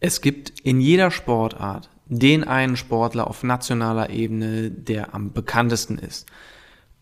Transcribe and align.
Es 0.00 0.20
gibt 0.20 0.60
in 0.60 0.80
jeder 0.80 1.10
Sportart 1.10 1.88
den 2.06 2.44
einen 2.44 2.76
Sportler 2.76 3.26
auf 3.26 3.42
nationaler 3.42 4.10
Ebene, 4.10 4.70
der 4.70 5.14
am 5.14 5.32
bekanntesten 5.32 5.98
ist. 5.98 6.26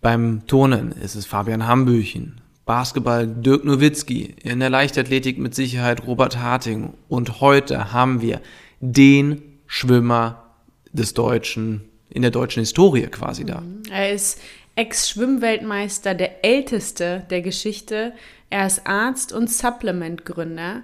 Beim 0.00 0.46
Turnen 0.46 0.92
ist 0.92 1.14
es 1.14 1.26
Fabian 1.26 1.66
Hambüchen, 1.66 2.40
Basketball 2.64 3.26
Dirk 3.26 3.64
Nowitzki, 3.64 4.34
in 4.42 4.60
der 4.60 4.70
Leichtathletik 4.70 5.38
mit 5.38 5.54
Sicherheit 5.54 6.06
Robert 6.06 6.38
Harting 6.38 6.94
und 7.08 7.40
heute 7.40 7.92
haben 7.92 8.22
wir 8.22 8.40
den 8.80 9.42
Schwimmer 9.66 10.44
des 10.92 11.14
deutschen, 11.14 11.88
in 12.08 12.22
der 12.22 12.30
deutschen 12.30 12.60
Historie 12.60 13.06
quasi 13.08 13.44
da. 13.44 13.62
Er 13.90 14.12
ist 14.12 14.40
Ex-Schwimmweltmeister, 14.76 16.14
der 16.14 16.44
älteste 16.44 17.24
der 17.30 17.42
Geschichte. 17.42 18.12
Er 18.50 18.66
ist 18.66 18.86
Arzt 18.86 19.32
und 19.32 19.50
Supplement-Gründer. 19.50 20.82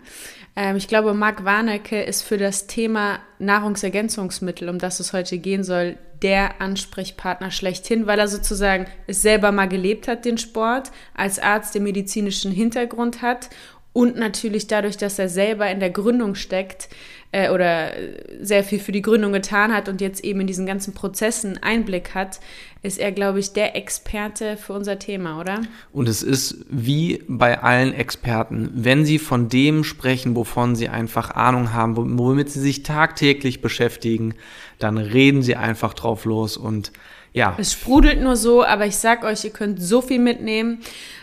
Ähm, 0.60 0.76
ich 0.76 0.88
glaube, 0.88 1.14
Marc 1.14 1.46
Warnecke 1.46 2.02
ist 2.02 2.20
für 2.20 2.36
das 2.36 2.66
Thema 2.66 3.20
Nahrungsergänzungsmittel, 3.38 4.68
um 4.68 4.78
das 4.78 5.00
es 5.00 5.14
heute 5.14 5.38
gehen 5.38 5.64
soll, 5.64 5.96
der 6.20 6.60
Ansprechpartner 6.60 7.50
schlechthin, 7.50 8.06
weil 8.06 8.18
er 8.18 8.28
sozusagen 8.28 8.84
es 9.06 9.22
selber 9.22 9.52
mal 9.52 9.70
gelebt 9.70 10.06
hat, 10.06 10.26
den 10.26 10.36
Sport, 10.36 10.92
als 11.14 11.38
Arzt 11.38 11.74
den 11.74 11.84
medizinischen 11.84 12.52
Hintergrund 12.52 13.22
hat 13.22 13.48
und 13.92 14.16
natürlich 14.16 14.66
dadurch, 14.66 14.96
dass 14.96 15.18
er 15.18 15.28
selber 15.28 15.70
in 15.70 15.80
der 15.80 15.90
Gründung 15.90 16.34
steckt, 16.34 16.88
äh, 17.32 17.50
oder 17.50 17.92
sehr 18.40 18.64
viel 18.64 18.78
für 18.78 18.92
die 18.92 19.02
Gründung 19.02 19.32
getan 19.32 19.72
hat 19.72 19.88
und 19.88 20.00
jetzt 20.00 20.24
eben 20.24 20.40
in 20.40 20.46
diesen 20.46 20.66
ganzen 20.66 20.94
Prozessen 20.94 21.62
Einblick 21.62 22.14
hat, 22.14 22.40
ist 22.82 22.98
er, 22.98 23.12
glaube 23.12 23.38
ich, 23.40 23.52
der 23.52 23.76
Experte 23.76 24.56
für 24.56 24.72
unser 24.72 24.98
Thema, 24.98 25.40
oder? 25.40 25.60
Und 25.92 26.08
es 26.08 26.22
ist 26.22 26.64
wie 26.68 27.22
bei 27.28 27.60
allen 27.62 27.92
Experten, 27.92 28.70
wenn 28.74 29.04
sie 29.04 29.18
von 29.18 29.48
dem 29.48 29.84
sprechen, 29.84 30.34
wovon 30.34 30.74
sie 30.74 30.88
einfach 30.88 31.30
Ahnung 31.32 31.72
haben, 31.72 32.18
womit 32.18 32.50
sie 32.50 32.60
sich 32.60 32.82
tagtäglich 32.82 33.60
beschäftigen, 33.60 34.34
dann 34.78 34.98
reden 34.98 35.42
sie 35.42 35.56
einfach 35.56 35.94
drauf 35.94 36.24
los 36.24 36.56
und 36.56 36.90
ja. 37.32 37.54
Es 37.58 37.74
sprudelt 37.74 38.20
nur 38.20 38.34
so, 38.34 38.64
aber 38.64 38.86
ich 38.86 38.96
sag 38.96 39.22
euch, 39.22 39.44
ihr 39.44 39.50
könnt 39.50 39.80
so 39.80 40.02
viel 40.02 40.18
mitnehmen. 40.18 40.80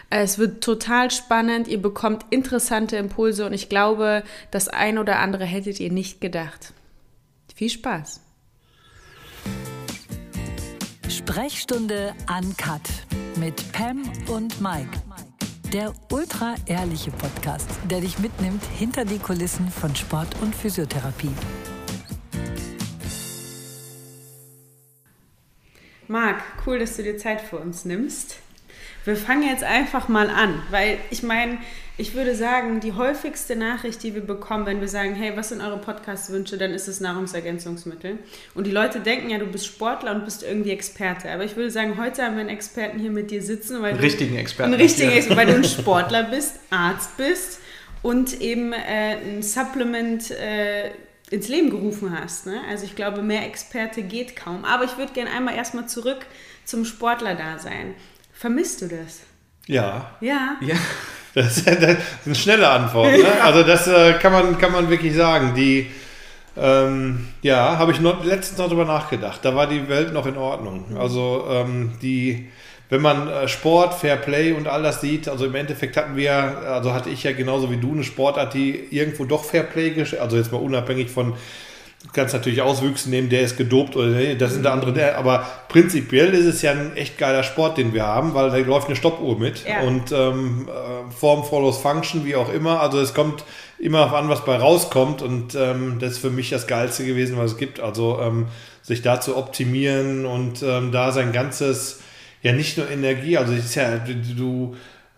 Es 0.09 0.37
wird 0.37 0.63
total 0.63 1.11
spannend, 1.11 1.67
ihr 1.67 1.81
bekommt 1.81 2.25
interessante 2.29 2.95
Impulse 2.95 3.45
und 3.45 3.53
ich 3.53 3.67
glaube, 3.67 4.23
das 4.51 4.69
ein 4.69 4.97
oder 4.97 5.19
andere 5.19 5.43
hättet 5.43 5.81
ihr 5.81 5.91
nicht 5.91 6.21
gedacht. 6.21 6.73
Viel 7.53 7.69
Spaß! 7.69 8.21
Sprechstunde 11.09 12.13
Uncut 12.29 12.81
mit 13.37 13.71
Pam 13.73 14.03
und 14.27 14.61
Mike. 14.61 15.01
Der 15.73 15.93
ultra 16.09 16.55
ehrliche 16.67 17.11
Podcast, 17.11 17.69
der 17.91 17.99
dich 17.99 18.17
mitnimmt 18.19 18.63
hinter 18.77 19.03
die 19.03 19.19
Kulissen 19.19 19.69
von 19.69 19.93
Sport 19.93 20.29
und 20.41 20.55
Physiotherapie. 20.55 21.31
Marc, 26.07 26.41
cool, 26.65 26.79
dass 26.79 26.95
du 26.95 27.03
dir 27.03 27.17
Zeit 27.17 27.41
für 27.41 27.57
uns 27.57 27.83
nimmst. 27.83 28.37
Wir 29.07 29.15
fangen 29.15 29.47
jetzt 29.47 29.63
einfach 29.63 30.09
mal 30.09 30.29
an, 30.29 30.61
weil 30.69 30.97
ich 31.11 31.23
meine, 31.23 31.59
ich 31.97 32.13
würde 32.13 32.35
sagen, 32.35 32.81
die 32.81 32.91
häufigste 32.91 33.55
Nachricht, 33.55 34.03
die 34.03 34.13
wir 34.13 34.21
bekommen, 34.21 34.65
wenn 34.65 34.81
wir 34.81 34.89
sagen, 34.89 35.15
hey, 35.15 35.31
was 35.37 35.47
sind 35.47 35.61
eure 35.61 35.77
Podcast-Wünsche, 35.77 36.57
dann 36.57 36.71
ist 36.71 36.89
es 36.89 36.99
Nahrungsergänzungsmittel. 36.99 38.17
Und 38.53 38.67
die 38.67 38.71
Leute 38.71 38.99
denken 38.99 39.29
ja, 39.29 39.37
du 39.37 39.45
bist 39.45 39.65
Sportler 39.65 40.13
und 40.13 40.25
bist 40.25 40.43
irgendwie 40.43 40.71
Experte. 40.71 41.31
Aber 41.31 41.45
ich 41.45 41.55
würde 41.55 41.71
sagen, 41.71 41.97
heute 41.97 42.21
haben 42.21 42.33
wir 42.33 42.41
einen 42.41 42.49
Experten 42.49 42.99
hier 42.99 43.09
mit 43.11 43.31
dir 43.31 43.41
sitzen, 43.41 43.81
weil 43.81 43.91
einen 43.91 44.01
richtigen 44.01 44.35
Experten. 44.35 44.73
Einen 44.73 44.81
richtigen 44.81 45.11
Experten, 45.11 45.39
weil 45.39 45.47
du 45.47 45.55
ein 45.55 45.63
Sportler 45.79 46.23
bist, 46.23 46.59
Arzt 46.69 47.15
bist 47.15 47.59
und 48.01 48.41
eben 48.41 48.73
äh, 48.73 49.19
ein 49.23 49.41
Supplement 49.41 50.31
äh, 50.31 50.91
ins 51.29 51.47
Leben 51.47 51.69
gerufen 51.69 52.11
hast. 52.13 52.45
Ne? 52.45 52.59
Also 52.69 52.83
ich 52.83 52.97
glaube, 52.97 53.21
mehr 53.21 53.45
Experte 53.45 54.01
geht 54.01 54.35
kaum. 54.35 54.65
Aber 54.65 54.83
ich 54.83 54.97
würde 54.97 55.13
gerne 55.13 55.31
einmal 55.31 55.55
erstmal 55.55 55.87
zurück 55.87 56.25
zum 56.65 56.83
Sportler-Dasein. 56.83 57.95
Vermisst 58.37 58.81
du 58.81 58.87
das? 58.87 59.21
Ja. 59.65 60.11
Ja. 60.21 60.57
Ja. 60.61 60.75
Das 61.33 61.55
ist, 61.57 61.67
eine 61.67 62.33
schnelle 62.33 62.67
Antwort. 62.67 63.11
Ne? 63.11 63.19
Ja. 63.19 63.43
Also 63.43 63.61
das 63.61 63.85
äh, 63.85 64.13
kann, 64.13 64.33
man, 64.33 64.57
kann 64.57 64.71
man 64.71 64.89
wirklich 64.89 65.13
sagen. 65.13 65.53
Die, 65.53 65.85
ähm, 66.57 67.27
ja, 67.43 67.77
habe 67.77 67.91
ich 67.91 67.99
noch, 67.99 68.25
letztens 68.25 68.57
noch 68.57 68.69
drüber 68.69 68.85
nachgedacht. 68.85 69.41
Da 69.43 69.53
war 69.53 69.67
die 69.67 69.87
Welt 69.87 70.13
noch 70.13 70.25
in 70.25 70.35
Ordnung. 70.35 70.97
Also 70.97 71.45
ähm, 71.51 71.91
die, 72.01 72.49
wenn 72.89 73.03
man 73.03 73.27
äh, 73.27 73.47
Sport, 73.47 73.93
Fair 73.93 74.15
Play 74.15 74.53
und 74.53 74.67
all 74.67 74.81
das 74.81 74.99
sieht, 74.99 75.29
also 75.29 75.45
im 75.45 75.53
Endeffekt 75.53 75.95
hatten 75.95 76.15
wir, 76.15 76.33
also 76.33 76.91
hatte 76.91 77.11
ich 77.11 77.21
ja 77.21 77.33
genauso 77.33 77.69
wie 77.69 77.77
du 77.77 77.91
eine 77.91 78.03
Sportart, 78.03 78.55
die 78.55 78.87
irgendwo 78.89 79.25
doch 79.25 79.43
Fair 79.43 79.63
Play, 79.63 79.93
also 80.19 80.37
jetzt 80.37 80.51
mal 80.51 80.57
unabhängig 80.57 81.11
von 81.11 81.35
Du 82.03 82.09
kannst 82.13 82.33
natürlich 82.33 82.61
Auswüchse 82.61 83.09
nehmen, 83.09 83.29
der 83.29 83.41
ist 83.41 83.57
gedopt 83.57 83.95
oder 83.95 84.07
nee, 84.07 84.35
das 84.35 84.53
sind 84.53 84.63
der 84.63 84.71
andere. 84.71 85.15
Aber 85.15 85.47
prinzipiell 85.67 86.33
ist 86.33 86.45
es 86.45 86.61
ja 86.61 86.71
ein 86.71 86.95
echt 86.95 87.17
geiler 87.17 87.43
Sport, 87.43 87.77
den 87.77 87.93
wir 87.93 88.05
haben, 88.05 88.33
weil 88.35 88.51
da 88.51 88.57
läuft 88.57 88.87
eine 88.87 88.95
Stoppuhr 88.95 89.37
mit 89.39 89.65
ja. 89.67 89.81
und 89.81 90.11
ähm, 90.11 90.69
äh, 90.69 91.11
Form 91.11 91.43
follows 91.43 91.79
Function, 91.79 92.23
wie 92.23 92.35
auch 92.35 92.53
immer. 92.53 92.81
Also 92.81 92.99
es 92.99 93.15
kommt 93.15 93.43
immer 93.79 94.05
auf 94.05 94.13
an, 94.13 94.29
was 94.29 94.45
bei 94.45 94.57
rauskommt 94.57 95.23
und 95.23 95.55
ähm, 95.55 95.97
das 95.99 96.13
ist 96.13 96.19
für 96.19 96.29
mich 96.29 96.51
das 96.51 96.67
Geilste 96.67 97.03
gewesen, 97.03 97.37
was 97.37 97.53
es 97.53 97.57
gibt. 97.57 97.79
Also 97.79 98.19
ähm, 98.21 98.47
sich 98.83 99.01
da 99.01 99.19
zu 99.19 99.35
optimieren 99.35 100.25
und 100.25 100.63
ähm, 100.63 100.91
da 100.91 101.11
sein 101.11 101.31
ganzes, 101.33 101.99
ja 102.41 102.53
nicht 102.53 102.77
nur 102.77 102.89
Energie, 102.89 103.37
also 103.37 103.53
es 103.53 103.65
ist 103.65 103.75
ja, 103.75 103.97
du 103.97 104.75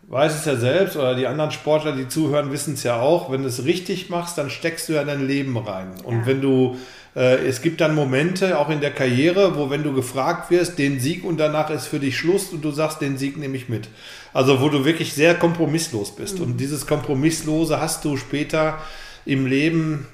weiß 0.10 0.40
es 0.40 0.46
ja 0.46 0.56
selbst 0.56 0.98
oder 0.98 1.16
die 1.16 1.28
anderen 1.28 1.52
Sportler, 1.52 1.92
die 1.92 2.08
zuhören, 2.08 2.52
wissen 2.52 2.74
es 2.74 2.84
ja 2.84 3.00
auch. 3.00 3.32
Wenn 3.32 3.44
du 3.44 3.48
es 3.48 3.64
richtig 3.64 4.10
machst, 4.10 4.38
dann 4.38 4.50
steckst 4.50 4.90
du 4.90 4.94
ja 4.94 5.04
dein 5.04 5.26
Leben 5.26 5.56
rein. 5.56 5.92
Und 6.04 6.22
ja. 6.22 6.26
wenn 6.26 6.42
du, 6.42 6.78
äh, 7.16 7.46
es 7.46 7.62
gibt 7.62 7.80
dann 7.80 7.94
Momente, 7.94 8.58
auch 8.58 8.70
in 8.70 8.82
der 8.82 8.92
Karriere, 8.92 9.56
wo 9.56 9.70
wenn 9.70 9.84
du 9.84 9.94
gefragt 9.94 10.50
wirst, 10.50 10.80
den 10.80 11.00
Sieg 11.00 11.24
und 11.24 11.38
danach 11.38 11.70
ist 11.70 11.86
für 11.86 12.00
dich 12.00 12.18
Schluss 12.18 12.50
und 12.50 12.66
du 12.66 12.72
sagst, 12.72 13.02
den 13.02 13.20
Sieg 13.20 13.38
nehme 13.38 13.56
ich 13.56 13.70
mit. 13.70 13.88
Also 14.34 14.62
wo 14.62 14.70
du 14.70 14.84
wirklich 14.84 15.14
sehr 15.14 15.36
kompromisslos 15.36 16.16
bist. 16.16 16.40
Mhm. 16.40 16.46
Und 16.46 16.58
dieses 16.58 16.88
Kompromisslose 16.88 17.80
hast 17.80 18.04
du 18.04 18.18
später 18.18 18.80
im 19.26 19.46
Leben, 19.46 20.08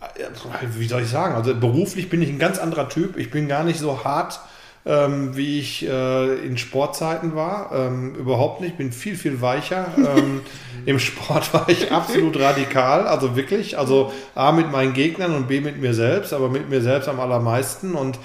äh, 0.00 0.24
wie 0.78 0.88
soll 0.88 1.02
ich 1.02 1.08
sagen, 1.10 1.34
also 1.34 1.54
beruflich 1.54 2.08
bin 2.08 2.22
ich 2.22 2.30
ein 2.30 2.38
ganz 2.38 2.58
anderer 2.58 2.88
Typ. 2.88 3.18
Ich 3.18 3.30
bin 3.30 3.46
gar 3.46 3.64
nicht 3.64 3.78
so 3.78 4.04
hart 4.04 4.40
ähm, 4.86 5.36
wie 5.36 5.60
ich 5.60 5.86
äh, 5.86 6.34
in 6.46 6.58
Sportzeiten 6.58 7.34
war. 7.34 7.72
Ähm, 7.72 8.14
überhaupt 8.14 8.60
nicht, 8.60 8.76
bin 8.76 8.92
viel, 8.92 9.16
viel 9.16 9.40
weicher. 9.40 9.86
Ähm, 9.96 10.42
Im 10.86 10.98
Sport 10.98 11.54
war 11.54 11.68
ich 11.68 11.90
absolut 11.90 12.38
radikal, 12.38 13.06
also 13.06 13.36
wirklich. 13.36 13.78
Also 13.78 14.12
A 14.34 14.52
mit 14.52 14.70
meinen 14.70 14.92
Gegnern 14.92 15.34
und 15.34 15.48
B 15.48 15.60
mit 15.60 15.80
mir 15.80 15.94
selbst, 15.94 16.34
aber 16.34 16.50
mit 16.50 16.68
mir 16.68 16.82
selbst 16.82 17.08
am 17.08 17.20
allermeisten. 17.20 17.94
Und 17.94 18.18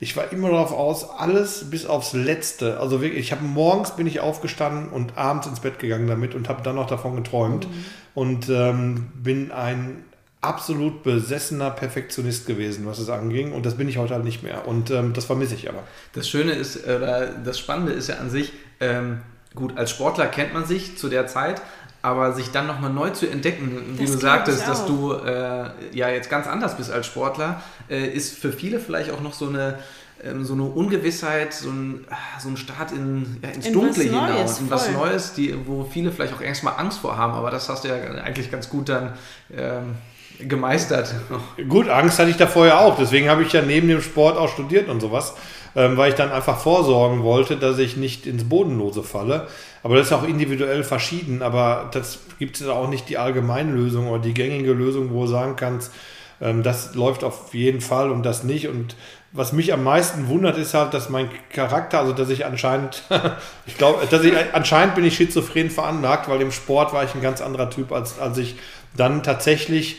ich 0.00 0.16
war 0.16 0.32
immer 0.32 0.48
darauf 0.48 0.72
aus, 0.72 1.10
alles 1.10 1.68
bis 1.70 1.84
aufs 1.84 2.14
Letzte. 2.14 2.80
Also 2.80 3.02
wirklich, 3.02 3.20
ich 3.20 3.32
habe 3.32 3.44
morgens 3.44 3.90
bin 3.96 4.06
ich 4.06 4.20
aufgestanden 4.20 4.88
und 4.88 5.18
abends 5.18 5.46
ins 5.46 5.60
Bett 5.60 5.78
gegangen 5.78 6.06
damit 6.06 6.34
und 6.34 6.48
habe 6.48 6.62
dann 6.62 6.76
noch 6.76 6.86
davon 6.86 7.16
geträumt. 7.16 7.68
Mhm. 7.68 7.84
Und 8.14 8.48
ähm, 8.48 9.08
bin 9.22 9.52
ein 9.52 10.05
absolut 10.46 11.02
besessener 11.02 11.70
Perfektionist 11.70 12.46
gewesen, 12.46 12.86
was 12.86 12.98
es 12.98 13.08
anging. 13.08 13.52
Und 13.52 13.66
das 13.66 13.76
bin 13.76 13.88
ich 13.88 13.98
heute 13.98 14.14
halt 14.14 14.24
nicht 14.24 14.42
mehr. 14.42 14.66
Und 14.66 14.90
ähm, 14.90 15.12
das 15.12 15.24
vermisse 15.24 15.54
ich 15.54 15.68
aber. 15.68 15.82
Das 16.12 16.28
Schöne 16.28 16.52
ist, 16.52 16.84
oder 16.84 17.26
das 17.26 17.58
Spannende 17.58 17.92
ist 17.92 18.08
ja 18.08 18.16
an 18.16 18.30
sich, 18.30 18.52
ähm, 18.80 19.20
gut, 19.54 19.76
als 19.76 19.90
Sportler 19.90 20.26
kennt 20.26 20.54
man 20.54 20.64
sich 20.64 20.96
zu 20.96 21.08
der 21.08 21.26
Zeit, 21.26 21.60
aber 22.02 22.32
sich 22.32 22.50
dann 22.50 22.66
nochmal 22.66 22.92
neu 22.92 23.10
zu 23.10 23.28
entdecken, 23.28 23.96
wie 23.96 24.04
das 24.04 24.12
du 24.12 24.18
sagtest, 24.18 24.68
dass 24.68 24.86
du 24.86 25.12
äh, 25.12 25.70
ja 25.92 26.08
jetzt 26.08 26.30
ganz 26.30 26.46
anders 26.46 26.76
bist 26.76 26.90
als 26.90 27.06
Sportler, 27.06 27.62
äh, 27.90 28.06
ist 28.06 28.38
für 28.38 28.52
viele 28.52 28.78
vielleicht 28.78 29.10
auch 29.10 29.20
noch 29.20 29.32
so 29.32 29.48
eine 29.48 29.78
ähm, 30.24 30.44
so 30.44 30.54
eine 30.54 30.62
Ungewissheit, 30.62 31.52
so 31.52 31.68
ein, 31.68 32.06
ah, 32.08 32.40
so 32.40 32.48
ein 32.48 32.56
Start 32.56 32.92
in, 32.92 33.38
ja, 33.42 33.50
ins 33.50 33.66
in 33.66 33.74
Dunkle 33.74 34.04
hinaus, 34.04 34.60
in 34.60 34.70
was 34.70 34.90
Neues, 34.90 35.34
die, 35.34 35.54
wo 35.66 35.84
viele 35.84 36.10
vielleicht 36.10 36.32
auch 36.32 36.40
erstmal 36.40 36.74
Angst 36.78 37.00
vor 37.00 37.16
haben, 37.16 37.34
aber 37.34 37.50
das 37.50 37.68
hast 37.68 37.84
du 37.84 37.88
ja 37.88 37.96
eigentlich 37.96 38.50
ganz 38.50 38.70
gut 38.70 38.88
dann 38.88 39.12
ähm, 39.54 39.94
gemeistert. 40.40 41.14
Gut, 41.68 41.88
Angst 41.88 42.18
hatte 42.18 42.30
ich 42.30 42.36
da 42.36 42.46
vorher 42.46 42.80
auch. 42.80 42.96
Deswegen 42.96 43.28
habe 43.28 43.42
ich 43.42 43.52
ja 43.52 43.62
neben 43.62 43.88
dem 43.88 44.00
Sport 44.00 44.36
auch 44.36 44.48
studiert 44.48 44.88
und 44.88 45.00
sowas, 45.00 45.34
ähm, 45.74 45.96
weil 45.96 46.10
ich 46.10 46.14
dann 46.14 46.32
einfach 46.32 46.58
vorsorgen 46.58 47.22
wollte, 47.22 47.56
dass 47.56 47.78
ich 47.78 47.96
nicht 47.96 48.26
ins 48.26 48.44
Bodenlose 48.44 49.02
falle. 49.02 49.46
Aber 49.82 49.96
das 49.96 50.08
ist 50.08 50.12
auch 50.12 50.26
individuell 50.26 50.84
verschieden. 50.84 51.42
Aber 51.42 51.90
das 51.92 52.18
gibt 52.38 52.60
es 52.60 52.68
auch 52.68 52.88
nicht 52.88 53.08
die 53.08 53.18
allgemeine 53.18 53.72
Lösung 53.72 54.08
oder 54.08 54.22
die 54.22 54.34
gängige 54.34 54.72
Lösung, 54.72 55.12
wo 55.12 55.22
du 55.22 55.28
sagen 55.28 55.56
kannst, 55.56 55.92
ähm, 56.40 56.62
das 56.62 56.94
läuft 56.94 57.24
auf 57.24 57.54
jeden 57.54 57.80
Fall 57.80 58.10
und 58.10 58.22
das 58.22 58.44
nicht. 58.44 58.68
Und 58.68 58.96
was 59.32 59.52
mich 59.52 59.72
am 59.72 59.84
meisten 59.84 60.28
wundert, 60.28 60.56
ist 60.58 60.74
halt, 60.74 60.94
dass 60.94 61.08
mein 61.08 61.28
Charakter, 61.50 62.00
also 62.00 62.12
dass 62.12 62.30
ich 62.30 62.46
anscheinend, 62.46 63.02
ich 63.66 63.76
glaube, 63.76 64.06
dass 64.06 64.24
ich 64.24 64.34
anscheinend 64.52 64.94
bin 64.94 65.04
ich 65.04 65.16
schizophren 65.16 65.70
veranlagt, 65.70 66.28
weil 66.28 66.40
im 66.40 66.52
Sport 66.52 66.92
war 66.92 67.04
ich 67.04 67.14
ein 67.14 67.22
ganz 67.22 67.40
anderer 67.40 67.70
Typ, 67.70 67.92
als, 67.92 68.18
als 68.18 68.38
ich 68.38 68.56
dann 68.96 69.22
tatsächlich 69.22 69.96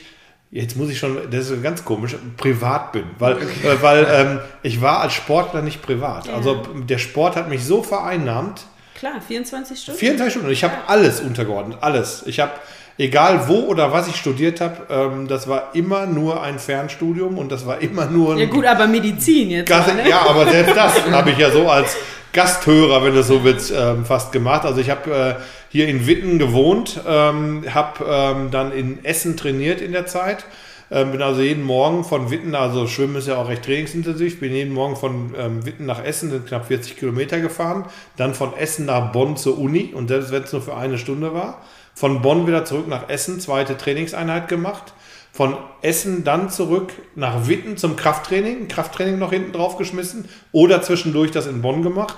Jetzt 0.49 0.77
muss 0.77 0.89
ich 0.89 0.97
schon, 0.97 1.17
das 1.29 1.49
ist 1.49 1.61
ganz 1.61 1.83
komisch, 1.83 2.15
privat 2.37 2.93
bin, 2.93 3.03
weil, 3.19 3.35
okay. 3.35 3.45
äh, 3.67 3.81
weil 3.81 4.07
ähm, 4.09 4.39
ich 4.63 4.81
war 4.81 5.01
als 5.01 5.13
Sportler 5.13 5.61
nicht 5.61 5.81
privat. 5.81 6.27
Ja. 6.27 6.35
Also 6.35 6.63
der 6.87 6.99
Sport 6.99 7.35
hat 7.35 7.49
mich 7.49 7.65
so 7.65 7.83
vereinnahmt. 7.83 8.65
Klar, 8.95 9.19
24 9.27 9.79
Stunden. 9.79 9.99
24 9.99 10.31
Stunden. 10.31 10.47
Und 10.47 10.53
ich 10.53 10.63
habe 10.63 10.73
ja. 10.73 10.83
alles 10.87 11.19
untergeordnet, 11.19 11.79
alles. 11.81 12.23
Ich 12.25 12.39
habe 12.39 12.53
egal 12.97 13.47
wo 13.47 13.59
oder 13.65 13.91
was 13.91 14.07
ich 14.07 14.15
studiert 14.15 14.61
habe, 14.61 14.87
ähm, 14.89 15.27
das 15.27 15.47
war 15.47 15.75
immer 15.75 16.05
nur 16.05 16.41
ein 16.41 16.59
Fernstudium 16.59 17.37
und 17.37 17.51
das 17.51 17.65
war 17.65 17.79
immer 17.79 18.05
nur 18.05 18.33
ein. 18.33 18.39
Ja, 18.39 18.45
gut, 18.45 18.65
aber 18.65 18.87
Medizin 18.87 19.49
jetzt. 19.49 19.67
Gast, 19.67 19.93
ne? 19.93 20.07
Ja, 20.09 20.21
aber 20.27 20.49
selbst 20.49 20.75
das 20.75 21.11
habe 21.11 21.31
ich 21.31 21.37
ja 21.37 21.51
so 21.51 21.69
als 21.69 21.95
Gasthörer, 22.33 23.03
wenn 23.03 23.13
du 23.13 23.23
so 23.23 23.43
willst, 23.43 23.71
ähm, 23.75 24.05
fast 24.05 24.31
gemacht. 24.31 24.65
Also 24.65 24.79
ich 24.79 24.89
habe 24.89 25.11
äh, 25.11 25.35
hier 25.77 25.87
in 25.87 26.07
Witten 26.07 26.39
gewohnt, 26.39 27.01
ähm, 27.07 27.63
habe 27.71 28.03
ähm, 28.09 28.49
dann 28.49 28.71
in 28.71 29.05
Essen 29.05 29.37
trainiert 29.37 29.79
in 29.79 29.91
der 29.91 30.07
Zeit. 30.07 30.43
Ähm, 30.89 31.11
bin 31.11 31.21
also 31.21 31.41
jeden 31.41 31.63
Morgen 31.63 32.03
von 32.03 32.31
Witten, 32.31 32.55
also 32.55 32.87
Schwimmen 32.87 33.17
ist 33.17 33.27
ja 33.27 33.37
auch 33.37 33.47
recht 33.47 33.63
trainingsintensiv, 33.63 34.39
bin 34.39 34.53
jeden 34.53 34.73
Morgen 34.73 34.95
von 34.95 35.35
ähm, 35.37 35.67
Witten 35.67 35.85
nach 35.85 36.03
Essen, 36.03 36.31
sind 36.31 36.47
knapp 36.47 36.65
40 36.65 36.97
Kilometer 36.97 37.39
gefahren, 37.41 37.85
dann 38.15 38.33
von 38.33 38.57
Essen 38.57 38.87
nach 38.87 39.11
Bonn 39.11 39.37
zur 39.37 39.59
Uni. 39.59 39.93
Und 39.93 40.07
selbst 40.07 40.31
wenn 40.31 40.41
es 40.41 40.51
nur 40.51 40.63
für 40.63 40.75
eine 40.75 40.97
Stunde 40.97 41.35
war, 41.35 41.61
von 41.93 42.23
Bonn 42.23 42.47
wieder 42.47 42.65
zurück 42.65 42.87
nach 42.87 43.07
Essen, 43.07 43.39
zweite 43.39 43.77
Trainingseinheit 43.77 44.47
gemacht, 44.47 44.93
von 45.31 45.57
Essen 45.83 46.23
dann 46.23 46.49
zurück 46.49 46.91
nach 47.13 47.47
Witten 47.47 47.77
zum 47.77 47.95
Krafttraining, 47.97 48.67
Krafttraining 48.67 49.19
noch 49.19 49.31
hinten 49.31 49.51
drauf 49.51 49.77
geschmissen. 49.77 50.27
Oder 50.53 50.81
zwischendurch 50.81 51.29
das 51.29 51.45
in 51.45 51.61
Bonn 51.61 51.83
gemacht. 51.83 52.15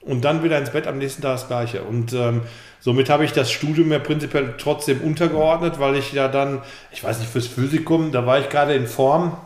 Und 0.00 0.24
dann 0.26 0.42
wieder 0.42 0.58
ins 0.58 0.70
Bett 0.70 0.86
am 0.86 0.98
nächsten 0.98 1.22
Tag 1.22 1.32
das 1.32 1.48
gleiche. 1.48 1.82
Und 1.82 2.12
ähm, 2.12 2.42
Somit 2.80 3.10
habe 3.10 3.24
ich 3.24 3.32
das 3.32 3.50
Studium 3.50 3.92
ja 3.92 3.98
prinzipiell 3.98 4.54
trotzdem 4.58 5.00
untergeordnet, 5.00 5.80
weil 5.80 5.96
ich 5.96 6.12
ja 6.12 6.28
dann, 6.28 6.62
ich 6.92 7.02
weiß 7.02 7.18
nicht, 7.18 7.30
fürs 7.30 7.46
Physikum, 7.46 8.12
da 8.12 8.26
war 8.26 8.38
ich 8.38 8.48
gerade 8.48 8.74
in 8.74 8.86
Form. 8.86 9.36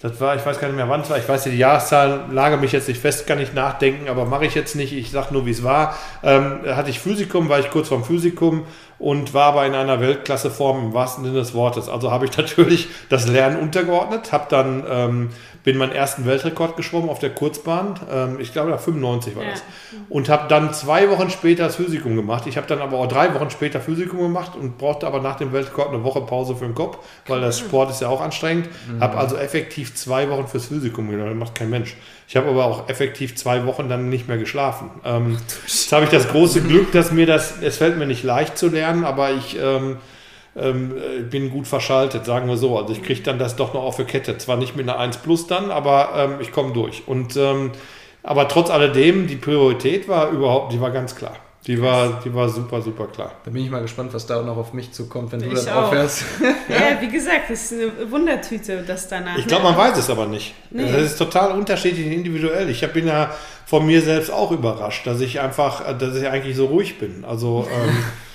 Das 0.00 0.20
war, 0.20 0.36
ich 0.36 0.44
weiß 0.44 0.58
gar 0.58 0.68
nicht 0.68 0.76
mehr 0.76 0.88
wann 0.88 1.00
es 1.00 1.10
war, 1.10 1.16
ich 1.16 1.28
weiß 1.28 1.44
die 1.44 1.56
Jahreszahl, 1.56 2.26
lage 2.30 2.56
mich 2.56 2.72
jetzt 2.72 2.88
nicht 2.88 3.00
fest, 3.00 3.26
kann 3.26 3.40
ich 3.40 3.54
nachdenken, 3.54 4.08
aber 4.08 4.24
mache 4.24 4.44
ich 4.44 4.54
jetzt 4.54 4.74
nicht, 4.76 4.92
ich 4.92 5.10
sage 5.10 5.32
nur, 5.32 5.46
wie 5.46 5.50
es 5.50 5.62
war. 5.62 5.96
Ähm, 6.22 6.60
hatte 6.66 6.90
ich 6.90 6.98
Physikum, 6.98 7.48
war 7.48 7.60
ich 7.60 7.70
kurz 7.70 7.88
vorm 7.88 8.04
Physikum 8.04 8.66
und 8.98 9.32
war 9.32 9.46
aber 9.46 9.66
in 9.66 9.74
einer 9.74 10.00
Weltklasseform 10.00 10.86
im 10.86 10.94
wahrsten 10.94 11.24
Sinne 11.24 11.38
des 11.38 11.54
Wortes. 11.54 11.88
Also 11.88 12.10
habe 12.10 12.24
ich 12.26 12.36
natürlich 12.36 12.88
das 13.08 13.28
Lernen 13.28 13.58
untergeordnet, 13.58 14.32
habe 14.32 14.46
dann 14.48 14.84
ähm, 14.88 15.30
bin 15.64 15.76
meinen 15.76 15.92
ersten 15.92 16.26
Weltrekord 16.26 16.76
geschwommen 16.76 17.08
auf 17.08 17.18
der 17.18 17.30
Kurzbahn. 17.30 18.00
Ähm, 18.10 18.40
ich 18.40 18.52
glaube, 18.52 18.70
da 18.70 18.78
95 18.78 19.36
war 19.36 19.44
ja. 19.44 19.50
das. 19.50 19.62
Und 20.08 20.28
habe 20.28 20.48
dann 20.48 20.74
zwei 20.74 21.08
Wochen 21.10 21.30
später 21.30 21.64
das 21.64 21.76
Physikum 21.76 22.16
gemacht. 22.16 22.46
Ich 22.46 22.56
habe 22.56 22.66
dann 22.66 22.80
aber 22.80 22.98
auch 22.98 23.06
drei 23.06 23.32
Wochen 23.34 23.50
später 23.50 23.80
Physikum 23.80 24.18
gemacht 24.20 24.52
und 24.56 24.78
brauchte 24.78 25.06
aber 25.06 25.20
nach 25.20 25.36
dem 25.36 25.52
Weltrekord 25.52 25.88
eine 25.90 26.02
Woche 26.02 26.22
Pause 26.22 26.56
für 26.56 26.64
den 26.64 26.74
Kopf, 26.74 26.98
weil 27.26 27.40
das 27.40 27.58
Sport 27.58 27.90
ist 27.90 28.00
ja 28.00 28.08
auch 28.08 28.20
anstrengend. 28.20 28.68
Mhm. 28.88 29.00
Habe 29.00 29.18
also 29.18 29.36
effektiv 29.36 29.94
zwei 29.94 30.28
Wochen 30.28 30.48
fürs 30.48 30.66
Physikum 30.66 31.08
genommen. 31.10 31.30
Das 31.30 31.38
macht 31.38 31.54
kein 31.54 31.70
Mensch. 31.70 31.96
Ich 32.26 32.36
habe 32.36 32.48
aber 32.48 32.64
auch 32.64 32.88
effektiv 32.88 33.36
zwei 33.36 33.66
Wochen 33.66 33.88
dann 33.88 34.08
nicht 34.08 34.26
mehr 34.26 34.38
geschlafen. 34.38 34.90
Ähm, 35.04 35.38
jetzt 35.66 35.92
habe 35.92 36.04
ich 36.04 36.10
das 36.10 36.28
große 36.28 36.62
Glück, 36.62 36.90
dass 36.92 37.12
mir 37.12 37.26
das, 37.26 37.60
es 37.60 37.76
fällt 37.76 37.98
mir 37.98 38.06
nicht 38.06 38.24
leicht 38.24 38.58
zu 38.58 38.68
lernen, 38.68 39.04
aber 39.04 39.32
ich 39.32 39.58
ähm, 39.60 39.98
ähm, 40.56 40.94
äh, 40.96 41.22
bin 41.22 41.50
gut 41.50 41.66
verschaltet, 41.66 42.26
sagen 42.26 42.48
wir 42.48 42.56
so. 42.56 42.78
Also 42.78 42.92
ich 42.92 43.02
kriege 43.02 43.22
dann 43.22 43.38
das 43.38 43.56
doch 43.56 43.74
noch 43.74 43.82
auf 43.82 43.96
der 43.96 44.04
Kette. 44.04 44.36
Zwar 44.38 44.56
nicht 44.56 44.76
mit 44.76 44.88
einer 44.88 44.98
1 44.98 45.18
Plus 45.18 45.46
dann, 45.46 45.70
aber 45.70 46.10
ähm, 46.16 46.34
ich 46.40 46.52
komme 46.52 46.72
durch. 46.72 47.02
Und 47.06 47.36
ähm, 47.36 47.72
aber 48.22 48.48
trotz 48.48 48.70
alledem, 48.70 49.26
die 49.26 49.36
Priorität 49.36 50.08
war 50.08 50.30
überhaupt, 50.30 50.72
die 50.72 50.80
war 50.80 50.90
ganz 50.90 51.16
klar. 51.16 51.36
Die 51.66 51.80
war, 51.80 52.20
die 52.24 52.34
war 52.34 52.48
super, 52.48 52.82
super 52.82 53.06
klar. 53.06 53.32
Da 53.44 53.50
bin 53.52 53.64
ich 53.64 53.70
mal 53.70 53.82
gespannt, 53.82 54.12
was 54.12 54.26
da 54.26 54.42
noch 54.42 54.56
auf 54.56 54.72
mich 54.72 54.90
zukommt, 54.90 55.30
wenn 55.30 55.40
ich 55.42 55.48
du 55.48 55.54
dann 55.54 55.68
auch. 55.68 55.84
aufhörst. 55.84 56.24
ja, 56.68 57.00
wie 57.00 57.08
gesagt, 57.08 57.50
das 57.50 57.70
ist 57.70 57.80
eine 57.80 58.10
Wundertüte, 58.10 58.82
das 58.84 59.06
danach. 59.06 59.38
Ich 59.38 59.46
glaube, 59.46 59.64
man 59.64 59.76
weiß 59.76 59.96
es 59.96 60.10
aber 60.10 60.26
nicht. 60.26 60.54
Nee. 60.70 60.90
Das 60.90 61.02
ist 61.02 61.18
total 61.18 61.52
unterschiedlich 61.52 62.06
individuell. 62.08 62.68
Ich 62.68 62.80
bin 62.92 63.06
ja 63.06 63.30
von 63.64 63.86
mir 63.86 64.02
selbst 64.02 64.32
auch 64.32 64.50
überrascht, 64.50 65.06
dass 65.06 65.20
ich 65.20 65.38
einfach, 65.38 65.96
dass 65.98 66.16
ich 66.16 66.26
eigentlich 66.26 66.56
so 66.56 66.66
ruhig 66.66 66.98
bin. 66.98 67.24
Also 67.24 67.68
ähm, 67.72 67.96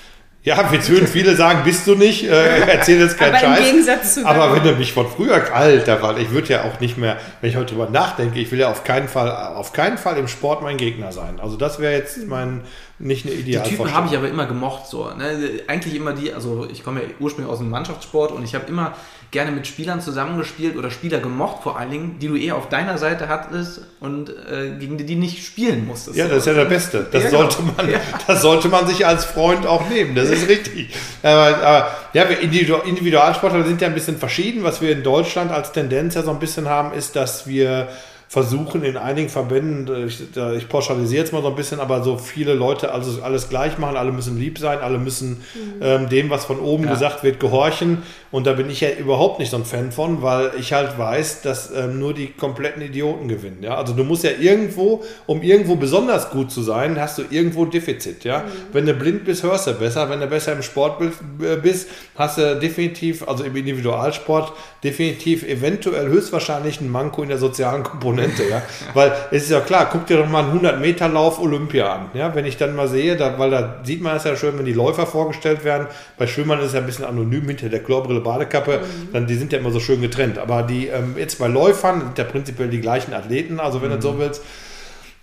Ja, 0.47 0.71
jetzt 0.71 0.89
würden 0.89 1.07
viele 1.07 1.35
sagen, 1.35 1.65
bist 1.65 1.85
du 1.87 1.95
nicht, 1.95 2.23
äh, 2.23 2.59
erzähl 2.69 3.01
jetzt 3.01 3.17
keinen 3.17 3.35
aber 3.35 3.39
Scheiß. 3.39 3.59
Im 3.59 3.65
Gegensatz 3.65 4.13
zu 4.13 4.25
aber 4.25 4.55
wenn 4.55 4.63
du 4.63 4.71
mich 4.77 4.93
von 4.93 5.05
früher, 5.05 5.53
alter, 5.53 6.01
weil 6.01 6.19
ich 6.19 6.29
würde 6.31 6.47
ja 6.47 6.63
auch 6.63 6.79
nicht 6.79 6.97
mehr, 6.97 7.17
wenn 7.41 7.49
ich 7.49 7.57
heute 7.57 7.73
drüber 7.73 7.89
nachdenke, 7.89 8.39
ich 8.39 8.49
will 8.49 8.59
ja 8.59 8.71
auf 8.71 8.85
keinen 8.85 9.09
Fall, 9.09 9.29
auf 9.29 9.73
keinen 9.73 9.97
Fall 9.97 10.17
im 10.17 10.29
Sport 10.29 10.61
mein 10.61 10.77
Gegner 10.77 11.11
sein. 11.11 11.41
Also 11.41 11.57
das 11.57 11.79
wäre 11.79 11.91
jetzt 11.91 12.25
mein, 12.27 12.61
nicht 12.97 13.25
eine 13.25 13.35
Ideal. 13.35 13.61
Die 13.65 13.71
Typen 13.71 13.93
habe 13.93 14.07
ich 14.07 14.15
aber 14.15 14.29
immer 14.29 14.45
gemocht, 14.45 14.87
so. 14.87 15.11
Ne? 15.17 15.59
Eigentlich 15.67 15.95
immer 15.95 16.13
die, 16.13 16.33
also 16.33 16.65
ich 16.71 16.81
komme 16.81 17.01
ja 17.01 17.07
ursprünglich 17.19 17.51
aus 17.51 17.59
dem 17.59 17.69
Mannschaftssport 17.69 18.31
und 18.31 18.45
ich 18.45 18.55
habe 18.55 18.67
immer 18.69 18.93
gerne 19.37 19.51
mit 19.51 19.67
Spielern 19.67 20.01
zusammengespielt 20.01 20.75
oder 20.75 20.89
Spieler 20.89 21.19
gemocht 21.19 21.61
vor 21.61 21.77
allen 21.77 21.91
Dingen, 21.91 22.15
die 22.19 22.27
du 22.27 22.35
eher 22.35 22.55
auf 22.55 22.69
deiner 22.69 22.97
Seite 22.97 23.29
hattest 23.29 23.81
und 23.99 24.31
äh, 24.31 24.71
gegen 24.79 24.97
die 24.97 25.05
du 25.05 25.13
nicht 25.13 25.45
spielen 25.45 25.85
musstest. 25.85 26.17
Ja, 26.17 26.27
das 26.27 26.39
ist 26.39 26.47
ja 26.47 26.53
der 26.55 26.65
Beste. 26.65 27.05
Das, 27.11 27.25
ja, 27.25 27.29
sollte 27.29 27.57
genau. 27.57 27.73
man, 27.77 27.91
ja. 27.91 27.99
das 28.25 28.41
sollte 28.41 28.67
man 28.67 28.87
sich 28.87 29.05
als 29.05 29.25
Freund 29.25 29.67
auch 29.67 29.87
nehmen. 29.89 30.15
Das 30.15 30.31
ist 30.31 30.49
richtig. 30.49 30.89
aber, 31.21 31.55
aber 31.55 31.91
ja, 32.13 32.27
wir 32.27 32.39
Individualsportler 32.39 33.63
sind 33.63 33.79
ja 33.79 33.89
ein 33.89 33.93
bisschen 33.93 34.17
verschieden. 34.17 34.63
Was 34.63 34.81
wir 34.81 34.91
in 34.91 35.03
Deutschland 35.03 35.51
als 35.51 35.71
Tendenz 35.71 36.15
ja 36.15 36.23
so 36.23 36.31
ein 36.31 36.39
bisschen 36.39 36.67
haben, 36.67 36.97
ist, 36.97 37.15
dass 37.15 37.45
wir 37.45 37.89
versuchen 38.29 38.83
in 38.83 38.97
einigen 38.97 39.29
Verbänden, 39.29 40.07
ich, 40.07 40.21
ich, 40.57 40.67
pauschalisiere 40.67 41.23
jetzt 41.23 41.31
mal 41.31 41.41
so 41.41 41.47
ein 41.47 41.55
bisschen, 41.55 41.79
aber 41.79 42.03
so 42.03 42.17
viele 42.17 42.53
Leute 42.53 42.91
also 42.91 43.21
alles 43.21 43.47
gleich 43.47 43.77
machen, 43.77 43.95
alle 43.95 44.11
müssen 44.11 44.37
lieb 44.37 44.59
sein, 44.59 44.79
alle 44.79 44.97
müssen 44.97 45.29
mhm. 45.55 45.81
ähm, 45.81 46.09
dem, 46.09 46.29
was 46.29 46.43
von 46.43 46.59
oben 46.59 46.83
ja. 46.83 46.91
gesagt 46.91 47.23
wird, 47.23 47.39
gehorchen. 47.39 48.03
Und 48.29 48.45
da 48.45 48.53
bin 48.53 48.69
ich 48.69 48.81
ja 48.81 48.89
überhaupt 48.89 49.39
nicht 49.39 49.49
so 49.49 49.57
ein 49.57 49.63
Fan 49.63 49.93
von, 49.93 50.21
weil 50.21 50.51
ich 50.59 50.73
halt 50.73 50.97
weiß, 50.97 51.41
dass 51.43 51.71
ähm, 51.73 51.99
nur 51.99 52.13
die 52.13 52.27
kompletten 52.27 52.81
Idioten 52.81 53.29
gewinnen. 53.29 53.59
Ja? 53.61 53.75
Also 53.75 53.93
du 53.93 54.03
musst 54.03 54.25
ja 54.25 54.31
irgendwo, 54.37 55.05
um 55.25 55.41
irgendwo 55.41 55.77
besonders 55.77 56.29
gut 56.29 56.51
zu 56.51 56.61
sein, 56.61 56.99
hast 56.99 57.17
du 57.17 57.23
irgendwo 57.29 57.63
ein 57.63 57.71
Defizit. 57.71 58.25
Ja? 58.25 58.39
Mhm. 58.39 58.43
Wenn 58.73 58.85
du 58.85 58.93
blind 58.93 59.23
bist, 59.23 59.43
hörst 59.43 59.67
du 59.67 59.73
besser. 59.73 60.09
Wenn 60.09 60.19
du 60.19 60.27
besser 60.27 60.51
im 60.51 60.63
Sport 60.63 61.01
äh, 61.01 61.55
bist, 61.55 61.87
hast 62.15 62.39
du 62.39 62.59
definitiv, 62.59 63.25
also 63.25 63.45
im 63.45 63.55
Individualsport, 63.55 64.51
definitiv 64.83 65.43
eventuell 65.43 66.09
höchstwahrscheinlich 66.09 66.81
ein 66.81 66.91
Manko 66.91 67.23
in 67.23 67.29
der 67.29 67.37
sozialen 67.37 67.83
Komponente, 67.83 68.16
ja, 68.17 68.61
weil 68.93 69.13
es 69.31 69.43
ist 69.43 69.51
ja 69.51 69.59
klar, 69.59 69.89
guck 69.91 70.05
dir 70.07 70.17
doch 70.17 70.27
mal 70.27 70.39
einen 70.39 70.49
100 70.49 70.79
Meter 70.79 71.07
Lauf 71.07 71.39
Olympia 71.39 71.93
an, 71.93 72.11
ja, 72.13 72.33
wenn 72.35 72.45
ich 72.45 72.57
dann 72.57 72.75
mal 72.75 72.87
sehe, 72.87 73.15
da, 73.15 73.37
weil 73.37 73.51
da 73.51 73.81
sieht 73.83 74.01
man 74.01 74.15
es 74.15 74.23
ja 74.23 74.35
schön, 74.35 74.57
wenn 74.57 74.65
die 74.65 74.73
Läufer 74.73 75.05
vorgestellt 75.05 75.63
werden, 75.63 75.87
bei 76.17 76.27
Schwimmern 76.27 76.59
ist 76.59 76.67
es 76.67 76.73
ja 76.73 76.79
ein 76.79 76.85
bisschen 76.85 77.05
anonym 77.05 77.47
hinter 77.47 77.69
der 77.69 77.83
Klobrille 77.83 78.21
Badekappe, 78.21 78.79
mhm. 78.79 79.13
dann 79.13 79.27
die 79.27 79.35
sind 79.35 79.53
ja 79.53 79.59
immer 79.59 79.71
so 79.71 79.79
schön 79.79 80.01
getrennt, 80.01 80.37
aber 80.37 80.63
die 80.63 80.87
ähm, 80.87 81.15
jetzt 81.17 81.39
bei 81.39 81.47
Läufern 81.47 82.01
sind 82.01 82.17
ja 82.17 82.23
prinzipiell 82.23 82.69
die 82.69 82.81
gleichen 82.81 83.13
Athleten, 83.13 83.59
also 83.59 83.81
wenn 83.81 83.89
mhm. 83.89 83.95
du 83.95 84.01
so 84.01 84.19
willst, 84.19 84.41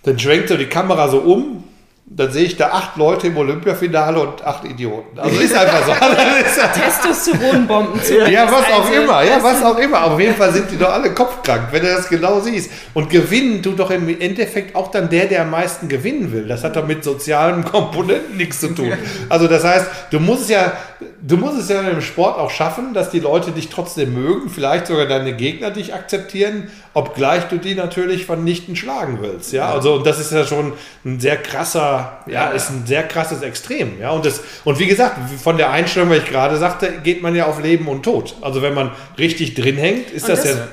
dann 0.03 0.19
schwenkt 0.19 0.49
so 0.49 0.57
die 0.57 0.67
Kamera 0.67 1.07
so 1.07 1.19
um 1.19 1.63
dann 2.07 2.31
sehe 2.31 2.43
ich 2.43 2.55
da 2.55 2.67
acht 2.67 2.97
Leute 2.97 3.27
im 3.27 3.37
Olympiafinale 3.37 4.19
und 4.19 4.45
acht 4.45 4.63
Idioten. 4.63 5.17
Also 5.17 5.39
ist 5.39 5.55
einfach 5.55 5.87
so. 5.87 5.91
Testosteronbomben 6.79 7.99
zu 8.01 8.29
Ja, 8.29 8.45
was 8.45 8.71
auch 8.71 8.91
immer, 8.91 9.23
ja, 9.23 9.41
was 9.41 9.63
auch 9.63 9.77
immer. 9.79 9.97
Aber 9.97 10.13
auf 10.13 10.19
jeden 10.19 10.35
Fall 10.35 10.53
sind 10.53 10.69
die 10.69 10.77
doch 10.77 10.93
alle 10.93 11.15
kopfkrank, 11.15 11.69
wenn 11.71 11.81
du 11.81 11.87
das 11.87 12.07
genau 12.07 12.39
siehst. 12.39 12.69
Und 12.93 13.09
gewinnen 13.09 13.63
tut 13.63 13.79
doch 13.79 13.89
im 13.89 14.07
Endeffekt 14.21 14.75
auch 14.75 14.91
dann 14.91 15.09
der, 15.09 15.25
der 15.25 15.41
am 15.41 15.49
meisten 15.49 15.87
gewinnen 15.87 16.31
will. 16.31 16.47
Das 16.47 16.63
hat 16.63 16.75
doch 16.75 16.85
mit 16.85 17.03
sozialen 17.03 17.65
Komponenten 17.65 18.37
nichts 18.37 18.59
zu 18.59 18.67
tun. 18.67 18.93
Also 19.27 19.47
das 19.47 19.63
heißt, 19.63 19.87
du 20.11 20.19
musst 20.19 20.43
es 20.43 20.49
ja, 20.49 20.73
du 21.21 21.37
musst 21.37 21.57
es 21.57 21.69
ja 21.69 21.81
im 21.81 22.01
Sport 22.01 22.37
auch 22.37 22.51
schaffen, 22.51 22.93
dass 22.93 23.09
die 23.09 23.19
Leute 23.19 23.49
dich 23.49 23.69
trotzdem 23.69 24.13
mögen, 24.13 24.51
vielleicht 24.51 24.85
sogar 24.85 25.07
deine 25.07 25.33
Gegner 25.33 25.71
dich 25.71 25.95
akzeptieren, 25.95 26.69
obgleich 26.95 27.43
du 27.43 27.57
die 27.57 27.75
natürlich 27.75 28.25
vernichtend 28.25 28.77
schlagen 28.77 29.19
willst. 29.21 29.51
Ja, 29.51 29.71
also 29.71 29.95
und 29.95 30.07
das 30.07 30.17
ist 30.17 30.31
ja 30.31 30.45
schon 30.45 30.73
ein 31.03 31.19
sehr 31.19 31.35
krasser, 31.37 32.19
ja, 32.25 32.47
ist 32.49 32.69
ein 32.69 32.85
sehr 32.87 33.03
krasses 33.03 33.41
Extrem. 33.41 33.99
Ja, 33.99 34.11
und 34.11 34.25
das, 34.25 34.41
und 34.63 34.79
wie 34.79 34.87
gesagt, 34.87 35.17
von 35.43 35.57
der 35.57 35.71
Einstellung, 35.71 36.09
weil 36.09 36.19
ich 36.19 36.25
gerade 36.25 36.55
sagte, 36.57 36.93
geht 37.03 37.21
man 37.21 37.35
ja 37.35 37.47
auf 37.47 37.61
Leben 37.61 37.87
und 37.89 38.03
Tod. 38.03 38.35
Also 38.41 38.61
wenn 38.61 38.73
man 38.73 38.91
richtig 39.19 39.55
drin 39.55 39.75
hängt, 39.75 40.09
ist 40.09 40.29
das, 40.29 40.43
das 40.43 40.55
ja 40.55 40.67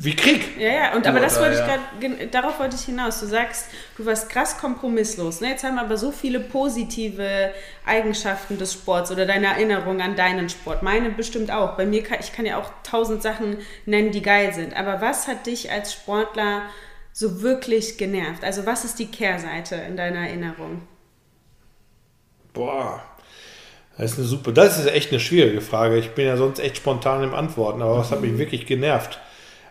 wie 0.00 0.14
Krieg. 0.14 0.58
Ja, 0.58 0.68
ja, 0.68 0.94
und 0.94 1.06
aber 1.06 1.20
das 1.20 1.40
wollte 1.40 1.54
ich 1.54 2.08
gerade, 2.08 2.26
darauf 2.28 2.58
wollte 2.58 2.76
ich 2.76 2.82
hinaus. 2.82 3.20
Du 3.20 3.26
sagst, 3.26 3.68
du 3.96 4.04
warst 4.04 4.28
krass 4.28 4.58
kompromisslos. 4.58 5.40
Ne? 5.40 5.50
Jetzt 5.50 5.64
haben 5.64 5.76
wir 5.76 5.82
aber 5.82 5.96
so 5.96 6.12
viele 6.12 6.40
positive 6.40 7.52
Eigenschaften 7.84 8.58
des 8.58 8.72
Sports 8.72 9.10
oder 9.10 9.26
deine 9.26 9.46
Erinnerung 9.46 10.00
an 10.00 10.16
deinen 10.16 10.48
Sport. 10.48 10.82
Meine 10.82 11.10
bestimmt 11.10 11.50
auch. 11.50 11.76
Bei 11.76 11.86
mir 11.86 12.02
kann 12.02 12.18
ich 12.20 12.32
kann 12.32 12.46
ja 12.46 12.58
auch 12.58 12.70
tausend 12.82 13.22
Sachen 13.22 13.58
nennen, 13.84 14.12
die 14.12 14.22
geil 14.22 14.52
sind. 14.52 14.76
Aber 14.76 15.00
was 15.00 15.28
hat 15.28 15.46
dich 15.46 15.70
als 15.70 15.92
Sportler 15.92 16.62
so 17.12 17.42
wirklich 17.42 17.96
genervt? 17.98 18.44
Also 18.44 18.66
was 18.66 18.84
ist 18.84 18.98
die 18.98 19.06
Kehrseite 19.06 19.76
in 19.76 19.96
deiner 19.96 20.20
Erinnerung? 20.20 20.82
Boah. 22.52 23.02
Das 23.96 24.12
ist 24.12 24.18
eine 24.18 24.26
super, 24.26 24.52
das 24.52 24.78
ist 24.78 24.86
echt 24.86 25.10
eine 25.10 25.20
schwierige 25.20 25.62
Frage. 25.62 25.96
Ich 25.96 26.10
bin 26.10 26.26
ja 26.26 26.36
sonst 26.36 26.58
echt 26.58 26.76
spontan 26.76 27.22
im 27.22 27.34
Antworten, 27.34 27.80
aber 27.80 27.96
was 27.96 28.10
hat 28.10 28.20
mich 28.20 28.36
wirklich 28.36 28.66
genervt? 28.66 29.18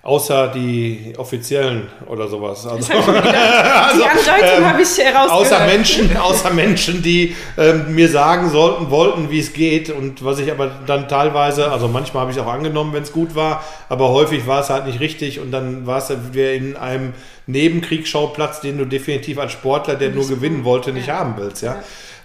Außer 0.05 0.49
die 0.49 1.15
offiziellen 1.17 1.87
oder 2.05 2.27
sowas. 2.27 2.67
Also, 2.67 2.93
die 2.93 2.93
also, 2.93 4.03
Andeutung 4.03 4.59
ähm, 4.59 4.69
habe 4.69 4.81
ich 4.83 4.97
herausgehört. 4.99 5.31
Außer 5.31 5.65
Menschen, 5.65 6.15
außer 6.15 6.49
Menschen, 6.51 7.01
die 7.01 7.35
ähm, 7.57 7.95
mir 7.95 8.07
sagen 8.07 8.51
sollten, 8.51 8.91
wollten, 8.91 9.31
wie 9.31 9.39
es 9.39 9.51
geht. 9.51 9.89
Und 9.89 10.23
was 10.23 10.37
ich 10.37 10.51
aber 10.51 10.69
dann 10.85 11.07
teilweise, 11.07 11.71
also 11.71 11.87
manchmal 11.87 12.21
habe 12.21 12.31
ich 12.31 12.39
auch 12.39 12.45
angenommen, 12.45 12.93
wenn 12.93 13.01
es 13.01 13.11
gut 13.11 13.33
war, 13.33 13.63
aber 13.89 14.09
häufig 14.09 14.45
war 14.45 14.61
es 14.61 14.69
halt 14.69 14.85
nicht 14.85 14.99
richtig 14.99 15.39
und 15.39 15.49
dann 15.49 15.87
war 15.87 15.97
es 15.97 16.13
wir 16.33 16.53
in 16.53 16.77
einem 16.77 17.13
Nebenkriegsschauplatz, 17.47 18.61
den 18.61 18.77
du 18.77 18.85
definitiv 18.85 19.39
als 19.39 19.53
Sportler, 19.53 19.95
der 19.95 20.11
nur 20.11 20.27
gewinnen 20.27 20.65
wollte, 20.65 20.93
nicht 20.93 21.07
ja. 21.07 21.15
haben 21.17 21.33
willst. 21.37 21.63
Ja, 21.63 21.77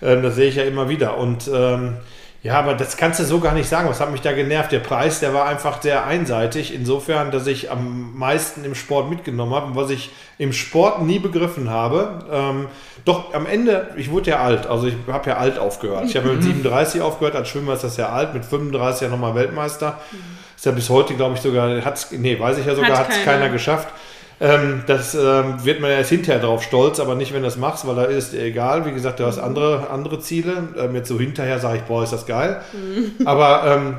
ja. 0.03 0.13
Ähm, 0.13 0.23
das 0.23 0.35
sehe 0.35 0.51
ich 0.51 0.57
ja 0.57 0.65
immer 0.65 0.91
wieder. 0.91 1.17
Und 1.17 1.51
ähm, 1.51 1.95
Ja, 2.43 2.59
aber 2.59 2.73
das 2.73 2.97
kannst 2.97 3.21
du 3.21 3.25
so 3.25 3.39
gar 3.39 3.53
nicht 3.53 3.69
sagen. 3.69 3.89
Was 3.89 4.01
hat 4.01 4.11
mich 4.11 4.23
da 4.23 4.33
genervt? 4.33 4.73
Der 4.73 4.79
Preis, 4.79 5.21
der 5.21 5.35
war 5.35 5.47
einfach 5.47 5.83
sehr 5.83 6.07
einseitig. 6.07 6.75
Insofern, 6.75 7.31
dass 7.31 7.47
ich 7.47 7.71
am 7.71 8.17
meisten 8.17 8.65
im 8.65 8.75
Sport 8.75 9.11
mitgenommen 9.11 9.55
habe 9.55 9.67
und 9.67 9.77
was 9.77 9.91
ich 9.91 10.11
im 10.39 10.55
Sport 10.55 11.03
nie 11.03 11.19
begriffen 11.19 11.69
habe. 11.69 12.25
Ähm, 12.33 12.69
doch 13.05 13.35
am 13.35 13.45
Ende, 13.45 13.91
ich 13.97 14.11
wurde 14.11 14.31
ja 14.31 14.41
alt. 14.41 14.67
Also 14.67 14.87
ich 14.87 14.95
habe 15.07 15.29
ja 15.29 15.37
alt 15.37 15.59
aufgehört. 15.59 16.05
Ich 16.07 16.17
habe 16.17 16.33
mit 16.33 16.43
37 16.43 17.03
aufgehört. 17.03 17.37
Als 17.37 17.49
Schwimmer 17.49 17.75
ist 17.75 17.85
das 17.85 17.99
ja 17.99 18.09
alt. 18.09 18.33
Mit 18.33 18.47
35 18.47 19.03
ja 19.03 19.09
nochmal 19.09 19.35
Weltmeister. 19.35 19.99
Ist 20.57 20.65
ja 20.65 20.73
bis 20.73 20.89
heute, 20.89 21.15
glaube 21.15 21.35
ich, 21.35 21.43
sogar, 21.43 21.85
hat's, 21.85 22.11
nee, 22.11 22.39
weiß 22.41 22.57
ich 22.57 22.65
ja 22.67 22.75
sogar, 22.75 22.99
hat 22.99 23.11
es 23.11 23.17
keiner. 23.17 23.39
keiner 23.39 23.49
geschafft. 23.51 23.89
Ähm, 24.43 24.85
das 24.87 25.15
ähm, 25.15 25.63
wird 25.65 25.81
man 25.81 25.91
erst 25.91 26.09
hinterher 26.09 26.41
drauf 26.41 26.63
stolz, 26.63 26.99
aber 26.99 27.15
nicht, 27.15 27.35
wenn 27.35 27.43
du 27.43 27.49
es 27.49 27.59
machst, 27.59 27.87
weil 27.87 27.95
da 27.95 28.05
ist 28.05 28.33
dir 28.33 28.43
egal. 28.43 28.87
Wie 28.87 28.93
gesagt, 28.93 29.21
du 29.21 29.27
hast 29.27 29.39
andere, 29.39 29.91
andere 29.91 30.19
Ziele. 30.21 30.69
Ähm, 30.79 30.95
jetzt 30.95 31.09
so 31.09 31.19
hinterher 31.19 31.59
sage 31.59 31.79
ich, 31.79 31.83
boah, 31.83 32.03
ist 32.03 32.15
das 32.15 32.27
geil. 32.27 32.63
Mhm. 32.73 33.27
Aber 33.27 33.65
ähm, 33.67 33.99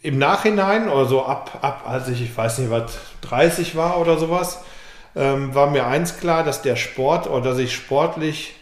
im 0.00 0.18
Nachhinein 0.18 0.88
oder 0.88 1.06
so 1.06 1.24
ab, 1.24 1.58
ab, 1.60 1.82
als 1.86 2.08
ich, 2.08 2.22
ich 2.22 2.36
weiß 2.36 2.58
nicht, 2.58 2.70
was 2.70 2.98
30 3.22 3.74
war 3.74 3.98
oder 3.98 4.16
sowas, 4.16 4.62
ähm, 5.16 5.56
war 5.56 5.68
mir 5.70 5.86
eins 5.86 6.18
klar, 6.18 6.44
dass 6.44 6.62
der 6.62 6.76
Sport 6.76 7.28
oder 7.28 7.50
dass 7.50 7.58
ich 7.58 7.74
sportlich 7.74 8.54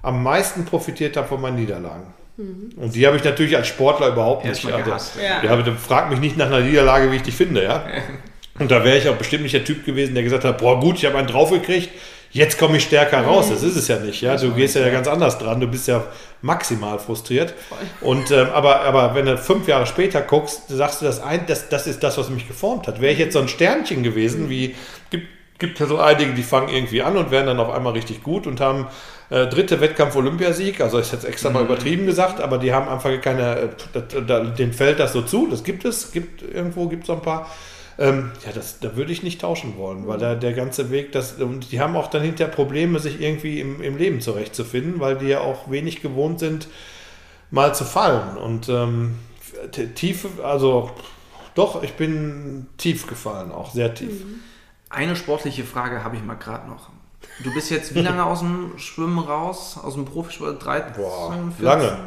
am 0.00 0.22
meisten 0.22 0.64
profitiert 0.64 1.16
habe 1.16 1.26
von 1.26 1.40
meinen 1.40 1.56
Niederlagen. 1.56 2.14
Mhm. 2.36 2.70
Und 2.76 2.94
die 2.94 3.04
habe 3.04 3.16
ich 3.16 3.24
natürlich 3.24 3.56
als 3.56 3.66
Sportler 3.66 4.08
überhaupt 4.08 4.44
nicht. 4.44 4.64
Also, 4.64 5.20
ja. 5.20 5.42
ja, 5.42 5.74
frag 5.74 6.08
mich 6.08 6.20
nicht 6.20 6.36
nach 6.36 6.46
einer 6.46 6.60
Niederlage, 6.60 7.10
wie 7.10 7.16
ich 7.16 7.22
die 7.22 7.32
finde, 7.32 7.64
ja. 7.64 7.84
Und 8.58 8.70
da 8.70 8.84
wäre 8.84 8.98
ich 8.98 9.08
auch 9.08 9.16
bestimmt 9.16 9.44
nicht 9.44 9.54
der 9.54 9.64
Typ 9.64 9.84
gewesen, 9.84 10.14
der 10.14 10.22
gesagt 10.22 10.44
hat, 10.44 10.58
boah 10.58 10.78
gut, 10.78 10.96
ich 10.96 11.06
habe 11.06 11.16
einen 11.16 11.26
draufgekriegt, 11.26 11.88
jetzt 12.32 12.58
komme 12.58 12.76
ich 12.76 12.84
stärker 12.84 13.22
raus. 13.22 13.48
Das 13.50 13.62
ist 13.62 13.76
es 13.76 13.88
ja 13.88 13.98
nicht. 13.98 14.20
Ja? 14.20 14.36
Du 14.36 14.52
gehst 14.52 14.74
ja 14.74 14.88
ganz 14.90 15.08
anders 15.08 15.38
dran, 15.38 15.60
du 15.60 15.66
bist 15.66 15.88
ja 15.88 16.04
maximal 16.42 16.98
frustriert. 16.98 17.54
Und, 18.00 18.30
ähm, 18.30 18.48
aber, 18.52 18.80
aber 18.80 19.14
wenn 19.14 19.26
du 19.26 19.38
fünf 19.38 19.68
Jahre 19.68 19.86
später 19.86 20.20
guckst, 20.22 20.68
sagst 20.68 21.00
du, 21.00 21.06
das, 21.06 21.22
ein, 21.22 21.46
das, 21.46 21.68
das 21.68 21.86
ist 21.86 22.02
das, 22.02 22.18
was 22.18 22.30
mich 22.30 22.48
geformt 22.48 22.88
hat. 22.88 23.00
Wäre 23.00 23.12
ich 23.12 23.18
jetzt 23.18 23.34
so 23.34 23.38
ein 23.38 23.48
Sternchen 23.48 24.02
gewesen, 24.02 24.50
wie 24.50 24.74
gibt, 25.10 25.28
gibt 25.58 25.78
ja 25.78 25.86
so 25.86 25.98
einige, 25.98 26.32
die 26.32 26.42
fangen 26.42 26.68
irgendwie 26.68 27.02
an 27.02 27.16
und 27.16 27.30
werden 27.30 27.46
dann 27.46 27.60
auf 27.60 27.70
einmal 27.70 27.92
richtig 27.92 28.22
gut 28.22 28.46
und 28.46 28.60
haben 28.60 28.88
äh, 29.30 29.46
dritte 29.46 29.80
Wettkampf 29.80 30.16
Olympiasieg, 30.16 30.80
also 30.80 30.98
ist 30.98 31.12
jetzt 31.12 31.24
extra 31.24 31.48
mal 31.48 31.60
mhm. 31.60 31.70
übertrieben 31.70 32.06
gesagt, 32.06 32.40
aber 32.40 32.58
die 32.58 32.72
haben 32.74 32.88
einfach 32.88 33.18
keine, 33.20 33.70
äh, 33.94 34.54
den 34.58 34.72
fällt 34.72 34.98
das 34.98 35.12
so 35.12 35.22
zu, 35.22 35.46
das 35.50 35.64
gibt 35.64 35.84
es, 35.84 36.12
gibt 36.12 36.42
irgendwo 36.42 36.86
gibt 36.88 37.04
es 37.04 37.06
so 37.06 37.14
ein 37.14 37.22
paar. 37.22 37.48
Ähm, 37.98 38.30
ja, 38.44 38.52
das, 38.52 38.80
da 38.80 38.96
würde 38.96 39.12
ich 39.12 39.22
nicht 39.22 39.40
tauschen 39.40 39.76
wollen, 39.76 40.06
weil 40.06 40.18
da 40.18 40.34
der 40.34 40.54
ganze 40.54 40.90
Weg, 40.90 41.12
das, 41.12 41.34
und 41.34 41.72
die 41.72 41.80
haben 41.80 41.96
auch 41.96 42.08
dann 42.08 42.22
hinterher 42.22 42.52
Probleme, 42.52 42.98
sich 42.98 43.20
irgendwie 43.20 43.60
im, 43.60 43.82
im 43.82 43.96
Leben 43.96 44.20
zurechtzufinden, 44.20 45.00
weil 45.00 45.18
die 45.18 45.26
ja 45.26 45.40
auch 45.40 45.70
wenig 45.70 46.00
gewohnt 46.00 46.40
sind, 46.40 46.68
mal 47.50 47.74
zu 47.74 47.84
fallen. 47.84 48.36
Und 48.38 48.68
ähm, 48.68 49.18
tief, 49.94 50.26
also 50.42 50.90
doch, 51.54 51.82
ich 51.82 51.92
bin 51.94 52.66
tief 52.78 53.06
gefallen, 53.06 53.52
auch 53.52 53.70
sehr 53.72 53.94
tief. 53.94 54.24
Mhm. 54.24 54.40
Eine 54.88 55.16
sportliche 55.16 55.64
Frage 55.64 56.02
habe 56.04 56.16
ich 56.16 56.22
mal 56.22 56.34
gerade 56.34 56.68
noch. 56.68 56.90
Du 57.42 57.52
bist 57.54 57.70
jetzt 57.70 57.94
wie 57.94 58.00
lange 58.00 58.24
aus 58.24 58.40
dem 58.40 58.78
Schwimmen 58.78 59.18
raus? 59.18 59.78
Aus 59.82 59.94
dem 59.94 60.04
Profisport? 60.04 60.64
13, 60.64 60.94
Boah, 60.94 61.32
14, 61.32 61.64
lange. 61.64 61.98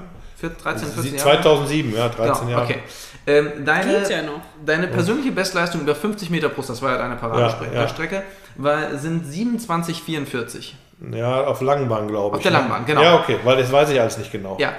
13, 0.42 0.88
14 0.90 1.16
Jahre? 1.16 1.42
2007, 1.42 1.96
ja, 1.96 2.10
13 2.10 2.48
genau, 2.48 2.50
Jahre. 2.50 2.64
Okay. 2.66 2.84
Ähm, 3.28 3.66
deine, 3.66 4.08
ja 4.08 4.22
deine 4.66 4.88
persönliche 4.88 5.32
Bestleistung 5.32 5.82
über 5.82 5.96
50 5.96 6.30
Meter 6.30 6.50
Brust, 6.50 6.70
das 6.70 6.82
war 6.82 6.92
ja 6.92 6.98
deine 7.00 7.16
Paradestrecke, 7.16 8.16
ja, 8.16 8.22
ja. 8.22 8.26
war, 8.56 8.98
sind 8.98 9.26
27,44. 9.26 10.74
Ja, 11.12 11.44
auf 11.46 11.62
Langbahn, 11.62 12.08
glaube 12.08 12.38
ich. 12.38 12.38
Auf 12.38 12.44
der 12.44 12.52
ne? 12.52 12.58
Langbahn, 12.60 12.86
genau. 12.86 13.02
Ja, 13.02 13.20
okay, 13.20 13.38
weil 13.44 13.58
das 13.58 13.72
weiß 13.72 13.90
ich 13.90 14.00
alles 14.00 14.18
nicht 14.18 14.32
genau. 14.32 14.58
Ja, 14.60 14.74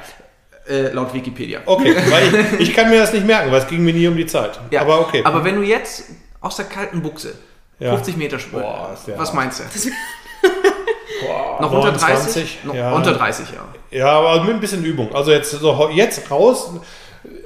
äh, 0.68 0.92
laut 0.92 1.12
Wikipedia. 1.12 1.60
Okay, 1.66 1.94
weil 2.10 2.34
ich, 2.58 2.68
ich, 2.68 2.74
kann 2.74 2.88
mir 2.88 3.00
das 3.00 3.12
nicht 3.12 3.26
merken, 3.26 3.50
weil 3.50 3.60
es 3.60 3.66
ging 3.66 3.84
mir 3.84 3.92
nie 3.92 4.06
um 4.06 4.16
die 4.16 4.26
Zeit. 4.26 4.58
Ja, 4.70 4.82
aber 4.82 5.00
okay. 5.00 5.22
Aber 5.24 5.44
wenn 5.44 5.56
du 5.56 5.62
jetzt 5.62 6.04
aus 6.40 6.56
der 6.56 6.66
kalten 6.66 7.02
Buchse 7.02 7.34
50 7.80 8.16
Meter 8.16 8.38
Sprung, 8.38 8.62
was 9.16 9.32
meinst 9.34 9.60
du? 9.60 9.90
Boah, 11.20 11.58
noch 11.60 11.72
29, 11.72 11.82
unter 11.82 11.96
30? 11.98 12.58
Noch 12.64 12.74
ja. 12.74 12.92
Unter 12.92 13.12
30, 13.14 13.46
ja. 13.50 13.98
Ja, 13.98 14.10
aber 14.18 14.44
mit 14.44 14.54
ein 14.54 14.60
bisschen 14.60 14.84
Übung. 14.84 15.14
Also 15.14 15.30
jetzt, 15.32 15.50
so, 15.50 15.88
jetzt 15.92 16.30
raus, 16.30 16.70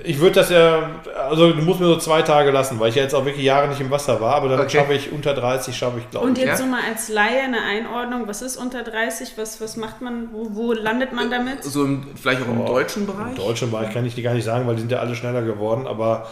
ich 0.05 0.19
würde 0.19 0.37
das 0.37 0.51
ja, 0.51 1.01
also 1.29 1.53
du 1.53 1.63
musst 1.63 1.81
mir 1.81 1.87
so 1.87 1.97
zwei 1.97 2.23
Tage 2.23 2.51
lassen, 2.51 2.81
weil 2.81 2.91
ich 2.91 2.95
ja 2.95 3.03
jetzt 3.03 3.15
auch 3.15 3.25
wirklich 3.25 3.45
Jahre 3.45 3.69
nicht 3.69 3.81
im 3.81 3.91
Wasser 3.91 4.21
war, 4.21 4.35
aber 4.35 4.49
dann 4.49 4.61
okay. 4.61 4.79
schaffe 4.79 4.95
ich 4.95 5.13
unter 5.13 5.35
30, 5.35 5.77
schaffe 5.77 5.99
ich 5.99 6.11
glaube 6.11 6.27
ich. 6.27 6.31
Und 6.31 6.39
jetzt 6.39 6.49
ja? 6.49 6.57
so 6.57 6.67
mal 6.67 6.81
als 6.89 7.09
Laie 7.09 7.43
eine 7.43 7.63
Einordnung, 7.63 8.27
was 8.27 8.43
ist 8.43 8.57
unter 8.57 8.83
30, 8.83 9.33
was, 9.37 9.61
was 9.61 9.77
macht 9.77 10.01
man, 10.01 10.33
wo, 10.33 10.49
wo 10.55 10.73
landet 10.73 11.13
man 11.13 11.31
damit? 11.31 11.65
So 11.65 11.85
im, 11.85 12.07
vielleicht 12.15 12.43
auch 12.43 12.49
im 12.49 12.63
oh, 12.63 12.67
deutschen 12.67 13.07
Bereich? 13.07 13.31
Im 13.31 13.37
deutschen 13.37 13.71
Bereich 13.71 13.93
kann 13.93 14.07
ich 14.07 14.15
die 14.15 14.23
gar 14.23 14.35
nicht 14.35 14.45
sagen, 14.45 14.67
weil 14.67 14.75
die 14.75 14.81
sind 14.81 14.93
ja 14.93 14.99
alle 14.99 15.15
schneller 15.15 15.43
geworden, 15.43 15.87
aber 15.87 16.29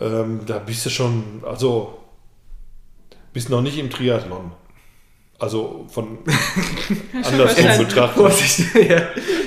ähm, 0.00 0.40
da 0.46 0.58
bist 0.58 0.86
du 0.86 0.90
schon, 0.90 1.42
also 1.44 1.98
bist 3.32 3.50
noch 3.50 3.62
nicht 3.62 3.78
im 3.78 3.90
Triathlon. 3.90 4.52
Also 5.40 5.86
von 5.88 6.18
andersrum 7.24 7.86
betrachtet. 7.86 8.74
ja, 8.88 9.02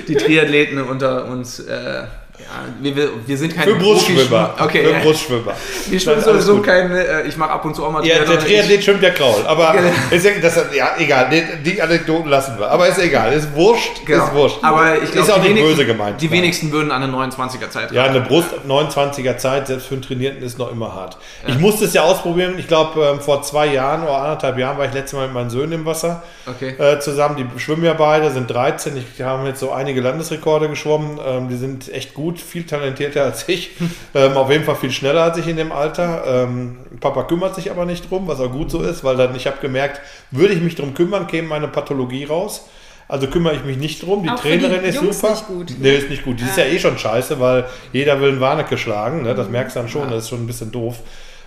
die 0.08 0.14
Triathleten 0.14 0.80
unter 0.80 1.26
uns 1.26 1.60
äh, 1.60 2.04
ja, 2.42 2.94
wir, 2.96 3.10
wir 3.26 3.38
sind 3.38 3.54
keine 3.54 3.72
Für 3.72 3.78
Brustschwimmer. 3.78 4.54
Okay. 4.58 4.84
Für 4.84 4.90
ja. 4.90 4.98
Brustschwimmer. 5.00 5.52
Wir 5.88 6.00
schwimmen 6.00 6.22
sowieso 6.22 6.60
keine, 6.60 7.06
äh, 7.06 7.28
ich 7.28 7.36
mache 7.36 7.50
ab 7.50 7.64
und 7.64 7.74
zu 7.74 7.84
auch 7.84 7.90
mal 7.90 8.04
Ja, 8.06 8.24
der 8.24 8.38
Triathlet 8.38 8.84
schwimmt 8.84 9.02
der 9.02 9.14
Kraul. 9.14 9.44
Aber 9.46 9.74
ist, 10.10 10.26
das, 10.42 10.56
ja, 10.74 10.90
egal, 10.98 11.30
die, 11.64 11.80
Anekdoten 11.80 12.30
lassen 12.30 12.58
wir. 12.58 12.70
Aber 12.70 12.88
ist 12.88 12.98
egal, 12.98 13.32
ist 13.32 13.54
wurscht, 13.54 14.04
genau. 14.04 14.24
ist 14.24 14.34
wurscht. 14.34 14.58
Aber 14.62 15.02
ich 15.02 15.10
glaube, 15.10 15.28
ist 15.28 15.30
auch 15.32 15.42
nicht 15.42 15.54
böse 15.54 15.86
gemeint. 15.86 16.20
Die 16.20 16.30
wenigsten 16.30 16.72
würden 16.72 16.90
an 16.90 17.02
eine 17.02 17.12
29er 17.12 17.70
Zeit 17.70 17.92
Ja, 17.92 18.04
eine 18.04 18.20
Brust 18.20 18.48
29er 18.66 19.36
Zeit, 19.36 19.66
selbst 19.66 19.86
für 19.86 19.94
einen 19.94 20.02
Trainierten, 20.02 20.42
ist 20.42 20.58
noch 20.58 20.70
immer 20.70 20.94
hart. 20.94 21.16
Ja. 21.46 21.54
Ich 21.54 21.60
musste 21.60 21.84
es 21.84 21.94
ja 21.94 22.02
ausprobieren. 22.02 22.54
Ich 22.58 22.68
glaube, 22.68 23.02
ähm, 23.04 23.20
vor 23.20 23.42
zwei 23.42 23.66
Jahren 23.66 24.02
oder 24.02 24.16
anderthalb 24.16 24.58
Jahren 24.58 24.78
war 24.78 24.86
ich 24.86 24.92
letztes 24.92 25.14
Mal 25.14 25.26
mit 25.26 25.34
meinen 25.34 25.50
Söhnen 25.50 25.72
im 25.72 25.86
Wasser 25.86 26.22
okay. 26.46 26.74
äh, 26.78 26.98
zusammen. 27.00 27.36
Die 27.36 27.60
schwimmen 27.60 27.84
ja 27.84 27.94
beide, 27.94 28.30
sind 28.30 28.50
13. 28.50 28.96
Ich 28.96 29.22
habe 29.22 29.46
jetzt 29.48 29.60
so 29.60 29.72
einige 29.72 30.00
Landesrekorde 30.00 30.68
geschwommen. 30.68 31.18
Ähm, 31.24 31.48
die 31.48 31.56
sind 31.56 31.92
echt 31.92 32.14
gut, 32.14 32.31
viel 32.40 32.64
talentiert 32.64 33.12
älter 33.12 33.24
als 33.24 33.48
ich. 33.48 33.70
Ähm, 34.14 34.36
auf 34.36 34.50
jeden 34.50 34.64
Fall 34.64 34.76
viel 34.76 34.90
schneller 34.90 35.22
als 35.22 35.38
ich 35.38 35.48
in 35.48 35.56
dem 35.56 35.72
Alter. 35.72 36.24
Ähm, 36.26 36.76
Papa 37.00 37.22
kümmert 37.22 37.54
sich 37.54 37.70
aber 37.70 37.86
nicht 37.86 38.10
drum, 38.10 38.28
was 38.28 38.40
auch 38.40 38.52
gut 38.52 38.70
so 38.70 38.82
ist, 38.82 39.04
weil 39.04 39.16
dann 39.16 39.34
ich 39.34 39.46
habe 39.46 39.56
gemerkt, 39.62 40.02
würde 40.30 40.52
ich 40.52 40.60
mich 40.60 40.74
drum 40.74 40.92
kümmern, 40.92 41.26
käme 41.26 41.48
meine 41.48 41.68
Pathologie 41.68 42.24
raus. 42.24 42.68
Also 43.08 43.26
kümmere 43.28 43.54
ich 43.54 43.64
mich 43.64 43.78
nicht 43.78 44.02
drum. 44.02 44.22
Die 44.22 44.28
auch 44.28 44.38
Trainerin 44.38 44.82
die 44.82 44.88
ist 44.88 44.96
Jungs 44.96 45.20
super. 45.20 45.32
Nicht 45.32 45.46
gut, 45.46 45.74
Nee, 45.78 45.96
ist 45.96 46.10
nicht 46.10 46.24
gut. 46.24 46.40
Die 46.40 46.44
ja. 46.44 46.50
ist 46.50 46.58
ja 46.58 46.64
eh 46.64 46.78
schon 46.78 46.98
scheiße, 46.98 47.40
weil 47.40 47.64
jeder 47.92 48.20
will 48.20 48.30
einen 48.30 48.40
Warnecke 48.40 48.76
schlagen. 48.76 49.22
Ne? 49.22 49.34
Das 49.34 49.46
mhm. 49.46 49.52
merkst 49.52 49.76
du 49.76 49.80
dann 49.80 49.88
schon, 49.88 50.04
ja. 50.04 50.10
das 50.10 50.24
ist 50.24 50.30
schon 50.30 50.44
ein 50.44 50.46
bisschen 50.46 50.72
doof. 50.72 51.00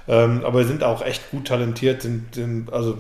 Ähm, 0.08 0.42
aber 0.44 0.64
sind 0.64 0.84
auch 0.84 1.04
echt 1.06 1.30
gut 1.32 1.48
talentiert. 1.48 2.02
Sind, 2.02 2.34
sind, 2.36 2.74
also 2.74 2.98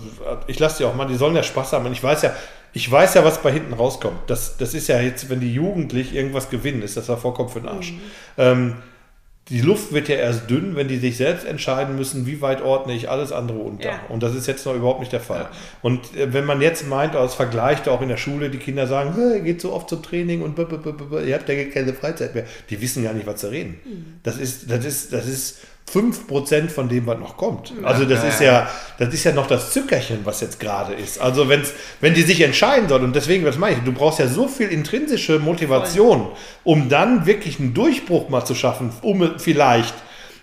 ich 0.47 0.59
lasse 0.59 0.77
die 0.79 0.85
auch 0.85 0.95
mal, 0.95 1.05
die 1.05 1.15
sollen 1.15 1.35
ja 1.35 1.43
Spaß 1.43 1.73
haben. 1.73 1.85
Und 1.87 1.91
ich 1.91 2.03
weiß 2.03 2.21
ja, 2.21 2.33
ich 2.75 2.91
weiß 2.91 3.13
ja, 3.13 3.23
was 3.23 3.41
bei 3.41 3.53
hinten 3.53 3.73
rauskommt. 3.73 4.19
Das, 4.27 4.57
das 4.57 4.73
ist 4.73 4.89
ja 4.89 4.99
jetzt, 4.99 5.29
wenn 5.29 5.39
die 5.39 5.53
Jugendlich 5.53 6.13
irgendwas 6.13 6.49
gewinnen, 6.49 6.81
ist 6.81 6.97
das 6.97 7.07
ja 7.07 7.15
vollkommen 7.15 7.47
für 7.47 7.61
den 7.61 7.69
Arsch. 7.69 7.93
Mhm. 7.93 7.99
Ähm, 8.37 8.75
die 9.47 9.61
Luft 9.61 9.93
wird 9.93 10.09
ja 10.09 10.15
erst 10.15 10.49
dünn, 10.49 10.75
wenn 10.75 10.89
die 10.89 10.97
sich 10.97 11.15
selbst 11.15 11.45
entscheiden 11.45 11.95
müssen, 11.95 12.25
wie 12.25 12.41
weit 12.41 12.61
ordne 12.61 12.93
ich 12.93 13.09
alles 13.09 13.31
andere 13.31 13.59
unter. 13.59 13.89
Ja. 13.89 13.99
Und 14.09 14.23
das 14.23 14.35
ist 14.35 14.45
jetzt 14.47 14.65
noch 14.65 14.75
überhaupt 14.75 14.99
nicht 14.99 15.13
der 15.13 15.21
Fall. 15.21 15.43
Ja. 15.43 15.51
Und 15.83 16.17
äh, 16.17 16.33
wenn 16.33 16.43
man 16.43 16.59
jetzt 16.59 16.85
meint, 16.85 17.15
als 17.15 17.33
Vergleich 17.33 17.87
auch 17.87 18.01
in 18.01 18.09
der 18.09 18.17
Schule, 18.17 18.49
die 18.49 18.57
Kinder 18.57 18.87
sagen, 18.87 19.13
hey, 19.15 19.39
geht 19.39 19.61
so 19.61 19.71
oft 19.71 19.87
zum 19.87 20.03
Training 20.03 20.41
und 20.41 20.59
ihr 20.59 21.35
habt 21.35 21.47
ja 21.47 21.63
keine 21.65 21.93
Freizeit 21.93 22.35
mehr. 22.35 22.43
Die 22.69 22.81
wissen 22.81 23.03
gar 23.03 23.13
nicht, 23.13 23.25
was 23.25 23.39
sie 23.39 23.51
reden. 23.51 23.79
Mhm. 23.85 24.05
Das 24.23 24.37
ist, 24.37 24.69
das 24.69 24.83
ist, 24.83 25.13
das 25.13 25.27
ist 25.27 25.59
5% 25.91 26.69
von 26.69 26.89
dem, 26.89 27.05
was 27.05 27.19
noch 27.19 27.37
kommt. 27.37 27.73
Also 27.83 28.05
das 28.05 28.23
ist 28.23 28.41
ja, 28.41 28.67
das 28.97 29.13
ist 29.13 29.23
ja 29.23 29.31
noch 29.31 29.47
das 29.47 29.71
Zückerchen, 29.71 30.21
was 30.23 30.41
jetzt 30.41 30.59
gerade 30.59 30.93
ist. 30.93 31.21
Also 31.21 31.47
wenn's, 31.47 31.73
wenn 32.01 32.13
die 32.13 32.23
sich 32.23 32.41
entscheiden 32.41 32.89
soll, 32.89 33.03
und 33.03 33.15
deswegen, 33.15 33.45
was 33.45 33.57
meine 33.57 33.77
ich, 33.77 33.83
du 33.83 33.93
brauchst 33.93 34.19
ja 34.19 34.27
so 34.27 34.47
viel 34.47 34.69
intrinsische 34.69 35.39
Motivation, 35.39 36.29
um 36.63 36.89
dann 36.89 37.25
wirklich 37.25 37.59
einen 37.59 37.73
Durchbruch 37.73 38.29
mal 38.29 38.43
zu 38.43 38.55
schaffen, 38.55 38.91
um 39.01 39.37
vielleicht 39.37 39.93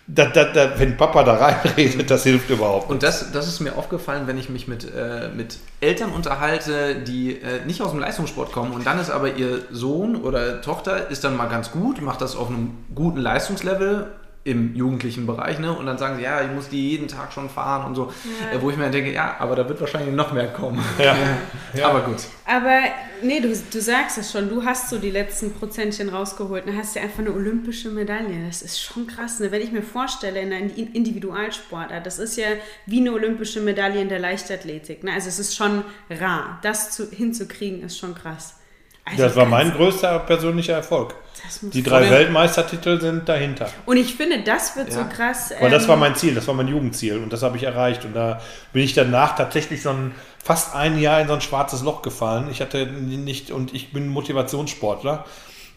da, 0.06 0.26
da, 0.26 0.44
da, 0.44 0.78
wenn 0.78 0.96
Papa 0.96 1.22
da 1.22 1.34
reinredet, 1.34 2.11
das 2.11 2.25
hilft 2.25 2.50
überhaupt. 2.50 2.90
Und 2.90 3.02
das, 3.02 3.32
das 3.32 3.46
ist 3.46 3.61
mir 3.61 3.76
aufgefallen, 3.76 4.26
wenn 4.26 4.37
ich 4.37 4.49
mich 4.49 4.68
mit, 4.68 4.84
äh, 4.84 5.28
mit 5.28 5.58
Eltern 5.80 6.11
unterhalte, 6.11 6.96
die 6.96 7.37
äh, 7.37 7.64
nicht 7.66 7.80
aus 7.82 7.90
dem 7.92 8.00
Leistungssport 8.00 8.52
kommen 8.52 8.72
und 8.72 8.87
dann 8.87 8.99
ist 8.99 9.11
aber 9.11 9.37
ihr 9.37 9.62
Sohn 9.70 10.16
oder 10.16 10.61
Tochter 10.61 11.11
ist 11.11 11.25
dann 11.25 11.37
mal 11.37 11.46
ganz 11.46 11.70
gut, 11.70 12.00
macht 12.00 12.20
das 12.20 12.37
auf 12.37 12.49
einem 12.49 12.72
guten 12.94 13.20
Leistungslevel 13.20 14.08
im 14.44 14.75
jugendlichen 14.75 15.25
Bereich, 15.26 15.61
ne? 15.61 15.72
Und 15.72 15.87
dann 15.87 15.99
sagen 15.99 16.16
sie, 16.16 16.22
ja, 16.22 16.42
ich 16.42 16.50
muss 16.50 16.68
die 16.68 16.90
jeden 16.90 17.06
Tag 17.06 17.32
schon 17.32 17.49
fahren 17.49 17.87
und 17.87 17.94
so. 17.94 18.12
Ja. 18.52 18.61
Wo 18.61 18.70
ich 18.70 18.76
mir 18.76 18.90
denke, 18.90 19.12
ja, 19.12 19.37
aber 19.38 19.54
da 19.54 19.68
wird 19.68 19.80
wahrscheinlich 19.80 20.12
noch 20.12 20.32
mehr 20.32 20.49
kommen. 20.49 20.82
Ja. 20.99 21.16
ja. 21.75 21.88
Aber 21.88 22.00
gut. 22.00 22.16
Aber 22.44 22.80
nee, 23.22 23.38
du, 23.38 23.49
du 23.49 23.80
sagst 23.80 24.18
es 24.18 24.32
schon, 24.32 24.49
du 24.49 24.64
hast 24.64 24.90
so 24.90 24.99
die 24.99 25.11
letzten 25.11 25.52
Prozentchen 25.52 26.08
rausgeholt. 26.08 26.66
Dann 26.66 26.76
hast 26.76 26.96
du 26.96 27.00
einfach 27.00 27.20
eine 27.20 27.32
olympische 27.32 27.90
Medaille. 27.90 28.46
Das 28.46 28.62
ist 28.62 28.80
schon 28.80 29.06
krass. 29.06 29.38
Ne? 29.38 29.52
Wenn 29.52 29.62
ich 29.62 29.70
mir 29.70 29.82
vorstelle, 29.82 30.40
in 30.40 30.52
einer 30.52 30.76
Individualsportart, 30.76 32.04
das 32.04 32.18
ist 32.18 32.37
ja 32.37 32.49
wie 32.87 32.99
eine 32.99 33.12
olympische 33.12 33.61
Medaille 33.61 34.00
in 34.00 34.08
der 34.08 34.18
Leichtathletik. 34.18 35.04
Ne? 35.04 35.12
Also 35.12 35.28
es 35.28 35.38
ist 35.38 35.54
schon 35.54 35.84
rar. 36.11 36.58
Das 36.62 36.90
zu, 36.90 37.08
hinzukriegen, 37.08 37.84
ist 37.84 37.96
schon 37.96 38.16
krass. 38.16 38.56
Also 39.04 39.23
das 39.25 39.37
war 39.37 39.47
mein 39.47 39.73
größter 39.73 40.21
persönlicher 40.21 40.75
Erfolg. 40.75 41.14
Die 41.61 41.82
drei 41.82 42.09
Weltmeistertitel 42.09 43.00
sind 43.00 43.28
dahinter. 43.28 43.68
Und 43.85 43.97
ich 43.97 44.14
finde, 44.14 44.42
das 44.42 44.76
wird 44.76 44.88
ja. 44.88 44.94
so 44.94 45.04
krass. 45.04 45.52
Ähm, 45.59 45.71
das 45.71 45.88
war 45.88 45.94
ähm, 45.94 46.00
mein 46.00 46.14
Ziel, 46.14 46.35
das 46.35 46.47
war 46.47 46.54
mein 46.54 46.68
Jugendziel 46.68 47.18
und 47.18 47.32
das 47.32 47.42
habe 47.42 47.56
ich 47.56 47.64
erreicht. 47.64 48.04
Und 48.04 48.14
da 48.14 48.40
bin 48.73 48.82
ich 48.82 48.94
danach 48.94 49.37
tatsächlich 49.37 49.82
so 49.82 49.90
ein, 49.90 50.14
fast 50.42 50.75
ein 50.75 50.99
Jahr 50.99 51.21
in 51.21 51.28
so 51.28 51.35
ein 51.35 51.40
schwarzes 51.40 51.82
Loch 51.82 52.02
gefallen. 52.02 52.49
Ich 52.50 52.61
hatte 52.61 52.87
nicht, 52.87 53.50
und 53.50 53.75
ich 53.75 53.92
bin 53.92 54.09
Motivationssportler. 54.09 55.25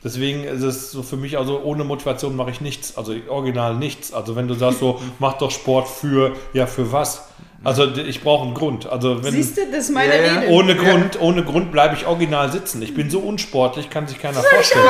Deswegen 0.04 0.44
ist 0.44 0.62
es 0.62 0.92
so 0.92 1.02
für 1.02 1.18
mich, 1.18 1.38
also 1.38 1.62
ohne 1.64 1.84
Motivation 1.84 2.36
mache 2.36 2.52
ich 2.52 2.62
nichts, 2.62 2.96
also 2.96 3.16
original 3.28 3.76
nichts. 3.76 4.14
Also 4.14 4.36
wenn 4.36 4.48
du 4.48 4.54
sagst 4.54 4.80
so, 4.80 5.02
mach 5.20 5.34
doch 5.34 5.50
Sport 5.50 5.88
für, 5.88 6.36
ja, 6.54 6.68
für 6.68 6.92
was? 6.92 7.28
Also 7.64 7.88
ich 7.96 8.22
brauche 8.22 8.46
einen 8.46 8.54
Grund. 8.54 8.88
Also 8.88 9.24
wenn, 9.24 9.34
Siehst 9.34 9.58
du, 9.58 9.62
das 9.72 9.86
ist 9.86 9.92
meine 9.92 10.14
yeah. 10.14 10.40
Rede. 10.40 10.52
Ohne 10.52 10.76
Grund, 10.76 11.20
ohne 11.20 11.44
Grund 11.44 11.72
bleibe 11.72 11.96
ich 11.96 12.06
original 12.06 12.52
sitzen. 12.52 12.82
Ich 12.82 12.94
bin 12.94 13.10
so 13.10 13.20
unsportlich, 13.20 13.90
kann 13.90 14.08
sich 14.08 14.20
keiner 14.20 14.42
vorstellen. 14.42 14.86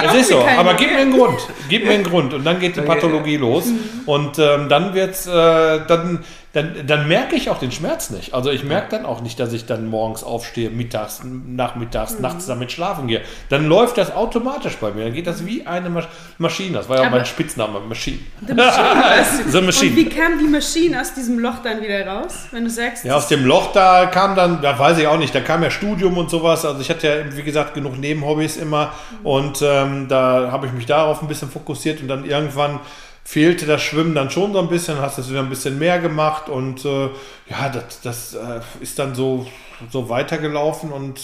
Das 0.00 0.14
ist 0.20 0.28
so. 0.28 0.38
Aber 0.38 0.74
gib 0.74 0.90
mir 0.90 0.98
einen 0.98 1.12
Grund. 1.12 1.38
Gib 1.68 1.84
mir 1.84 1.92
einen 1.92 2.04
Grund. 2.04 2.32
Und 2.32 2.44
dann 2.44 2.60
geht 2.60 2.76
die 2.76 2.82
Pathologie 2.82 3.36
los. 3.36 3.66
Mhm. 3.66 3.80
Und 4.06 4.38
ähm, 4.38 4.68
dann 4.68 4.94
wird's, 4.94 5.26
äh, 5.26 5.80
dann, 5.88 6.24
dann, 6.56 6.86
dann 6.86 7.06
merke 7.06 7.36
ich 7.36 7.50
auch 7.50 7.58
den 7.58 7.70
Schmerz 7.70 8.08
nicht. 8.08 8.32
Also 8.32 8.50
ich 8.50 8.64
merke 8.64 8.88
dann 8.90 9.04
auch 9.04 9.20
nicht, 9.20 9.38
dass 9.38 9.52
ich 9.52 9.66
dann 9.66 9.88
morgens 9.88 10.24
aufstehe, 10.24 10.70
mittags, 10.70 11.20
nachmittags, 11.22 12.14
mhm. 12.14 12.22
nachts 12.22 12.46
damit 12.46 12.72
schlafen 12.72 13.08
gehe. 13.08 13.20
Dann 13.50 13.66
läuft 13.66 13.98
das 13.98 14.16
automatisch 14.16 14.76
bei 14.76 14.90
mir. 14.90 15.04
Dann 15.04 15.12
geht 15.12 15.26
das 15.26 15.44
wie 15.44 15.66
eine 15.66 15.90
Maschine. 16.38 16.78
Das 16.78 16.88
war 16.88 16.98
ja 16.98 17.08
auch 17.08 17.10
mein 17.10 17.26
Spitzname, 17.26 17.80
Maschine. 17.80 18.20
so 18.46 19.60
Maschine. 19.60 19.90
Und 19.90 19.96
wie 19.96 20.08
kam 20.08 20.38
die 20.38 20.48
Maschine 20.48 20.98
aus 20.98 21.12
diesem 21.12 21.38
Loch 21.40 21.58
dann 21.62 21.82
wieder 21.82 22.06
raus, 22.06 22.46
wenn 22.52 22.64
du 22.64 22.70
sagst? 22.70 23.04
Ja, 23.04 23.16
aus 23.16 23.28
dem 23.28 23.44
Loch, 23.44 23.72
da 23.72 24.06
kam 24.06 24.34
dann, 24.34 24.62
da 24.62 24.78
weiß 24.78 24.96
ich 24.96 25.06
auch 25.06 25.18
nicht, 25.18 25.34
da 25.34 25.40
kam 25.40 25.62
ja 25.62 25.70
Studium 25.70 26.16
und 26.16 26.30
sowas. 26.30 26.64
Also 26.64 26.80
ich 26.80 26.88
hatte 26.88 27.06
ja, 27.06 27.36
wie 27.36 27.42
gesagt, 27.42 27.74
genug 27.74 27.98
Nebenhobbys 27.98 28.56
immer. 28.56 28.94
Mhm. 29.20 29.26
Und 29.26 29.62
ähm, 29.62 30.08
da 30.08 30.50
habe 30.50 30.68
ich 30.68 30.72
mich 30.72 30.86
darauf 30.86 31.20
ein 31.20 31.28
bisschen 31.28 31.50
fokussiert 31.50 32.00
und 32.00 32.08
dann 32.08 32.24
irgendwann 32.24 32.80
fehlte 33.26 33.66
das 33.66 33.82
Schwimmen 33.82 34.14
dann 34.14 34.30
schon 34.30 34.52
so 34.52 34.60
ein 34.60 34.68
bisschen, 34.68 35.00
hast 35.00 35.18
es 35.18 35.28
wieder 35.28 35.40
ein 35.40 35.48
bisschen 35.48 35.80
mehr 35.80 35.98
gemacht 35.98 36.48
und 36.48 36.84
äh, 36.84 37.08
ja, 37.50 37.68
das, 37.72 38.00
das 38.00 38.34
äh, 38.34 38.60
ist 38.80 39.00
dann 39.00 39.16
so 39.16 39.48
so 39.90 40.08
weitergelaufen 40.08 40.92
und 40.92 41.20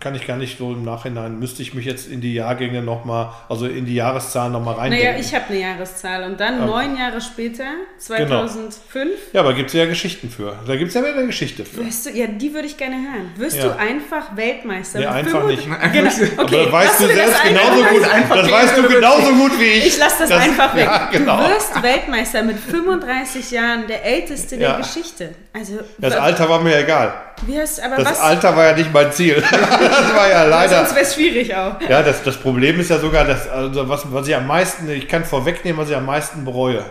kann 0.00 0.14
ich 0.14 0.26
gar 0.26 0.36
nicht 0.36 0.58
so 0.58 0.72
im 0.72 0.84
Nachhinein, 0.84 1.38
müsste 1.38 1.62
ich 1.62 1.74
mich 1.74 1.84
jetzt 1.84 2.08
in 2.08 2.20
die 2.20 2.34
Jahrgänge 2.34 2.82
nochmal, 2.82 3.30
also 3.48 3.66
in 3.66 3.84
die 3.84 3.94
Jahreszahlen 3.94 4.52
nochmal 4.52 4.74
rein. 4.74 4.90
Naja, 4.90 5.16
ich 5.18 5.34
habe 5.34 5.46
eine 5.50 5.60
Jahreszahl 5.60 6.24
und 6.24 6.40
dann 6.40 6.62
aber 6.62 6.66
neun 6.66 6.96
Jahre 6.96 7.20
später, 7.20 7.64
2005. 7.98 8.84
Genau. 8.92 9.10
Ja, 9.32 9.40
aber 9.40 9.54
gibt 9.54 9.68
es 9.68 9.74
ja 9.74 9.86
Geschichten 9.86 10.30
für. 10.30 10.58
Da 10.66 10.76
gibt 10.76 10.88
es 10.88 10.94
ja 10.94 11.02
wieder 11.02 11.14
eine 11.14 11.26
Geschichte 11.26 11.64
für. 11.64 11.84
Weißt 11.84 12.06
du, 12.06 12.10
ja, 12.10 12.26
die 12.26 12.54
würde 12.54 12.66
ich 12.66 12.76
gerne 12.76 12.96
hören. 12.96 13.30
Wirst 13.36 13.58
ja. 13.58 13.68
du 13.68 13.78
einfach 13.78 14.36
Weltmeister? 14.36 15.00
Ja, 15.00 15.12
einfach 15.12 15.46
nicht. 15.46 15.64
Genau. 15.92 16.10
Okay, 16.38 16.62
aber 16.62 16.72
weißt 16.72 17.00
du 17.00 17.06
selbst 17.06 17.42
genauso 17.42 17.84
gut, 17.84 18.02
das 18.02 18.50
weißt 18.50 18.78
du 18.78 18.88
genauso 18.88 19.32
gut 19.34 19.60
wie 19.60 19.64
ich. 19.64 19.86
Ich 19.88 19.98
lasse 19.98 20.20
das, 20.20 20.30
das, 20.30 20.42
einfach 20.42 20.74
weg. 20.74 20.84
Ja, 20.84 21.10
genau. 21.10 21.36
Du 21.36 21.48
wirst 21.54 21.82
Weltmeister 21.82 22.42
mit 22.42 22.58
35 22.58 23.50
Jahren, 23.50 23.86
der 23.86 24.04
älteste 24.04 24.56
der 24.56 24.74
Geschichte. 24.74 25.34
Also, 25.52 25.80
das 25.98 26.14
Alter 26.14 26.48
war 26.48 26.60
mir 26.60 26.78
egal. 26.78 27.12
Aber 27.82 27.96
das 27.96 28.12
was? 28.12 28.20
Alter 28.20 28.56
war 28.56 28.66
ja 28.66 28.76
nicht 28.76 28.92
mein 28.92 29.10
Ziel. 29.10 29.42
das 29.50 30.14
war 30.14 30.28
ja 30.28 30.44
leider. 30.44 30.76
Sonst 30.76 30.94
wäre 30.94 31.04
es 31.04 31.14
schwierig 31.14 31.54
auch. 31.54 31.80
Ja, 31.88 32.02
das, 32.02 32.22
das 32.22 32.36
Problem 32.36 32.78
ist 32.78 32.90
ja 32.90 32.98
sogar, 32.98 33.24
dass, 33.24 33.48
also 33.48 33.88
was, 33.88 34.12
was 34.12 34.28
ich 34.28 34.36
am 34.36 34.46
meisten, 34.46 34.88
ich 34.88 35.08
kann 35.08 35.24
vorwegnehmen, 35.24 35.80
was 35.80 35.90
ich 35.90 35.96
am 35.96 36.06
meisten 36.06 36.44
bereue 36.44 36.84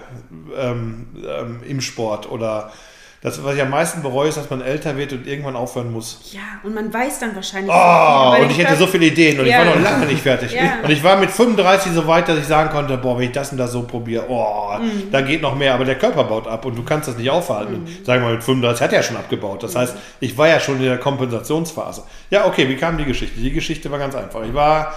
ähm, 0.57 1.07
ähm, 1.25 1.61
im 1.65 1.79
Sport 1.79 2.29
oder 2.29 2.71
das, 3.21 3.43
was 3.43 3.55
ich 3.55 3.61
am 3.61 3.69
meisten 3.69 4.01
bereue, 4.01 4.29
ist, 4.29 4.37
dass 4.37 4.49
man 4.49 4.61
älter 4.61 4.95
wird 4.95 5.11
und 5.11 5.27
irgendwann 5.27 5.57
aufhören 5.57 5.91
muss. 5.91 6.31
Ja, 6.31 6.39
und 6.63 6.73
man 6.73 6.93
weiß 6.93 7.19
dann 7.19 7.35
wahrscheinlich. 7.35 7.69
Oh, 7.69 8.41
und 8.41 8.49
ich 8.49 8.57
hätte 8.57 8.77
so 8.77 8.87
viele 8.87 9.07
Ideen 9.07 9.37
und 9.41 9.45
ja. 9.45 9.61
ich 9.61 9.67
war 9.67 9.75
noch 9.75 9.83
lange 9.83 10.05
nicht 10.05 10.21
fertig. 10.21 10.53
Ja. 10.53 10.79
Und 10.81 10.89
ich 10.89 11.03
war 11.03 11.17
mit 11.17 11.29
35 11.29 11.91
so 11.91 12.07
weit, 12.07 12.29
dass 12.29 12.37
ich 12.37 12.45
sagen 12.45 12.69
konnte, 12.69 12.97
boah, 12.97 13.17
wenn 13.17 13.25
ich 13.25 13.33
das 13.33 13.51
und 13.51 13.57
das 13.57 13.73
so 13.73 13.83
probiere, 13.83 14.25
oh, 14.29 14.73
mhm. 14.79 15.11
da 15.11 15.19
geht 15.19 15.41
noch 15.41 15.55
mehr, 15.55 15.73
aber 15.73 15.83
der 15.83 15.97
Körper 15.97 16.23
baut 16.23 16.47
ab 16.47 16.65
und 16.65 16.77
du 16.77 16.83
kannst 16.83 17.09
das 17.09 17.17
nicht 17.17 17.29
aufhalten. 17.29 17.83
Mhm. 17.83 18.05
Sagen 18.05 18.21
wir 18.21 18.27
mal, 18.29 18.35
mit 18.35 18.43
35 18.43 18.81
hat 18.81 18.93
er 18.93 18.99
ja 18.99 19.03
schon 19.03 19.17
abgebaut. 19.17 19.63
Das 19.63 19.73
mhm. 19.73 19.79
heißt, 19.79 19.95
ich 20.21 20.37
war 20.37 20.47
ja 20.47 20.61
schon 20.61 20.77
in 20.77 20.83
der 20.83 20.97
Kompensationsphase. 20.97 22.03
Ja, 22.29 22.45
okay, 22.45 22.69
wie 22.69 22.77
kam 22.77 22.97
die 22.97 23.05
Geschichte? 23.05 23.37
Die 23.37 23.51
Geschichte 23.51 23.91
war 23.91 23.99
ganz 23.99 24.15
einfach. 24.15 24.43
Ich 24.43 24.53
war 24.53 24.93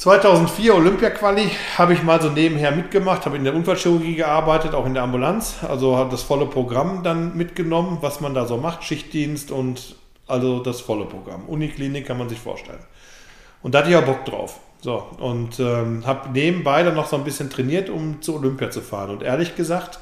2004 0.00 0.74
Olympia-Quali 0.74 1.50
habe 1.76 1.92
ich 1.92 2.02
mal 2.02 2.22
so 2.22 2.30
nebenher 2.30 2.70
mitgemacht, 2.70 3.26
habe 3.26 3.36
in 3.36 3.44
der 3.44 3.54
Unfallchirurgie 3.54 4.14
gearbeitet, 4.14 4.72
auch 4.72 4.86
in 4.86 4.94
der 4.94 5.02
Ambulanz. 5.02 5.56
Also 5.60 5.98
habe 5.98 6.10
das 6.10 6.22
volle 6.22 6.46
Programm 6.46 7.02
dann 7.02 7.36
mitgenommen, 7.36 7.98
was 8.00 8.22
man 8.22 8.32
da 8.32 8.46
so 8.46 8.56
macht, 8.56 8.82
Schichtdienst 8.82 9.50
und 9.50 9.96
also 10.26 10.60
das 10.60 10.80
volle 10.80 11.04
Programm. 11.04 11.44
Uniklinik 11.44 12.06
kann 12.06 12.16
man 12.16 12.30
sich 12.30 12.38
vorstellen. 12.38 12.78
Und 13.60 13.74
da 13.74 13.80
hatte 13.80 13.90
ich 13.90 13.96
auch 13.96 14.06
Bock 14.06 14.24
drauf. 14.24 14.60
So, 14.80 15.06
und 15.18 15.60
ähm, 15.60 16.06
habe 16.06 16.30
nebenbei 16.30 16.82
dann 16.82 16.94
noch 16.94 17.06
so 17.06 17.16
ein 17.16 17.24
bisschen 17.24 17.50
trainiert, 17.50 17.90
um 17.90 18.22
zu 18.22 18.36
Olympia 18.36 18.70
zu 18.70 18.80
fahren. 18.80 19.10
Und 19.10 19.22
ehrlich 19.22 19.54
gesagt, 19.54 20.00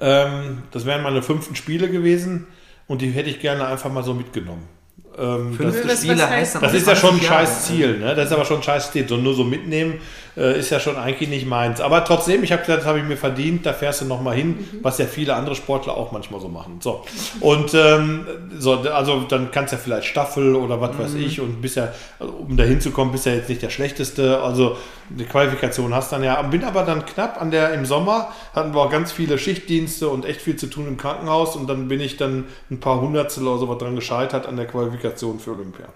ähm, 0.00 0.64
das 0.72 0.86
wären 0.86 1.04
meine 1.04 1.22
fünften 1.22 1.54
Spiele 1.54 1.88
gewesen 1.88 2.48
und 2.88 3.00
die 3.00 3.10
hätte 3.10 3.30
ich 3.30 3.38
gerne 3.38 3.68
einfach 3.68 3.92
mal 3.92 4.02
so 4.02 4.12
mitgenommen. 4.12 4.79
Ähm, 5.18 5.54
Fünfte 5.54 5.88
das, 5.88 5.98
Spiele 5.98 6.28
heißt 6.28 6.56
Das 6.60 6.74
ist 6.74 6.86
ja 6.86 6.96
schon 6.96 7.16
ein 7.16 7.20
scheiß 7.20 7.66
Ziel, 7.66 7.98
ne? 7.98 8.14
Das 8.14 8.26
ist 8.26 8.32
aber 8.32 8.44
schon 8.44 8.58
ein 8.58 8.62
scheiß 8.62 8.92
Ziel. 8.92 9.08
So 9.08 9.16
nur 9.16 9.34
so 9.34 9.44
mitnehmen 9.44 10.00
äh, 10.40 10.58
ist 10.58 10.70
ja 10.70 10.80
schon 10.80 10.96
eigentlich 10.96 11.28
nicht 11.28 11.46
meins. 11.46 11.80
Aber 11.80 12.02
trotzdem, 12.04 12.42
ich 12.42 12.50
habe 12.50 12.62
gesagt, 12.62 12.80
das 12.80 12.86
habe 12.86 12.98
ich 12.98 13.04
mir 13.04 13.18
verdient, 13.18 13.66
da 13.66 13.74
fährst 13.74 14.00
du 14.00 14.06
nochmal 14.06 14.34
hin, 14.34 14.48
mhm. 14.48 14.78
was 14.82 14.96
ja 14.96 15.04
viele 15.04 15.34
andere 15.34 15.54
Sportler 15.54 15.96
auch 15.96 16.12
manchmal 16.12 16.40
so 16.40 16.48
machen. 16.48 16.78
So. 16.80 17.04
Und 17.40 17.74
ähm, 17.74 18.26
so, 18.58 18.78
also 18.78 19.20
dann 19.28 19.50
kannst 19.50 19.72
du 19.72 19.76
ja 19.76 19.82
vielleicht 19.82 20.06
Staffel 20.06 20.54
oder 20.54 20.80
was 20.80 20.94
mhm. 20.94 20.98
weiß 20.98 21.14
ich 21.14 21.40
und 21.40 21.60
bist 21.60 21.76
ja, 21.76 21.92
also, 22.18 22.32
um 22.32 22.56
da 22.56 22.64
hinzukommen, 22.64 23.12
bist 23.12 23.26
ja 23.26 23.32
jetzt 23.32 23.50
nicht 23.50 23.60
der 23.60 23.68
Schlechteste. 23.68 24.40
Also 24.40 24.76
eine 25.14 25.24
Qualifikation 25.24 25.94
hast 25.94 26.12
dann 26.12 26.24
ja. 26.24 26.40
Bin 26.40 26.64
aber 26.64 26.84
dann 26.84 27.04
knapp 27.04 27.40
an 27.40 27.50
der, 27.50 27.74
im 27.74 27.84
Sommer 27.84 28.32
hatten 28.54 28.74
wir 28.74 28.80
auch 28.80 28.90
ganz 28.90 29.12
viele 29.12 29.36
Schichtdienste 29.36 30.08
und 30.08 30.24
echt 30.24 30.40
viel 30.40 30.56
zu 30.56 30.68
tun 30.68 30.88
im 30.88 30.96
Krankenhaus 30.96 31.54
und 31.54 31.68
dann 31.68 31.88
bin 31.88 32.00
ich 32.00 32.16
dann 32.16 32.46
ein 32.70 32.80
paar 32.80 33.00
Hundertstel 33.00 33.46
oder 33.46 33.58
so 33.58 33.68
was 33.68 33.78
dran 33.78 33.94
gescheitert 33.94 34.46
an 34.46 34.56
der 34.56 34.66
Qualifikation 34.66 35.38
für 35.38 35.50
Olympia. 35.50 35.86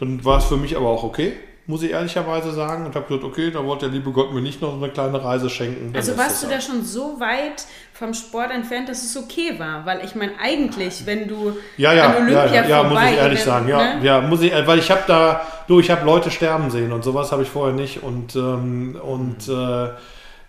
Dann 0.00 0.24
war 0.24 0.38
es 0.38 0.44
für 0.46 0.56
mich 0.56 0.76
aber 0.76 0.88
auch 0.88 1.04
okay 1.04 1.34
muss 1.68 1.82
ich 1.82 1.90
ehrlicherweise 1.90 2.50
sagen. 2.52 2.86
Und 2.86 2.94
habe 2.94 3.06
gesagt, 3.06 3.24
okay, 3.24 3.50
da 3.50 3.62
wollte 3.62 3.86
der 3.86 3.94
liebe 3.94 4.10
Gott 4.10 4.32
mir 4.32 4.40
nicht 4.40 4.62
noch 4.62 4.74
eine 4.74 4.88
kleine 4.88 5.22
Reise 5.22 5.50
schenken. 5.50 5.92
Also 5.94 6.16
warst 6.16 6.42
du 6.42 6.48
da 6.48 6.60
schon 6.60 6.82
so 6.82 7.20
weit 7.20 7.66
vom 7.92 8.14
Sport 8.14 8.50
entfernt, 8.52 8.88
dass 8.88 9.04
es 9.04 9.16
okay 9.16 9.58
war? 9.58 9.84
Weil 9.84 10.02
ich 10.02 10.14
meine, 10.14 10.32
eigentlich, 10.40 11.04
wenn 11.04 11.28
du 11.28 11.58
ja, 11.76 11.92
ja, 11.92 12.06
an 12.06 12.16
Olympia 12.22 12.46
ja, 12.46 12.54
ja, 12.62 12.68
ja 12.68 12.82
muss 12.82 12.98
ich 13.02 13.16
ehrlich 13.18 13.38
wenn, 13.40 13.46
sagen. 13.46 13.68
Ja, 13.68 13.94
ne? 13.96 14.04
ja, 14.04 14.20
muss 14.22 14.40
ich, 14.40 14.52
weil 14.66 14.78
ich 14.78 14.90
habe 14.90 15.02
da, 15.06 15.42
du, 15.68 15.78
ich 15.78 15.90
habe 15.90 16.06
Leute 16.06 16.30
sterben 16.30 16.70
sehen 16.70 16.90
und 16.90 17.04
sowas 17.04 17.32
habe 17.32 17.42
ich 17.42 17.50
vorher 17.50 17.74
nicht. 17.74 18.02
Und, 18.02 18.34
ähm, 18.34 18.98
und 19.02 19.48
äh, 19.48 19.90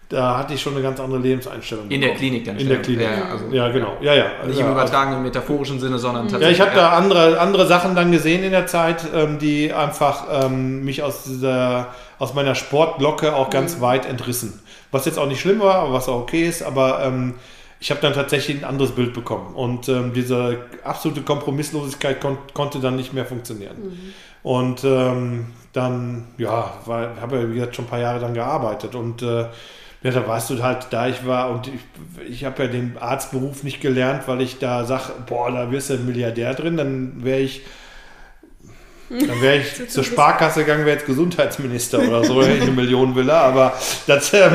da 0.10 0.40
hatte 0.40 0.56
ich 0.56 0.62
schon 0.62 0.74
eine 0.74 0.82
ganz 0.82 1.00
andere 1.00 1.20
Lebenseinstellung. 1.20 1.88
In 1.90 2.02
der 2.02 2.16
Klinik 2.16 2.44
dann. 2.44 2.58
In 2.58 2.68
der 2.68 2.82
Klinik. 2.82 3.04
Ja, 3.06 3.32
also, 3.32 3.46
ja 3.52 3.70
genau. 3.70 3.98
Ja, 4.02 4.16
ja. 4.16 4.26
Nicht 4.48 4.60
ja, 4.60 4.66
im 4.66 4.72
übertragenen 4.72 5.22
metaphorischen 5.22 5.80
Sinne, 5.80 6.00
sondern 6.00 6.28
tatsächlich. 6.28 6.58
Ja, 6.58 6.64
ich 6.66 6.68
habe 6.68 6.76
da 6.76 6.98
andere, 6.98 7.40
andere 7.40 7.68
Sachen 7.68 7.96
dann 7.96 8.12
gesehen 8.12 8.44
in 8.44 8.50
der 8.50 8.66
Zeit, 8.66 9.06
ähm, 9.14 9.38
die 9.38 9.72
einfach 9.72 10.46
ähm, 10.46 10.84
mich 10.84 11.04
aus 11.04 11.26
dieser, 11.26 11.94
aus 12.18 12.34
meiner 12.34 12.56
Sportglocke 12.56 13.36
auch 13.36 13.52
ganz 13.52 13.78
mhm. 13.78 13.82
weit 13.82 14.08
entrissen. 14.08 14.60
Was 14.92 15.06
jetzt 15.06 15.20
auch 15.20 15.28
nicht 15.28 15.40
schlimm 15.40 15.60
war, 15.60 15.76
aber 15.76 15.94
was 15.94 16.10
auch 16.10 16.22
okay 16.22 16.48
ist, 16.48 16.64
aber 16.64 17.04
ähm, 17.04 17.36
ich 17.80 17.92
habe 17.92 18.02
dann 18.02 18.14
tatsächlich 18.14 18.58
ein 18.58 18.64
anderes 18.64 18.92
Bild 18.92 19.14
bekommen. 19.14 19.54
Und 19.54 19.90
ähm, 19.90 20.12
diese 20.14 20.58
absolute 20.84 21.22
Kompromisslosigkeit 21.22 22.20
kon 22.20 22.40
konnte 22.56 22.80
dann 22.80 22.96
nicht 22.96 23.14
mehr 23.14 23.26
funktionieren. 23.26 23.78
Mhm. 23.78 24.14
Und 24.42 24.84
ähm, 24.84 25.46
dann, 25.72 26.26
ja, 26.40 26.74
habe 26.88 27.38
ja, 27.38 27.50
wie 27.50 27.54
gesagt, 27.54 27.76
schon 27.76 27.86
ein 27.86 27.90
paar 27.90 28.00
Jahre 28.00 28.20
dann 28.20 28.34
gearbeitet 28.34 28.96
und 28.96 29.22
äh, 29.22 29.46
ja, 30.04 30.12
da 30.12 30.28
warst 30.28 30.50
du 30.50 30.64
halt 30.64 30.88
da, 30.92 31.08
ich 31.08 31.26
war 31.26 31.52
und 31.52 31.68
ich, 31.68 32.30
ich 32.30 32.46
habe 32.46 32.64
ja 32.64 32.70
den 32.70 32.98
Arztberuf 32.98 33.64
nicht 33.64 33.82
gelernt, 33.82 34.28
weil 34.28 34.42
ich 34.42 34.60
da 34.60 34.86
sage, 34.86 35.12
boah, 35.28 35.52
da 35.52 35.72
wirst 35.72 35.90
du 35.90 35.96
ein 35.96 36.06
Milliardär 36.06 36.54
drin, 36.54 36.78
dann 36.78 37.24
wäre 37.24 37.40
ich 37.40 37.64
dann 39.10 39.42
wäre 39.42 39.58
ich 39.58 39.90
zur 39.90 40.04
Sparkasse 40.04 40.62
gegangen, 40.62 40.86
wäre 40.86 40.98
jetzt 40.98 41.06
Gesundheitsminister 41.06 42.00
oder 42.00 42.24
so, 42.24 42.42
hätte 42.44 42.58
ich 42.58 42.62
eine 42.62 42.72
Million 42.72 43.16
Villa, 43.16 43.42
aber 43.42 43.74
das, 44.08 44.34
äh, 44.34 44.50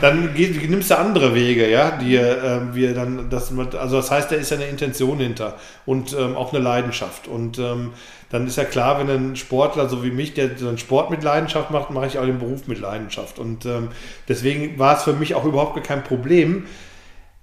dann 0.00 0.34
geht, 0.34 0.68
nimmst 0.70 0.90
du 0.90 0.98
andere 0.98 1.34
Wege, 1.34 1.68
ja, 1.68 1.90
die 1.92 2.16
äh, 2.16 2.60
wir 2.72 2.94
dann, 2.94 3.28
das, 3.30 3.52
also 3.76 3.96
das 3.96 4.10
heißt, 4.10 4.30
da 4.30 4.36
ist 4.36 4.50
ja 4.50 4.56
eine 4.56 4.66
Intention 4.66 5.18
hinter 5.18 5.54
und 5.84 6.12
ähm, 6.12 6.36
auch 6.36 6.52
eine 6.52 6.62
Leidenschaft 6.62 7.28
und 7.28 7.58
ähm, 7.58 7.92
dann 8.30 8.46
ist 8.46 8.56
ja 8.56 8.64
klar, 8.64 8.98
wenn 8.98 9.08
ein 9.08 9.36
Sportler 9.36 9.88
so 9.88 10.02
wie 10.02 10.10
mich, 10.10 10.34
der 10.34 10.56
so 10.56 10.68
einen 10.68 10.78
Sport 10.78 11.10
mit 11.10 11.22
Leidenschaft 11.22 11.70
macht, 11.70 11.90
mache 11.90 12.06
ich 12.06 12.18
auch 12.18 12.24
den 12.24 12.38
Beruf 12.38 12.66
mit 12.66 12.80
Leidenschaft 12.80 13.38
und 13.38 13.66
ähm, 13.66 13.88
deswegen 14.28 14.78
war 14.78 14.96
es 14.96 15.04
für 15.04 15.12
mich 15.12 15.34
auch 15.34 15.44
überhaupt 15.44 15.82
kein 15.84 16.02
Problem, 16.04 16.66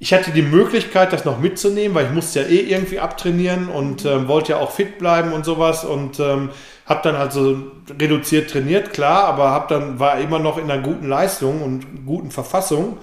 ich 0.03 0.13
hatte 0.13 0.31
die 0.31 0.41
Möglichkeit, 0.41 1.13
das 1.13 1.23
noch 1.23 1.39
mitzunehmen, 1.39 1.95
weil 1.95 2.07
ich 2.07 2.11
musste 2.11 2.41
ja 2.41 2.47
eh 2.47 2.59
irgendwie 2.59 2.99
abtrainieren 2.99 3.69
und 3.69 4.03
ähm, 4.03 4.27
wollte 4.27 4.51
ja 4.51 4.57
auch 4.57 4.71
fit 4.71 4.99
bleiben 4.99 5.31
und 5.31 5.45
sowas 5.45 5.85
und 5.85 6.19
ähm, 6.19 6.49
habe 6.85 6.99
dann 7.03 7.15
also 7.15 7.71
reduziert 7.97 8.49
trainiert, 8.49 8.91
klar, 8.91 9.23
aber 9.23 9.51
habe 9.51 9.73
dann 9.73 9.99
war 9.99 10.19
immer 10.19 10.39
noch 10.39 10.57
in 10.57 10.69
einer 10.69 10.83
guten 10.83 11.07
Leistung 11.07 11.61
und 11.61 12.05
guten 12.05 12.31
Verfassung 12.31 12.97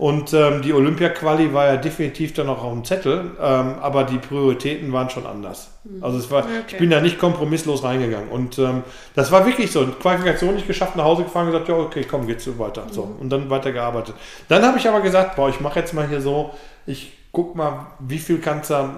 Und 0.00 0.32
ähm, 0.32 0.62
die 0.62 0.72
Olympia-Quali 0.72 1.52
war 1.52 1.66
ja 1.66 1.76
definitiv 1.76 2.32
dann 2.32 2.46
noch 2.46 2.64
auf 2.64 2.72
dem 2.72 2.86
Zettel, 2.86 3.32
ähm, 3.38 3.74
aber 3.82 4.04
die 4.04 4.16
Prioritäten 4.16 4.90
waren 4.94 5.10
schon 5.10 5.26
anders. 5.26 5.72
Hm. 5.82 6.02
Also 6.02 6.16
es 6.16 6.30
war, 6.30 6.44
okay. 6.44 6.62
ich 6.68 6.78
bin 6.78 6.88
da 6.88 7.02
nicht 7.02 7.18
kompromisslos 7.18 7.84
reingegangen. 7.84 8.30
Und 8.30 8.58
ähm, 8.58 8.82
das 9.14 9.30
war 9.30 9.44
wirklich 9.44 9.70
so. 9.70 9.84
Qualifikation 9.84 10.54
nicht 10.54 10.66
geschafft, 10.66 10.96
nach 10.96 11.04
Hause 11.04 11.24
gefahren, 11.24 11.48
gesagt, 11.48 11.68
ja, 11.68 11.74
okay, 11.74 12.06
komm, 12.10 12.26
geht's 12.26 12.44
so 12.44 12.58
weiter. 12.58 12.86
So. 12.90 13.04
Mhm. 13.04 13.16
Und 13.20 13.28
dann 13.28 13.50
weitergearbeitet. 13.50 14.14
Dann 14.48 14.64
habe 14.64 14.78
ich 14.78 14.88
aber 14.88 15.02
gesagt, 15.02 15.36
boah, 15.36 15.50
ich 15.50 15.60
mache 15.60 15.80
jetzt 15.80 15.92
mal 15.92 16.08
hier 16.08 16.22
so, 16.22 16.54
ich 16.86 17.12
guck 17.30 17.54
mal, 17.54 17.88
wie 17.98 18.18
viel 18.18 18.38
kannst 18.38 18.70
du, 18.70 18.88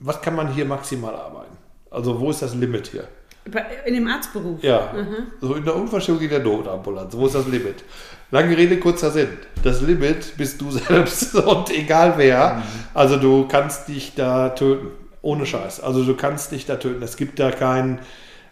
was 0.00 0.20
kann 0.20 0.34
man 0.34 0.52
hier 0.52 0.64
maximal 0.64 1.14
arbeiten? 1.14 1.56
Also 1.88 2.18
wo 2.18 2.30
ist 2.30 2.42
das 2.42 2.56
Limit 2.56 2.88
hier? 2.88 3.06
In 3.86 3.94
dem 3.94 4.08
Arztberuf? 4.08 4.60
Ja. 4.62 4.92
Mhm. 4.92 5.28
So 5.40 5.54
in 5.54 5.64
der 5.64 5.76
Unfallchirurgie 5.76 6.26
der 6.26 6.40
Notambulanz. 6.40 7.16
Wo 7.16 7.26
ist 7.26 7.36
das 7.36 7.46
Limit? 7.46 7.84
Lange 8.30 8.56
Rede, 8.56 8.78
kurzer 8.78 9.10
Sinn. 9.10 9.28
Das 9.62 9.80
Limit 9.80 10.36
bist 10.36 10.60
du 10.60 10.70
selbst 10.88 11.34
und 11.34 11.70
egal 11.70 12.14
wer. 12.16 12.56
Mhm. 12.56 12.62
Also 12.94 13.16
du 13.16 13.48
kannst 13.48 13.88
dich 13.88 14.14
da 14.14 14.50
töten. 14.50 14.88
Ohne 15.20 15.46
Scheiß. 15.46 15.80
Also 15.80 16.04
du 16.04 16.14
kannst 16.14 16.52
dich 16.52 16.64
da 16.66 16.76
töten. 16.76 17.02
Es 17.02 17.16
gibt 17.16 17.38
da 17.38 17.50
keinen. 17.50 17.98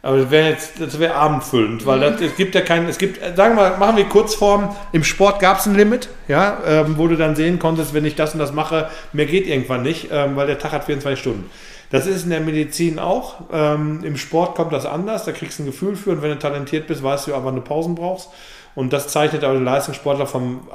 Aber 0.02 0.18
das 0.18 0.30
wäre 0.30 0.50
jetzt, 0.50 0.80
das 0.80 0.98
wäre 0.98 1.14
abendfüllend, 1.14 1.84
weil 1.84 1.98
das, 1.98 2.20
es 2.20 2.36
gibt 2.36 2.54
ja 2.54 2.60
keinen, 2.60 2.88
es 2.88 2.96
gibt, 2.96 3.20
sagen 3.36 3.56
wir 3.56 3.70
mal, 3.70 3.78
machen 3.78 3.96
wir 3.96 4.04
Kurzform, 4.04 4.76
im 4.92 5.02
Sport 5.02 5.40
gab 5.40 5.58
es 5.58 5.66
ein 5.66 5.74
Limit, 5.74 6.08
ja, 6.28 6.58
ähm, 6.64 6.96
wo 6.96 7.08
du 7.08 7.16
dann 7.16 7.34
sehen 7.34 7.58
konntest, 7.58 7.92
wenn 7.92 8.04
ich 8.04 8.14
das 8.14 8.32
und 8.32 8.38
das 8.38 8.52
mache, 8.52 8.88
mehr 9.12 9.26
geht 9.26 9.48
irgendwann 9.48 9.82
nicht, 9.82 10.10
ähm, 10.12 10.36
weil 10.36 10.46
der 10.46 10.60
Tag 10.60 10.70
hat 10.70 10.84
24 10.84 11.18
Stunden. 11.18 11.50
Das 11.90 12.06
ist 12.06 12.22
in 12.22 12.30
der 12.30 12.40
Medizin 12.40 13.00
auch. 13.00 13.44
Ähm, 13.52 14.04
Im 14.04 14.16
Sport 14.16 14.54
kommt 14.54 14.72
das 14.72 14.86
anders, 14.86 15.24
da 15.24 15.32
kriegst 15.32 15.58
du 15.58 15.64
ein 15.64 15.66
Gefühl 15.66 15.96
für 15.96 16.10
und 16.10 16.22
wenn 16.22 16.30
du 16.30 16.38
talentiert 16.38 16.86
bist, 16.86 17.02
weißt 17.02 17.26
du 17.26 17.34
aber, 17.34 17.50
eine 17.50 17.60
Pausen 17.60 17.96
brauchst. 17.96 18.28
Und 18.76 18.92
das 18.92 19.08
zeichnet 19.08 19.42
aber 19.42 19.54
den 19.54 19.64
Leistungssportler 19.64 20.26
vom 20.26 20.68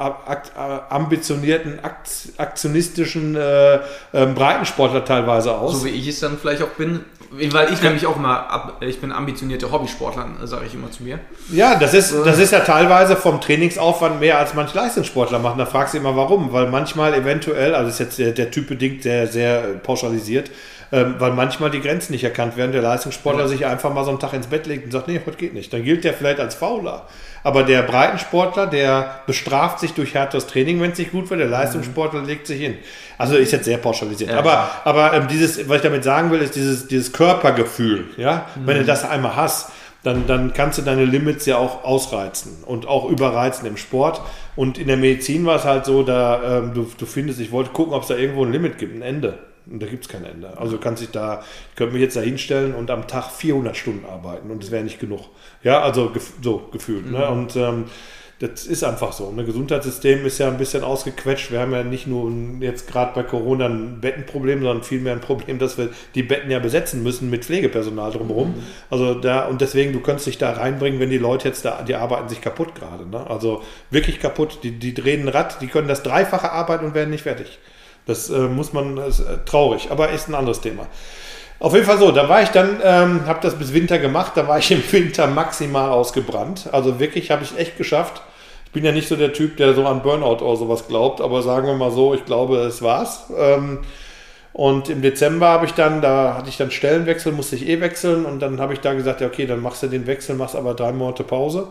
ambitionierten, 0.90 1.80
aktionistischen 2.38 3.36
äh, 3.36 3.76
äh, 3.76 3.80
Breitensportler 4.12 5.06
teilweise 5.06 5.54
aus. 5.54 5.82
So 5.82 5.86
wie 5.86 5.90
ich 5.90 6.08
es 6.08 6.20
dann 6.20 6.40
vielleicht 6.40 6.64
auch 6.64 6.70
bin, 6.70 7.02
weil 7.30 7.72
ich 7.72 7.80
nämlich 7.84 8.08
auch 8.08 8.16
immer, 8.16 8.74
ich 8.82 9.00
bin 9.00 9.12
ambitionierter 9.12 9.72
Hobbysportler, 9.72 10.28
sage 10.46 10.66
ich 10.66 10.74
immer 10.74 10.90
zu 10.90 11.04
mir. 11.04 11.20
Ja, 11.52 11.76
das 11.76 11.94
ist, 11.94 12.14
das 12.26 12.40
ist 12.40 12.52
ja 12.52 12.62
teilweise 12.62 13.16
vom 13.16 13.40
Trainingsaufwand 13.40 14.20
mehr 14.20 14.40
als 14.40 14.56
manche 14.56 14.76
Leistungssportler 14.76 15.38
machen. 15.38 15.60
Da 15.60 15.68
fragst 15.68 15.94
du 15.94 16.00
immer 16.00 16.16
warum, 16.16 16.52
weil 16.52 16.70
manchmal 16.70 17.14
eventuell, 17.14 17.76
also 17.76 17.90
ist 17.90 18.00
jetzt 18.00 18.18
der, 18.18 18.32
der 18.32 18.50
Typ 18.50 18.68
bedingt 18.68 19.04
sehr, 19.04 19.28
sehr 19.28 19.62
pauschalisiert, 19.84 20.50
ähm, 20.92 21.16
weil 21.20 21.32
manchmal 21.32 21.70
die 21.70 21.80
Grenzen 21.80 22.12
nicht 22.12 22.24
erkannt 22.24 22.58
werden. 22.58 22.72
Der 22.72 22.82
Leistungssportler 22.82 23.44
ja. 23.44 23.48
sich 23.48 23.66
einfach 23.66 23.94
mal 23.94 24.04
so 24.04 24.10
einen 24.10 24.20
Tag 24.20 24.34
ins 24.34 24.48
Bett 24.48 24.66
legt 24.66 24.86
und 24.86 24.92
sagt, 24.92 25.08
nee, 25.08 25.22
heute 25.26 25.38
geht 25.38 25.54
nicht. 25.54 25.72
Dann 25.72 25.84
gilt 25.84 26.04
der 26.04 26.14
vielleicht 26.14 26.40
als 26.40 26.56
Fauler. 26.56 27.08
Aber 27.44 27.64
der 27.64 27.82
Breitensportler, 27.84 28.68
der 28.68 29.22
bestraft 29.26 29.80
sich 29.80 29.94
durch 29.94 30.14
härteres 30.14 30.48
Training, 30.48 30.80
wenn 30.82 30.92
es 30.92 30.98
nicht 30.98 31.12
gut 31.12 31.30
wird. 31.30 31.40
Der 31.40 31.48
Leistungssportler 31.48 32.22
legt 32.22 32.48
sich 32.48 32.62
hin. 32.62 32.78
Also 33.18 33.36
ist 33.36 33.52
jetzt 33.52 33.66
sehr 33.66 33.78
pauschalisiert. 33.78 34.32
Ja. 34.32 34.40
Aber, 34.40 34.70
aber 34.84 35.14
ähm, 35.14 35.28
dieses, 35.28 35.68
was 35.68 35.78
ich 35.78 35.82
damit 35.82 36.04
sagen 36.04 36.32
will, 36.32 36.40
ist 36.42 36.56
dieses, 36.56 36.88
dieses 36.88 37.12
Körpergefühl. 37.14 38.06
Ja? 38.18 38.48
Mhm. 38.56 38.68
Wenn 38.68 38.78
du 38.78 38.86
das 38.86 39.10
einmal 39.10 39.36
hast, 39.36 39.72
dann, 40.04 40.26
dann 40.26 40.54
kannst 40.54 40.80
du 40.80 40.82
deine 40.82 41.06
Limits 41.06 41.46
ja 41.46 41.58
auch 41.58 41.84
ausreizen 41.84 42.64
und 42.66 42.88
auch 42.88 43.10
überreizen 43.10 43.68
im 43.68 43.78
Sport. 43.78 44.22
Und 44.56 44.78
in 44.78 44.88
der 44.88 44.98
Medizin 44.98 45.46
war 45.46 45.58
es 45.58 45.64
halt 45.64 45.86
so, 45.86 46.04
da 46.04 46.60
ähm, 46.60 46.74
du, 46.74 46.88
du 46.98 47.06
findest, 47.06 47.40
ich 47.40 47.52
wollte 47.52 47.72
gucken, 47.72 47.94
ob 47.94 48.02
es 48.02 48.08
da 48.08 48.16
irgendwo 48.16 48.44
ein 48.44 48.52
Limit 48.52 48.78
gibt, 48.78 48.96
ein 48.96 49.02
Ende. 49.02 49.38
Und 49.70 49.82
da 49.82 49.88
gibt 49.88 50.06
es 50.06 50.10
kein 50.10 50.26
Ende. 50.26 50.58
Also 50.58 50.78
du 50.78 50.82
kannst 50.82 51.02
dich 51.02 51.12
da, 51.12 51.44
ich 51.70 51.76
könnte 51.76 51.94
mich 51.94 52.02
jetzt 52.02 52.16
da 52.16 52.22
hinstellen 52.22 52.74
und 52.74 52.90
am 52.90 53.08
Tag 53.08 53.32
400 53.32 53.78
Stunden 53.78 54.06
arbeiten 54.06 54.50
und 54.50 54.64
das 54.64 54.72
wäre 54.72 54.84
nicht 54.84 55.00
genug. 55.00 55.22
Ja, 55.64 55.82
also 55.82 56.12
so 56.42 56.70
gefühlt. 56.72 57.06
Ne? 57.06 57.12
Mhm. 57.12 57.18
Ne? 57.18 57.30
Und 57.30 57.56
ähm, 57.56 57.86
das 58.42 58.66
ist 58.66 58.84
einfach 58.84 59.14
so. 59.14 59.32
Ne? 59.32 59.46
Gesundheitssystem 59.46 60.26
ist 60.26 60.40
ja 60.40 60.48
ein 60.48 60.58
bisschen 60.58 60.84
ausgequetscht. 60.84 61.52
Wir 61.52 61.60
haben 61.60 61.74
ja 61.74 61.84
nicht 61.84 62.08
nur 62.08 62.32
jetzt 62.60 62.88
gerade 62.88 63.14
bei 63.14 63.22
Corona 63.22 63.68
ein 63.68 64.02
Bettenproblem, 64.02 64.64
sondern 64.64 64.84
vielmehr 64.84 65.14
ein 65.14 65.22
Problem, 65.22 65.60
dass 65.60 65.78
wir 65.78 65.90
die 66.16 66.24
Betten 66.24 66.50
ja 66.50 66.58
besetzen 66.58 67.04
müssen 67.04 67.30
mit 67.30 67.46
Pflegepersonal 67.46 68.12
drumherum. 68.12 68.50
Mhm. 68.50 68.64
Also 68.90 69.14
da, 69.14 69.46
und 69.46 69.62
deswegen, 69.62 69.94
du 69.94 70.00
könntest 70.00 70.26
dich 70.26 70.40
da 70.40 70.54
reinbringen, 70.54 71.00
wenn 71.00 71.12
die 71.12 71.20
Leute 71.20 71.50
jetzt 71.50 71.66
da, 71.66 71.84
die 71.84 71.94
arbeiten 71.94 72.30
sich 72.30 72.42
kaputt 72.42 72.74
gerade. 72.74 73.08
Ne? 73.08 73.30
Also 73.30 73.62
wirklich 73.92 74.20
kaputt. 74.20 74.60
Die, 74.64 74.72
die 74.72 74.96
drehen 74.96 75.22
ein 75.22 75.28
Rad, 75.28 75.62
die 75.62 75.68
können 75.68 75.88
das 75.88 76.02
Dreifache 76.02 76.52
arbeiten 76.52 76.86
und 76.86 76.96
werden 76.96 77.12
nicht 77.12 77.24
fertig. 77.24 77.60
Das 78.06 78.30
äh, 78.30 78.40
muss 78.40 78.74
man, 78.74 78.98
ist, 78.98 79.20
äh, 79.20 79.38
traurig, 79.46 79.90
aber 79.92 80.10
ist 80.10 80.28
ein 80.28 80.36
anderes 80.36 80.62
Thema. 80.62 80.88
Auf 81.60 81.74
jeden 81.74 81.86
Fall 81.86 82.00
so, 82.00 82.12
da 82.12 82.28
war 82.28 82.42
ich 82.42 82.50
dann, 82.50 82.80
ähm, 82.84 83.28
habe 83.28 83.40
das 83.42 83.56
bis 83.56 83.74
Winter 83.74 84.00
gemacht, 84.00 84.34
da 84.36 84.48
war 84.48 84.58
ich 84.58 84.72
im 84.72 84.84
Winter 84.92 85.28
maximal 85.28 85.92
ausgebrannt. 85.92 86.70
Also 86.72 87.00
wirklich 87.00 87.30
habe 87.32 87.44
ich 87.44 87.58
echt 87.58 87.78
geschafft. 87.78 88.22
Ich 88.66 88.72
bin 88.72 88.86
ja 88.86 88.92
nicht 88.92 89.08
so 89.08 89.16
der 89.16 89.34
Typ, 89.34 89.58
der 89.58 89.74
so 89.74 89.86
an 89.86 90.02
Burnout 90.02 90.44
oder 90.44 90.56
sowas 90.56 90.88
glaubt, 90.88 91.22
aber 91.22 91.42
sagen 91.42 91.68
wir 91.68 91.76
mal 91.76 91.92
so, 91.92 92.14
ich 92.14 92.26
glaube, 92.26 92.58
es 92.60 92.82
war's. 92.82 93.26
Ähm, 93.38 93.80
und 94.54 94.90
im 94.90 95.02
Dezember 95.02 95.48
habe 95.48 95.66
ich 95.66 95.74
dann, 95.74 96.02
da 96.02 96.36
hatte 96.36 96.50
ich 96.50 96.58
dann 96.58 96.72
Stellenwechsel, 96.72 97.32
musste 97.32 97.56
ich 97.56 97.68
eh 97.68 97.80
wechseln 97.80 98.26
und 98.26 98.40
dann 98.40 98.60
habe 98.60 98.74
ich 98.74 98.80
da 98.80 98.94
gesagt, 98.94 99.22
ja 99.22 99.28
okay, 99.28 99.46
dann 99.46 99.62
machst 99.62 99.84
du 99.84 99.88
den 99.88 100.08
Wechsel, 100.08 100.36
machst 100.36 100.56
aber 100.56 100.74
drei 100.74 100.92
Monate 100.92 101.24
Pause 101.24 101.68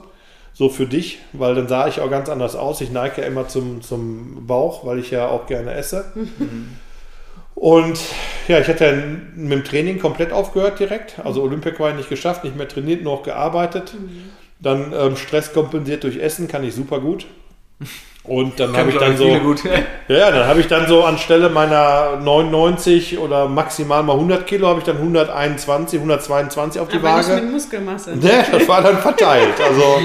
so 0.52 0.68
für 0.68 0.86
dich, 0.86 1.20
weil 1.32 1.54
dann 1.54 1.68
sah 1.68 1.88
ich 1.88 2.00
auch 2.00 2.10
ganz 2.10 2.28
anders 2.28 2.56
aus. 2.56 2.80
Ich 2.80 2.90
neige 2.90 3.22
ja 3.22 3.26
immer 3.26 3.48
zum, 3.48 3.82
zum 3.82 4.46
Bauch, 4.46 4.84
weil 4.84 4.98
ich 4.98 5.10
ja 5.10 5.28
auch 5.28 5.46
gerne 5.46 5.72
esse. 5.74 6.12
Mhm. 6.14 6.76
Und 7.54 8.00
ja, 8.48 8.58
ich 8.58 8.68
hatte 8.68 9.18
mit 9.34 9.52
dem 9.52 9.64
Training 9.64 9.98
komplett 9.98 10.32
aufgehört 10.32 10.78
direkt. 10.78 11.18
Also 11.18 11.42
Olympia 11.42 11.78
war 11.78 11.92
nicht 11.92 12.08
geschafft, 12.08 12.44
nicht 12.44 12.56
mehr 12.56 12.68
trainiert, 12.68 13.02
nur 13.02 13.16
noch 13.16 13.22
gearbeitet. 13.22 13.94
Mhm. 13.94 14.30
Dann 14.60 14.92
ähm, 14.92 15.16
Stress 15.16 15.52
kompensiert 15.52 16.04
durch 16.04 16.16
Essen, 16.16 16.48
kann 16.48 16.64
ich 16.64 16.74
super 16.74 17.00
gut. 17.00 17.26
Und 18.22 18.60
dann 18.60 18.76
habe 18.76 18.90
ich 18.90 18.98
dann 18.98 19.16
so, 19.16 19.26
ja, 20.08 20.30
dann 20.30 20.46
habe 20.46 20.60
ich 20.60 20.68
dann 20.68 20.86
so 20.86 21.04
anstelle 21.04 21.48
meiner 21.48 22.18
99 22.22 23.18
oder 23.18 23.48
maximal 23.48 24.02
mal 24.02 24.12
100 24.12 24.46
Kilo, 24.46 24.68
habe 24.68 24.80
ich 24.80 24.84
dann 24.84 24.98
121, 24.98 25.98
122 25.98 26.82
auf 26.82 26.88
die 26.88 26.96
Aber 26.96 27.08
Waage. 27.08 27.32
Nicht 27.32 27.44
mit 27.44 27.52
Muskelmasse. 27.52 28.16
Ne, 28.16 28.44
das 28.52 28.68
war 28.68 28.82
dann 28.82 28.98
verteilt. 28.98 29.58
Also 29.58 30.00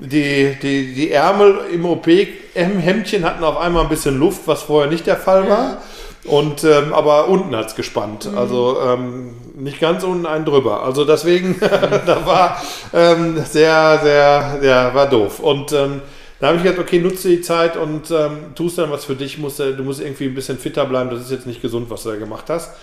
die, 0.00 0.56
die, 0.60 0.94
die 0.94 1.12
Ärmel 1.12 1.60
im 1.72 1.86
OP-Hemdchen 1.86 3.24
hatten 3.24 3.44
auf 3.44 3.56
einmal 3.56 3.84
ein 3.84 3.88
bisschen 3.88 4.18
Luft, 4.18 4.42
was 4.46 4.64
vorher 4.64 4.90
nicht 4.90 5.06
der 5.06 5.16
Fall 5.16 5.48
war. 5.48 5.78
Und 6.24 6.64
ähm, 6.64 6.92
aber 6.92 7.28
unten 7.28 7.54
hat 7.54 7.66
es 7.68 7.74
gespannt. 7.76 8.30
Mhm. 8.30 8.38
Also 8.38 8.78
ähm, 8.84 9.34
nicht 9.54 9.80
ganz 9.80 10.02
unten 10.02 10.26
einen 10.26 10.44
drüber. 10.44 10.82
Also 10.82 11.04
deswegen, 11.04 11.60
da 12.06 12.26
war 12.26 12.60
ähm, 12.92 13.44
sehr, 13.48 14.00
sehr, 14.02 14.58
ja, 14.62 14.94
war 14.94 15.06
doof. 15.08 15.38
Und 15.38 15.72
ähm, 15.72 16.02
da 16.44 16.48
habe 16.48 16.58
ich 16.58 16.62
gedacht, 16.62 16.78
okay, 16.78 16.98
nutze 16.98 17.30
die 17.30 17.40
Zeit 17.40 17.78
und 17.78 18.10
ähm, 18.10 18.54
tust 18.54 18.76
dann 18.76 18.90
was 18.90 19.06
für 19.06 19.14
dich. 19.14 19.38
Musst, 19.38 19.60
du 19.60 19.82
musst 19.82 20.02
irgendwie 20.02 20.26
ein 20.26 20.34
bisschen 20.34 20.58
fitter 20.58 20.84
bleiben. 20.84 21.08
Das 21.08 21.20
ist 21.20 21.30
jetzt 21.30 21.46
nicht 21.46 21.62
gesund, 21.62 21.88
was 21.88 22.02
du 22.02 22.10
da 22.10 22.16
gemacht 22.16 22.50
hast. 22.50 22.74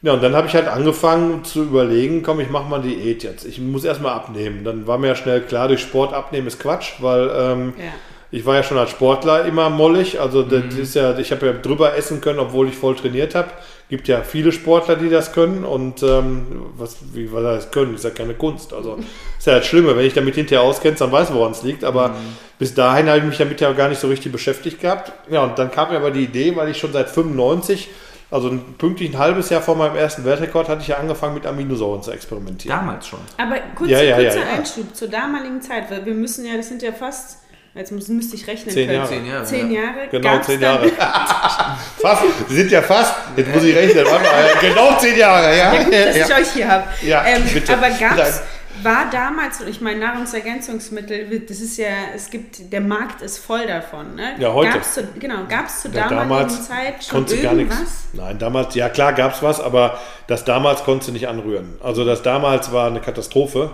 Ja, 0.00 0.14
und 0.14 0.22
dann 0.22 0.34
habe 0.34 0.46
ich 0.46 0.54
halt 0.54 0.68
angefangen 0.68 1.44
zu 1.44 1.64
überlegen, 1.64 2.22
komm, 2.22 2.40
ich 2.40 2.48
mache 2.48 2.66
mal 2.66 2.80
Diät 2.80 3.22
jetzt. 3.22 3.44
Ich 3.44 3.60
muss 3.60 3.84
erstmal 3.84 4.14
abnehmen. 4.14 4.64
Dann 4.64 4.86
war 4.86 4.96
mir 4.96 5.08
ja 5.08 5.16
schnell 5.16 5.42
klar, 5.42 5.68
durch 5.68 5.82
Sport 5.82 6.14
abnehmen 6.14 6.46
ist 6.46 6.58
Quatsch, 6.58 6.94
weil 7.00 7.30
ähm, 7.36 7.74
ja. 7.76 7.92
ich 8.30 8.46
war 8.46 8.54
ja 8.54 8.62
schon 8.62 8.78
als 8.78 8.88
Sportler 8.88 9.44
immer 9.44 9.68
mollig. 9.68 10.18
Also 10.18 10.42
das 10.42 10.64
mhm. 10.74 10.80
ist 10.80 10.94
ja, 10.94 11.18
ich 11.18 11.30
habe 11.30 11.44
ja 11.44 11.52
drüber 11.52 11.94
essen 11.98 12.22
können, 12.22 12.38
obwohl 12.38 12.68
ich 12.68 12.74
voll 12.74 12.96
trainiert 12.96 13.34
habe 13.34 13.50
gibt 13.88 14.08
ja 14.08 14.22
viele 14.22 14.50
Sportler, 14.50 14.96
die 14.96 15.10
das 15.10 15.32
können 15.32 15.64
und 15.64 16.02
ähm, 16.02 16.46
was, 16.76 16.96
wie 17.12 17.30
was 17.32 17.42
das 17.42 17.70
können, 17.70 17.94
ist 17.94 18.04
ja 18.04 18.10
keine 18.10 18.34
Kunst. 18.34 18.72
Also 18.72 18.98
ist 19.38 19.46
ja 19.46 19.56
das 19.58 19.66
Schlimme, 19.66 19.96
wenn 19.96 20.06
ich 20.06 20.14
damit 20.14 20.34
hinterher 20.34 20.62
auskenne, 20.62 20.96
dann 20.96 21.12
weiß, 21.12 21.32
woran 21.34 21.52
es 21.52 21.62
liegt. 21.62 21.84
Aber 21.84 22.08
mhm. 22.08 22.36
bis 22.58 22.74
dahin 22.74 23.08
habe 23.08 23.18
ich 23.18 23.24
mich 23.24 23.38
damit 23.38 23.60
ja 23.60 23.72
gar 23.72 23.88
nicht 23.88 24.00
so 24.00 24.08
richtig 24.08 24.32
beschäftigt 24.32 24.80
gehabt. 24.80 25.12
Ja, 25.30 25.44
und 25.44 25.58
dann 25.58 25.70
kam 25.70 25.90
mir 25.90 25.96
aber 25.96 26.10
die 26.10 26.24
Idee, 26.24 26.56
weil 26.56 26.70
ich 26.70 26.78
schon 26.78 26.92
seit 26.92 27.10
95 27.10 27.88
also 28.30 28.50
pünktlich 28.78 29.12
ein 29.12 29.18
halbes 29.18 29.50
Jahr 29.50 29.62
vor 29.62 29.76
meinem 29.76 29.94
ersten 29.94 30.24
Weltrekord 30.24 30.68
hatte 30.68 30.82
ich 30.82 30.88
ja 30.88 30.96
angefangen 30.96 31.34
mit 31.34 31.46
Aminosäuren 31.46 32.02
zu 32.02 32.10
experimentieren. 32.10 32.76
Damals 32.76 33.06
schon. 33.06 33.20
Aber 33.36 33.56
kurz, 33.76 33.90
ja, 33.90 34.02
ja, 34.02 34.16
kurzer 34.16 34.40
ja, 34.40 34.56
Einschub 34.56 34.96
zur 34.96 35.06
damaligen 35.06 35.62
Zeit, 35.62 35.88
weil 35.88 36.04
wir 36.04 36.14
müssen 36.14 36.44
ja, 36.44 36.56
das 36.56 36.66
sind 36.66 36.82
ja 36.82 36.90
fast 36.90 37.43
Jetzt 37.74 37.90
muss, 37.90 38.06
müsste 38.08 38.36
ich 38.36 38.46
rechnen 38.46 38.72
zehn 38.72 38.86
können. 38.86 38.98
Jahre. 38.98 39.08
Zehn 39.08 39.26
Jahre. 39.26 39.44
Zehn 39.44 39.70
Jahre. 39.72 40.08
Genau, 40.10 40.30
Gab's 40.30 40.46
zehn 40.46 40.60
Jahre. 40.60 40.88
fast. 42.00 42.22
Sie 42.48 42.54
sind 42.54 42.70
ja 42.70 42.82
fast. 42.82 43.14
Jetzt 43.36 43.52
muss 43.52 43.64
ich 43.64 43.74
rechnen. 43.74 44.04
Genau 44.60 44.96
zehn 44.98 45.18
Jahre. 45.18 45.56
Ja, 45.56 45.74
ja 45.74 45.82
gut, 45.82 45.92
dass 45.92 46.16
ja. 46.16 46.26
ich 46.26 46.34
euch 46.34 46.52
hier 46.52 46.68
habe. 46.68 46.84
Ja, 47.02 47.24
ähm, 47.26 47.42
aber 47.68 47.90
gab 47.90 48.18
es 48.18 48.42
war 48.82 49.08
damals, 49.10 49.60
ich 49.60 49.80
meine, 49.80 50.00
Nahrungsergänzungsmittel, 50.00 51.40
das 51.40 51.60
ist 51.60 51.78
ja, 51.78 51.88
es 52.14 52.30
gibt, 52.30 52.72
der 52.72 52.80
Markt 52.80 53.22
ist 53.22 53.38
voll 53.38 53.66
davon. 53.66 54.14
Ne? 54.14 54.34
Ja, 54.38 54.52
heute. 54.52 54.72
Gab's 54.72 54.94
zu, 54.94 55.08
genau, 55.18 55.46
gab 55.48 55.66
es 55.66 55.82
zu 55.82 55.88
ja, 55.88 56.08
damaligen 56.08 56.50
Zeit 56.50 57.04
schon 57.04 57.26
irgendwas? 57.26 57.42
Gar 57.42 57.54
nichts. 57.54 58.08
Nein, 58.12 58.38
damals, 58.38 58.74
ja 58.74 58.88
klar 58.88 59.12
gab 59.12 59.34
es 59.34 59.42
was, 59.42 59.60
aber 59.60 59.98
das 60.26 60.44
damals 60.44 60.84
konntest 60.84 61.08
du 61.08 61.12
nicht 61.12 61.28
anrühren. 61.28 61.78
Also 61.82 62.04
das 62.04 62.22
damals 62.22 62.72
war 62.72 62.88
eine 62.88 63.00
Katastrophe. 63.00 63.70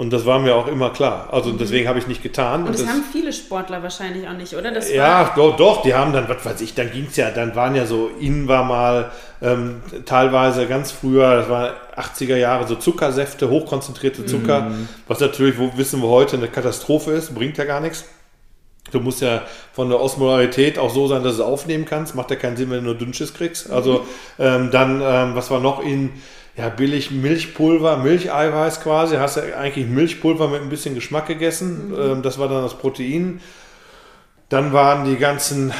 Und 0.00 0.14
das 0.14 0.24
war 0.24 0.38
mir 0.38 0.56
auch 0.56 0.66
immer 0.66 0.88
klar. 0.88 1.28
Also 1.30 1.50
mhm. 1.50 1.58
deswegen 1.58 1.86
habe 1.86 1.98
ich 1.98 2.06
nicht 2.06 2.22
getan. 2.22 2.62
Und 2.62 2.70
das, 2.70 2.80
das, 2.80 2.88
haben 2.88 3.04
viele 3.12 3.34
Sportler 3.34 3.82
wahrscheinlich 3.82 4.26
auch 4.26 4.32
nicht, 4.32 4.54
oder? 4.56 4.70
Das 4.70 4.90
ja, 4.90 5.34
doch, 5.36 5.58
doch, 5.58 5.82
die 5.82 5.92
haben 5.92 6.14
dann, 6.14 6.26
was 6.26 6.42
weiß 6.42 6.62
ich, 6.62 6.72
dann 6.72 6.90
ging 6.90 7.08
es 7.10 7.16
ja, 7.16 7.30
dann 7.30 7.54
waren 7.54 7.74
ja 7.74 7.84
so, 7.84 8.10
innen 8.18 8.48
war 8.48 8.64
mal 8.64 9.10
ähm, 9.42 9.82
teilweise 10.06 10.66
ganz 10.66 10.90
früher, 10.90 11.36
das 11.36 11.50
war 11.50 11.74
80er 11.98 12.36
Jahre, 12.36 12.66
so 12.66 12.76
Zuckersäfte, 12.76 13.50
hochkonzentrierte 13.50 14.24
Zucker, 14.24 14.70
mhm. 14.70 14.88
was 15.06 15.20
natürlich, 15.20 15.58
wo 15.58 15.70
wissen 15.76 16.00
wir 16.00 16.08
heute, 16.08 16.38
eine 16.38 16.48
Katastrophe 16.48 17.10
ist, 17.10 17.34
bringt 17.34 17.58
ja 17.58 17.66
gar 17.66 17.80
nichts. 17.80 18.06
Du 18.92 19.00
musst 19.00 19.20
ja 19.20 19.42
von 19.74 19.90
der 19.90 20.00
Osmolarität 20.00 20.78
auch 20.78 20.88
so 20.88 21.08
sein, 21.08 21.22
dass 21.22 21.36
du 21.36 21.42
es 21.42 21.46
aufnehmen 21.46 21.84
kannst. 21.84 22.14
Macht 22.14 22.30
ja 22.30 22.36
keinen 22.36 22.56
Sinn, 22.56 22.70
wenn 22.70 22.78
du 22.78 22.84
nur 22.86 22.94
Dünnschiss 22.94 23.34
kriegst. 23.34 23.70
Also 23.70 24.06
ähm, 24.38 24.70
dann, 24.70 25.02
ähm, 25.04 25.34
was 25.34 25.50
war 25.50 25.60
noch 25.60 25.84
in 25.84 26.12
ja, 26.60 26.68
billig 26.68 27.10
Milchpulver, 27.10 27.96
Milcheiweiß 27.96 28.82
quasi. 28.82 29.16
Hast 29.16 29.38
du 29.38 29.56
eigentlich 29.56 29.86
Milchpulver 29.86 30.48
mit 30.48 30.60
ein 30.60 30.68
bisschen 30.68 30.94
Geschmack 30.94 31.26
gegessen. 31.26 31.94
Ähm, 31.98 32.22
das 32.22 32.38
war 32.38 32.48
dann 32.48 32.62
das 32.62 32.74
Protein. 32.74 33.40
Dann 34.50 34.72
waren 34.72 35.04
die 35.04 35.16
ganzen, 35.16 35.72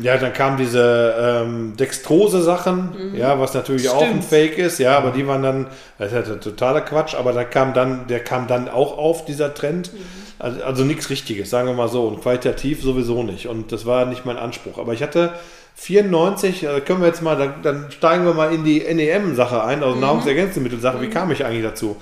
ja, 0.00 0.16
dann 0.16 0.32
kamen 0.32 0.56
diese 0.56 1.42
ähm, 1.44 1.76
Dextrose-Sachen, 1.76 3.14
ja, 3.16 3.40
was 3.40 3.52
natürlich 3.52 3.90
auch 3.90 4.00
ein 4.00 4.22
Fake 4.22 4.58
ist, 4.58 4.78
ja, 4.78 4.96
aber 4.96 5.10
die 5.10 5.26
waren 5.26 5.42
dann, 5.42 5.66
das 5.98 6.12
ist 6.12 6.28
ja 6.28 6.34
totaler 6.36 6.82
Quatsch, 6.82 7.16
aber 7.16 7.32
da 7.32 7.42
kam 7.42 7.74
dann, 7.74 8.06
der 8.06 8.20
kam 8.20 8.46
dann 8.46 8.68
auch 8.68 8.96
auf, 8.96 9.24
dieser 9.24 9.54
Trend. 9.54 9.90
Also, 10.38 10.62
also 10.62 10.84
nichts 10.84 11.10
Richtiges, 11.10 11.50
sagen 11.50 11.66
wir 11.66 11.74
mal 11.74 11.88
so, 11.88 12.06
und 12.06 12.22
qualitativ 12.22 12.80
sowieso 12.80 13.24
nicht. 13.24 13.48
Und 13.48 13.72
das 13.72 13.86
war 13.86 14.06
nicht 14.06 14.24
mein 14.24 14.38
Anspruch. 14.38 14.78
Aber 14.78 14.92
ich 14.92 15.02
hatte 15.02 15.32
94, 15.74 16.64
äh, 16.64 16.80
können 16.80 17.00
wir 17.00 17.08
jetzt 17.08 17.22
mal, 17.22 17.36
dann, 17.36 17.62
dann 17.62 17.90
steigen 17.90 18.24
wir 18.24 18.34
mal 18.34 18.52
in 18.52 18.64
die 18.64 18.80
NEM-Sache 18.80 19.64
ein, 19.64 19.82
also 19.82 19.98
Nahrungsergänzungsmittel-Sache, 19.98 21.00
wie 21.00 21.10
kam 21.10 21.30
ich 21.30 21.44
eigentlich 21.44 21.64
dazu? 21.64 21.96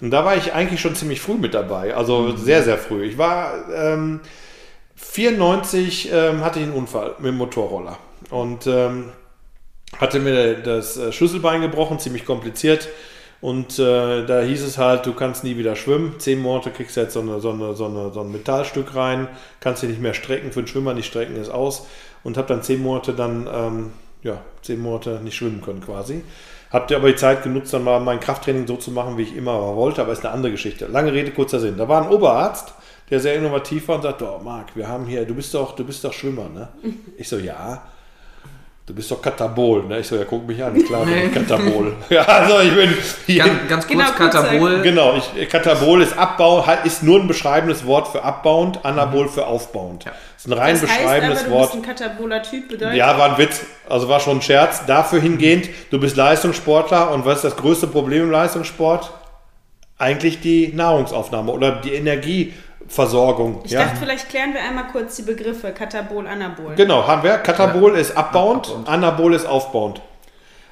Und 0.00 0.10
da 0.10 0.24
war 0.24 0.36
ich 0.36 0.52
eigentlich 0.52 0.80
schon 0.80 0.94
ziemlich 0.94 1.20
früh 1.20 1.34
mit 1.34 1.54
dabei, 1.54 1.94
also 1.94 2.36
sehr, 2.36 2.62
sehr 2.62 2.78
früh. 2.78 3.04
Ich 3.04 3.18
war 3.18 3.52
ähm, 3.74 4.20
94 4.96 6.10
ähm, 6.12 6.44
hatte 6.44 6.58
ich 6.58 6.64
einen 6.64 6.74
Unfall 6.74 7.14
mit 7.18 7.26
dem 7.26 7.36
Motorroller 7.36 7.98
und 8.30 8.66
ähm, 8.66 9.10
hatte 9.98 10.18
mir 10.18 10.54
das 10.54 10.96
äh, 10.96 11.12
Schlüsselbein 11.12 11.60
gebrochen, 11.60 11.98
ziemlich 11.98 12.24
kompliziert. 12.24 12.88
Und 13.42 13.78
äh, 13.78 14.24
da 14.24 14.40
hieß 14.40 14.62
es 14.62 14.78
halt, 14.78 15.04
du 15.04 15.12
kannst 15.12 15.44
nie 15.44 15.58
wieder 15.58 15.76
schwimmen. 15.76 16.14
Zehn 16.18 16.40
Monate 16.40 16.70
kriegst 16.70 16.96
du 16.96 17.02
jetzt 17.02 17.12
so, 17.12 17.20
eine, 17.20 17.38
so, 17.40 17.50
eine, 17.50 17.74
so, 17.74 17.84
eine, 17.84 18.10
so 18.12 18.22
ein 18.22 18.32
Metallstück 18.32 18.94
rein, 18.94 19.28
kannst 19.60 19.82
dich 19.82 19.90
nicht 19.90 20.00
mehr 20.00 20.14
strecken. 20.14 20.52
Für 20.52 20.62
den 20.62 20.66
Schwimmer 20.66 20.94
nicht 20.94 21.06
strecken 21.06 21.36
ist 21.36 21.50
aus. 21.50 21.86
Und 22.26 22.36
habe 22.36 22.48
dann 22.48 22.60
zehn 22.60 22.82
Monate 22.82 23.12
dann, 23.12 23.48
ähm, 23.52 23.92
ja, 24.24 24.38
zehn 24.60 24.80
Monate 24.80 25.20
nicht 25.22 25.36
schwimmen 25.36 25.60
können 25.60 25.80
quasi. 25.80 26.24
Habt 26.72 26.90
ihr 26.90 26.96
aber 26.96 27.06
die 27.06 27.14
Zeit 27.14 27.44
genutzt, 27.44 27.72
dann 27.72 27.84
mal 27.84 28.00
mein 28.00 28.18
Krafttraining 28.18 28.66
so 28.66 28.76
zu 28.76 28.90
machen, 28.90 29.16
wie 29.16 29.22
ich 29.22 29.36
immer 29.36 29.76
wollte, 29.76 30.02
aber 30.02 30.10
ist 30.10 30.24
eine 30.24 30.34
andere 30.34 30.50
Geschichte. 30.50 30.86
Lange 30.86 31.12
Rede, 31.12 31.30
kurzer 31.30 31.60
Sinn. 31.60 31.76
Da 31.76 31.88
war 31.88 32.02
ein 32.02 32.10
Oberarzt, 32.10 32.74
der 33.10 33.20
sehr 33.20 33.36
innovativ 33.36 33.86
war 33.86 33.94
und 33.94 34.02
sagte, 34.02 34.28
oh 34.28 34.42
Marc, 34.42 34.74
wir 34.74 34.88
haben 34.88 35.06
hier, 35.06 35.24
du 35.24 35.36
bist 35.36 35.54
doch, 35.54 35.76
du 35.76 35.84
bist 35.84 36.02
doch 36.02 36.12
Schwimmer, 36.12 36.48
ne? 36.48 36.66
Ich 37.16 37.28
so, 37.28 37.38
ja. 37.38 37.86
Du 38.86 38.94
bist 38.94 39.10
doch 39.10 39.20
Katabol, 39.20 39.82
ne? 39.82 39.98
Ich 39.98 40.06
so, 40.06 40.14
ja, 40.14 40.22
guck 40.24 40.46
mich 40.46 40.62
an, 40.62 40.80
klar 40.84 41.04
bin 41.04 41.26
ich 41.26 41.34
Katabol. 41.34 41.92
ja, 42.08 42.22
also 42.22 42.60
ich 42.60 42.72
bin 42.72 42.94
hier, 43.26 43.44
Ganz, 43.68 43.68
ganz 43.68 43.86
kurz, 43.88 43.98
Genau, 44.16 44.30
Katabol. 44.30 44.82
Genau, 44.82 45.16
ich, 45.16 45.48
Katabol 45.48 46.02
ist 46.02 46.16
Abbau, 46.16 46.64
ist 46.84 47.02
nur 47.02 47.18
ein 47.18 47.26
beschreibendes 47.26 47.84
Wort 47.84 48.06
für 48.06 48.22
abbauend, 48.22 48.84
Anabol 48.84 49.28
für 49.28 49.44
aufbauend. 49.48 50.04
Ja. 50.04 50.12
Ist 50.36 50.46
ein 50.46 50.52
rein 50.52 50.74
Das 50.74 50.82
heißt 50.82 50.98
beschreibendes 51.00 51.40
aber, 51.40 51.48
du 51.48 51.54
Wort. 51.54 51.72
bist 51.72 51.82
ein 51.84 51.96
kataboler 51.96 52.42
Typ, 52.44 52.68
bedeutet 52.68 52.96
Ja, 52.96 53.18
war 53.18 53.32
ein 53.32 53.38
Witz. 53.38 53.62
Also 53.88 54.08
war 54.08 54.20
schon 54.20 54.38
ein 54.38 54.42
Scherz. 54.42 54.86
Dafür 54.86 55.20
hingehend, 55.20 55.68
du 55.90 55.98
bist 55.98 56.16
Leistungssportler 56.16 57.10
und 57.10 57.24
was 57.24 57.38
ist 57.38 57.44
das 57.44 57.56
größte 57.56 57.88
Problem 57.88 58.22
im 58.22 58.30
Leistungssport? 58.30 59.10
Eigentlich 59.98 60.40
die 60.40 60.72
Nahrungsaufnahme 60.72 61.50
oder 61.50 61.72
die 61.72 61.92
Energieversorgung. 62.86 63.60
Ich 63.64 63.72
ja? 63.72 63.84
dachte, 63.84 63.96
vielleicht 63.98 64.28
klären 64.28 64.54
wir 64.54 64.60
einmal 64.60 64.86
kurz 64.92 65.16
die 65.16 65.22
Begriffe 65.22 65.72
Katabol, 65.72 66.26
Anabol. 66.26 66.74
Genau, 66.76 67.06
haben 67.06 67.22
wir. 67.22 67.38
Katabol 67.38 67.96
ist 67.96 68.16
abbauend, 68.16 68.68
abbauend. 68.68 68.88
Anabol 68.88 69.34
ist 69.34 69.46
aufbauend. 69.46 70.00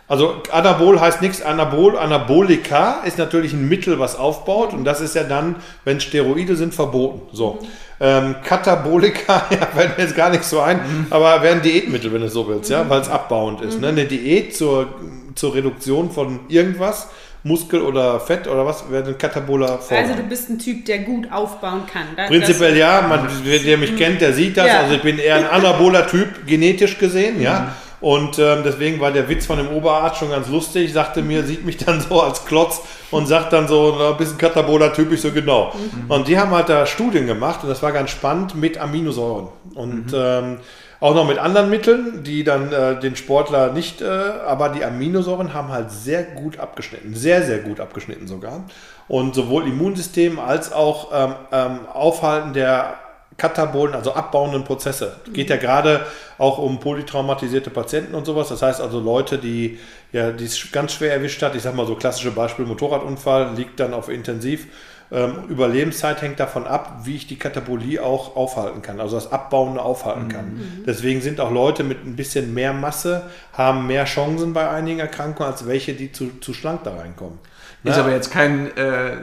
Also 0.06 0.42
Anabol 0.52 1.00
heißt 1.00 1.22
nichts 1.22 1.40
Anabol. 1.40 1.98
Anabolika 1.98 3.00
ist 3.04 3.16
natürlich 3.16 3.54
ein 3.54 3.68
Mittel, 3.68 3.98
was 3.98 4.16
aufbaut 4.16 4.74
und 4.74 4.84
das 4.84 5.00
ist 5.00 5.14
ja 5.14 5.22
dann, 5.22 5.56
wenn 5.84 5.98
Steroide 5.98 6.56
sind, 6.56 6.74
verboten. 6.74 7.22
So. 7.32 7.58
Ähm, 8.00 8.34
Katabolika, 8.44 9.46
ja, 9.50 9.66
fällt 9.74 9.96
mir 9.96 10.04
jetzt 10.04 10.14
gar 10.14 10.28
nicht 10.28 10.44
so 10.44 10.60
ein, 10.60 11.06
aber 11.08 11.42
wäre 11.42 11.54
ein 11.54 11.62
Diätmittel, 11.62 12.12
wenn 12.12 12.20
du 12.20 12.28
so 12.28 12.46
willst, 12.46 12.68
ja, 12.68 12.88
weil 12.90 13.00
es 13.00 13.08
abbauend 13.08 13.62
ist. 13.62 13.80
Ne? 13.80 13.88
Eine 13.88 14.04
Diät 14.04 14.54
zur, 14.54 14.88
zur 15.36 15.54
Reduktion 15.54 16.10
von 16.10 16.40
irgendwas, 16.48 17.08
Muskel 17.44 17.82
oder 17.82 18.18
Fett 18.20 18.48
oder 18.48 18.64
was, 18.64 18.90
wäre 18.90 19.06
ein 19.06 19.18
Kataboler 19.18 19.78
Also 19.90 20.14
du 20.14 20.22
bist 20.22 20.48
ein 20.48 20.58
Typ, 20.58 20.86
der 20.86 21.00
gut 21.00 21.30
aufbauen 21.30 21.82
kann. 21.86 22.06
Da- 22.16 22.26
Prinzipiell 22.26 22.76
ja, 22.76 23.02
man, 23.02 23.28
wer 23.44 23.58
der 23.58 23.76
mich 23.76 23.96
kennt, 23.96 24.22
der 24.22 24.32
sieht 24.32 24.56
das. 24.56 24.66
Ja. 24.66 24.80
Also 24.80 24.94
ich 24.94 25.02
bin 25.02 25.18
eher 25.18 25.36
ein 25.36 25.46
anaboler 25.46 26.06
Typ, 26.06 26.28
genetisch 26.46 26.98
gesehen, 26.98 27.40
ja. 27.40 27.74
Und 28.00 28.38
ähm, 28.38 28.58
deswegen 28.64 29.00
war 29.00 29.12
der 29.12 29.28
Witz 29.30 29.46
von 29.46 29.56
dem 29.56 29.68
Oberarzt 29.68 30.18
schon 30.18 30.30
ganz 30.30 30.48
lustig. 30.48 30.92
Sagte 30.92 31.22
mir, 31.22 31.42
sieht 31.42 31.64
mich 31.64 31.78
dann 31.78 32.02
so 32.02 32.20
als 32.20 32.44
Klotz 32.44 32.82
und 33.10 33.26
sagt 33.26 33.52
dann 33.54 33.66
so, 33.66 33.96
ein 34.18 34.38
kataboler 34.38 34.92
Typ, 34.92 35.10
ich 35.12 35.22
so 35.22 35.30
genau. 35.30 35.72
Und 36.08 36.28
die 36.28 36.38
haben 36.38 36.50
halt 36.50 36.68
da 36.68 36.84
Studien 36.84 37.26
gemacht 37.26 37.60
und 37.62 37.70
das 37.70 37.82
war 37.82 37.92
ganz 37.92 38.10
spannend 38.10 38.54
mit 38.56 38.76
Aminosäuren. 38.76 39.48
Und 39.74 40.12
ähm, 40.14 40.58
auch 41.04 41.14
noch 41.14 41.26
mit 41.26 41.36
anderen 41.36 41.68
Mitteln, 41.68 42.24
die 42.24 42.44
dann 42.44 42.72
äh, 42.72 42.98
den 42.98 43.14
Sportler 43.14 43.74
nicht, 43.74 44.00
äh, 44.00 44.06
aber 44.06 44.70
die 44.70 44.82
Aminosäuren 44.82 45.52
haben 45.52 45.68
halt 45.68 45.90
sehr 45.90 46.22
gut 46.22 46.58
abgeschnitten, 46.58 47.14
sehr, 47.14 47.42
sehr 47.42 47.58
gut 47.58 47.78
abgeschnitten 47.78 48.26
sogar. 48.26 48.64
Und 49.06 49.34
sowohl 49.34 49.68
Immunsystem 49.68 50.38
als 50.38 50.72
auch 50.72 51.10
ähm, 51.12 51.34
ähm, 51.52 51.80
Aufhalten 51.92 52.54
der 52.54 52.94
Katabolen, 53.36 53.94
also 53.94 54.14
abbauenden 54.14 54.64
Prozesse. 54.64 55.16
Geht 55.30 55.50
ja 55.50 55.56
gerade 55.58 56.06
auch 56.38 56.56
um 56.56 56.80
polytraumatisierte 56.80 57.68
Patienten 57.68 58.14
und 58.14 58.24
sowas. 58.24 58.48
Das 58.48 58.62
heißt 58.62 58.80
also 58.80 58.98
Leute, 58.98 59.36
die 59.36 59.78
ja 60.12 60.30
es 60.30 60.72
ganz 60.72 60.94
schwer 60.94 61.12
erwischt 61.12 61.42
hat. 61.42 61.54
Ich 61.54 61.62
sag 61.64 61.74
mal 61.74 61.86
so 61.86 61.96
klassische 61.96 62.30
Beispiel 62.30 62.64
Motorradunfall 62.64 63.52
liegt 63.56 63.78
dann 63.78 63.92
auf 63.92 64.08
Intensiv. 64.08 64.68
Ähm, 65.14 65.44
Überlebenszeit 65.48 66.20
hängt 66.22 66.40
davon 66.40 66.66
ab, 66.66 67.00
wie 67.04 67.14
ich 67.16 67.26
die 67.28 67.38
Katabolie 67.38 68.02
auch 68.02 68.34
aufhalten 68.34 68.82
kann, 68.82 69.00
also 69.00 69.14
das 69.14 69.30
Abbauende 69.30 69.80
aufhalten 69.80 70.28
kann. 70.28 70.82
Deswegen 70.86 71.20
sind 71.20 71.40
auch 71.40 71.52
Leute 71.52 71.84
mit 71.84 72.04
ein 72.04 72.16
bisschen 72.16 72.52
mehr 72.52 72.72
Masse, 72.72 73.22
haben 73.52 73.86
mehr 73.86 74.06
Chancen 74.06 74.52
bei 74.52 74.68
einigen 74.68 74.98
Erkrankungen, 74.98 75.52
als 75.52 75.66
welche, 75.68 75.94
die 75.94 76.10
zu, 76.10 76.30
zu 76.40 76.52
schlank 76.52 76.82
da 76.84 76.96
reinkommen. 76.96 77.38
Ist 77.84 77.96
Ja. 77.96 78.02
aber 78.02 78.12
jetzt 78.12 78.32
kein, 78.32 78.76
äh, 78.76 79.18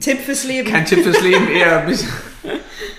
Tipp 0.00 0.20
fürs 0.20 0.44
Leben. 0.44 0.70
kein 0.70 0.84
Tipp 0.84 1.02
fürs 1.02 1.20
Leben, 1.20 1.48
eher 1.48 1.80
ein 1.80 1.86
bisschen. 1.86 2.10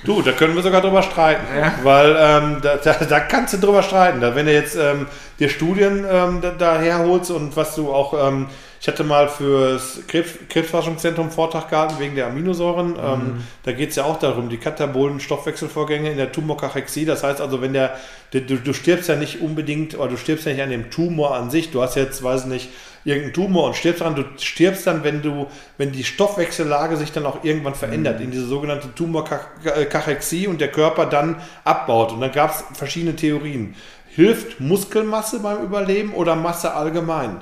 Du, 0.05 0.21
da 0.21 0.31
können 0.31 0.55
wir 0.55 0.61
sogar 0.63 0.81
drüber 0.81 1.01
streiten. 1.03 1.43
Ja. 1.57 1.73
Weil 1.83 2.15
ähm, 2.17 2.57
da, 2.61 2.77
da, 2.77 2.93
da 2.93 3.19
kannst 3.21 3.53
du 3.53 3.57
drüber 3.57 3.83
streiten. 3.83 4.21
Da, 4.21 4.35
wenn 4.35 4.45
du 4.45 4.53
jetzt 4.53 4.75
ähm, 4.75 5.07
dir 5.39 5.49
Studien 5.49 6.05
ähm, 6.09 6.39
da, 6.41 6.51
da 6.51 6.79
herholst 6.79 7.31
und 7.31 7.55
was 7.55 7.75
du 7.75 7.91
auch, 7.91 8.27
ähm, 8.27 8.47
ich 8.85 8.87
hatte 8.87 9.03
mal 9.03 9.29
fürs 9.29 10.01
Krebs, 10.07 10.33
Krebsforschungszentrum 10.47 11.31
Vortrag 11.31 11.71
gehalten 11.71 11.95
wegen 11.97 12.13
der 12.13 12.27
Aminosäuren. 12.27 12.95
Ähm, 13.03 13.43
da 13.63 13.71
geht 13.71 13.89
es 13.89 13.95
ja 13.95 14.03
auch 14.03 14.19
darum, 14.19 14.47
die 14.47 14.57
katabolen 14.57 15.19
Stoffwechselvorgänge 15.19 16.11
in 16.11 16.17
der 16.17 16.31
Tumorkachexie. 16.31 17.03
Das 17.03 17.23
heißt 17.23 17.41
also, 17.41 17.63
wenn 17.63 17.73
der, 17.73 17.97
du, 18.29 18.41
du 18.41 18.73
stirbst 18.73 19.09
ja 19.09 19.15
nicht 19.15 19.41
unbedingt, 19.41 19.97
oder 19.97 20.09
du 20.09 20.17
stirbst 20.17 20.45
ja 20.45 20.51
nicht 20.51 20.61
an 20.61 20.69
dem 20.69 20.91
Tumor 20.91 21.33
an 21.33 21.49
sich. 21.49 21.71
Du 21.71 21.81
hast 21.81 21.95
jetzt, 21.95 22.21
weiß 22.21 22.41
ich 22.41 22.47
nicht, 22.47 22.69
irgendeinen 23.05 23.33
Tumor 23.33 23.65
und 23.65 23.75
stirbst 23.75 24.03
dran. 24.03 24.13
Du 24.13 24.23
stirbst 24.37 24.85
dann, 24.85 25.03
wenn 25.03 25.23
du, 25.23 25.47
wenn 25.79 25.91
die 25.91 26.03
Stoffwechsellage 26.03 26.95
sich 26.97 27.11
dann 27.11 27.25
auch 27.25 27.43
irgendwann 27.43 27.73
verändert, 27.73 28.21
in 28.21 28.29
diese 28.29 28.45
sogenannte 28.45 28.93
Tumorkachexie 28.93 30.45
und 30.45 30.61
der 30.61 30.69
Körper 30.69 31.07
dann 31.07 31.41
abbaut. 31.63 32.11
Und 32.11 32.21
dann 32.21 32.31
gab 32.31 32.51
es 32.51 32.63
verschiedene 32.77 33.15
Theorien. 33.15 33.73
Hilft 34.15 34.61
Muskelmasse 34.61 35.39
beim 35.41 35.61
Überleben 35.61 36.13
oder 36.13 36.35
Masse 36.35 36.73
allgemein? 36.73 37.41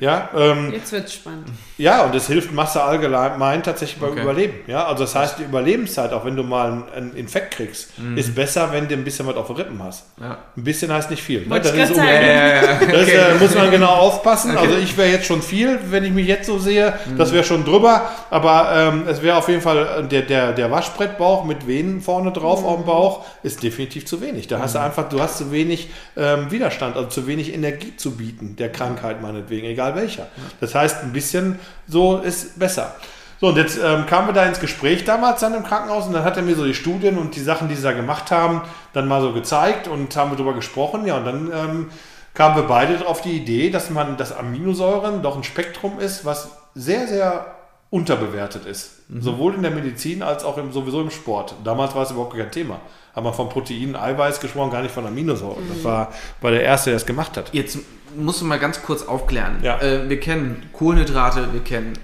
Ja, 0.00 0.28
ähm, 0.36 0.72
Jetzt 0.72 0.90
wird's 0.90 1.14
spannend. 1.14 1.46
Ja, 1.80 2.02
und 2.04 2.14
es 2.14 2.26
hilft 2.26 2.52
Masse 2.52 2.82
allgemein 2.82 3.62
tatsächlich 3.62 3.98
beim 4.00 4.10
Okay. 4.10 4.22
Überleben. 4.22 4.54
Ja, 4.66 4.86
also 4.86 5.04
das 5.04 5.14
heißt, 5.14 5.38
die 5.38 5.44
Überlebenszeit, 5.44 6.12
auch 6.12 6.24
wenn 6.24 6.36
du 6.36 6.42
mal 6.42 6.84
einen, 6.94 7.14
Infekt 7.16 7.52
kriegst, 7.54 7.90
ist 8.16 8.34
besser, 8.34 8.70
wenn 8.72 8.86
du 8.88 8.94
ein 8.94 9.04
bisschen 9.04 9.26
was 9.26 9.36
auf 9.36 9.46
den 9.46 9.56
Rippen 9.56 9.82
hast. 9.82 10.04
Ja. 10.20 10.38
Ein 10.56 10.64
bisschen 10.64 10.92
heißt 10.92 11.10
nicht 11.10 11.22
viel. 11.22 11.46
Ne? 11.46 11.58
Ist 11.58 11.70
ungefähr- 11.72 12.60
ja, 12.62 12.62
das 12.90 13.08
äh, 13.08 13.34
muss 13.40 13.54
man 13.54 13.70
genau 13.70 13.88
aufpassen. 13.90 14.56
Also 14.56 14.76
ich 14.76 14.96
wäre 14.96 15.08
jetzt 15.10 15.26
schon 15.26 15.42
viel, 15.42 15.78
wenn 15.90 16.04
ich 16.04 16.12
mich 16.12 16.26
jetzt 16.26 16.46
so 16.46 16.58
sehe. 16.58 16.92
Das 17.16 17.32
wäre 17.32 17.44
schon 17.44 17.64
drüber. 17.64 18.10
Aber 18.30 18.70
ähm, 18.74 19.04
es 19.08 19.22
wäre 19.22 19.36
auf 19.36 19.48
jeden 19.48 19.62
Fall 19.62 20.02
äh, 20.04 20.06
der, 20.06 20.22
der, 20.22 20.52
der 20.52 20.70
Waschbrettbauch 20.70 21.44
mit 21.44 21.66
Venen 21.66 22.00
vorne 22.00 22.32
drauf 22.32 22.64
auf 22.64 22.76
dem 22.76 22.84
Bauch 22.86 23.24
ist 23.42 23.62
definitiv 23.62 24.06
zu 24.06 24.20
wenig. 24.20 24.48
Da 24.48 24.58
hast 24.60 24.74
du 24.74 24.80
einfach, 24.80 25.08
du 25.08 25.20
hast 25.20 25.38
zu 25.38 25.50
wenig 25.52 25.88
ähm, 26.16 26.50
Widerstand, 26.50 26.96
also 26.96 27.08
zu 27.08 27.26
wenig 27.26 27.54
Energie 27.54 27.96
zu 27.96 28.16
bieten, 28.16 28.56
der 28.56 28.70
Krankheit 28.70 29.22
meinetwegen, 29.22 29.66
egal 29.66 29.94
welcher. 29.96 30.26
Das 30.60 30.74
heißt, 30.74 31.02
ein 31.02 31.12
bisschen 31.12 31.58
so 31.86 32.18
ist 32.18 32.58
besser. 32.58 32.94
So, 33.40 33.48
und 33.48 33.56
jetzt 33.56 33.78
ähm, 33.82 34.04
kamen 34.06 34.28
wir 34.28 34.34
da 34.34 34.44
ins 34.44 34.60
Gespräch 34.60 35.04
damals 35.04 35.40
dann 35.40 35.54
im 35.54 35.64
Krankenhaus 35.64 36.06
und 36.06 36.12
dann 36.12 36.24
hat 36.24 36.36
er 36.36 36.42
mir 36.42 36.54
so 36.54 36.64
die 36.64 36.74
Studien 36.74 37.16
und 37.16 37.34
die 37.36 37.40
Sachen, 37.40 37.68
die 37.68 37.74
sie 37.74 37.82
da 37.82 37.92
gemacht 37.92 38.30
haben, 38.30 38.60
dann 38.92 39.08
mal 39.08 39.22
so 39.22 39.32
gezeigt 39.32 39.88
und 39.88 40.14
haben 40.14 40.30
wir 40.30 40.36
darüber 40.36 40.54
gesprochen. 40.54 41.06
Ja, 41.06 41.16
und 41.16 41.24
dann 41.24 41.52
ähm, 41.52 41.90
kamen 42.34 42.56
wir 42.56 42.64
beide 42.64 43.06
auf 43.06 43.22
die 43.22 43.32
Idee, 43.32 43.70
dass 43.70 43.88
man 43.88 44.18
das 44.18 44.36
Aminosäuren 44.36 45.22
doch 45.22 45.36
ein 45.36 45.44
Spektrum 45.44 45.98
ist, 45.98 46.26
was 46.26 46.50
sehr, 46.74 47.08
sehr 47.08 47.46
unterbewertet 47.90 48.66
ist. 48.66 49.02
Sowohl 49.20 49.54
in 49.54 49.62
der 49.62 49.72
Medizin 49.72 50.22
als 50.22 50.44
auch 50.44 50.56
im, 50.58 50.72
sowieso 50.72 51.00
im 51.00 51.10
Sport. 51.10 51.54
Damals 51.64 51.94
war 51.94 52.04
es 52.04 52.12
überhaupt 52.12 52.36
kein 52.36 52.50
Thema. 52.50 52.80
Haben 53.14 53.26
wir 53.26 53.32
von 53.32 53.48
Proteinen, 53.48 53.96
Eiweiß 53.96 54.40
gesprochen, 54.40 54.70
gar 54.70 54.82
nicht 54.82 54.94
von 54.94 55.04
Aminosäuren. 55.04 55.64
Das 55.68 55.82
war, 55.82 56.12
war 56.40 56.52
der 56.52 56.62
Erste, 56.62 56.90
der 56.90 56.98
es 56.98 57.06
gemacht 57.06 57.36
hat. 57.36 57.52
Jetzt 57.52 57.78
musst 58.16 58.40
du 58.40 58.44
mal 58.44 58.60
ganz 58.60 58.82
kurz 58.82 59.02
aufklären. 59.02 59.58
Ja. 59.62 59.80
Äh, 59.80 60.08
wir 60.08 60.20
kennen 60.20 60.70
Kohlenhydrate, 60.72 61.52
wir 61.52 61.64
kennen 61.64 61.98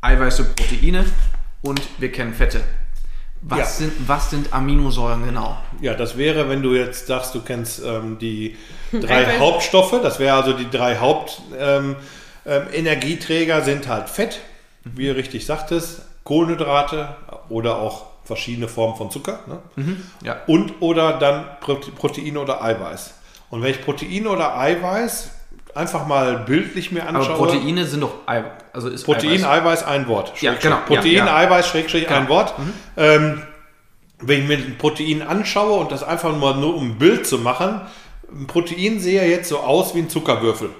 Eiweiße, 0.00 0.44
Proteine 0.44 1.04
und 1.62 1.82
wir 1.98 2.12
kennen 2.12 2.32
Fette. 2.32 2.60
Was, 3.42 3.58
ja. 3.58 3.64
sind, 3.64 3.92
was 4.06 4.30
sind 4.30 4.52
Aminosäuren 4.52 5.24
genau? 5.24 5.56
Ja, 5.80 5.94
das 5.94 6.18
wäre, 6.18 6.48
wenn 6.48 6.62
du 6.62 6.74
jetzt 6.74 7.06
sagst, 7.06 7.34
du 7.34 7.40
kennst 7.40 7.82
ähm, 7.84 8.18
die 8.18 8.56
drei 8.92 9.38
Hauptstoffe, 9.38 9.98
das 10.02 10.20
wäre 10.20 10.36
also 10.36 10.52
die 10.52 10.70
drei 10.70 10.98
Hauptenergieträger 10.98 13.54
ähm, 13.54 13.60
ähm, 13.60 13.64
sind 13.64 13.88
halt 13.88 14.08
Fett, 14.10 14.40
wie 14.94 15.06
ihr 15.06 15.16
richtig 15.16 15.46
sagtest, 15.46 16.02
Kohlenhydrate 16.24 17.16
oder 17.48 17.78
auch 17.78 18.06
verschiedene 18.24 18.68
Formen 18.68 18.96
von 18.96 19.10
Zucker. 19.10 19.40
Ne? 19.46 19.58
Mhm, 19.76 20.02
ja. 20.22 20.36
Und 20.46 20.74
oder 20.80 21.14
dann 21.14 21.46
Protein 21.60 22.36
oder 22.36 22.62
Eiweiß. 22.62 23.14
Und 23.50 23.62
wenn 23.62 23.70
ich 23.70 23.82
Protein 23.82 24.26
oder 24.26 24.56
Eiweiß 24.56 25.30
einfach 25.74 26.06
mal 26.06 26.38
bildlich 26.38 26.92
mir 26.92 27.06
anschaue. 27.06 27.34
Aber 27.34 27.46
Proteine 27.46 27.84
sind 27.86 28.00
doch 28.00 28.12
Eiweiß. 28.26 28.52
Also 28.72 28.88
ist 28.88 29.04
Protein, 29.04 29.44
Eiweiß. 29.44 29.44
Eiweiß 29.44 29.84
ein 29.84 30.08
Wort. 30.08 30.32
Ja, 30.40 30.54
genau. 30.54 30.78
Protein, 30.86 31.12
ja, 31.12 31.26
ja. 31.26 31.36
Eiweiß, 31.36 31.68
Schrägstrich 31.68 32.06
genau. 32.06 32.20
ein 32.20 32.28
Wort. 32.28 32.58
Mhm. 32.58 32.72
Ähm, 32.96 33.42
wenn 34.20 34.42
ich 34.42 34.48
mir 34.48 34.58
ein 34.58 34.76
Protein 34.78 35.22
anschaue 35.22 35.80
und 35.80 35.92
das 35.92 36.02
einfach 36.02 36.36
mal 36.36 36.54
nur 36.56 36.76
um 36.76 36.90
ein 36.90 36.98
Bild 36.98 37.26
zu 37.26 37.38
machen, 37.38 37.80
ein 38.30 38.46
Protein 38.46 39.00
sehe 39.00 39.26
jetzt 39.28 39.48
so 39.48 39.58
aus 39.58 39.94
wie 39.94 40.00
ein 40.00 40.10
Zuckerwürfel. 40.10 40.70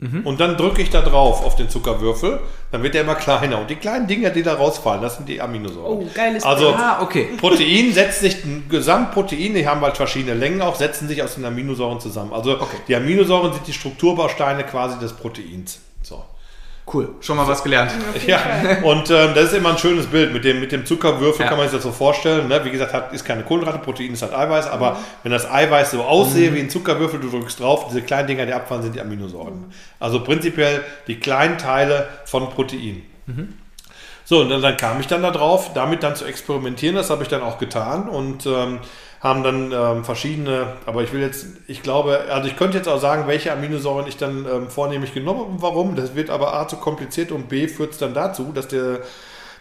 Mhm. 0.00 0.26
Und 0.26 0.40
dann 0.40 0.56
drücke 0.56 0.80
ich 0.80 0.88
da 0.88 1.02
drauf 1.02 1.44
auf 1.44 1.56
den 1.56 1.68
Zuckerwürfel, 1.68 2.40
dann 2.72 2.82
wird 2.82 2.94
der 2.94 3.02
immer 3.02 3.14
kleiner. 3.14 3.60
Und 3.60 3.68
die 3.68 3.76
kleinen 3.76 4.06
Dinger, 4.06 4.30
die 4.30 4.42
da 4.42 4.54
rausfallen, 4.54 5.02
das 5.02 5.16
sind 5.16 5.28
die 5.28 5.40
Aminosäuren. 5.40 5.98
Oh, 5.98 6.10
geiles 6.14 6.42
Also 6.42 6.70
ah, 6.70 7.00
okay. 7.02 7.28
Protein 7.38 7.92
setzt 7.92 8.20
sich, 8.20 8.42
ein 8.44 8.64
Gesamtprotein, 8.70 9.54
die 9.54 9.68
haben 9.68 9.82
halt 9.82 9.98
verschiedene 9.98 10.34
Längen 10.34 10.62
auch, 10.62 10.76
setzen 10.76 11.06
sich 11.06 11.22
aus 11.22 11.34
den 11.34 11.44
Aminosäuren 11.44 12.00
zusammen. 12.00 12.32
Also 12.32 12.52
okay. 12.52 12.78
die 12.88 12.96
Aminosäuren 12.96 13.52
sind 13.52 13.66
die 13.66 13.74
Strukturbausteine 13.74 14.64
quasi 14.64 14.98
des 14.98 15.12
Proteins. 15.12 15.80
Cool, 16.92 17.08
schon 17.20 17.36
mal 17.36 17.46
was 17.46 17.62
gelernt. 17.62 17.92
Ja, 18.26 18.40
und 18.82 19.10
ähm, 19.10 19.30
das 19.34 19.44
ist 19.44 19.54
immer 19.54 19.70
ein 19.70 19.78
schönes 19.78 20.06
Bild. 20.06 20.32
Mit 20.32 20.44
dem, 20.44 20.60
mit 20.60 20.72
dem 20.72 20.84
Zuckerwürfel 20.84 21.44
ja. 21.44 21.48
kann 21.48 21.56
man 21.56 21.68
sich 21.68 21.76
das 21.76 21.84
so 21.84 21.92
vorstellen. 21.92 22.48
Ne? 22.48 22.64
Wie 22.64 22.70
gesagt, 22.70 22.92
hat, 22.92 23.12
ist 23.12 23.24
keine 23.24 23.44
Kohlenhydrate, 23.44 23.78
Protein 23.78 24.12
ist 24.12 24.22
halt 24.22 24.34
Eiweiß, 24.34 24.66
aber 24.66 24.92
mhm. 24.92 24.96
wenn 25.22 25.32
das 25.32 25.48
Eiweiß 25.48 25.92
so 25.92 26.02
aussehe 26.02 26.50
mhm. 26.50 26.54
wie 26.56 26.60
ein 26.60 26.70
Zuckerwürfel, 26.70 27.20
du 27.20 27.30
drückst 27.30 27.60
drauf, 27.60 27.86
diese 27.88 28.02
kleinen 28.02 28.26
Dinger, 28.26 28.46
die 28.46 28.52
abfallen, 28.52 28.82
sind 28.82 28.96
die 28.96 29.00
Aminosäuren. 29.00 29.54
Mhm. 29.54 29.72
Also 30.00 30.24
prinzipiell 30.24 30.82
die 31.06 31.20
kleinen 31.20 31.58
Teile 31.58 32.08
von 32.24 32.50
Protein. 32.50 33.02
Mhm. 33.26 33.54
So, 34.24 34.40
und 34.40 34.48
dann, 34.48 34.62
dann, 34.62 34.76
kam 34.76 35.00
ich 35.00 35.06
dann 35.06 35.22
da 35.22 35.30
drauf, 35.30 35.72
damit 35.74 36.02
dann 36.02 36.16
zu 36.16 36.24
experimentieren, 36.24 36.96
das 36.96 37.10
habe 37.10 37.22
ich 37.22 37.28
dann 37.28 37.42
auch 37.42 37.58
getan 37.58 38.08
und 38.08 38.46
ähm, 38.46 38.78
haben 39.20 39.42
dann 39.42 39.72
ähm, 39.72 40.04
verschiedene, 40.04 40.74
aber 40.86 41.02
ich 41.02 41.12
will 41.12 41.20
jetzt, 41.20 41.46
ich 41.66 41.82
glaube, 41.82 42.24
also 42.30 42.48
ich 42.48 42.56
könnte 42.56 42.78
jetzt 42.78 42.88
auch 42.88 43.00
sagen, 43.00 43.26
welche 43.26 43.52
Aminosäuren 43.52 44.06
ich 44.06 44.16
dann 44.16 44.46
ähm, 44.46 44.68
vornehmlich 44.70 45.12
genommen 45.12 45.40
habe 45.40 45.50
und 45.50 45.62
warum. 45.62 45.94
Das 45.94 46.14
wird 46.14 46.30
aber 46.30 46.54
A 46.54 46.66
zu 46.66 46.76
kompliziert 46.76 47.30
und 47.30 47.48
B 47.48 47.68
führt 47.68 47.92
es 47.92 47.98
dann 47.98 48.14
dazu, 48.14 48.50
dass 48.54 48.68
der 48.68 49.00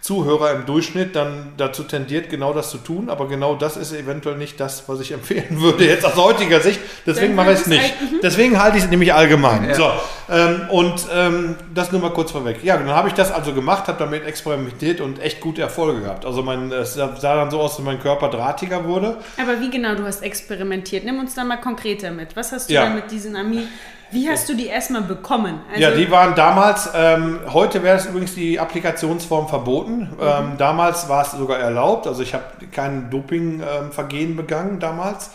Zuhörer 0.01 0.51
im 0.53 0.65
Durchschnitt 0.65 1.15
dann 1.15 1.53
dazu 1.57 1.83
tendiert, 1.83 2.29
genau 2.29 2.53
das 2.53 2.69
zu 2.69 2.77
tun. 2.77 3.09
Aber 3.09 3.27
genau 3.27 3.55
das 3.55 3.77
ist 3.77 3.93
eventuell 3.93 4.37
nicht 4.37 4.59
das, 4.59 4.87
was 4.87 4.99
ich 5.01 5.11
empfehlen 5.19 5.61
würde, 5.61 5.85
jetzt 5.85 6.05
aus 6.05 6.15
heutiger 6.15 6.61
Sicht. 6.61 6.79
Deswegen 7.05 7.35
mache 7.35 7.51
ich 7.51 7.59
es 7.59 7.67
nicht. 7.67 8.01
Mhm. 8.01 8.19
Deswegen 8.23 8.61
halte 8.61 8.77
ich 8.77 8.83
es 8.83 8.89
nämlich 8.89 9.13
allgemein. 9.13 9.67
Ja. 9.69 9.75
So, 9.75 9.91
ähm, 10.29 10.61
und 10.69 11.07
ähm, 11.13 11.55
das 11.73 11.91
nur 11.91 12.01
mal 12.01 12.11
kurz 12.11 12.31
vorweg. 12.31 12.63
Ja, 12.63 12.77
dann 12.77 12.89
habe 12.89 13.09
ich 13.09 13.13
das 13.13 13.31
also 13.31 13.53
gemacht, 13.53 13.87
habe 13.87 13.99
damit 13.99 14.25
experimentiert 14.25 15.01
und 15.01 15.21
echt 15.21 15.41
gute 15.41 15.61
Erfolge 15.61 16.01
gehabt. 16.01 16.25
Also 16.25 16.43
mein, 16.43 16.71
es 16.71 16.93
sah 16.93 17.17
dann 17.19 17.51
so 17.51 17.59
aus, 17.59 17.75
dass 17.75 17.85
mein 17.85 17.99
Körper 17.99 18.29
drahtiger 18.29 18.85
wurde. 18.85 19.17
Aber 19.41 19.59
wie 19.59 19.69
genau 19.69 19.95
du 19.95 20.03
hast 20.03 20.21
experimentiert? 20.21 21.03
Nimm 21.03 21.19
uns 21.19 21.35
da 21.35 21.43
mal 21.43 21.57
konkreter 21.57 22.11
mit. 22.11 22.35
Was 22.35 22.51
hast 22.51 22.69
du 22.69 22.73
ja. 22.73 22.83
dann 22.83 22.95
mit 22.95 23.11
diesen 23.11 23.35
Aminen? 23.35 23.67
Wie 24.11 24.29
hast 24.29 24.49
du 24.49 24.55
die 24.55 24.67
erstmal 24.67 25.01
bekommen? 25.03 25.59
Also 25.69 25.81
ja, 25.81 25.91
die 25.91 26.09
waren 26.09 26.35
damals, 26.35 26.89
ähm, 26.95 27.39
heute 27.51 27.83
wäre 27.83 27.97
es 27.97 28.05
übrigens 28.05 28.33
die 28.33 28.59
Applikationsform 28.59 29.47
verboten. 29.47 29.99
Mhm. 29.99 30.17
Ähm, 30.21 30.51
damals 30.57 31.09
war 31.09 31.23
es 31.23 31.31
sogar 31.31 31.59
erlaubt. 31.59 32.07
Also 32.07 32.23
ich 32.23 32.33
habe 32.33 32.45
kein 32.71 33.09
Dopingvergehen 33.09 34.31
ähm, 34.31 34.35
begangen 34.35 34.79
damals. 34.79 35.31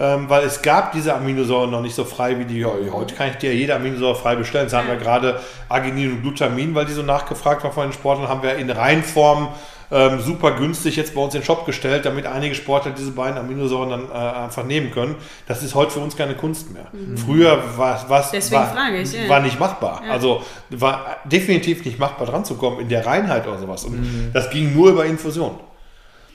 Ähm, 0.00 0.28
weil 0.28 0.44
es 0.44 0.62
gab 0.62 0.92
diese 0.92 1.12
Aminosäuren 1.14 1.70
noch 1.70 1.80
nicht 1.80 1.96
so 1.96 2.04
frei 2.04 2.38
wie 2.38 2.44
die 2.44 2.64
heute. 2.64 3.16
Kann 3.16 3.30
ich 3.30 3.36
dir 3.36 3.52
jede 3.52 3.74
Aminosäure 3.74 4.14
frei 4.14 4.36
bestellen. 4.36 4.66
Jetzt 4.66 4.74
haben 4.74 4.86
wir 4.86 4.96
gerade 4.96 5.40
Arginin 5.68 6.12
und 6.12 6.22
Glutamin, 6.22 6.72
weil 6.74 6.84
die 6.84 6.92
so 6.92 7.02
nachgefragt 7.02 7.64
waren 7.64 7.72
von 7.72 7.88
den 7.88 7.92
Sportlern, 7.92 8.28
haben 8.28 8.42
wir 8.42 8.54
in 8.56 8.70
Reinform 8.70 9.48
ähm, 9.90 10.20
super 10.20 10.52
günstig 10.52 10.96
jetzt 10.96 11.14
bei 11.14 11.20
uns 11.20 11.34
in 11.34 11.40
den 11.40 11.46
Shop 11.46 11.64
gestellt, 11.64 12.04
damit 12.04 12.26
einige 12.26 12.54
Sportler 12.54 12.92
diese 12.92 13.12
beiden 13.12 13.38
Aminosäuren 13.38 13.90
dann 13.90 14.10
äh, 14.10 14.38
einfach 14.44 14.64
nehmen 14.64 14.90
können. 14.90 15.16
Das 15.46 15.62
ist 15.62 15.74
heute 15.74 15.92
für 15.92 16.00
uns 16.00 16.16
keine 16.16 16.34
Kunst 16.34 16.72
mehr. 16.72 16.86
Mhm. 16.92 17.16
Früher 17.16 17.62
war 17.76 17.96
es 17.96 18.08
war, 18.08 18.34
ich, 18.34 18.50
ja. 18.50 19.28
war 19.28 19.40
nicht 19.40 19.58
machbar. 19.58 20.02
Ja. 20.04 20.12
Also 20.12 20.42
war 20.70 21.16
definitiv 21.24 21.84
nicht 21.84 21.98
machbar 21.98 22.26
dran 22.26 22.44
zu 22.44 22.56
kommen 22.56 22.80
in 22.80 22.88
der 22.88 23.06
Reinheit 23.06 23.46
oder 23.46 23.58
sowas. 23.58 23.84
Und 23.84 24.00
mhm. 24.00 24.30
das 24.32 24.50
ging 24.50 24.74
nur 24.74 24.90
über 24.90 25.06
Infusion. 25.06 25.58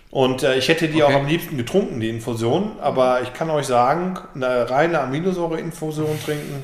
Und 0.09 0.43
äh, 0.43 0.57
ich 0.57 0.67
hätte 0.67 0.87
die 0.87 1.01
okay. 1.01 1.11
auch 1.11 1.19
am 1.19 1.27
liebsten 1.27 1.57
getrunken, 1.57 1.99
die 1.99 2.09
Infusion. 2.09 2.73
Aber 2.81 3.21
ich 3.23 3.33
kann 3.33 3.49
euch 3.49 3.65
sagen, 3.65 4.19
eine 4.35 4.69
reine 4.69 4.99
Aminosäure-Infusion 4.99 6.19
trinken. 6.23 6.63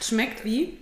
Schmeckt 0.00 0.44
wie? 0.44 0.78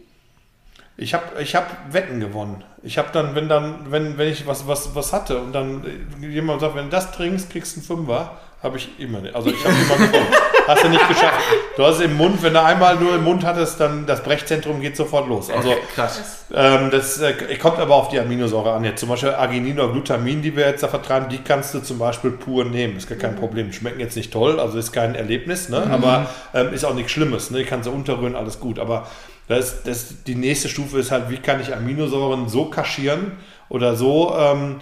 Ich 0.98 1.14
habe 1.14 1.42
ich 1.42 1.54
hab 1.54 1.92
Wetten 1.92 2.20
gewonnen. 2.20 2.62
Ich 2.82 2.96
habe 2.98 3.08
dann, 3.12 3.34
wenn 3.34 3.48
dann, 3.48 3.90
wenn, 3.90 4.18
wenn 4.18 4.28
ich 4.28 4.46
was, 4.46 4.68
was, 4.68 4.94
was 4.94 5.12
hatte 5.12 5.38
und 5.38 5.52
dann 5.52 5.84
jemand 6.20 6.60
sagt, 6.60 6.76
wenn 6.76 6.84
du 6.84 6.90
das 6.90 7.10
trinkst, 7.12 7.50
kriegst 7.50 7.76
du 7.76 7.80
einen 7.80 7.86
Fünfer, 7.86 8.32
habe 8.62 8.76
ich 8.76 8.88
immer 8.98 9.20
nicht. 9.20 9.34
Also 9.34 9.50
ich 9.50 9.64
habe 9.64 9.74
immer 9.74 10.06
gewonnen. 10.06 10.26
Hast 10.66 10.84
du 10.84 10.88
nicht 10.88 11.08
geschafft. 11.08 11.40
Du 11.76 11.84
hast 11.84 11.96
es 11.96 12.00
im 12.02 12.16
Mund, 12.16 12.42
wenn 12.42 12.52
du 12.52 12.62
einmal 12.62 12.96
nur 12.96 13.14
im 13.14 13.24
Mund 13.24 13.42
hattest, 13.44 13.80
dann 13.80 14.04
das 14.04 14.22
Brechzentrum 14.22 14.80
geht 14.82 14.96
sofort 14.96 15.26
los. 15.26 15.48
Also 15.48 15.70
okay, 15.70 15.78
krass. 15.94 16.44
Ähm, 16.52 16.90
das 16.90 17.20
äh, 17.20 17.32
kommt 17.56 17.78
aber 17.78 17.94
auf 17.94 18.08
die 18.08 18.20
Aminosäure 18.20 18.72
an. 18.72 18.84
Jetzt 18.84 19.00
zum 19.00 19.08
Beispiel 19.08 19.30
Arginin 19.30 19.78
oder 19.78 19.92
Glutamin, 19.92 20.42
die 20.42 20.54
wir 20.54 20.66
jetzt 20.66 20.82
da 20.82 20.88
vertreiben, 20.88 21.28
die 21.30 21.38
kannst 21.38 21.72
du 21.72 21.80
zum 21.80 21.98
Beispiel 21.98 22.32
pur 22.32 22.64
nehmen. 22.64 22.98
Ist 22.98 23.08
gar 23.08 23.16
kein 23.16 23.34
mhm. 23.34 23.38
Problem. 23.38 23.72
Schmecken 23.72 24.00
jetzt 24.00 24.16
nicht 24.16 24.30
toll, 24.32 24.60
also 24.60 24.76
ist 24.76 24.92
kein 24.92 25.14
Erlebnis, 25.14 25.70
ne? 25.70 25.80
Mhm. 25.86 25.92
aber 25.92 26.28
ähm, 26.52 26.74
ist 26.74 26.84
auch 26.84 26.94
nichts 26.94 27.12
Schlimmes. 27.12 27.50
Ne? 27.50 27.58
Die 27.58 27.64
kannst 27.64 27.86
du 27.86 27.92
unterrühren, 27.92 28.36
alles 28.36 28.60
gut. 28.60 28.78
Aber 28.78 29.06
das, 29.48 29.82
das, 29.82 30.22
die 30.24 30.34
nächste 30.34 30.68
Stufe 30.68 30.98
ist 30.98 31.11
halt, 31.11 31.30
wie 31.30 31.38
kann 31.38 31.61
ich 31.61 31.74
Aminosäuren 31.74 32.48
so 32.48 32.66
kaschieren 32.66 33.32
oder 33.68 33.96
so 33.96 34.34
ähm, 34.37 34.76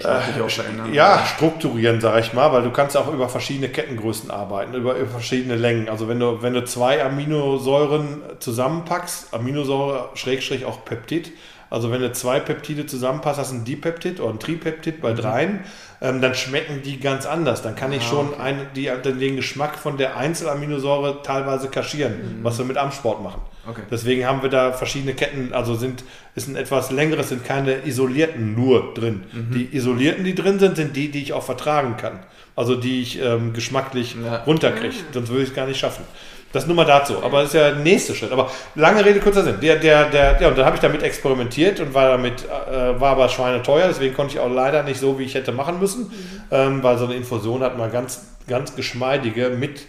verändern. 0.00 0.92
Ja, 0.92 1.24
strukturieren, 1.24 2.00
sage 2.00 2.20
ich 2.20 2.32
mal, 2.32 2.52
weil 2.52 2.62
du 2.62 2.70
kannst 2.70 2.96
auch 2.96 3.12
über 3.12 3.28
verschiedene 3.28 3.68
Kettengrößen 3.68 4.30
arbeiten, 4.30 4.74
über, 4.74 4.96
über, 4.96 5.10
verschiedene 5.10 5.56
Längen. 5.56 5.88
Also 5.88 6.08
wenn 6.08 6.18
du, 6.18 6.42
wenn 6.42 6.54
du 6.54 6.64
zwei 6.64 7.04
Aminosäuren 7.04 8.22
zusammenpackst, 8.40 9.32
Aminosäure 9.32 10.10
Schrägstrich 10.14 10.64
auch 10.64 10.84
Peptid, 10.84 11.32
also 11.74 11.90
wenn 11.90 12.00
du 12.00 12.12
zwei 12.12 12.38
Peptide 12.38 12.86
zusammenpasst, 12.86 13.40
hast 13.40 13.50
du 13.50 13.56
ein 13.56 13.64
Dipeptid 13.64 14.20
oder 14.20 14.32
ein 14.32 14.38
Tripeptid 14.38 15.00
bei 15.02 15.10
mhm. 15.10 15.16
dreien, 15.16 15.60
ähm, 16.00 16.20
dann 16.20 16.36
schmecken 16.36 16.82
die 16.82 17.00
ganz 17.00 17.26
anders. 17.26 17.62
Dann 17.62 17.74
kann 17.74 17.92
ich 17.92 18.02
ah, 18.02 18.08
schon 18.08 18.28
okay. 18.28 18.40
ein, 18.40 18.66
die, 18.76 18.90
den 19.04 19.34
Geschmack 19.34 19.76
von 19.76 19.96
der 19.96 20.16
Einzelaminosäure 20.16 21.22
teilweise 21.24 21.68
kaschieren, 21.68 22.12
mhm. 22.12 22.44
was 22.44 22.58
wir 22.58 22.64
mit 22.64 22.76
Amsport 22.76 23.24
machen. 23.24 23.40
Okay. 23.68 23.82
Deswegen 23.90 24.24
haben 24.24 24.40
wir 24.42 24.50
da 24.50 24.72
verschiedene 24.72 25.14
Ketten, 25.14 25.52
also 25.52 25.74
sind, 25.74 26.04
ist 26.36 26.46
ein 26.46 26.54
etwas 26.54 26.92
längeres, 26.92 27.30
sind 27.30 27.44
keine 27.44 27.84
isolierten 27.84 28.54
nur 28.54 28.94
drin. 28.94 29.24
Mhm. 29.32 29.54
Die 29.54 29.76
isolierten, 29.76 30.22
die 30.22 30.36
drin 30.36 30.60
sind, 30.60 30.76
sind 30.76 30.94
die, 30.94 31.10
die 31.10 31.22
ich 31.22 31.32
auch 31.32 31.42
vertragen 31.42 31.96
kann. 31.96 32.20
Also 32.54 32.76
die 32.76 33.02
ich 33.02 33.20
ähm, 33.20 33.52
geschmacklich 33.52 34.14
ja. 34.22 34.44
runterkriege. 34.44 34.94
Ah. 34.94 35.12
Sonst 35.12 35.28
würde 35.30 35.42
ich 35.42 35.48
es 35.48 35.54
gar 35.56 35.66
nicht 35.66 35.80
schaffen. 35.80 36.04
Das 36.54 36.68
nur 36.68 36.76
mal 36.76 36.84
dazu. 36.84 37.20
Aber 37.20 37.40
das 37.40 37.48
ist 37.48 37.54
ja 37.54 37.70
der 37.70 37.80
nächste 37.80 38.14
Schritt. 38.14 38.30
Aber 38.30 38.48
lange 38.76 39.04
Rede, 39.04 39.18
kurzer 39.18 39.42
Sinn. 39.42 39.56
Der, 39.60 39.74
der, 39.74 40.08
der, 40.08 40.40
ja, 40.40 40.48
und 40.48 40.56
dann 40.56 40.64
habe 40.64 40.76
ich 40.76 40.80
damit 40.80 41.02
experimentiert 41.02 41.80
und 41.80 41.94
war 41.94 42.10
damit, 42.10 42.44
äh, 42.44 43.00
war 43.00 43.10
aber 43.10 43.28
schweineteuer, 43.28 43.88
deswegen 43.88 44.14
konnte 44.14 44.34
ich 44.34 44.40
auch 44.40 44.48
leider 44.48 44.84
nicht 44.84 45.00
so, 45.00 45.18
wie 45.18 45.24
ich 45.24 45.34
hätte 45.34 45.50
machen 45.50 45.80
müssen. 45.80 46.02
Mhm. 46.02 46.42
Ähm, 46.52 46.82
weil 46.84 46.96
so 46.96 47.06
eine 47.06 47.14
Infusion 47.14 47.64
hat 47.64 47.76
man 47.76 47.90
ganz, 47.90 48.26
ganz 48.46 48.76
geschmeidige 48.76 49.50
mit 49.50 49.80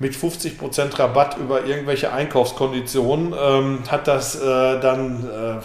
mit 0.00 0.14
50% 0.14 0.96
Rabatt 0.96 1.36
über 1.38 1.64
irgendwelche 1.64 2.12
Einkaufskonditionen 2.12 3.34
ähm, 3.36 3.78
hat 3.88 4.06
das 4.06 4.36
äh, 4.36 4.80
dann, 4.80 5.24
äh, 5.24 5.56
äh, 5.56 5.60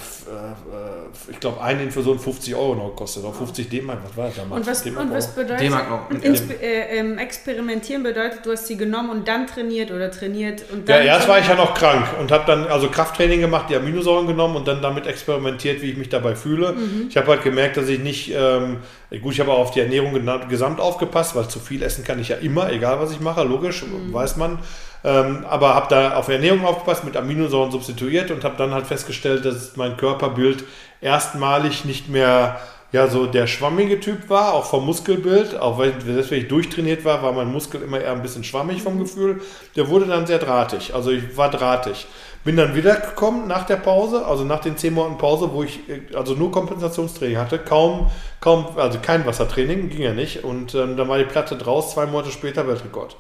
ich 1.29 1.39
glaube, 1.39 1.61
eine 1.61 1.83
Infusion 1.83 2.17
50 2.17 2.55
Euro 2.55 2.73
noch 2.73 2.89
gekostet, 2.89 3.23
oder 3.23 3.33
50 3.33 3.69
D-Mark, 3.69 3.99
was 4.03 4.17
war 4.17 4.25
das 4.25 4.35
damals? 4.37 4.59
Und 4.59 4.71
was, 4.71 4.85
und 4.85 5.13
was 5.13 5.35
bedeutet, 5.35 5.61
D-Mark 5.61 5.89
noch. 5.89 6.23
Äh, 6.23 6.97
ähm, 6.97 7.19
experimentieren 7.19 8.01
bedeutet, 8.01 8.43
du 8.43 8.51
hast 8.51 8.65
sie 8.65 8.75
genommen 8.75 9.11
und 9.11 9.27
dann 9.27 9.45
trainiert 9.45 9.91
oder 9.91 10.09
trainiert 10.09 10.63
und 10.71 10.89
dann... 10.89 11.05
Ja, 11.05 11.13
erst 11.13 11.27
war 11.27 11.37
ich 11.37 11.47
ja 11.47 11.55
noch 11.55 11.75
krank 11.75 12.07
und 12.19 12.31
habe 12.31 12.45
dann 12.47 12.65
also 12.65 12.89
Krafttraining 12.89 13.39
gemacht, 13.39 13.67
die 13.69 13.75
Aminosäuren 13.75 14.25
genommen 14.25 14.55
und 14.55 14.67
dann 14.67 14.81
damit 14.81 15.05
experimentiert, 15.05 15.83
wie 15.83 15.91
ich 15.91 15.97
mich 15.97 16.09
dabei 16.09 16.35
fühle. 16.35 16.73
Mhm. 16.73 17.05
Ich 17.07 17.17
habe 17.17 17.27
halt 17.27 17.43
gemerkt, 17.43 17.77
dass 17.77 17.87
ich 17.87 17.99
nicht... 17.99 18.33
Ähm, 18.35 18.77
Gut, 19.21 19.33
ich 19.33 19.39
habe 19.39 19.51
auch 19.51 19.59
auf 19.59 19.71
die 19.71 19.79
Ernährung 19.79 20.13
gesamt 20.49 20.79
aufgepasst, 20.79 21.35
weil 21.35 21.47
zu 21.47 21.59
viel 21.59 21.83
essen 21.83 22.03
kann 22.03 22.19
ich 22.19 22.29
ja 22.29 22.37
immer, 22.37 22.71
egal 22.71 22.99
was 22.99 23.11
ich 23.11 23.19
mache, 23.19 23.43
logisch, 23.43 23.83
mhm. 23.83 24.11
weiß 24.11 24.37
man. 24.37 24.59
Ähm, 25.03 25.45
aber 25.47 25.75
habe 25.75 25.87
da 25.89 26.15
auf 26.15 26.29
Ernährung 26.29 26.65
aufgepasst, 26.65 27.03
mit 27.03 27.15
Aminosäuren 27.17 27.71
substituiert 27.71 28.31
und 28.31 28.43
habe 28.43 28.55
dann 28.57 28.73
halt 28.73 28.87
festgestellt, 28.87 29.45
dass 29.45 29.75
mein 29.75 29.97
Körperbild 29.97 30.63
erstmalig 31.01 31.85
nicht 31.85 32.09
mehr 32.09 32.59
ja 32.93 33.07
so 33.07 33.25
der 33.25 33.47
schwammige 33.47 33.99
Typ 33.99 34.29
war, 34.29 34.53
auch 34.53 34.65
vom 34.65 34.85
Muskelbild, 34.85 35.59
auch 35.59 35.77
weil 35.77 35.93
deswegen 36.07 36.43
ich 36.43 36.47
durchtrainiert 36.47 37.03
war, 37.03 37.21
war 37.23 37.33
mein 37.33 37.51
Muskel 37.51 37.81
immer 37.81 37.99
eher 37.99 38.13
ein 38.13 38.21
bisschen 38.21 38.43
schwammig 38.43 38.81
vom 38.81 38.99
Gefühl. 38.99 39.41
Der 39.75 39.89
wurde 39.89 40.05
dann 40.05 40.27
sehr 40.27 40.39
drahtig, 40.39 40.93
also 40.93 41.11
ich 41.11 41.35
war 41.35 41.49
drahtig. 41.49 42.07
Bin 42.43 42.57
dann 42.57 42.75
wiedergekommen 42.75 43.47
nach 43.47 43.65
der 43.65 43.77
Pause, 43.77 44.25
also 44.25 44.43
nach 44.43 44.59
den 44.59 44.75
10 44.75 44.93
Monaten 44.93 45.17
Pause, 45.17 45.51
wo 45.53 45.63
ich 45.63 45.87
äh, 45.87 46.15
also 46.15 46.33
nur 46.33 46.51
Kompensationstraining 46.51 47.37
hatte, 47.37 47.57
kaum, 47.57 48.09
kaum, 48.41 48.67
also 48.75 48.99
kein 49.01 49.25
Wassertraining, 49.25 49.89
ging 49.89 50.01
ja 50.01 50.13
nicht. 50.13 50.43
Und 50.43 50.75
ähm, 50.75 50.97
dann 50.97 51.07
war 51.07 51.17
die 51.17 51.23
Platte 51.23 51.55
draus, 51.55 51.93
zwei 51.93 52.05
Monate 52.05 52.31
später 52.31 52.67
Weltrekord. 52.67 53.15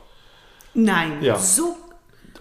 Nein, 0.73 1.21
Ja. 1.21 1.37
so. 1.37 1.77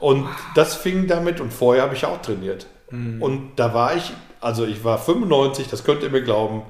Und 0.01 0.27
das 0.57 0.75
fing 0.75 1.07
damit, 1.07 1.41
und 1.41 1.53
vorher 1.53 1.85
habe 1.85 1.95
ich 1.95 2.03
ja 2.03 2.09
auch 2.09 2.21
trainiert. 2.21 2.67
Mhm. 2.91 3.23
Und 3.23 3.53
da 3.57 3.73
war 3.73 3.95
ich, 3.95 4.13
also 4.41 4.65
ich 4.67 4.83
war 4.83 4.99
95, 4.99 5.69
das 5.69 5.85
könnt 5.85 6.03
ihr 6.03 6.11
mir 6.11 6.23
glauben, 6.23 6.63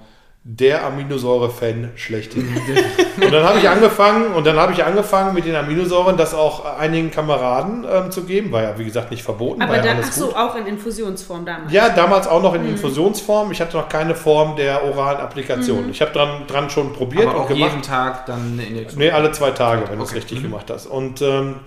der 0.44 0.84
Aminosäure-Fan 0.84 1.92
schlechthin. 1.94 2.48
und 3.22 3.32
dann 3.32 3.44
habe 3.44 3.60
ich 3.60 3.68
angefangen, 3.68 4.32
und 4.34 4.44
dann 4.44 4.56
habe 4.56 4.72
ich 4.72 4.82
angefangen 4.82 5.34
mit 5.34 5.44
den 5.44 5.54
Aminosäuren, 5.54 6.16
das 6.16 6.34
auch 6.34 6.64
einigen 6.78 7.12
Kameraden 7.12 7.86
ähm, 7.88 8.10
zu 8.10 8.24
geben. 8.24 8.50
War 8.50 8.62
ja, 8.62 8.76
wie 8.78 8.84
gesagt, 8.84 9.12
nicht 9.12 9.22
verboten. 9.22 9.62
Aber 9.62 9.76
ja 9.76 9.82
dann, 9.82 9.98
ach 10.02 10.10
so, 10.10 10.26
gut. 10.26 10.36
auch 10.36 10.56
in 10.56 10.66
Infusionsform 10.66 11.46
damals. 11.46 11.72
Ja, 11.72 11.90
damals 11.90 12.26
auch 12.26 12.42
noch 12.42 12.54
in 12.54 12.68
Infusionsform. 12.68 13.52
Ich 13.52 13.60
hatte 13.60 13.76
noch 13.76 13.88
keine 13.88 14.16
Form 14.16 14.56
der 14.56 14.82
oralen 14.84 15.18
Applikation. 15.20 15.88
Ich 15.90 16.00
habe 16.00 16.10
dran, 16.10 16.42
dran 16.48 16.68
schon 16.70 16.92
probiert 16.92 17.28
Aber 17.28 17.36
und 17.36 17.42
auch 17.44 17.48
gemacht. 17.48 17.70
jeden 17.70 17.82
Tag 17.82 18.26
dann 18.26 18.54
eine 18.54 18.64
Injektion. 18.66 18.98
Nee, 18.98 19.10
alle 19.12 19.30
zwei 19.30 19.52
Tage, 19.52 19.84
wenn 19.88 19.98
du 19.98 20.02
es 20.04 20.10
Okay. 20.10 20.18
richtig 20.18 20.38
Mhm. 20.40 20.42
gemacht 20.42 20.66
hast. 20.70 20.86
Und 20.86 21.22
ähm, 21.22 21.60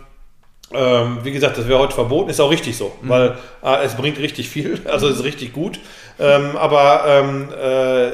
ähm, 0.74 1.20
wie 1.24 1.32
gesagt, 1.32 1.58
das 1.58 1.68
wäre 1.70 1.80
heute 1.80 1.94
verboten, 1.94 2.30
ist 2.30 2.42
auch 2.42 2.52
richtig 2.52 2.76
so, 2.76 2.92
Mhm. 3.02 3.08
weil 3.10 3.38
äh, 3.64 3.84
es 3.86 3.96
bringt 3.96 4.18
richtig 4.20 4.50
viel, 4.50 4.82
also 4.92 5.08
es 5.08 5.18
ist 5.20 5.24
richtig 5.24 5.54
gut. 5.54 5.80
Ähm, 6.20 6.58
aber 6.58 7.04
ähm, 7.08 7.48
äh, 7.54 8.12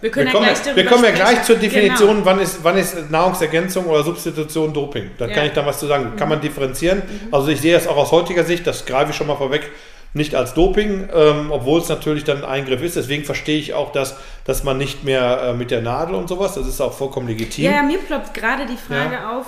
Wir 0.00 0.10
können 0.10 0.26
wir 0.26 0.32
kommen, 0.32 0.46
ja 0.46 0.52
ja, 0.52 0.58
gleich 0.62 0.76
wir 0.76 0.84
kommen 0.86 1.04
ja 1.04 1.10
gleich 1.10 1.42
zur 1.42 1.56
Definition, 1.56 2.08
Genau. 2.16 2.24
wann, 2.26 2.40
ist, 2.40 2.58
wann 2.62 2.76
ist 2.76 3.10
Nahrungsergänzung 3.10 3.86
oder 3.86 4.02
Substitution 4.04 4.72
Doping. 4.72 5.10
Da 5.18 5.26
Ja. 5.26 5.34
kann 5.34 5.46
ich 5.46 5.52
da 5.52 5.64
was 5.66 5.78
zu 5.80 5.86
sagen. 5.86 6.12
Kann 6.16 6.28
Mhm. 6.28 6.34
man 6.34 6.40
differenzieren. 6.40 7.02
Also 7.32 7.48
ich 7.48 7.60
sehe 7.60 7.72
das 7.74 7.86
auch 7.86 7.96
aus 7.96 8.12
heutiger 8.12 8.44
Sicht, 8.44 8.66
das 8.66 8.86
greife 8.86 9.10
ich 9.10 9.16
schon 9.16 9.26
mal 9.26 9.36
vorweg, 9.36 9.70
nicht 10.14 10.34
als 10.34 10.54
Doping, 10.54 11.08
ähm, 11.14 11.50
obwohl 11.50 11.80
es 11.80 11.88
natürlich 11.88 12.24
dann 12.24 12.38
ein 12.38 12.44
Eingriff 12.48 12.82
ist. 12.82 12.96
Deswegen 12.96 13.24
verstehe 13.24 13.58
ich 13.58 13.74
auch, 13.74 13.92
dass, 13.92 14.16
dass 14.44 14.64
man 14.64 14.78
nicht 14.78 15.04
mehr 15.04 15.42
äh, 15.50 15.52
mit 15.52 15.70
der 15.70 15.82
Nadel 15.82 16.14
und 16.14 16.28
sowas, 16.28 16.54
das 16.54 16.66
ist 16.66 16.80
auch 16.80 16.92
vollkommen 16.94 17.28
legitim. 17.28 17.64
Ja, 17.66 17.72
ja, 17.72 17.82
mir 17.82 17.98
ploppt 17.98 18.32
gerade 18.34 18.64
die 18.66 18.76
Frage 18.78 19.28
auf. 19.28 19.46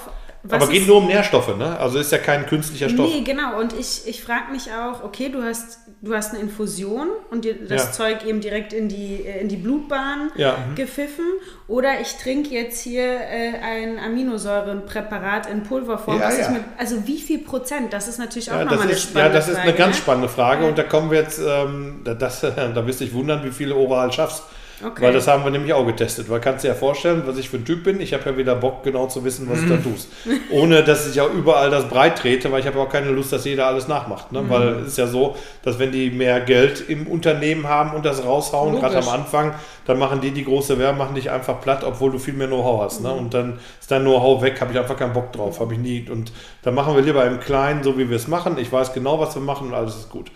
Aber 0.48 0.66
geht 0.68 0.86
nur 0.86 0.96
um 0.98 1.06
Nährstoffe, 1.06 1.54
ne? 1.56 1.78
Also 1.78 1.98
ist 1.98 2.12
ja 2.12 2.18
kein 2.18 2.46
künstlicher 2.46 2.88
Stoff. 2.88 3.10
Nee, 3.12 3.20
genau. 3.22 3.58
Und 3.60 3.72
ich, 3.78 4.02
ich 4.06 4.22
frage 4.22 4.50
mich 4.52 4.68
auch, 4.72 5.04
okay, 5.04 5.28
du 5.28 5.42
hast, 5.42 5.80
du 6.00 6.14
hast 6.14 6.30
eine 6.32 6.40
Infusion 6.42 7.08
und 7.30 7.44
dir 7.44 7.54
das 7.68 7.84
Ja. 7.84 7.92
Zeug 7.92 8.24
eben 8.24 8.40
direkt 8.40 8.72
in 8.72 8.88
die, 8.88 9.24
äh, 9.26 9.40
in 9.40 9.48
die 9.48 9.56
Blutbahn 9.56 10.30
Ja. 10.36 10.56
gepfiffen. 10.74 11.26
Oder 11.68 12.00
ich 12.00 12.16
trinke 12.16 12.48
jetzt 12.54 12.80
hier 12.80 13.02
äh, 13.04 13.52
ein 13.62 13.98
Aminosäurenpräparat 13.98 15.46
in 15.50 15.62
Pulverform. 15.62 16.18
Ja, 16.20 16.30
ja. 16.32 16.50
Mit, 16.50 16.62
also 16.78 17.06
wie 17.06 17.18
viel 17.18 17.38
Prozent? 17.40 17.92
Das 17.92 18.08
ist 18.08 18.18
natürlich 18.18 18.50
auch 18.50 18.56
Ja, 18.56 18.64
nochmal 18.64 18.82
eine 18.82 18.92
ist, 18.92 19.04
ja, 19.04 19.10
spannende 19.10 19.34
das 19.36 19.48
ist 19.48 19.54
Frage. 19.56 19.68
eine 19.68 19.76
ganz 19.78 19.96
ne? 19.96 20.02
spannende 20.02 20.28
Frage 20.28 20.62
Ja. 20.64 20.68
und 20.68 20.78
da 20.78 20.82
kommen 20.84 21.10
wir 21.10 21.20
jetzt, 21.20 21.38
ähm, 21.46 22.00
da- 22.04 22.14
das, 22.14 22.40
da 22.40 22.86
wirst 22.86 23.00
du 23.00 23.04
dich 23.04 23.14
wundern, 23.14 23.44
wie 23.44 23.50
viele 23.50 23.74
oral 23.74 24.12
schaffst. 24.12 24.42
Okay. 24.82 25.02
Weil 25.02 25.12
das 25.12 25.28
haben 25.28 25.44
wir 25.44 25.50
nämlich 25.50 25.72
auch 25.74 25.86
getestet. 25.86 26.30
Weil 26.30 26.40
kannst 26.40 26.64
du 26.64 26.68
dir 26.68 26.74
ja 26.74 26.78
vorstellen, 26.78 27.22
was 27.26 27.36
ich 27.36 27.50
für 27.50 27.58
ein 27.58 27.64
Typ 27.64 27.84
bin. 27.84 28.00
Ich 28.00 28.14
habe 28.14 28.30
ja 28.30 28.36
wieder 28.36 28.54
Bock, 28.54 28.82
genau 28.82 29.06
zu 29.06 29.24
wissen, 29.24 29.48
was 29.50 29.62
ich 29.62 29.68
da 29.68 29.76
tust. 29.76 30.08
Ohne, 30.50 30.82
dass 30.82 31.10
ich 31.10 31.20
auch 31.20 31.32
überall 31.32 31.70
das 31.70 31.88
breit 31.88 32.18
trete, 32.18 32.50
weil 32.50 32.60
ich 32.60 32.66
habe 32.66 32.78
auch 32.80 32.88
keine 32.88 33.10
Lust, 33.10 33.32
dass 33.32 33.44
jeder 33.44 33.66
alles 33.66 33.88
nachmacht. 33.88 34.32
Ne? 34.32 34.42
Weil 34.48 34.68
es 34.80 34.88
ist 34.88 34.98
ja 34.98 35.06
so, 35.06 35.36
dass 35.62 35.78
wenn 35.78 35.92
die 35.92 36.10
mehr 36.10 36.40
Geld 36.40 36.88
im 36.88 37.06
Unternehmen 37.06 37.68
haben 37.68 37.94
und 37.94 38.04
das 38.06 38.24
raushauen, 38.24 38.80
gerade 38.80 38.98
am. 38.98 39.10
Anfang, 39.10 39.54
dann 39.86 39.98
machen 39.98 40.20
die 40.20 40.30
die 40.30 40.44
große 40.44 40.78
Werbung, 40.78 40.98
machen 40.98 41.14
dich 41.14 41.30
einfach 41.30 41.60
platt, 41.60 41.84
obwohl 41.84 42.12
du 42.12 42.18
viel 42.18 42.34
mehr 42.34 42.46
Know-how 42.46 42.82
hast. 42.82 43.02
Ne? 43.02 43.12
Und 43.12 43.34
dann 43.34 43.58
ist 43.80 43.90
dein 43.90 44.02
Know-how 44.02 44.40
weg, 44.42 44.60
habe 44.60 44.72
ich 44.72 44.78
einfach 44.78 44.96
keinen 44.96 45.12
Bock 45.12 45.32
drauf, 45.32 45.60
habe 45.60 45.74
ich 45.74 45.80
nie. 45.80 46.06
Und 46.08 46.32
dann 46.62 46.74
machen 46.74 46.94
wir 46.94 47.02
lieber 47.02 47.24
im 47.26 47.40
Kleinen, 47.40 47.82
so 47.82 47.98
wie 47.98 48.08
wir 48.08 48.16
es 48.16 48.28
machen. 48.28 48.56
Ich 48.58 48.72
weiß 48.72 48.92
genau, 48.92 49.18
was 49.18 49.34
wir 49.34 49.42
machen 49.42 49.68
und 49.68 49.74
alles 49.74 49.96
ist 49.96 50.10
gut. 50.10 50.30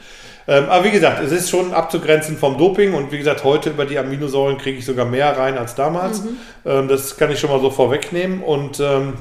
Ähm, 0.47 0.65
aber 0.69 0.85
wie 0.85 0.91
gesagt, 0.91 1.23
es 1.23 1.33
ist 1.33 1.49
schon 1.49 1.73
abzugrenzen 1.73 2.37
vom 2.37 2.59
Doping 2.59 2.95
und 2.95 3.11
wie 3.13 3.19
gesagt, 3.19 3.45
heute 3.45 3.71
über 3.71 3.87
die 3.87 3.99
Aminosäuren 3.99 4.59
kriege 4.59 4.79
ich 4.79 4.85
sogar 4.85 5.07
mehr 5.07 5.37
rein 5.37 5.57
als 5.57 5.75
damals. 5.75 6.23
Ähm, 6.67 6.89
das 6.89 7.17
kann 7.17 7.31
ich 7.31 7.41
schon 7.41 7.51
mal 7.51 7.61
so 7.61 7.71
vorwegnehmen 7.71 8.43
und 8.43 8.81
ähm, 8.81 9.15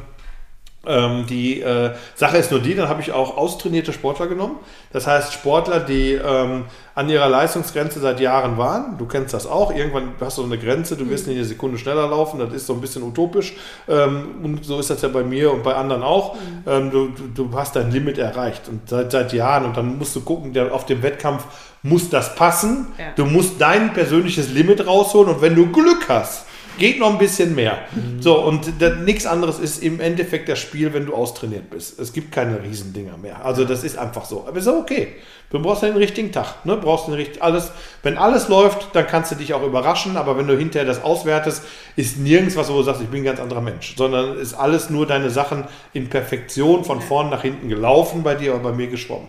ähm, 0.85 1.25
die 1.27 1.61
äh, 1.61 1.91
Sache 2.15 2.37
ist 2.37 2.51
nur 2.51 2.59
die, 2.59 2.75
dann 2.75 2.89
habe 2.89 3.01
ich 3.01 3.13
auch 3.13 3.37
austrainierte 3.37 3.93
Sportler 3.93 4.27
genommen. 4.27 4.57
Das 4.91 5.07
heißt 5.07 5.31
Sportler, 5.31 5.79
die 5.79 6.13
ähm, 6.13 6.65
an 6.93 7.09
ihrer 7.09 7.29
Leistungsgrenze 7.29 8.01
seit 8.01 8.19
Jahren 8.19 8.57
waren. 8.57 8.97
Du 8.97 9.05
kennst 9.05 9.33
das 9.33 9.47
auch. 9.47 9.73
Irgendwann 9.73 10.15
hast 10.19 10.37
du 10.37 10.41
so 10.41 10.47
eine 10.47 10.57
Grenze, 10.57 10.97
du 10.97 11.09
wirst 11.09 11.27
nicht 11.27 11.37
eine 11.37 11.45
Sekunde 11.45 11.77
schneller 11.77 12.09
laufen. 12.09 12.39
Das 12.39 12.53
ist 12.53 12.67
so 12.67 12.73
ein 12.73 12.81
bisschen 12.81 13.03
utopisch. 13.03 13.53
Ähm, 13.87 14.35
und 14.43 14.65
so 14.65 14.77
ist 14.77 14.89
das 14.89 15.01
ja 15.01 15.07
bei 15.07 15.23
mir 15.23 15.53
und 15.53 15.63
bei 15.63 15.73
anderen 15.73 16.03
auch. 16.03 16.35
Ähm, 16.67 16.91
du, 16.91 17.07
du, 17.07 17.47
du 17.47 17.57
hast 17.57 17.77
dein 17.77 17.89
Limit 17.89 18.17
erreicht 18.17 18.67
und 18.67 18.89
seit, 18.89 19.09
seit 19.11 19.31
Jahren. 19.31 19.63
Und 19.63 19.77
dann 19.77 19.97
musst 19.97 20.13
du 20.17 20.21
gucken, 20.21 20.51
der, 20.51 20.73
auf 20.73 20.85
dem 20.85 21.01
Wettkampf 21.01 21.45
muss 21.81 22.09
das 22.09 22.35
passen. 22.35 22.87
Ja. 22.97 23.05
Du 23.15 23.25
musst 23.25 23.59
dein 23.59 23.93
persönliches 23.93 24.49
Limit 24.51 24.85
rausholen 24.85 25.35
und 25.35 25.41
wenn 25.41 25.55
du 25.55 25.71
Glück 25.71 26.09
hast, 26.09 26.45
geht 26.77 26.99
noch 26.99 27.11
ein 27.11 27.17
bisschen 27.17 27.55
mehr. 27.55 27.79
So, 28.19 28.39
und 28.39 28.79
nichts 29.05 29.25
anderes 29.25 29.59
ist 29.59 29.83
im 29.83 29.99
Endeffekt 29.99 30.49
das 30.49 30.59
Spiel, 30.59 30.93
wenn 30.93 31.05
du 31.05 31.13
austrainiert 31.13 31.69
bist. 31.69 31.99
Es 31.99 32.13
gibt 32.13 32.31
keine 32.31 32.61
Riesendinger 32.63 33.17
mehr. 33.17 33.45
Also 33.45 33.65
das 33.65 33.83
ist 33.83 33.97
einfach 33.97 34.25
so. 34.25 34.45
Aber 34.47 34.57
ist 34.57 34.67
auch 34.67 34.79
okay. 34.79 35.15
Du 35.49 35.61
brauchst 35.61 35.83
den 35.83 35.95
richtigen 35.95 36.31
Tag. 36.31 36.65
Ne? 36.65 36.77
Brauchst 36.77 37.07
den 37.07 37.13
richt 37.13 37.41
alles. 37.43 37.71
Wenn 38.01 38.17
alles 38.17 38.47
läuft, 38.47 38.95
dann 38.95 39.05
kannst 39.05 39.31
du 39.31 39.35
dich 39.35 39.53
auch 39.53 39.61
überraschen. 39.61 40.17
Aber 40.17 40.35
wenn 40.35 40.47
du 40.47 40.57
hinterher 40.57 40.87
das 40.87 41.03
auswertest, 41.03 41.63
ist 41.95 42.17
nirgends 42.17 42.55
was, 42.55 42.69
wo 42.69 42.77
du 42.77 42.83
sagst, 42.83 43.01
ich 43.01 43.07
bin 43.07 43.21
ein 43.21 43.25
ganz 43.25 43.39
anderer 43.39 43.61
Mensch. 43.61 43.95
Sondern 43.95 44.37
ist 44.37 44.55
alles 44.55 44.89
nur 44.89 45.05
deine 45.05 45.29
Sachen 45.29 45.65
in 45.93 46.09
Perfektion 46.09 46.83
von 46.83 47.01
vorn 47.01 47.29
nach 47.29 47.43
hinten 47.43 47.69
gelaufen 47.69 48.23
bei 48.23 48.33
dir 48.33 48.55
oder 48.55 48.63
bei 48.63 48.71
mir 48.71 48.87
geschwommen. 48.87 49.27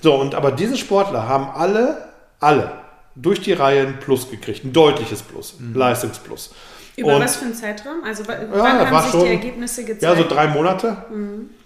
So, 0.00 0.14
und 0.16 0.34
aber 0.34 0.50
diese 0.50 0.76
Sportler 0.76 1.28
haben 1.28 1.48
alle, 1.54 1.98
alle 2.40 2.72
durch 3.14 3.40
die 3.40 3.52
Reihe 3.52 3.82
ein 3.86 4.00
Plus 4.00 4.30
gekriegt. 4.30 4.64
Ein 4.64 4.72
deutliches 4.72 5.22
Plus. 5.22 5.54
Leistungsplus. 5.74 6.52
Über 7.00 7.16
Und- 7.16 7.22
was 7.22 7.36
für 7.36 7.46
einen 7.46 7.54
Zeitraum? 7.54 8.04
Also 8.04 8.22
Ja, 8.24 8.28
wann 8.50 8.78
das 8.78 8.90
haben 8.90 9.02
sich 9.02 9.10
schon- 9.10 9.20
die 9.24 9.28
Ergebnisse 9.30 9.84
gezeigt? 9.84 10.02
Ja, 10.02 10.14
so 10.14 10.28
drei 10.28 10.46
Monate. 10.48 10.96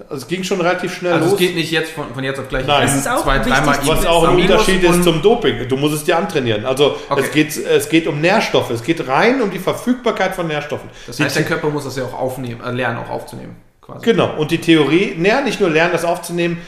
Also 0.09 0.17
es 0.23 0.29
ging 0.29 0.45
schon 0.45 0.61
relativ 0.61 0.95
schnell 0.95 1.13
Also 1.13 1.25
los. 1.25 1.33
es 1.35 1.39
geht 1.39 1.55
nicht 1.57 1.71
jetzt 1.71 1.91
von, 1.93 2.13
von 2.15 2.23
jetzt 2.23 2.39
auf 2.39 2.49
gleich. 2.49 2.67
Nein. 2.67 2.83
in 2.83 2.87
Das 2.89 2.97
ist 2.97 3.09
auch 3.09 3.23
zwei, 3.23 3.39
dreimal 3.39 3.79
die 3.83 3.89
was 3.89 4.07
auch 4.07 4.29
ein 4.29 4.37
Unterschied 4.37 4.83
ist 4.83 5.03
zum 5.05 5.21
Doping. 5.23 5.67
Du 5.69 5.77
musst 5.77 5.95
es 5.95 6.05
dir 6.05 6.17
antrainieren. 6.17 6.65
Also 6.65 6.97
Okay. 7.09 7.21
es, 7.23 7.31
geht, 7.33 7.57
es 7.67 7.89
geht 7.89 8.07
um 8.07 8.21
Nährstoffe. 8.21 8.71
Es 8.71 8.83
geht 8.83 9.07
rein 9.09 9.43
um 9.43 9.51
die 9.51 9.59
Verfügbarkeit 9.59 10.35
von 10.35 10.47
Nährstoffen. 10.47 10.89
Das 11.07 11.17
Die 11.17 11.25
heißt, 11.25 11.37
der 11.37 11.45
Körper 11.45 11.69
muss 11.71 11.85
das 11.85 11.97
ja 11.97 12.05
auch 12.05 12.15
aufnehmen, 12.19 12.61
äh, 12.65 12.71
lernen, 12.71 12.99
auch 12.99 13.11
aufzunehmen. 13.11 13.57
Quasi. 13.81 14.05
Genau, 14.05 14.37
und 14.39 14.51
die 14.51 14.59
Theorie, 14.59 15.15
naja, 15.19 15.41
nicht 15.43 15.61
nur 15.61 15.69
lernen, 15.69 15.93
das 15.93 16.05
aufzunehmen, 16.05 16.59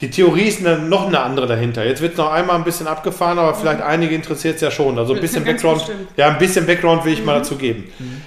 die 0.00 0.10
Theorie 0.10 0.42
ist 0.48 0.58
eine, 0.60 0.78
noch 0.78 1.06
eine 1.06 1.20
andere 1.20 1.46
dahinter. 1.46 1.84
Jetzt 1.84 2.02
wird 2.02 2.18
noch 2.18 2.30
einmal 2.30 2.56
ein 2.56 2.64
bisschen 2.64 2.88
abgefahren, 2.88 3.38
aber 3.38 3.54
vielleicht 3.54 3.80
einige 3.80 4.14
interessiert 4.14 4.56
es 4.56 4.60
ja 4.60 4.70
schon. 4.70 4.98
Also 4.98 5.14
ein 5.14 5.20
bisschen 5.20 5.44
Background, 5.44 5.78
bestimmt. 5.78 6.08
ja, 6.16 6.28
ein 6.28 6.38
bisschen 6.38 6.66
Background 6.66 7.04
will 7.04 7.12
ich 7.12 7.24
mal 7.24 7.38
dazu 7.38 7.54
geben. 7.56 7.84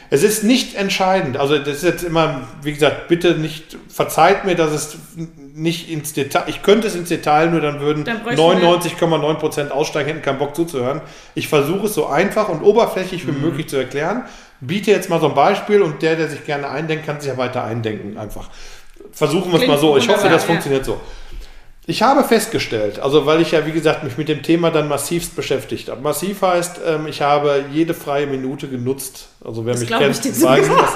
Es 0.10 0.24
ist 0.24 0.44
nicht 0.44 0.76
entscheidend, 0.76 1.36
also 1.38 1.58
das 1.58 1.78
ist 1.78 1.84
jetzt 1.84 2.04
immer, 2.04 2.48
wie 2.64 2.72
gesagt, 2.72 3.10
bitte 3.10 3.32
nicht, 3.36 3.78
verzeiht 3.90 4.46
mir, 4.46 4.56
dass 4.56 4.72
es 4.72 4.98
nicht 5.54 5.90
ins 5.90 6.14
Detail, 6.14 6.44
ich 6.48 6.62
könnte 6.64 6.88
es 6.88 6.96
ins 6.96 7.10
Detail, 7.10 7.50
nur 7.50 7.60
dann 7.60 7.82
würden 7.82 8.06
Dann 8.06 8.24
bräuchten 8.24 8.38
wir- 8.38 8.68
99,9% 8.70 9.70
aussteigen, 9.70 10.08
hätten 10.08 10.22
keinen 10.22 10.40
Bock 10.40 10.56
zuzuhören. 10.56 11.02
Ich 11.36 11.50
versuche 11.50 11.88
es 11.88 11.94
so 11.94 12.08
einfach 12.08 12.48
und 12.48 12.62
oberflächlich 12.62 13.28
wie 13.28 13.32
möglich 13.34 13.68
zu 13.68 13.76
erklären. 13.76 14.24
Biete 14.62 14.92
jetzt 14.92 15.10
mal 15.10 15.20
so 15.20 15.28
ein 15.28 15.36
Beispiel 15.36 15.82
und 15.82 16.02
der, 16.02 16.16
der 16.16 16.30
sich 16.30 16.46
gerne 16.46 16.70
eindenkt, 16.70 17.06
kann 17.06 17.20
sich 17.20 17.30
ja 17.30 17.38
weiter 17.38 17.64
eindenken 17.64 18.18
einfach. 18.18 18.50
Versuchen 19.12 19.52
wir 19.52 19.60
es 19.62 19.68
mal 19.68 19.78
so. 19.78 19.98
Ich 19.98 20.08
hoffe, 20.08 20.30
das 20.30 20.44
ja. 20.44 20.48
funktioniert 20.48 20.86
so. 20.86 21.00
Ich 21.90 22.02
habe 22.02 22.24
festgestellt, 22.26 23.00
also 23.00 23.26
weil 23.26 23.40
ich 23.42 23.52
ja, 23.52 23.66
wie 23.66 23.72
gesagt, 23.72 24.04
mich 24.04 24.18
mit 24.18 24.28
dem 24.28 24.44
Thema 24.44 24.72
dann 24.72 24.90
massivst 24.90 25.38
beschäftigt 25.38 25.88
habe. 25.88 26.02
Massiv 26.02 26.42
heißt, 26.42 26.82
ähm, 26.86 27.08
ich 27.08 27.22
habe 27.22 27.64
jede 27.72 27.94
freie 27.94 28.28
Minute 28.28 28.68
genutzt. 28.68 29.30
Also 29.44 29.66
wer 29.66 29.72
Das 29.74 29.80
mich 29.80 29.90
kennt, 29.90 30.26
ich 30.26 30.44
weiß 30.44 30.68
das. 30.68 30.90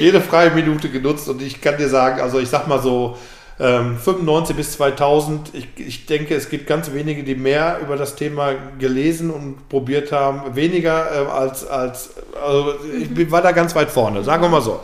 Jede 0.00 0.20
freie 0.20 0.50
Minute 0.50 0.88
genutzt 0.88 1.28
und 1.28 1.40
ich 1.40 1.60
kann 1.60 1.76
dir 1.76 1.88
sagen, 1.88 2.20
also 2.20 2.40
ich 2.40 2.48
sag 2.48 2.66
mal 2.66 2.82
so, 2.82 3.16
ähm, 3.60 3.96
95 3.96 4.56
bis 4.56 4.72
2000, 4.72 5.52
ich, 5.54 5.68
ich 5.76 6.06
denke, 6.06 6.34
es 6.34 6.48
gibt 6.50 6.66
ganz 6.66 6.92
wenige, 6.92 7.22
die 7.22 7.36
mehr 7.36 7.78
über 7.80 7.94
das 7.94 8.16
Thema 8.16 8.54
gelesen 8.80 9.30
und 9.30 9.68
probiert 9.68 10.10
haben. 10.10 10.56
Weniger 10.56 11.06
äh, 11.12 11.30
als, 11.30 11.64
als 11.64 12.10
also 12.44 12.74
ich 13.00 13.14
bin- 13.14 13.30
war 13.30 13.42
da 13.42 13.52
ganz 13.52 13.76
weit 13.76 13.90
vorne, 13.92 14.24
sagen 14.24 14.42
wir 14.42 14.48
mal 14.48 14.60
so. 14.60 14.80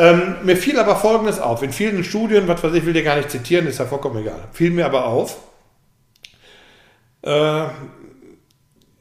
Ähm, 0.00 0.36
mir 0.44 0.56
fiel 0.56 0.78
aber 0.78 0.96
Folgendes 0.96 1.38
auf. 1.40 1.62
In 1.62 1.72
vielen 1.72 2.02
Studien, 2.04 2.48
was 2.48 2.64
weiß 2.64 2.72
ich, 2.72 2.86
will 2.86 2.94
dir 2.94 3.02
gar 3.02 3.16
nicht 3.16 3.30
zitieren, 3.30 3.66
ist 3.66 3.80
ja 3.80 3.84
vollkommen 3.84 4.22
egal. 4.22 4.48
Fiel 4.50 4.70
mir 4.70 4.86
aber 4.86 5.04
auf, 5.04 5.36
äh, 7.20 7.64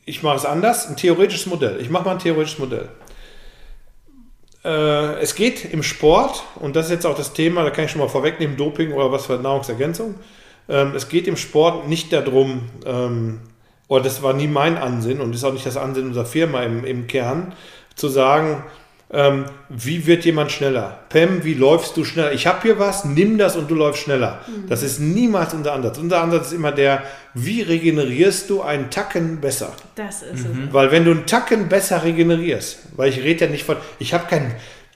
ich 0.04 0.22
mache 0.24 0.36
es 0.36 0.46
anders, 0.46 0.90
ein 0.90 0.98
theoretisches 0.98 1.46
Modell. 1.46 1.80
Ich 1.80 1.90
mache 1.90 2.04
mal 2.04 2.12
ein 2.12 2.20
theoretisches 2.20 2.60
Modell. 2.60 2.90
Äh, 4.66 5.22
es 5.22 5.36
geht 5.36 5.72
im 5.72 5.84
Sport, 5.84 6.44
und 6.60 6.76
das 6.76 6.88
ist 6.88 6.92
jetzt 6.92 7.06
auch 7.06 7.16
das 7.16 7.32
Thema, 7.32 7.64
da 7.64 7.70
kann 7.70 7.86
ich 7.86 7.92
schon 7.92 8.02
mal 8.02 8.10
vorwegnehmen, 8.10 8.58
Doping 8.58 8.92
oder 8.92 9.10
was 9.10 9.28
für 9.28 9.38
Nahrungsergänzung. 9.38 10.16
Ähm, 10.68 10.96
es 10.96 11.08
geht 11.08 11.30
im 11.30 11.38
Sport 11.38 11.88
nicht 11.88 12.12
darum, 12.12 12.64
ähm, 12.86 13.40
oder 13.88 14.04
das 14.04 14.22
war 14.22 14.34
nie 14.34 14.48
mein 14.48 14.78
Ansinnen 14.78 15.22
und 15.22 15.34
ist 15.34 15.46
auch 15.46 15.54
nicht 15.54 15.66
das 15.66 15.78
Ansinnen 15.78 16.10
unserer 16.10 16.26
Firma 16.26 16.62
im, 16.64 16.84
im 16.84 17.08
Kern, 17.08 17.54
zu 17.96 18.10
sagen, 18.10 18.66
ähm, 19.12 19.46
wie 19.70 20.06
wird 20.06 20.24
jemand 20.26 20.52
schneller? 20.52 21.00
Pam, 21.10 21.44
wie 21.44 21.56
läufst 21.56 21.98
du 21.98 22.06
schneller? 22.06 22.32
Ich 22.32 22.46
habe 22.46 22.62
hier 22.62 22.78
was, 22.78 23.06
nimm 23.06 23.40
das 23.40 23.56
und 23.56 23.70
du 23.70 23.74
läufst 23.74 24.04
schneller. 24.04 24.42
Mhm. 24.48 24.70
Das 24.70 24.84
ist 24.84 25.00
niemals 25.00 25.54
unser 25.56 25.74
Ansatz. 25.74 25.98
Unser 25.98 26.22
Ansatz 26.22 26.48
ist 26.48 26.54
immer 26.54 26.72
der, 26.72 27.02
wie 27.34 27.64
regenerierst 27.64 28.50
du 28.52 28.62
einen 28.62 28.92
Tacken 28.92 29.42
besser? 29.42 29.74
Das 29.96 30.22
ist 30.22 30.48
mhm. 30.48 30.66
es. 30.68 30.74
Weil 30.74 30.92
wenn 30.92 31.06
du 31.06 31.12
einen 31.12 31.26
Tacken 31.26 31.70
besser 31.70 32.04
regenerierst, 32.04 32.80
weil 32.98 33.10
ich 33.10 33.24
rede 33.24 33.46
ja 33.46 33.52
nicht 33.52 33.64
von, 33.64 33.78
ich 33.98 34.14
habe 34.14 34.28
kein, 34.30 34.54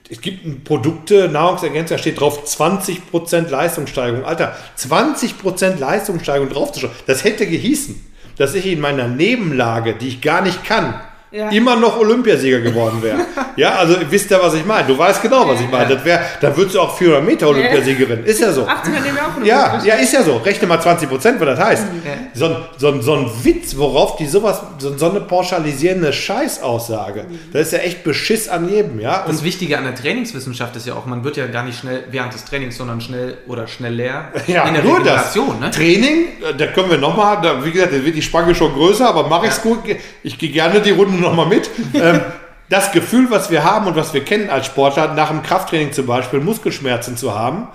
es 0.08 0.20
gibt 0.20 0.62
Produkte, 0.62 1.28
Nahrungsergänzer, 1.28 1.96
da 1.96 1.98
steht 1.98 2.20
drauf 2.20 2.46
20% 2.46 3.48
Leistungssteigerung. 3.48 4.24
Alter, 4.24 4.56
20% 4.78 5.78
Leistungssteigerung 5.78 6.50
draufzuschauen, 6.50 6.94
das 7.08 7.24
hätte 7.24 7.48
gehießen, 7.48 8.00
dass 8.36 8.54
ich 8.54 8.66
in 8.66 8.78
meiner 8.78 9.08
Nebenlage, 9.08 9.94
die 9.94 10.06
ich 10.06 10.20
gar 10.20 10.42
nicht 10.42 10.64
kann, 10.64 11.00
ja. 11.34 11.48
immer 11.50 11.74
noch 11.76 11.98
Olympiasieger 11.98 12.60
geworden 12.60 13.02
wäre. 13.02 13.18
ja, 13.56 13.74
also 13.74 13.96
wisst 14.08 14.30
ihr, 14.30 14.40
was 14.40 14.54
ich 14.54 14.64
meine? 14.64 14.86
Du 14.86 14.96
weißt 14.96 15.20
genau, 15.20 15.48
was 15.48 15.60
ich 15.60 15.68
meine. 15.68 15.94
Das 15.94 16.04
wär, 16.04 16.20
da 16.40 16.56
würdest 16.56 16.76
du 16.76 16.80
auch 16.80 16.96
400 16.96 17.24
Meter 17.24 17.48
Olympiasiegerin. 17.48 18.24
Ist 18.24 18.40
ja 18.40 18.52
so. 18.52 18.66
80 18.66 18.92
nehmen 18.92 19.04
wir 19.16 19.22
auch 19.22 19.44
ja, 19.44 19.82
ja, 19.84 19.94
ist 19.96 20.12
ja 20.12 20.22
so. 20.22 20.36
Rechne 20.36 20.68
mal 20.68 20.80
20 20.80 21.08
Prozent, 21.08 21.40
was 21.40 21.48
das 21.48 21.58
heißt. 21.58 21.86
Ja. 22.04 22.12
So, 22.34 22.46
ein, 22.46 22.56
so, 22.76 22.88
ein, 22.88 23.02
so 23.02 23.14
ein 23.14 23.30
Witz, 23.42 23.76
worauf 23.76 24.16
die 24.16 24.26
sowas, 24.26 24.60
so, 24.78 24.96
so 24.96 25.10
eine 25.10 25.20
pauschalisierende 25.20 26.12
Scheißaussage, 26.12 27.24
mhm. 27.28 27.38
das 27.52 27.62
ist 27.62 27.72
ja 27.72 27.78
echt 27.80 28.04
Beschiss 28.04 28.48
an 28.48 28.68
jedem. 28.68 29.00
Ja? 29.00 29.24
Und 29.24 29.34
das 29.34 29.42
Wichtige 29.42 29.76
an 29.76 29.84
der 29.84 29.96
Trainingswissenschaft 29.96 30.76
ist 30.76 30.86
ja 30.86 30.94
auch, 30.94 31.06
man 31.06 31.24
wird 31.24 31.36
ja 31.36 31.48
gar 31.48 31.64
nicht 31.64 31.80
schnell 31.80 32.04
während 32.10 32.32
des 32.32 32.44
Trainings, 32.44 32.76
sondern 32.76 33.00
schnell 33.00 33.38
oder 33.48 33.66
schneller 33.66 34.28
ja, 34.46 34.68
in 34.68 34.74
der 34.74 34.84
nur 34.84 34.98
Regeneration. 34.98 35.56
Das. 35.60 35.60
Ne? 35.60 35.70
Training, 35.70 36.26
äh, 36.48 36.54
da 36.56 36.66
können 36.68 36.90
wir 36.90 36.98
nochmal, 36.98 37.64
wie 37.64 37.72
gesagt, 37.72 37.92
da 37.92 38.04
wird 38.04 38.14
die 38.14 38.22
Spange 38.22 38.54
schon 38.54 38.72
größer, 38.72 39.08
aber 39.08 39.28
mache 39.28 39.46
ich 39.46 39.52
es 39.52 39.62
gut. 39.62 39.80
Ich 40.22 40.38
gehe 40.38 40.50
gerne 40.50 40.80
die 40.80 40.92
Runde 40.92 41.23
nochmal 41.24 41.46
mit. 41.46 41.68
ähm, 41.94 42.20
das 42.68 42.92
Gefühl, 42.92 43.30
was 43.30 43.50
wir 43.50 43.64
haben 43.64 43.86
und 43.86 43.96
was 43.96 44.14
wir 44.14 44.24
kennen 44.24 44.50
als 44.50 44.66
Sportler, 44.66 45.14
nach 45.14 45.28
dem 45.28 45.42
Krafttraining 45.42 45.92
zum 45.92 46.06
Beispiel 46.06 46.40
Muskelschmerzen 46.40 47.16
zu 47.16 47.34
haben, 47.34 47.68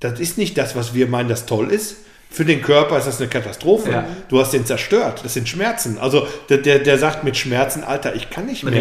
das 0.00 0.20
ist 0.20 0.38
nicht 0.38 0.56
das, 0.56 0.76
was 0.76 0.94
wir 0.94 1.08
meinen, 1.08 1.28
das 1.28 1.46
toll 1.46 1.70
ist. 1.70 1.96
Für 2.30 2.44
den 2.44 2.60
Körper 2.60 2.98
ist 2.98 3.06
das 3.06 3.20
eine 3.20 3.28
Katastrophe. 3.28 3.90
Ja. 3.90 4.04
Du 4.28 4.38
hast 4.38 4.52
den 4.52 4.66
zerstört. 4.66 5.22
Das 5.24 5.32
sind 5.32 5.48
Schmerzen. 5.48 5.98
Also 5.98 6.26
der, 6.50 6.58
der, 6.58 6.78
der 6.78 6.98
sagt 6.98 7.24
mit 7.24 7.38
Schmerzen, 7.38 7.82
Alter, 7.84 8.14
ich 8.14 8.28
kann 8.28 8.44
nicht 8.44 8.64
mehr. 8.64 8.74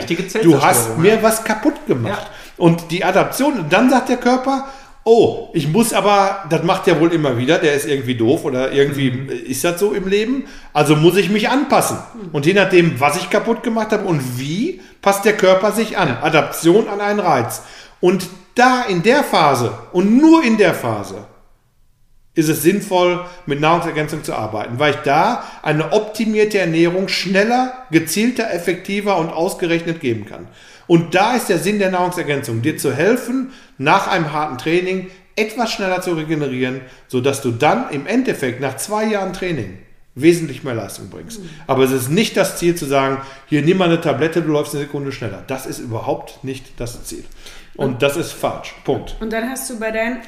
Du 0.43 0.61
hast 0.61 0.97
mir 0.97 1.23
was 1.23 1.45
kaputt 1.45 1.87
gemacht. 1.87 2.23
Ja. 2.23 2.63
Und 2.63 2.91
die 2.91 3.05
Adaption, 3.05 3.65
dann 3.69 3.89
sagt 3.89 4.09
der 4.09 4.17
Körper, 4.17 4.67
oh, 5.07 5.47
ich 5.53 5.69
muss 5.69 5.93
aber, 5.93 6.43
das 6.49 6.63
macht 6.63 6.85
er 6.89 6.99
wohl 6.99 7.13
immer 7.13 7.37
wieder, 7.37 7.59
der 7.59 7.73
ist 7.73 7.87
irgendwie 7.87 8.15
doof 8.15 8.43
oder 8.43 8.73
irgendwie 8.73 9.11
mhm. 9.11 9.29
ist 9.29 9.63
das 9.63 9.79
so 9.79 9.93
im 9.93 10.05
Leben, 10.05 10.43
also 10.73 10.97
muss 10.97 11.15
ich 11.15 11.29
mich 11.29 11.47
anpassen. 11.47 11.97
Und 12.33 12.45
je 12.45 12.53
nachdem, 12.53 12.99
was 12.99 13.15
ich 13.15 13.29
kaputt 13.29 13.63
gemacht 13.63 13.93
habe 13.93 14.03
und 14.03 14.37
wie, 14.37 14.81
passt 15.01 15.23
der 15.23 15.37
Körper 15.37 15.71
sich 15.71 15.97
an. 15.97 16.17
Adaption 16.21 16.89
an 16.89 16.99
einen 16.99 17.21
Reiz. 17.21 17.61
Und 18.01 18.27
da 18.55 18.83
in 18.83 19.01
der 19.01 19.23
Phase 19.23 19.71
und 19.93 20.17
nur 20.17 20.43
in 20.43 20.57
der 20.57 20.73
Phase 20.73 21.25
ist 22.33 22.49
es 22.49 22.61
sinnvoll, 22.61 23.25
mit 23.45 23.61
Nahrungsergänzung 23.61 24.25
zu 24.25 24.35
arbeiten, 24.35 24.77
weil 24.77 24.91
ich 24.91 24.99
da 24.99 25.43
eine 25.63 25.93
optimierte 25.93 26.59
Ernährung 26.59 27.07
schneller, 27.07 27.85
gezielter, 27.91 28.53
effektiver 28.53 29.17
und 29.17 29.29
ausgerechnet 29.29 30.01
geben 30.01 30.25
kann. 30.25 30.47
Und 30.87 31.15
da 31.15 31.35
ist 31.35 31.49
der 31.49 31.59
Sinn 31.59 31.79
der 31.79 31.91
Nahrungsergänzung, 31.91 32.61
dir 32.61 32.77
zu 32.77 32.93
helfen, 32.93 33.51
nach 33.77 34.07
einem 34.07 34.31
harten 34.31 34.57
Training 34.57 35.09
etwas 35.35 35.71
schneller 35.71 36.01
zu 36.01 36.13
regenerieren, 36.13 36.81
sodass 37.07 37.41
du 37.41 37.51
dann 37.51 37.89
im 37.91 38.07
Endeffekt 38.07 38.59
nach 38.59 38.77
zwei 38.77 39.05
Jahren 39.05 39.33
Training 39.33 39.77
wesentlich 40.15 40.63
mehr 40.63 40.73
Leistung 40.73 41.09
bringst. 41.09 41.41
Aber 41.67 41.83
es 41.83 41.91
ist 41.91 42.09
nicht 42.09 42.35
das 42.35 42.57
Ziel 42.57 42.73
zu 42.73 42.85
sagen, 42.85 43.21
hier 43.45 43.61
nimm 43.61 43.77
mal 43.77 43.85
eine 43.85 44.01
Tablette, 44.01 44.41
du 44.41 44.51
läufst 44.51 44.73
eine 44.73 44.85
Sekunde 44.85 45.11
schneller. 45.11 45.43
Das 45.45 45.67
ist 45.67 45.79
überhaupt 45.79 46.43
nicht 46.43 46.65
das 46.77 47.03
Ziel. 47.03 47.23
Und 47.77 48.01
das 48.01 48.17
ist 48.17 48.33
falsch. 48.33 48.73
Punkt. 48.83 49.15
Und 49.19 49.31
dann 49.31 49.49
hast 49.49 49.69
du 49.69 49.79
bei 49.79 49.91
deinen, 49.91 50.21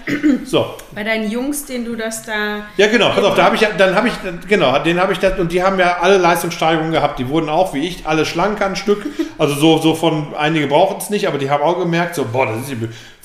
so. 0.46 0.76
bei 0.94 1.04
deinen 1.04 1.32
Jungs, 1.32 1.66
den 1.66 1.84
du 1.84 1.96
das 1.96 2.24
da. 2.24 2.68
Ja, 2.78 2.88
genau. 2.88 3.10
Pass 3.10 3.24
auf, 3.24 3.36
da 3.36 3.46
habe 3.46 3.56
ich, 3.56 3.68
dann 3.78 3.96
habe 3.96 4.08
ich, 4.08 4.14
genau, 4.48 4.78
den 4.80 5.00
habe 5.00 5.14
ich 5.14 5.20
das, 5.20 5.40
und 5.40 5.52
die 5.52 5.64
haben 5.64 5.80
ja 5.80 5.98
alle 6.00 6.18
Leistungssteigerungen 6.18 6.92
gehabt. 6.92 7.18
Die 7.18 7.28
wurden 7.28 7.50
auch, 7.50 7.74
wie 7.74 7.88
ich, 7.88 8.06
alle 8.06 8.26
schlank 8.26 8.62
ein 8.62 8.76
Stück. 8.76 9.04
Also 9.40 9.56
so, 9.56 9.80
so 9.80 9.96
von, 9.96 10.36
einige 10.36 10.68
brauchen 10.68 10.98
es 10.98 11.10
nicht, 11.10 11.28
aber 11.28 11.40
die 11.40 11.50
haben 11.50 11.64
auch 11.64 11.80
gemerkt, 11.80 12.16
so, 12.16 12.26
boah, 12.32 12.46
das 12.46 12.70
ist, 12.70 12.76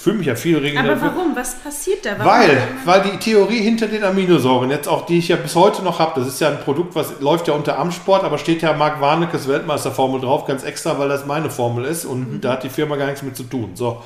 fühle 0.05 0.19
mich 0.19 0.27
ja 0.27 0.37
viel 0.37 0.59
regeneriert. 0.59 0.99
Aber 1.01 1.17
warum? 1.17 1.35
Was 1.35 1.55
passiert 1.55 2.05
da? 2.05 2.19
Warum 2.19 2.31
weil, 2.31 2.59
weil 2.85 3.11
die 3.11 3.17
Theorie 3.17 3.61
hinter 3.63 3.87
den 3.87 4.05
Aminosäuren, 4.05 4.71
jetzt 4.71 4.87
auch 4.87 5.07
die 5.07 5.17
ich 5.17 5.29
ja 5.29 5.37
bis 5.37 5.55
heute 5.55 5.83
noch 5.83 5.99
habe, 5.99 6.21
das 6.21 6.29
ist 6.29 6.41
ja 6.43 6.51
ein 6.51 6.61
Produkt, 6.61 6.95
was 6.95 7.21
läuft 7.21 7.49
ja 7.49 7.55
unter 7.55 7.79
Amsport, 7.79 8.23
aber 8.23 8.37
steht 8.37 8.61
ja 8.61 8.75
Marc 8.75 9.01
Warnekes 9.01 9.49
Weltmeisterformel 9.49 10.21
drauf, 10.21 10.45
ganz 10.45 10.63
extra, 10.63 10.99
weil 10.99 11.09
das 11.09 11.25
meine 11.25 11.49
Formel 11.49 11.87
ist 11.87 12.05
und 12.05 12.35
mhm. 12.35 12.41
da 12.43 12.53
hat 12.53 12.65
die 12.65 12.69
Firma 12.69 12.97
gar 12.97 13.07
nichts 13.07 13.23
mit 13.23 13.35
zu 13.35 13.45
tun. 13.45 13.71
So. 13.75 14.03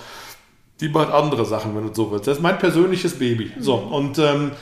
Die 0.81 0.89
macht 0.89 1.13
andere 1.13 1.45
Sachen, 1.45 1.75
wenn 1.75 1.89
du 1.89 1.93
so 1.93 2.13
willst. 2.13 2.29
Das 2.29 2.37
ist 2.37 2.43
mein 2.43 2.61
persönliches 2.61 3.19
Baby. 3.19 3.51
Mhm. 3.57 3.61
So, 3.61 3.75
und 3.75 4.21
ähm, 4.21 4.53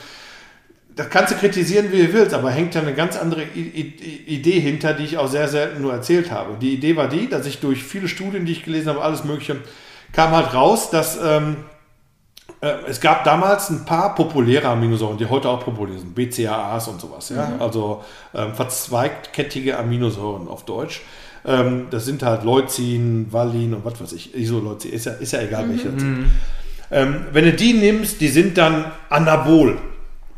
das 0.95 1.11
kannst 1.11 1.33
du 1.33 1.37
kritisieren, 1.37 1.91
wie 1.91 2.07
du 2.07 2.13
willst, 2.13 2.33
aber 2.33 2.49
hängt 2.49 2.73
ja 2.73 2.81
eine 2.81 2.95
ganz 2.95 3.15
andere 3.15 3.43
Idee 3.43 4.59
hinter, 4.59 4.95
die 4.95 5.03
ich 5.03 5.19
auch 5.19 5.27
sehr 5.27 5.47
selten 5.47 5.83
nur 5.83 5.93
erzählt 5.93 6.31
habe. 6.31 6.57
Die 6.59 6.73
Idee 6.73 6.95
war 6.95 7.07
die, 7.07 7.29
dass 7.29 7.45
ich 7.45 7.59
durch 7.59 7.83
viele 7.83 8.07
Studien, 8.07 8.47
die 8.47 8.53
ich 8.53 8.63
gelesen 8.63 8.89
habe, 8.89 9.03
alles 9.03 9.23
Mögliche, 9.23 9.57
kam 10.11 10.31
halt 10.31 10.53
raus, 10.53 10.89
dass 10.89 11.17
ähm, 11.21 11.57
äh, 12.61 12.73
es 12.87 12.99
gab 12.99 13.23
damals 13.23 13.69
ein 13.69 13.85
paar 13.85 14.15
populäre 14.15 14.67
Aminosäuren, 14.67 15.17
die 15.17 15.27
heute 15.27 15.49
auch 15.49 15.63
populär 15.63 15.99
sind, 15.99 16.15
BCAAs 16.15 16.87
und 16.87 16.99
sowas, 16.99 17.29
ja, 17.29 17.47
mhm. 17.47 17.61
also 17.61 18.03
ähm, 18.33 18.53
verzweigkettige 18.53 19.77
Aminosäuren 19.77 20.47
auf 20.47 20.65
Deutsch. 20.65 21.01
Ähm, 21.45 21.87
das 21.91 22.05
sind 22.05 22.23
halt 22.23 22.43
Leucin, 22.43 23.27
Valin 23.31 23.73
und 23.73 23.85
was 23.85 24.01
weiß 24.01 24.13
ich, 24.13 24.35
Isoleucin, 24.35 24.91
ist 24.91 25.05
ja, 25.05 25.13
ist 25.13 25.33
ja 25.33 25.41
egal 25.41 25.65
mhm. 25.65 25.69
welche. 25.69 25.89
Mhm. 25.89 26.31
Ähm, 26.89 27.25
wenn 27.31 27.45
du 27.45 27.53
die 27.53 27.73
nimmst, 27.73 28.21
die 28.21 28.29
sind 28.29 28.57
dann 28.57 28.85
anabol. 29.09 29.77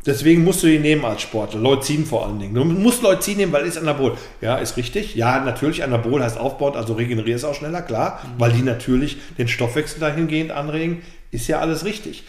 Deswegen 0.06 0.44
musst 0.44 0.62
du 0.62 0.66
die 0.66 0.78
nehmen 0.78 1.04
als 1.04 1.20
Sportler. 1.22 1.60
Leucin 1.60 2.06
vor 2.06 2.26
allen 2.26 2.38
Dingen. 2.38 2.54
Du 2.54 2.64
musst 2.64 3.02
Leucin 3.02 3.36
nehmen, 3.36 3.52
weil 3.52 3.66
es 3.66 3.76
Anabol. 3.76 4.16
Ja, 4.40 4.56
ist 4.56 4.76
richtig. 4.76 5.14
Ja, 5.14 5.40
natürlich, 5.44 5.84
Anabol 5.84 6.22
heißt 6.22 6.38
aufbaut, 6.38 6.76
also 6.76 6.94
regenerierst 6.94 7.44
auch 7.44 7.54
schneller, 7.54 7.82
klar, 7.82 8.20
mhm. 8.22 8.40
weil 8.40 8.52
die 8.52 8.62
natürlich 8.62 9.18
den 9.36 9.48
Stoffwechsel 9.48 10.00
dahingehend 10.00 10.52
anregen. 10.52 11.02
Ist 11.30 11.48
ja 11.48 11.60
alles 11.60 11.84
richtig. 11.84 12.24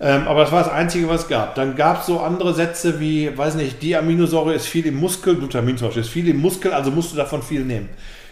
Ähm, 0.00 0.28
aber 0.28 0.42
das 0.42 0.52
war 0.52 0.62
das 0.62 0.72
Einzige, 0.72 1.08
was 1.08 1.22
es 1.22 1.28
gab. 1.28 1.56
Dann 1.56 1.74
gab 1.74 2.00
es 2.00 2.06
so 2.06 2.20
andere 2.20 2.54
Sätze 2.54 3.00
wie, 3.00 3.36
weiß 3.36 3.56
nicht, 3.56 3.82
die 3.82 3.96
Aminosäure 3.96 4.54
ist 4.54 4.66
viel 4.66 4.86
im 4.86 4.96
Muskel, 4.96 5.34
Glutamin 5.34 5.76
zum 5.76 5.88
Beispiel 5.88 6.02
ist 6.02 6.10
viel 6.10 6.28
im 6.28 6.40
Muskel, 6.40 6.72
also 6.72 6.92
musst 6.92 7.12
du 7.12 7.16
davon 7.16 7.42
viel 7.42 7.64
nehmen. 7.64 7.88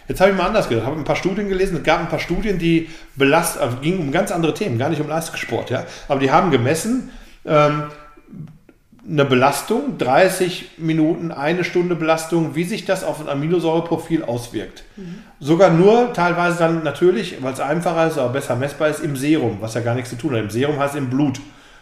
Jetzt 0.07 0.21
habe 0.21 0.31
ich 0.31 0.37
mal 0.37 0.45
anders 0.45 0.69
gedacht, 0.69 0.85
habe 0.85 0.95
ein 0.95 1.03
paar 1.03 1.17
Studien 1.17 1.49
gelesen. 1.49 1.75
Es 1.77 1.83
gab 1.83 1.99
ein 1.99 2.07
paar 2.07 2.19
Studien, 2.19 2.57
die 2.57 2.87
belast, 3.15 3.57
also 3.57 3.77
ging 3.81 3.99
um 3.99 4.13
ganz 4.13 4.31
andere 4.31 4.53
Themen, 4.53 4.77
gar 4.77 4.87
nicht 4.87 5.01
um 5.01 5.09
Leistungssport, 5.09 5.69
ja. 5.69 5.83
Aber 6.07 6.21
die 6.21 6.31
haben 6.31 6.49
gemessen, 6.49 7.11
ähm, 7.45 7.83
eine 9.09 9.23
Belastung, 9.23 9.97
30 9.97 10.71
Minuten, 10.77 11.31
eine 11.31 11.63
Stunde 11.63 11.95
Belastung, 11.95 12.55
wie 12.55 12.65
sich 12.65 12.83
das 12.85 13.05
auf 13.05 13.21
ein 13.21 13.29
Aminosäureprofil 13.29 14.23
auswirkt. 14.23 14.83
Mhm. 14.97 15.19
Sogar 15.39 15.69
nur 15.69 16.11
teilweise 16.13 16.59
dann 16.59 16.83
natürlich, 16.83 17.41
weil 17.41 17.53
es 17.53 17.61
einfacher 17.61 18.07
ist, 18.07 18.17
aber 18.17 18.33
besser 18.33 18.57
messbar 18.57 18.89
ist, 18.89 18.99
im 18.99 19.15
Serum, 19.15 19.57
was 19.61 19.75
ja 19.75 19.81
gar 19.81 19.95
nichts 19.95 20.09
zu 20.09 20.17
tun 20.17 20.33
hat. 20.33 20.39
Im 20.39 20.49
Serum 20.49 20.77
heißt 20.77 20.95
im 20.95 21.09
Blut, 21.09 21.39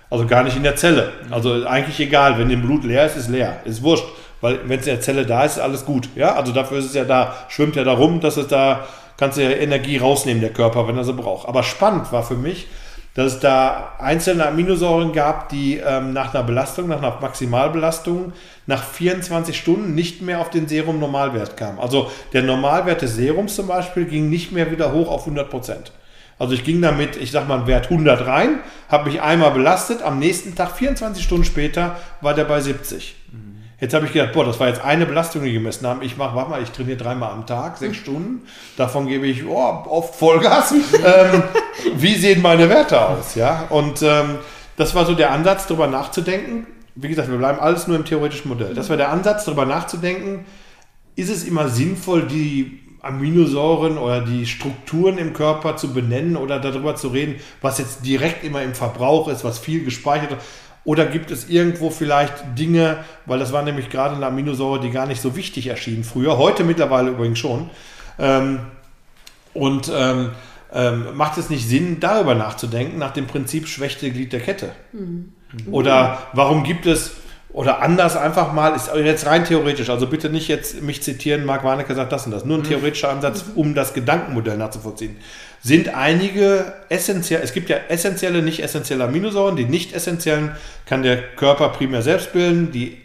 also 0.10 0.28
gar 0.28 0.44
nicht 0.44 0.56
in 0.56 0.64
der 0.64 0.76
Zelle. 0.76 1.12
Also 1.32 1.66
eigentlich 1.66 2.00
egal, 2.00 2.38
wenn 2.38 2.52
im 2.52 2.62
Blut 2.62 2.84
leer 2.84 3.08
ist, 3.08 3.18
ist 3.18 3.30
leer, 3.30 3.58
ist 3.66 3.82
wurscht. 3.82 4.06
Weil 4.42 4.60
wenn 4.66 4.80
es 4.80 4.86
in 4.86 4.94
der 4.94 5.02
Zelle 5.02 5.26
da 5.26 5.46
ist, 5.46 5.54
ist 5.54 5.64
alles 5.64 5.86
gut. 5.86 6.10
Ja, 6.16 6.36
also 6.36 6.52
dafür 6.52 6.78
ist 6.78 6.86
es 6.86 6.94
ja 6.94 7.06
da, 7.06 7.34
schwimmt 7.50 7.76
ja 7.76 7.84
da 7.84 7.94
rum, 7.94 8.20
dass 8.20 8.38
es 8.38 8.48
da, 8.48 8.86
kannst 9.18 9.40
du 9.40 9.44
ja 9.44 9.50
Energie 9.50 9.98
rausnehmen, 9.98 10.42
der 10.42 10.54
Körper, 10.54 10.88
wenn 10.88 10.98
er 10.98 11.04
sie 11.04 11.14
braucht. 11.14 11.48
Aber 11.48 11.64
spannend 11.64 12.12
war 12.12 12.22
für 12.22 12.36
mich, 12.36 12.68
dass 13.16 13.34
es 13.34 13.40
da 13.40 13.94
einzelne 13.98 14.46
Aminosäuren 14.46 15.14
gab, 15.14 15.50
die 15.50 15.78
ähm, 15.78 16.12
nach 16.14 16.34
einer 16.34 16.44
Belastung, 16.44 16.90
nach 16.90 16.98
einer 16.98 17.18
Maximalbelastung, 17.22 18.34
nach 18.68 18.84
24 18.84 19.58
Stunden 19.58 19.96
nicht 19.96 20.22
mehr 20.22 20.42
auf 20.42 20.50
den 20.50 20.68
Serum-Normalwert 20.68 21.56
kamen. 21.56 21.80
Also 21.80 22.12
der 22.34 22.44
Normalwert 22.44 23.02
des 23.02 23.16
Serums 23.16 23.56
zum 23.56 23.68
Beispiel 23.68 24.06
ging 24.06 24.30
nicht 24.30 24.52
mehr 24.52 24.70
wieder 24.70 24.92
hoch 24.92 25.10
auf 25.10 25.22
100 25.22 25.50
Prozent. 25.50 25.94
Also 26.38 26.54
ich 26.54 26.66
ging 26.66 26.82
damit, 26.82 27.16
ich 27.16 27.32
sag 27.32 27.48
mal, 27.48 27.66
Wert 27.66 27.86
100 27.90 28.28
rein, 28.28 28.60
habe 28.90 29.10
mich 29.10 29.22
einmal 29.22 29.52
belastet, 29.52 30.02
am 30.02 30.20
nächsten 30.20 30.54
Tag, 30.54 30.72
24 30.72 31.24
Stunden 31.24 31.46
später, 31.46 31.96
war 32.20 32.34
der 32.34 32.44
bei 32.44 32.60
70. 32.60 33.16
Jetzt 33.80 33.94
habe 33.94 34.06
ich 34.06 34.14
gedacht, 34.14 34.32
boah, 34.32 34.46
das 34.46 34.60
war 34.60 34.70
jetzt 34.70 34.82
eine 34.82 35.06
Belastung, 35.06 35.44
die 35.44 35.52
gemessen 35.52 35.86
haben. 35.86 36.02
Ich 36.02 36.16
mache, 36.16 36.36
warte 36.36 36.50
mal, 36.50 36.64
ich 36.64 36.72
trainiere 36.72 36.98
dreimal 36.98 37.32
am 37.32 37.46
Tag, 37.46 37.78
sechs 37.78 37.98
Stunden. 37.98 38.48
Davon 38.78 39.08
gebe 39.08 39.28
ich 39.28 39.46
oh, 39.46 39.84
oft 39.90 40.16
Vollgas. 40.16 40.72
ähm, 40.72 41.44
wie 41.98 42.16
sehen 42.16 42.42
meine 42.42 42.70
Werte 42.70 43.06
aus? 43.06 43.36
Ja, 43.36 43.66
und 43.70 44.02
ähm, 44.02 44.38
das 44.78 44.96
war 44.96 45.06
so 45.06 45.14
der 45.14 45.32
Ansatz, 45.32 45.68
darüber 45.68 45.88
nachzudenken. 45.88 46.68
Wie 46.96 47.10
gesagt, 47.10 47.30
wir 47.30 47.38
bleiben 47.38 47.60
alles 47.60 47.88
nur 47.88 47.98
im 47.98 48.06
theoretischen 48.06 48.48
Modell. 48.48 48.74
Das 48.74 48.90
war 48.90 48.96
der 48.96 49.10
Ansatz, 49.10 49.44
darüber 49.44 49.66
nachzudenken. 49.66 50.46
Ist 51.18 51.30
es 51.30 51.44
immer 51.44 51.68
sinnvoll, 51.68 52.24
die 52.24 52.80
Aminosäuren 53.02 53.98
oder 53.98 54.22
die 54.22 54.48
Strukturen 54.48 55.18
im 55.18 55.34
Körper 55.34 55.78
zu 55.78 55.94
benennen 55.94 56.38
oder 56.38 56.60
darüber 56.60 56.96
zu 56.96 57.10
reden, 57.10 57.36
was 57.62 57.78
jetzt 57.78 58.06
direkt 58.06 58.44
immer 58.44 58.64
im 58.64 58.74
Verbrauch 58.74 59.28
ist, 59.28 59.44
was 59.44 59.60
viel 59.60 59.84
gespeichert 59.84 60.32
wird? 60.32 60.42
Oder 60.86 61.08
gibt 61.08 61.32
es 61.32 61.50
irgendwo 61.50 61.90
vielleicht 61.90 62.34
Dinge, 62.58 62.98
weil 63.26 63.40
das 63.40 63.52
war 63.52 63.64
nämlich 63.64 63.90
gerade 63.90 64.16
eine 64.16 64.28
Aminosäure, 64.28 64.80
die 64.80 64.92
gar 64.92 65.08
nicht 65.08 65.20
so 65.20 65.36
wichtig 65.36 65.68
erschien 65.68 66.04
früher, 66.04 66.38
heute 66.38 66.64
mittlerweile 66.64 67.10
übrigens 67.10 67.40
schon. 67.40 67.72
Ähm, 68.20 68.60
und 69.54 69.92
ähm, 69.94 70.32
ähm, 70.72 71.16
macht 71.16 71.38
es 71.38 71.50
nicht 71.50 71.68
Sinn, 71.68 72.00
darüber 72.00 72.36
nachzudenken, 72.36 73.00
nach 73.00 73.12
dem 73.12 73.26
Prinzip 73.26 73.68
schwächte 73.68 74.12
Glied 74.12 74.32
der 74.32 74.42
Kette? 74.42 74.72
Mhm. 74.94 75.34
Oder 75.72 76.20
warum 76.34 76.64
gibt 76.64 76.86
es, 76.86 77.16
oder 77.52 77.82
anders 77.82 78.18
einfach 78.18 78.52
mal, 78.54 78.76
ist 78.76 78.92
jetzt 78.94 79.26
rein 79.26 79.46
theoretisch, 79.46 79.90
also 79.90 80.08
bitte 80.08 80.30
nicht 80.30 80.50
jetzt 80.50 80.82
mich 80.82 81.02
zitieren, 81.02 81.46
Marc 81.46 81.64
Warnecke 81.64 81.96
sagt 81.96 82.12
das 82.12 82.26
und 82.26 82.32
das, 82.32 82.46
nur 82.46 82.58
ein 82.58 82.62
mhm. 82.62 82.68
theoretischer 82.68 83.10
Ansatz, 83.10 83.46
um 83.56 83.74
das 83.74 83.94
Gedankenmodell 83.94 84.58
nachzuvollziehen. 84.58 85.16
Sind 85.66 85.96
einige 85.96 86.74
essentiell, 86.90 87.42
es 87.42 87.52
gibt 87.52 87.70
ja 87.70 87.78
essentielle, 87.90 88.44
nicht 88.44 88.60
essentielle 88.60 89.04
Aminosäuren, 89.04 89.56
die 89.56 89.66
nicht 89.66 89.94
essentiellen 89.96 90.52
kann 90.86 91.02
der 91.02 91.18
Körper 91.18 91.70
primär 91.70 92.04
selbst 92.04 92.34
bilden, 92.34 92.72
die 92.72 92.98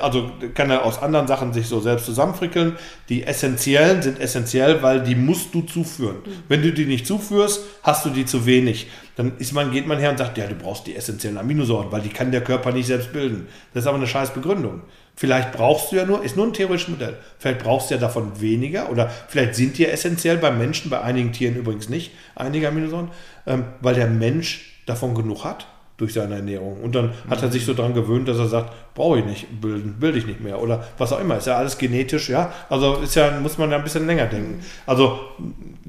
also 0.00 0.32
kann 0.54 0.70
er 0.70 0.84
aus 0.84 1.00
anderen 1.00 1.28
Sachen 1.28 1.52
sich 1.52 1.68
so 1.68 1.80
selbst 1.80 2.06
zusammenfrickeln. 2.06 2.76
Die 3.08 3.24
essentiellen 3.24 4.02
sind 4.02 4.18
essentiell, 4.18 4.82
weil 4.82 5.02
die 5.02 5.14
musst 5.14 5.54
du 5.54 5.62
zuführen. 5.62 6.16
Mhm. 6.24 6.30
Wenn 6.48 6.62
du 6.62 6.72
die 6.72 6.84
nicht 6.84 7.06
zuführst, 7.06 7.62
hast 7.84 8.04
du 8.04 8.10
die 8.10 8.26
zu 8.26 8.44
wenig. 8.44 8.88
Dann 9.14 9.32
ist 9.38 9.52
man, 9.52 9.70
geht 9.70 9.86
man 9.86 9.98
her 9.98 10.10
und 10.10 10.18
sagt, 10.18 10.36
ja, 10.36 10.46
du 10.46 10.56
brauchst 10.56 10.86
die 10.88 10.96
essentiellen 10.96 11.38
Aminosäuren, 11.38 11.92
weil 11.92 12.00
die 12.00 12.08
kann 12.08 12.32
der 12.32 12.42
Körper 12.42 12.72
nicht 12.72 12.86
selbst 12.86 13.12
bilden. 13.12 13.46
Das 13.72 13.84
ist 13.84 13.86
aber 13.86 13.98
eine 13.98 14.08
scheiß 14.08 14.34
Begründung. 14.34 14.82
Vielleicht 15.14 15.52
brauchst 15.52 15.90
du 15.92 15.96
ja 15.96 16.04
nur, 16.04 16.24
ist 16.24 16.36
nur 16.36 16.46
ein 16.46 16.52
theoretisches 16.52 16.90
Modell, 16.90 17.16
vielleicht 17.40 17.58
brauchst 17.58 17.90
du 17.90 17.94
ja 17.94 18.00
davon 18.00 18.40
weniger 18.40 18.88
oder 18.88 19.10
vielleicht 19.26 19.56
sind 19.56 19.76
die 19.76 19.84
essentiell 19.84 20.36
beim 20.36 20.58
Menschen, 20.58 20.90
bei 20.90 21.00
einigen 21.00 21.32
Tieren 21.32 21.56
übrigens 21.56 21.88
nicht, 21.88 22.12
einige 22.36 22.68
Aminosäuren, 22.68 23.10
ähm, 23.44 23.64
weil 23.80 23.96
der 23.96 24.06
Mensch 24.06 24.80
davon 24.86 25.16
genug 25.16 25.42
hat 25.42 25.66
durch 25.98 26.14
seine 26.14 26.36
Ernährung. 26.36 26.80
Und 26.80 26.94
dann 26.94 27.12
hat 27.28 27.42
er 27.42 27.50
sich 27.50 27.66
so 27.66 27.74
daran 27.74 27.92
gewöhnt, 27.92 28.28
dass 28.28 28.38
er 28.38 28.46
sagt, 28.46 28.72
brauche 28.94 29.18
ich 29.18 29.24
nicht 29.24 29.60
bilden, 29.60 29.96
bilde 29.98 30.18
ich 30.18 30.26
nicht 30.26 30.40
mehr 30.40 30.62
oder 30.62 30.84
was 30.96 31.12
auch 31.12 31.20
immer. 31.20 31.36
Ist 31.36 31.48
ja 31.48 31.56
alles 31.56 31.76
genetisch, 31.76 32.28
ja. 32.28 32.52
Also 32.70 32.94
ist 32.96 33.16
ja, 33.16 33.38
muss 33.40 33.58
man 33.58 33.70
ja 33.70 33.78
ein 33.78 33.82
bisschen 33.82 34.06
länger 34.06 34.26
denken. 34.26 34.60
Also 34.86 35.18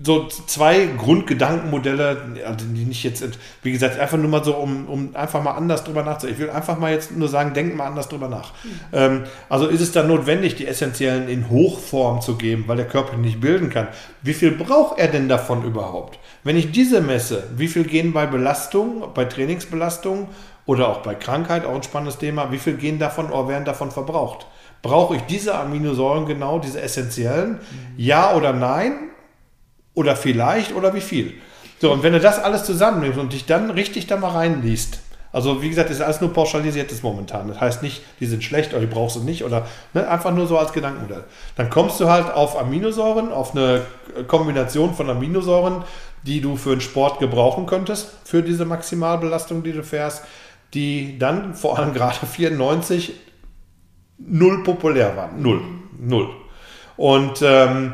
so 0.03 0.27
zwei 0.27 0.87
Grundgedankenmodelle, 0.97 2.17
also 2.45 2.65
die 2.65 2.85
nicht 2.85 3.03
jetzt, 3.03 3.23
wie 3.61 3.71
gesagt, 3.71 3.99
einfach 3.99 4.17
nur 4.17 4.29
mal 4.29 4.43
so, 4.43 4.55
um, 4.55 4.87
um 4.87 5.15
einfach 5.15 5.43
mal 5.43 5.51
anders 5.51 5.83
drüber 5.83 6.03
nachzudenken. 6.03 6.41
Ich 6.41 6.47
will 6.47 6.55
einfach 6.55 6.79
mal 6.79 6.91
jetzt 6.91 7.15
nur 7.15 7.27
sagen, 7.27 7.53
denk 7.53 7.75
mal 7.75 7.85
anders 7.85 8.09
drüber 8.09 8.29
nach. 8.29 8.53
Mhm. 8.63 8.69
Ähm, 8.93 9.23
also 9.47 9.67
ist 9.67 9.81
es 9.81 9.91
dann 9.91 10.07
notwendig, 10.07 10.55
die 10.55 10.65
essentiellen 10.65 11.29
in 11.29 11.49
Hochform 11.49 12.21
zu 12.21 12.35
geben, 12.35 12.63
weil 12.65 12.77
der 12.77 12.87
Körper 12.87 13.15
nicht 13.15 13.39
bilden 13.39 13.69
kann. 13.69 13.89
Wie 14.23 14.33
viel 14.33 14.51
braucht 14.51 14.97
er 14.97 15.07
denn 15.07 15.29
davon 15.29 15.63
überhaupt? 15.63 16.17
Wenn 16.43 16.55
ich 16.55 16.71
diese 16.71 17.01
messe, 17.01 17.43
wie 17.55 17.67
viel 17.67 17.83
gehen 17.83 18.13
bei 18.13 18.25
Belastung, 18.25 19.13
bei 19.13 19.25
Trainingsbelastung 19.25 20.29
oder 20.65 20.87
auch 20.87 20.99
bei 20.99 21.15
Krankheit, 21.15 21.65
auch 21.65 21.75
ein 21.75 21.83
spannendes 21.83 22.17
Thema, 22.17 22.51
wie 22.51 22.59
viel 22.59 22.75
gehen 22.75 22.99
davon 22.99 23.29
oder 23.29 23.49
werden 23.49 23.65
davon 23.65 23.91
verbraucht? 23.91 24.45
Brauche 24.81 25.17
ich 25.17 25.23
diese 25.23 25.55
Aminosäuren 25.55 26.25
genau, 26.25 26.59
diese 26.59 26.81
essentiellen? 26.81 27.59
Ja 27.97 28.33
oder 28.35 28.53
nein? 28.53 29.09
Oder 29.93 30.15
vielleicht 30.15 30.73
oder 30.73 30.93
wie 30.93 31.01
viel? 31.01 31.33
So, 31.79 31.91
und 31.91 32.03
wenn 32.03 32.13
du 32.13 32.19
das 32.19 32.39
alles 32.39 32.63
zusammennimmst 32.63 33.19
und 33.19 33.33
dich 33.33 33.45
dann 33.45 33.69
richtig 33.69 34.07
da 34.07 34.15
mal 34.15 34.31
reinliest, 34.31 34.99
also 35.31 35.61
wie 35.61 35.69
gesagt, 35.69 35.89
das 35.89 35.97
ist 35.97 36.03
alles 36.03 36.21
nur 36.21 36.33
pauschalisiertes 36.33 37.03
momentan. 37.03 37.47
Das 37.49 37.61
heißt 37.61 37.83
nicht, 37.83 38.01
die 38.19 38.25
sind 38.25 38.43
schlecht 38.43 38.71
oder 38.71 38.81
die 38.81 38.87
brauchst 38.87 39.15
du 39.15 39.19
nicht 39.21 39.43
oder 39.43 39.67
ne, 39.93 40.07
einfach 40.07 40.33
nur 40.33 40.47
so 40.47 40.57
als 40.57 40.73
Gedankenmodell. 40.73 41.23
Dann 41.55 41.69
kommst 41.69 41.99
du 41.99 42.09
halt 42.09 42.33
auf 42.33 42.59
Aminosäuren, 42.59 43.31
auf 43.31 43.55
eine 43.55 43.81
Kombination 44.27 44.95
von 44.95 45.07
Aminosäuren, 45.09 45.83
die 46.23 46.41
du 46.41 46.55
für 46.55 46.71
den 46.71 46.81
Sport 46.81 47.19
gebrauchen 47.19 47.65
könntest, 47.65 48.11
für 48.23 48.41
diese 48.43 48.65
Maximalbelastung, 48.65 49.63
die 49.63 49.71
du 49.71 49.83
fährst, 49.83 50.23
die 50.73 51.17
dann 51.17 51.53
vor 51.53 51.79
allem 51.79 51.93
gerade 51.93 52.25
94 52.25 53.13
null 54.17 54.63
populär 54.63 55.15
waren. 55.15 55.41
Null. 55.41 55.61
Null. 55.97 56.29
Und 56.97 57.41
ähm, 57.41 57.93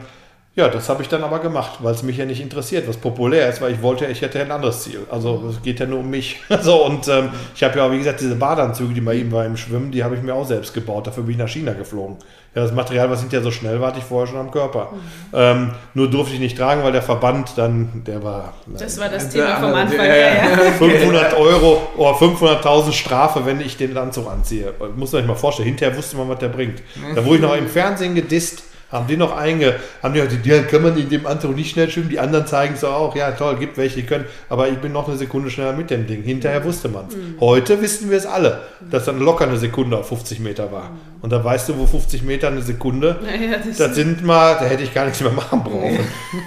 ja, 0.56 0.70
das 0.70 0.88
habe 0.88 1.04
ich 1.04 1.10
dann 1.10 1.22
aber 1.22 1.40
gemacht, 1.40 1.80
weil 1.82 1.94
es 1.94 2.02
mich 2.02 2.16
ja 2.16 2.26
nicht 2.26 2.40
interessiert, 2.40 2.88
was 2.88 2.96
populär 2.96 3.50
ist, 3.50 3.60
weil 3.60 3.74
ich 3.74 3.82
wollte, 3.82 4.06
ich 4.06 4.22
hätte 4.22 4.40
ein 4.40 4.52
anderes 4.52 4.84
Ziel. 4.84 5.02
Also 5.12 5.44
es 5.50 5.62
geht 5.62 5.82
ja 5.82 5.86
nur 5.86 6.00
um 6.00 6.10
mich. 6.10 6.40
so, 6.62 6.86
und 6.86 7.10
ähm, 7.10 7.30
ich 7.54 7.62
habe 7.62 7.78
ja, 7.78 7.92
wie 7.92 7.98
gesagt, 7.98 8.22
diese 8.22 8.36
Badeanzüge, 8.36 8.94
die 8.94 9.02
bei 9.02 9.16
ihm 9.16 9.34
war 9.34 9.46
im 9.46 9.58
Schwimmen, 9.58 9.92
die 9.92 10.02
habe 10.02 10.16
ich 10.16 10.22
mir 10.22 10.34
auch 10.34 10.48
selbst 10.48 10.74
gebaut. 10.74 11.08
Dafür 11.08 11.24
bin 11.24 11.34
ich 11.34 11.38
nach 11.38 11.50
China 11.50 11.74
geflogen. 11.74 12.16
Ja, 12.56 12.62
das 12.62 12.72
Material, 12.72 13.10
was 13.10 13.20
hinterher 13.20 13.44
so 13.44 13.52
schnell 13.52 13.82
war, 13.82 13.90
hatte 13.90 14.00
ich 14.00 14.06
vorher 14.06 14.28
schon 14.28 14.40
am 14.40 14.50
Körper. 14.50 14.92
Mhm. 14.94 14.98
Ähm, 15.34 15.72
nur 15.94 16.10
durfte 16.10 16.36
ich 16.36 16.40
nicht 16.40 16.58
tragen, 16.58 16.84
weil 16.84 16.94
der 16.94 17.02
Verband 17.02 17.58
dann, 17.58 18.04
der 18.08 18.24
war. 18.24 18.54
Das 18.66 18.98
war 18.98 19.10
das 19.10 19.28
Thema 19.28 19.58
vom 19.58 19.74
Anfang. 19.74 20.06
Ja, 20.06 20.16
ja. 20.16 20.58
500 20.80 21.34
Euro 21.34 21.82
oder 21.98 22.12
500.000 22.12 22.94
Strafe, 22.94 23.46
wenn 23.46 23.60
ich 23.60 23.76
den 23.76 23.98
Anzug 23.98 24.32
anziehe. 24.32 24.74
Muss 24.96 25.12
man 25.12 25.24
sich 25.24 25.28
mal 25.28 25.36
vorstellen. 25.36 25.68
Hinterher 25.68 25.98
wusste 25.98 26.16
man, 26.16 26.30
was 26.30 26.40
der 26.40 26.48
bringt. 26.48 26.82
Da 27.14 27.26
wurde 27.26 27.36
ich 27.36 27.42
noch 27.42 27.58
im 27.58 27.68
Fernsehen 27.68 28.16
gedisst 28.16 28.64
haben 28.96 29.08
die 29.08 29.18
noch 29.18 29.36
einge, 29.36 29.76
haben 30.02 30.14
die 30.14 30.22
gesagt, 30.22 30.46
die 30.46 30.62
kann 30.64 30.82
man 30.82 30.98
in 30.98 31.10
dem 31.10 31.28
Anzug 31.28 31.56
nicht 31.56 31.72
schnell 31.72 31.90
schwimmen, 31.90 32.10
die 32.10 32.20
anderen 32.20 32.48
zeigen 32.48 32.76
es 32.76 32.84
auch, 32.84 33.16
ja 33.16 33.32
toll, 33.32 33.58
gibt 33.58 33.78
welche, 33.78 33.98
die 33.98 34.06
können, 34.06 34.26
aber 34.50 34.70
ich 34.70 34.78
bin 34.78 34.92
noch 34.92 35.08
eine 35.08 35.18
Sekunde 35.18 35.50
schneller 35.50 35.74
mit 35.74 35.90
dem 35.90 36.08
Ding. 36.08 36.24
Hinterher 36.24 36.64
wusste 36.64 36.90
man 36.90 37.08
es. 37.08 37.16
Mhm. 37.16 37.36
Heute 37.40 37.82
wissen 37.82 38.10
wir 38.10 38.18
es 38.18 38.26
alle, 38.26 38.62
dass 38.90 39.06
dann 39.06 39.20
locker 39.20 39.46
eine 39.46 39.58
Sekunde 39.58 39.98
auf 39.98 40.10
50 40.10 40.40
Meter 40.40 40.72
war. 40.72 40.90
Mhm. 40.90 41.15
Und 41.22 41.32
da 41.32 41.44
weißt 41.44 41.70
du, 41.70 41.78
wo 41.78 41.88
50 41.88 42.24
Meter 42.24 42.50
eine 42.50 42.62
Sekunde, 42.62 43.20
naja, 43.24 43.58
das, 43.66 43.78
das 43.78 43.96
sind 43.96 44.24
mal, 44.24 44.56
da 44.56 44.66
hätte 44.66 44.84
ich 44.84 44.94
gar 44.94 45.06
nichts 45.06 45.22
mehr 45.22 45.32
machen 45.32 45.64
brauchen. 45.64 46.00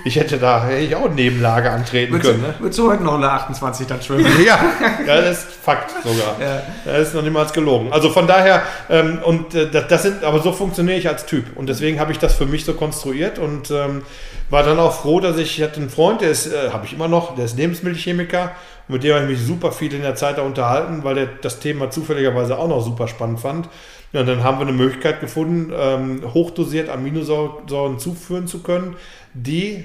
Ich 0.05 0.17
hätte 0.17 0.39
da, 0.39 0.65
hätte 0.65 0.85
ich 0.85 0.95
auch 0.95 1.11
Nebenlage 1.11 1.71
antreten 1.71 2.13
würdest 2.13 2.31
können. 2.31 2.43
Ne? 2.43 2.55
Würdest 2.59 2.79
du 2.79 2.91
heute 2.91 3.03
noch 3.03 3.15
eine 3.15 3.31
28 3.31 3.87
dann 3.87 4.01
schwimmen? 4.03 4.27
ja, 4.47 4.59
das 5.07 5.39
ist 5.39 5.47
Fakt 5.51 5.91
sogar. 6.03 6.37
Ja. 6.41 6.63
Das 6.85 7.09
ist 7.09 7.15
noch 7.15 7.23
niemals 7.23 7.53
gelogen. 7.53 7.93
Also 7.93 8.11
von 8.11 8.27
daher, 8.27 8.63
ähm, 8.89 9.19
und 9.25 9.55
äh, 9.55 9.69
das 9.71 10.03
sind, 10.03 10.23
aber 10.23 10.41
so 10.41 10.53
funktioniere 10.53 10.99
ich 10.99 11.09
als 11.09 11.27
Typ. 11.27 11.57
Und 11.57 11.69
deswegen 11.69 11.99
habe 11.99 12.13
ich 12.13 12.19
das 12.19 12.35
für 12.35 12.47
mich 12.47 12.65
so 12.65 12.75
konstruiert 12.75 13.39
und 13.39 13.71
ähm, 13.71 14.03
war 14.51 14.63
dann 14.63 14.79
auch 14.79 15.01
froh, 15.01 15.21
dass 15.21 15.39
ich, 15.39 15.59
ich 15.59 15.65
hatte 15.65 15.81
einen 15.81 15.91
Freund, 15.91 16.21
der 16.21 16.31
ist, 16.31 16.47
äh, 16.47 16.71
habe 16.71 16.87
ich 16.87 16.93
immer 16.93 17.09
noch, 17.09 17.35
der 17.35 17.47
ist 17.47 17.57
Lebensmittelchemiker 17.57 18.53
mit 18.89 19.05
dem 19.05 19.15
habe 19.15 19.25
ich 19.25 19.39
mich 19.39 19.47
super 19.47 19.71
viel 19.71 19.93
in 19.93 20.03
der 20.03 20.15
Zeit 20.15 20.39
da 20.39 20.43
unterhalten, 20.43 21.05
weil 21.05 21.15
der 21.15 21.27
das 21.43 21.61
Thema 21.61 21.91
zufälligerweise 21.91 22.59
auch 22.59 22.69
noch 22.69 22.83
super 22.83 23.07
spannend 23.07 23.41
fand. 23.41 23.69
Ja, 24.13 24.21
und 24.21 24.27
dann 24.27 24.43
haben 24.43 24.59
wir 24.59 24.67
eine 24.67 24.77
Möglichkeit 24.77 25.21
gefunden, 25.21 25.73
ähm, 25.77 26.23
hochdosiert 26.33 26.89
Aminosäuren 26.89 27.99
zuführen 27.99 28.47
zu 28.47 28.63
können, 28.63 28.97
die 29.35 29.85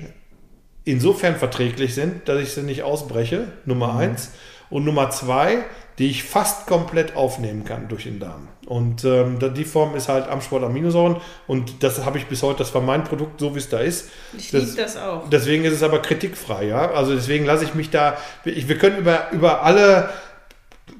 insofern 0.85 1.35
verträglich 1.35 1.93
sind, 1.93 2.27
dass 2.27 2.41
ich 2.41 2.51
sie 2.51 2.63
nicht 2.63 2.83
ausbreche, 2.83 3.47
Nummer 3.65 3.93
mhm. 3.93 3.99
eins. 3.99 4.31
Und 4.69 4.85
Nummer 4.85 5.09
zwei, 5.11 5.65
die 5.99 6.09
ich 6.09 6.23
fast 6.23 6.65
komplett 6.65 7.15
aufnehmen 7.15 7.63
kann 7.63 7.87
durch 7.87 8.03
den 8.03 8.19
Darm. 8.19 8.47
Und 8.65 9.03
ähm, 9.03 9.37
die 9.53 9.65
Form 9.65 9.95
ist 9.95 10.09
halt 10.09 10.27
Amsport 10.27 10.63
Aminosäuren 10.63 11.17
und 11.47 11.83
das 11.83 12.03
habe 12.05 12.17
ich 12.17 12.27
bis 12.27 12.41
heute, 12.41 12.59
das 12.59 12.73
war 12.73 12.81
mein 12.81 13.03
Produkt, 13.03 13.39
so 13.39 13.53
wie 13.53 13.59
es 13.59 13.69
da 13.69 13.79
ist. 13.79 14.09
Ich 14.37 14.51
liebe 14.51 14.73
das 14.75 14.97
auch. 14.97 15.29
Deswegen 15.29 15.65
ist 15.65 15.73
es 15.73 15.83
aber 15.83 16.01
kritikfrei, 16.01 16.65
ja. 16.67 16.91
Also 16.91 17.13
deswegen 17.13 17.45
lasse 17.45 17.65
ich 17.65 17.75
mich 17.75 17.89
da, 17.89 18.17
ich, 18.45 18.67
wir 18.67 18.77
können 18.77 18.97
über, 18.97 19.31
über 19.31 19.63
alle 19.63 20.09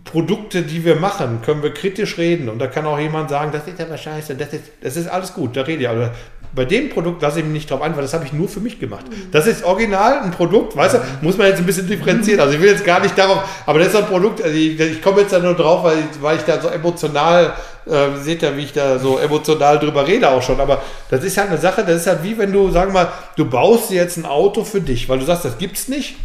Produkte, 0.04 0.64
die 0.64 0.84
wir 0.84 0.96
machen, 0.96 1.42
können 1.44 1.64
wir 1.64 1.74
kritisch 1.74 2.18
reden. 2.18 2.50
Und 2.50 2.60
da 2.60 2.68
kann 2.68 2.86
auch 2.86 3.00
jemand 3.00 3.30
sagen, 3.30 3.52
das 3.52 3.68
ist 3.68 3.80
aber 3.80 3.98
scheiße, 3.98 4.36
das 4.36 4.54
ist, 4.54 4.64
das 4.82 4.98
ist 4.98 5.08
alles 5.08 5.34
gut, 5.34 5.56
da 5.56 5.62
rede 5.62 5.84
ich. 5.84 5.90
Aber 5.90 6.12
bei 6.56 6.66
dem 6.66 6.90
Produkt 6.90 7.22
lasse 7.22 7.40
ich 7.40 7.46
mich 7.46 7.54
nicht 7.54 7.72
drauf 7.72 7.82
ein, 7.82 7.96
weil 7.96 8.04
das 8.04 8.14
habe 8.14 8.26
ich 8.26 8.34
nur 8.34 8.48
für 8.48 8.60
mich 8.60 8.80
gemacht. 8.80 9.06
Das 9.32 9.48
ist 9.48 9.64
original 9.64 10.20
ein 10.20 10.32
Produkt, 10.32 10.76
weißt 10.76 10.96
du, 10.96 11.00
muss 11.22 11.38
man 11.38 11.48
jetzt 11.48 11.60
ein 11.60 11.66
bisschen 11.66 11.88
differenzieren. 11.88 12.40
Also 12.40 12.54
ich 12.54 12.62
will 12.62 12.70
jetzt 12.70 12.86
gar 12.86 13.00
nicht 13.00 13.18
darauf, 13.18 13.44
aber 13.66 13.80
das 13.80 13.90
ist 13.90 13.96
ein 13.96 14.06
Produkt, 14.06 14.42
also 14.42 14.56
ich, 14.56 14.80
ich 14.80 15.02
komme 15.02 15.22
jetzt 15.22 15.34
da 15.34 15.40
nur 15.40 15.56
drauf, 15.56 15.84
weil, 15.84 15.98
weil 16.22 16.38
ich 16.38 16.44
da 16.44 16.62
so 16.62 16.68
emotional, 16.68 17.54
äh, 17.88 18.20
seht 18.22 18.44
ihr, 18.44 18.56
wie 18.56 18.64
ich 18.64 18.74
da 18.74 19.00
so 19.00 19.18
emotional 19.18 19.80
drüber 19.80 20.06
rede 20.06 20.30
auch 20.30 20.44
schon. 20.44 20.60
Aber 20.60 20.82
das 21.10 21.24
ist 21.24 21.38
halt 21.38 21.50
eine 21.50 21.58
Sache, 21.58 21.84
das 21.84 22.02
ist 22.02 22.08
halt 22.08 22.24
wie 22.24 22.38
wenn 22.38 22.52
du, 22.54 22.70
sagen 22.70 22.94
wir 22.94 23.06
mal, 23.06 23.12
du 23.36 23.46
baust 23.46 23.90
jetzt 23.90 24.18
ein 24.18 24.26
Auto 24.26 24.64
für 24.64 24.82
dich, 24.82 25.10
weil 25.10 25.20
du 25.20 25.26
sagst, 25.26 25.46
das 25.46 25.58
gibt's 25.58 25.88
nicht. 25.88 26.18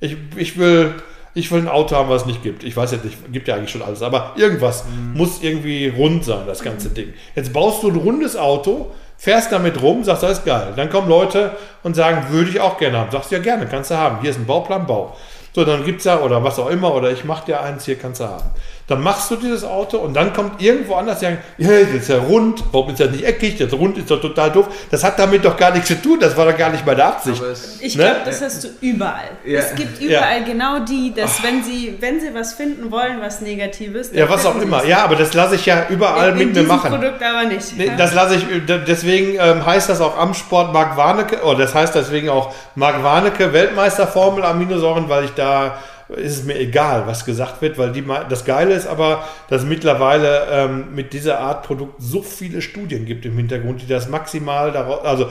Ich, 0.00 0.16
ich 0.36 0.58
will 0.58 0.94
ich 1.36 1.52
will 1.52 1.60
ein 1.60 1.68
Auto 1.68 1.94
haben, 1.94 2.08
was 2.08 2.22
es 2.22 2.26
nicht 2.26 2.42
gibt. 2.42 2.64
Ich 2.64 2.74
weiß 2.74 2.92
jetzt 2.92 3.04
nicht, 3.04 3.18
gibt 3.30 3.46
ja 3.46 3.56
eigentlich 3.56 3.70
schon 3.70 3.82
alles, 3.82 4.02
aber 4.02 4.32
irgendwas 4.36 4.84
mhm. 4.86 5.18
muss 5.18 5.42
irgendwie 5.42 5.88
rund 5.88 6.24
sein, 6.24 6.46
das 6.46 6.62
ganze 6.62 6.88
mhm. 6.88 6.94
Ding. 6.94 7.14
Jetzt 7.34 7.52
baust 7.52 7.82
du 7.82 7.90
ein 7.90 7.96
rundes 7.96 8.36
Auto, 8.36 8.90
fährst 9.18 9.52
damit 9.52 9.82
rum, 9.82 10.02
sagst, 10.02 10.22
das 10.22 10.38
ist 10.38 10.44
geil. 10.46 10.72
Dann 10.74 10.88
kommen 10.88 11.10
Leute 11.10 11.52
und 11.82 11.94
sagen, 11.94 12.30
würde 12.30 12.48
ich 12.48 12.58
auch 12.60 12.78
gerne 12.78 12.98
haben. 12.98 13.10
Sagst 13.10 13.30
du 13.30 13.36
ja 13.36 13.42
gerne, 13.42 13.66
kannst 13.66 13.90
du 13.90 13.96
haben. 13.96 14.22
Hier 14.22 14.30
ist 14.30 14.38
ein 14.38 14.46
Bauplan, 14.46 14.86
Bau. 14.86 15.14
So, 15.54 15.64
dann 15.64 15.84
gibt 15.84 15.98
es 15.98 16.06
ja, 16.06 16.20
oder 16.20 16.42
was 16.42 16.58
auch 16.58 16.70
immer, 16.70 16.94
oder 16.94 17.10
ich 17.10 17.24
mache 17.24 17.44
dir 17.44 17.60
eins, 17.60 17.84
hier 17.84 17.96
kannst 17.96 18.20
du 18.20 18.24
haben. 18.24 18.50
Dann 18.88 19.02
machst 19.02 19.28
du 19.32 19.36
dieses 19.36 19.64
Auto 19.64 19.98
und 19.98 20.14
dann 20.14 20.32
kommt 20.32 20.62
irgendwo 20.62 20.94
anders 20.94 21.18
sagen, 21.18 21.38
ja, 21.58 21.70
das 21.80 21.90
ist 21.90 22.08
ja 22.08 22.18
rund, 22.18 22.62
warum 22.70 22.90
ist 22.90 23.00
das 23.00 23.10
nicht 23.10 23.24
eckig, 23.24 23.58
das 23.58 23.72
rund 23.72 23.98
ist 23.98 24.08
doch 24.08 24.20
total 24.20 24.52
doof. 24.52 24.68
Das 24.92 25.02
hat 25.02 25.18
damit 25.18 25.44
doch 25.44 25.56
gar 25.56 25.72
nichts 25.72 25.88
zu 25.88 26.00
tun, 26.00 26.20
das 26.20 26.36
war 26.36 26.46
doch 26.46 26.56
gar 26.56 26.70
nicht 26.70 26.86
meine 26.86 27.04
Absicht. 27.04 27.42
Ich 27.80 27.96
ne? 27.96 28.04
glaube, 28.04 28.20
das 28.24 28.40
hast 28.42 28.62
du 28.62 28.68
überall. 28.80 29.30
Ja. 29.44 29.58
Es 29.58 29.74
gibt 29.74 30.00
überall 30.00 30.38
ja. 30.38 30.44
genau 30.44 30.78
die, 30.84 31.12
dass 31.12 31.42
wenn 31.42 31.64
sie, 31.64 31.96
wenn 31.98 32.20
sie 32.20 32.32
was 32.32 32.54
finden 32.54 32.92
wollen, 32.92 33.20
was 33.20 33.40
Negatives. 33.40 34.10
Ja, 34.12 34.28
was 34.28 34.46
auch 34.46 34.60
immer. 34.60 34.84
Ja, 34.84 35.02
aber 35.02 35.16
das 35.16 35.34
lasse 35.34 35.56
ich 35.56 35.66
ja 35.66 35.86
überall 35.88 36.30
in, 36.30 36.40
in 36.40 36.46
mit 36.46 36.56
mir 36.56 36.62
machen. 36.62 36.92
Produkt 36.92 37.20
aber 37.24 37.48
nicht. 37.48 37.76
Nee, 37.76 37.90
das 37.98 38.14
lasse 38.14 38.36
ich, 38.36 38.44
deswegen 38.86 39.36
ähm, 39.40 39.66
heißt 39.66 39.88
das 39.88 40.00
auch 40.00 40.16
Amsport 40.16 40.72
Mark 40.72 40.96
Warnecke, 40.96 41.42
oder 41.42 41.58
das 41.58 41.74
heißt 41.74 41.92
deswegen 41.96 42.28
auch 42.28 42.54
Mark 42.76 43.02
Warnecke 43.02 43.52
Weltmeisterformel 43.52 44.44
Aminosäuren, 44.44 45.08
weil 45.08 45.24
ich 45.24 45.32
da 45.32 45.76
ist 46.08 46.38
es 46.38 46.44
mir 46.44 46.58
egal, 46.58 47.06
was 47.06 47.24
gesagt 47.24 47.62
wird, 47.62 47.78
weil 47.78 47.92
die, 47.92 48.04
das 48.28 48.44
Geile 48.44 48.74
ist 48.74 48.86
aber, 48.86 49.24
dass 49.48 49.62
es 49.62 49.68
mittlerweile 49.68 50.46
ähm, 50.50 50.94
mit 50.94 51.12
dieser 51.12 51.40
Art 51.40 51.66
Produkt 51.66 51.94
so 51.98 52.22
viele 52.22 52.62
Studien 52.62 53.06
gibt 53.06 53.26
im 53.26 53.36
Hintergrund, 53.36 53.82
die 53.82 53.86
das 53.86 54.08
maximal 54.08 54.70
daraus, 54.70 55.04
also 55.04 55.28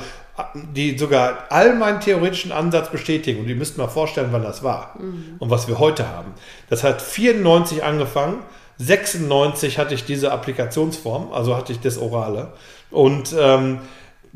die 0.53 0.97
sogar 0.97 1.45
all 1.49 1.75
meinen 1.75 2.01
theoretischen 2.01 2.51
Ansatz 2.51 2.89
bestätigen. 2.89 3.39
Und 3.39 3.47
ihr 3.47 3.55
müsst 3.55 3.77
mal 3.77 3.87
vorstellen, 3.87 4.29
wann 4.31 4.43
das 4.43 4.63
war 4.63 4.95
mhm. 4.99 5.35
und 5.39 5.49
was 5.49 5.67
wir 5.67 5.79
heute 5.79 6.09
haben. 6.09 6.33
Das 6.69 6.83
hat 6.83 7.01
94 7.01 7.83
angefangen. 7.83 8.39
96 8.77 9.77
hatte 9.77 9.93
ich 9.93 10.03
diese 10.03 10.33
Applikationsform, 10.33 11.31
also 11.31 11.55
hatte 11.55 11.71
ich 11.71 11.79
das 11.79 11.97
Orale. 11.97 12.51
Und 12.91 13.33
ähm, 13.39 13.79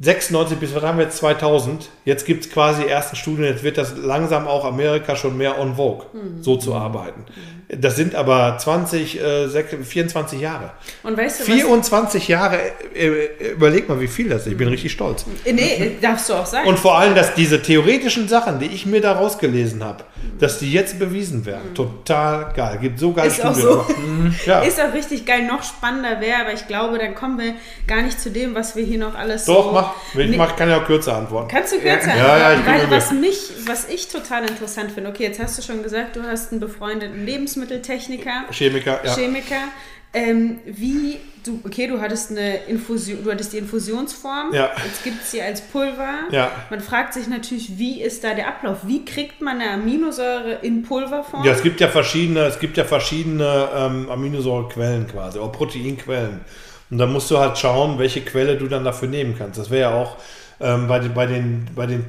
96 0.01 0.57
bis 0.59 0.73
was 0.73 0.81
haben 0.81 0.97
wir 0.97 1.05
jetzt 1.05 1.17
2000. 1.17 1.89
Jetzt 2.05 2.25
gibt 2.25 2.45
es 2.45 2.51
quasi 2.51 2.85
ersten 2.85 3.15
Studien, 3.15 3.45
jetzt 3.45 3.63
wird 3.63 3.77
das 3.77 3.97
langsam 3.97 4.47
auch 4.47 4.63
Amerika 4.63 5.15
schon 5.15 5.37
mehr 5.37 5.59
on 5.59 5.75
vogue, 5.75 6.05
mhm. 6.13 6.41
so 6.41 6.55
zu 6.55 6.73
arbeiten. 6.73 7.25
Mhm. 7.27 7.81
Das 7.81 7.95
sind 7.95 8.15
aber 8.15 8.57
20, 8.57 9.21
äh, 9.21 9.47
24 9.47 10.41
Jahre. 10.41 10.71
Und 11.03 11.17
weißt 11.17 11.41
du, 11.41 11.43
24 11.43 12.27
Jahre, 12.27 12.57
äh, 12.95 13.07
äh, 13.07 13.51
überleg 13.51 13.87
mal, 13.87 13.99
wie 13.99 14.07
viel 14.07 14.29
das 14.29 14.47
ist. 14.47 14.53
Ich 14.53 14.57
bin 14.57 14.69
richtig 14.69 14.91
stolz. 14.91 15.25
Äh, 15.45 15.53
nee, 15.53 15.97
darfst 16.01 16.29
du 16.29 16.33
auch 16.33 16.47
sagen. 16.47 16.67
Und 16.67 16.79
vor 16.79 16.97
allem, 16.97 17.13
dass 17.13 17.35
diese 17.35 17.61
theoretischen 17.61 18.27
Sachen, 18.27 18.57
die 18.57 18.65
ich 18.65 18.87
mir 18.87 19.01
da 19.01 19.11
rausgelesen 19.11 19.83
habe, 19.83 20.03
dass 20.39 20.57
die 20.57 20.71
jetzt 20.71 20.97
bewiesen 20.97 21.45
werden. 21.45 21.69
Mhm. 21.69 21.75
Total 21.75 22.51
geil. 22.55 22.79
Gibt 22.81 22.97
so 22.97 23.13
geile 23.13 23.27
ist 23.27 23.35
Studien. 23.35 23.67
Auch 23.67 23.87
so. 23.87 23.93
Mhm. 23.93 24.33
ja. 24.47 24.61
Ist 24.61 24.81
auch 24.81 24.93
richtig 24.93 25.25
geil. 25.25 25.45
Noch 25.45 25.61
spannender 25.61 26.21
wäre, 26.21 26.41
aber 26.41 26.53
ich 26.53 26.65
glaube, 26.65 26.97
dann 26.97 27.13
kommen 27.13 27.37
wir 27.37 27.53
gar 27.85 28.01
nicht 28.01 28.19
zu 28.19 28.31
dem, 28.31 28.55
was 28.55 28.75
wir 28.75 28.83
hier 28.83 28.97
noch 28.97 29.13
alles 29.13 29.45
Doch, 29.45 29.65
so 29.65 29.73
mach 30.13 30.23
ich 30.23 30.37
mach, 30.37 30.55
kann 30.55 30.69
ja 30.69 30.81
auch 30.81 30.85
kürzer 30.85 31.15
antworten. 31.15 31.47
Kannst 31.49 31.73
du 31.73 31.79
kürzer 31.79 32.15
ja. 32.15 32.33
antworten? 32.33 32.41
Ja, 32.41 32.53
ja, 32.53 32.65
Weil 32.65 32.91
was 32.91 33.11
mich, 33.11 33.37
was 33.65 33.89
ich 33.89 34.07
total 34.07 34.49
interessant 34.49 34.91
finde, 34.91 35.09
okay, 35.09 35.23
jetzt 35.23 35.39
hast 35.39 35.57
du 35.57 35.61
schon 35.61 35.83
gesagt, 35.83 36.15
du 36.15 36.23
hast 36.23 36.51
einen 36.51 36.59
befreundeten 36.59 37.25
Lebensmitteltechniker. 37.25 38.45
Chemiker, 38.51 38.99
ja. 39.03 39.13
Chemiker. 39.13 39.69
Ähm, 40.11 40.59
wie 40.65 41.19
du, 41.43 41.59
okay, 41.63 41.87
du 41.87 42.01
hattest 42.01 42.31
eine 42.31 42.63
Infusion, 42.63 43.23
du 43.23 43.31
hattest 43.31 43.53
die 43.53 43.59
Infusionsform, 43.59 44.53
ja. 44.53 44.71
jetzt 44.83 45.03
gibt 45.03 45.21
es 45.21 45.31
sie 45.31 45.41
als 45.41 45.61
Pulver. 45.61 46.21
Ja. 46.31 46.51
Man 46.71 46.79
fragt 46.79 47.13
sich 47.13 47.27
natürlich, 47.27 47.77
wie 47.77 48.01
ist 48.01 48.23
da 48.23 48.33
der 48.33 48.47
Ablauf? 48.47 48.79
Wie 48.87 49.05
kriegt 49.05 49.41
man 49.41 49.61
eine 49.61 49.71
Aminosäure 49.71 50.59
in 50.63 50.81
Pulverform? 50.81 51.45
Ja, 51.45 51.51
es 51.51 51.61
gibt 51.61 51.79
ja 51.79 51.87
verschiedene, 51.87 52.41
es 52.41 52.59
gibt 52.59 52.77
ja 52.77 52.85
verschiedene 52.85 53.69
ähm, 53.75 54.09
Aminosäurequellen 54.09 55.07
quasi, 55.07 55.37
auch 55.37 55.51
Proteinquellen. 55.51 56.41
Und 56.89 56.97
da 56.97 57.05
musst 57.05 57.29
du 57.29 57.37
halt 57.37 57.57
schauen, 57.57 57.99
welche 57.99 58.21
Quelle 58.21 58.57
du 58.57 58.67
dann 58.67 58.83
dafür 58.83 59.07
nehmen 59.07 59.35
kannst. 59.37 59.59
Das 59.59 59.69
wäre 59.69 59.91
ja 59.91 59.97
auch 59.97 60.17
ähm, 60.59 60.87
bei, 60.87 60.99
bei 60.99 61.25
den, 61.25 61.67
bei 61.75 61.85
den, 61.85 62.05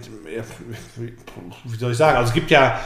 wie 1.64 1.76
soll 1.76 1.92
ich 1.92 1.98
sagen, 1.98 2.16
also 2.16 2.28
es 2.28 2.34
gibt 2.34 2.50
ja 2.50 2.80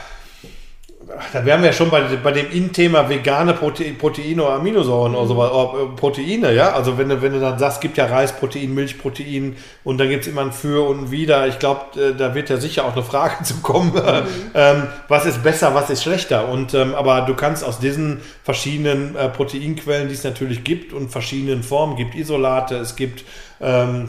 da 1.32 1.44
wären 1.44 1.60
wir 1.60 1.68
ja 1.68 1.72
schon 1.72 1.90
bei, 1.90 2.02
bei 2.22 2.32
dem 2.32 2.50
In-Thema 2.50 3.08
vegane 3.08 3.52
Protein, 3.54 3.98
Proteine 3.98 4.42
oder 4.42 4.54
Aminosäuren 4.54 5.12
mhm. 5.12 5.18
oder 5.18 5.26
so, 5.26 5.34
oder 5.34 5.82
äh, 5.82 5.96
Proteine, 5.96 6.54
ja. 6.54 6.72
Also 6.72 6.96
wenn 6.98 7.08
du, 7.08 7.20
wenn 7.20 7.32
du 7.32 7.40
dann 7.40 7.58
sagst, 7.58 7.76
es 7.76 7.80
gibt 7.80 7.96
ja 7.96 8.06
Reisprotein, 8.06 8.72
Milchprotein 8.72 9.56
und 9.82 9.98
dann 9.98 10.08
gibt 10.08 10.22
es 10.22 10.28
immer 10.28 10.42
ein 10.42 10.52
Für 10.52 10.88
und 10.88 11.04
ein 11.04 11.10
Wider. 11.10 11.46
Ich 11.46 11.58
glaube, 11.58 12.00
äh, 12.00 12.14
da 12.14 12.34
wird 12.34 12.50
ja 12.50 12.56
sicher 12.56 12.84
auch 12.84 12.92
eine 12.92 13.02
Frage 13.02 13.34
zu 13.44 13.56
kommen. 13.56 13.92
Mhm. 13.92 14.50
ähm, 14.54 14.82
was 15.08 15.26
ist 15.26 15.42
besser, 15.42 15.74
was 15.74 15.90
ist 15.90 16.02
schlechter? 16.02 16.48
Und 16.48 16.74
ähm, 16.74 16.94
aber 16.94 17.22
du 17.22 17.34
kannst 17.34 17.64
aus 17.64 17.78
diesen 17.78 18.20
verschiedenen 18.42 19.16
äh, 19.16 19.28
Proteinquellen, 19.28 20.08
die 20.08 20.14
es 20.14 20.24
natürlich 20.24 20.64
gibt 20.64 20.92
und 20.92 21.10
verschiedenen 21.10 21.62
Formen, 21.62 21.96
gibt 21.96 22.14
Isolate, 22.14 22.76
es 22.76 22.96
gibt 22.96 23.24
ähm, 23.60 24.08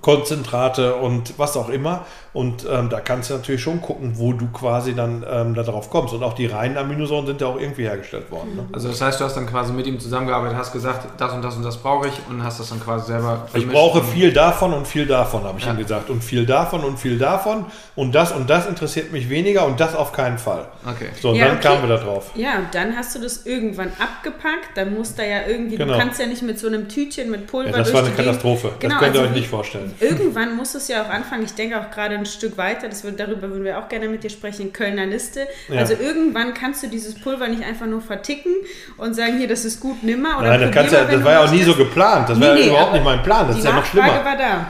Konzentrate 0.00 0.94
und 0.94 1.38
was 1.38 1.56
auch 1.56 1.68
immer. 1.68 2.06
Und 2.32 2.64
ähm, 2.70 2.88
da 2.90 3.00
kannst 3.00 3.30
du 3.30 3.34
natürlich 3.34 3.60
schon 3.60 3.80
gucken, 3.80 4.12
wo 4.14 4.32
du 4.32 4.46
quasi 4.52 4.94
dann 4.94 5.24
ähm, 5.28 5.54
darauf 5.54 5.90
kommst. 5.90 6.14
Und 6.14 6.22
auch 6.22 6.34
die 6.34 6.46
reinen 6.46 6.78
Aminosäuren 6.78 7.26
sind 7.26 7.40
ja 7.40 7.48
auch 7.48 7.58
irgendwie 7.58 7.82
hergestellt 7.82 8.30
worden. 8.30 8.54
Ne? 8.54 8.68
Also 8.72 8.88
das 8.88 9.00
heißt, 9.00 9.20
du 9.20 9.24
hast 9.24 9.36
dann 9.36 9.46
quasi 9.46 9.72
mit 9.72 9.86
ihm 9.86 9.98
zusammengearbeitet, 9.98 10.56
hast 10.56 10.72
gesagt, 10.72 11.08
das 11.18 11.32
und 11.32 11.42
das 11.42 11.56
und 11.56 11.64
das 11.64 11.78
brauche 11.78 12.06
ich 12.06 12.14
und 12.28 12.44
hast 12.44 12.60
das 12.60 12.68
dann 12.68 12.78
quasi 12.78 13.08
selber 13.08 13.48
Ich 13.54 13.68
brauche 13.68 14.04
viel 14.04 14.32
davon 14.32 14.72
und 14.72 14.86
viel 14.86 15.06
davon, 15.06 15.42
habe 15.42 15.58
ich 15.58 15.64
ja. 15.64 15.72
ihm 15.72 15.78
gesagt. 15.78 16.08
Und 16.08 16.22
viel 16.22 16.46
davon 16.46 16.84
und 16.84 17.00
viel 17.00 17.18
davon. 17.18 17.66
Und 17.96 18.14
das 18.14 18.30
und 18.30 18.48
das 18.48 18.66
interessiert 18.66 19.10
mich 19.10 19.28
weniger 19.28 19.66
und 19.66 19.80
das 19.80 19.96
auf 19.96 20.12
keinen 20.12 20.38
Fall. 20.38 20.68
Okay. 20.86 21.08
So, 21.20 21.30
und 21.30 21.34
ja, 21.34 21.46
dann 21.46 21.56
okay. 21.56 21.66
kamen 21.66 21.88
wir 21.88 21.96
da 21.96 22.02
drauf. 22.02 22.30
Ja, 22.36 22.58
und 22.58 22.68
dann 22.72 22.96
hast 22.96 23.12
du 23.16 23.18
das 23.18 23.44
irgendwann 23.44 23.90
abgepackt. 23.98 24.76
Dann 24.76 24.94
muss 24.94 25.16
da 25.16 25.24
ja 25.24 25.48
irgendwie, 25.48 25.76
genau. 25.76 25.94
du 25.94 25.98
kannst 25.98 26.20
ja 26.20 26.26
nicht 26.26 26.42
mit 26.42 26.60
so 26.60 26.68
einem 26.68 26.88
Tütchen 26.88 27.28
mit 27.28 27.48
Pulver 27.48 27.70
ja, 27.70 27.78
Das 27.78 27.92
war 27.92 28.04
eine 28.04 28.12
Katastrophe. 28.12 28.70
Genau, 28.78 28.94
das 28.94 29.02
könnt 29.02 29.16
ihr 29.16 29.20
also 29.20 29.32
euch 29.32 29.36
nicht 29.36 29.48
vorstellen. 29.48 29.92
Irgendwann 29.98 30.56
muss 30.56 30.76
es 30.76 30.86
ja 30.86 31.02
auch 31.02 31.10
anfangen. 31.10 31.42
Ich 31.42 31.54
denke 31.54 31.80
auch 31.80 31.90
gerade 31.90 32.19
ein 32.20 32.26
Stück 32.26 32.56
weiter, 32.56 32.88
das 32.88 33.04
wird, 33.04 33.18
darüber 33.18 33.50
würden 33.50 33.64
wir 33.64 33.78
auch 33.78 33.88
gerne 33.88 34.08
mit 34.08 34.22
dir 34.22 34.30
sprechen, 34.30 34.72
Kölner 34.72 35.06
Liste. 35.06 35.46
Ja. 35.68 35.80
Also 35.80 35.94
irgendwann 35.94 36.54
kannst 36.54 36.82
du 36.82 36.88
dieses 36.88 37.14
Pulver 37.14 37.48
nicht 37.48 37.64
einfach 37.64 37.86
nur 37.86 38.00
verticken 38.00 38.52
und 38.96 39.14
sagen, 39.14 39.38
hier, 39.38 39.48
das 39.48 39.64
ist 39.64 39.80
gut, 39.80 40.02
nimmer. 40.02 40.38
Oder 40.38 40.58
Nein, 40.58 40.72
das, 40.72 40.92
ja, 40.92 41.04
das 41.04 41.24
war 41.24 41.32
ja 41.32 41.44
auch 41.44 41.50
nie 41.50 41.62
so 41.62 41.74
geplant. 41.74 42.28
Das 42.28 42.38
nee, 42.38 42.46
war 42.46 42.54
ja 42.56 42.60
nee, 42.60 42.68
überhaupt 42.68 42.92
nicht 42.92 43.04
mein 43.04 43.22
Plan. 43.22 43.48
Das 43.48 43.58
ist 43.58 43.64
ja 43.64 43.72
noch 43.72 43.84
schlimmer. 43.84 44.24
war 44.24 44.36
da. 44.36 44.66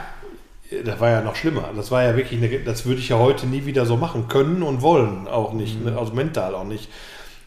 Das 0.83 0.99
war 0.99 1.09
ja 1.09 1.21
noch 1.21 1.35
schlimmer. 1.35 1.69
Das 1.75 1.91
war 1.91 2.03
ja 2.03 2.15
wirklich, 2.15 2.41
eine, 2.41 2.59
das 2.59 2.85
würde 2.85 2.99
ich 2.99 3.09
ja 3.09 3.17
heute 3.17 3.45
nie 3.45 3.65
wieder 3.65 3.85
so 3.85 3.97
machen 3.97 4.27
können 4.29 4.63
und 4.63 4.81
wollen 4.81 5.27
auch 5.27 5.53
nicht, 5.53 5.83
mhm. 5.83 5.97
also 5.97 6.13
mental 6.13 6.55
auch 6.55 6.63
nicht. 6.63 6.89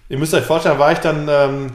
Ihr 0.08 0.18
müsst 0.18 0.34
euch 0.34 0.44
vorstellen, 0.44 0.78
war 0.78 0.92
ich 0.92 0.98
dann 0.98 1.26
ähm, 1.30 1.70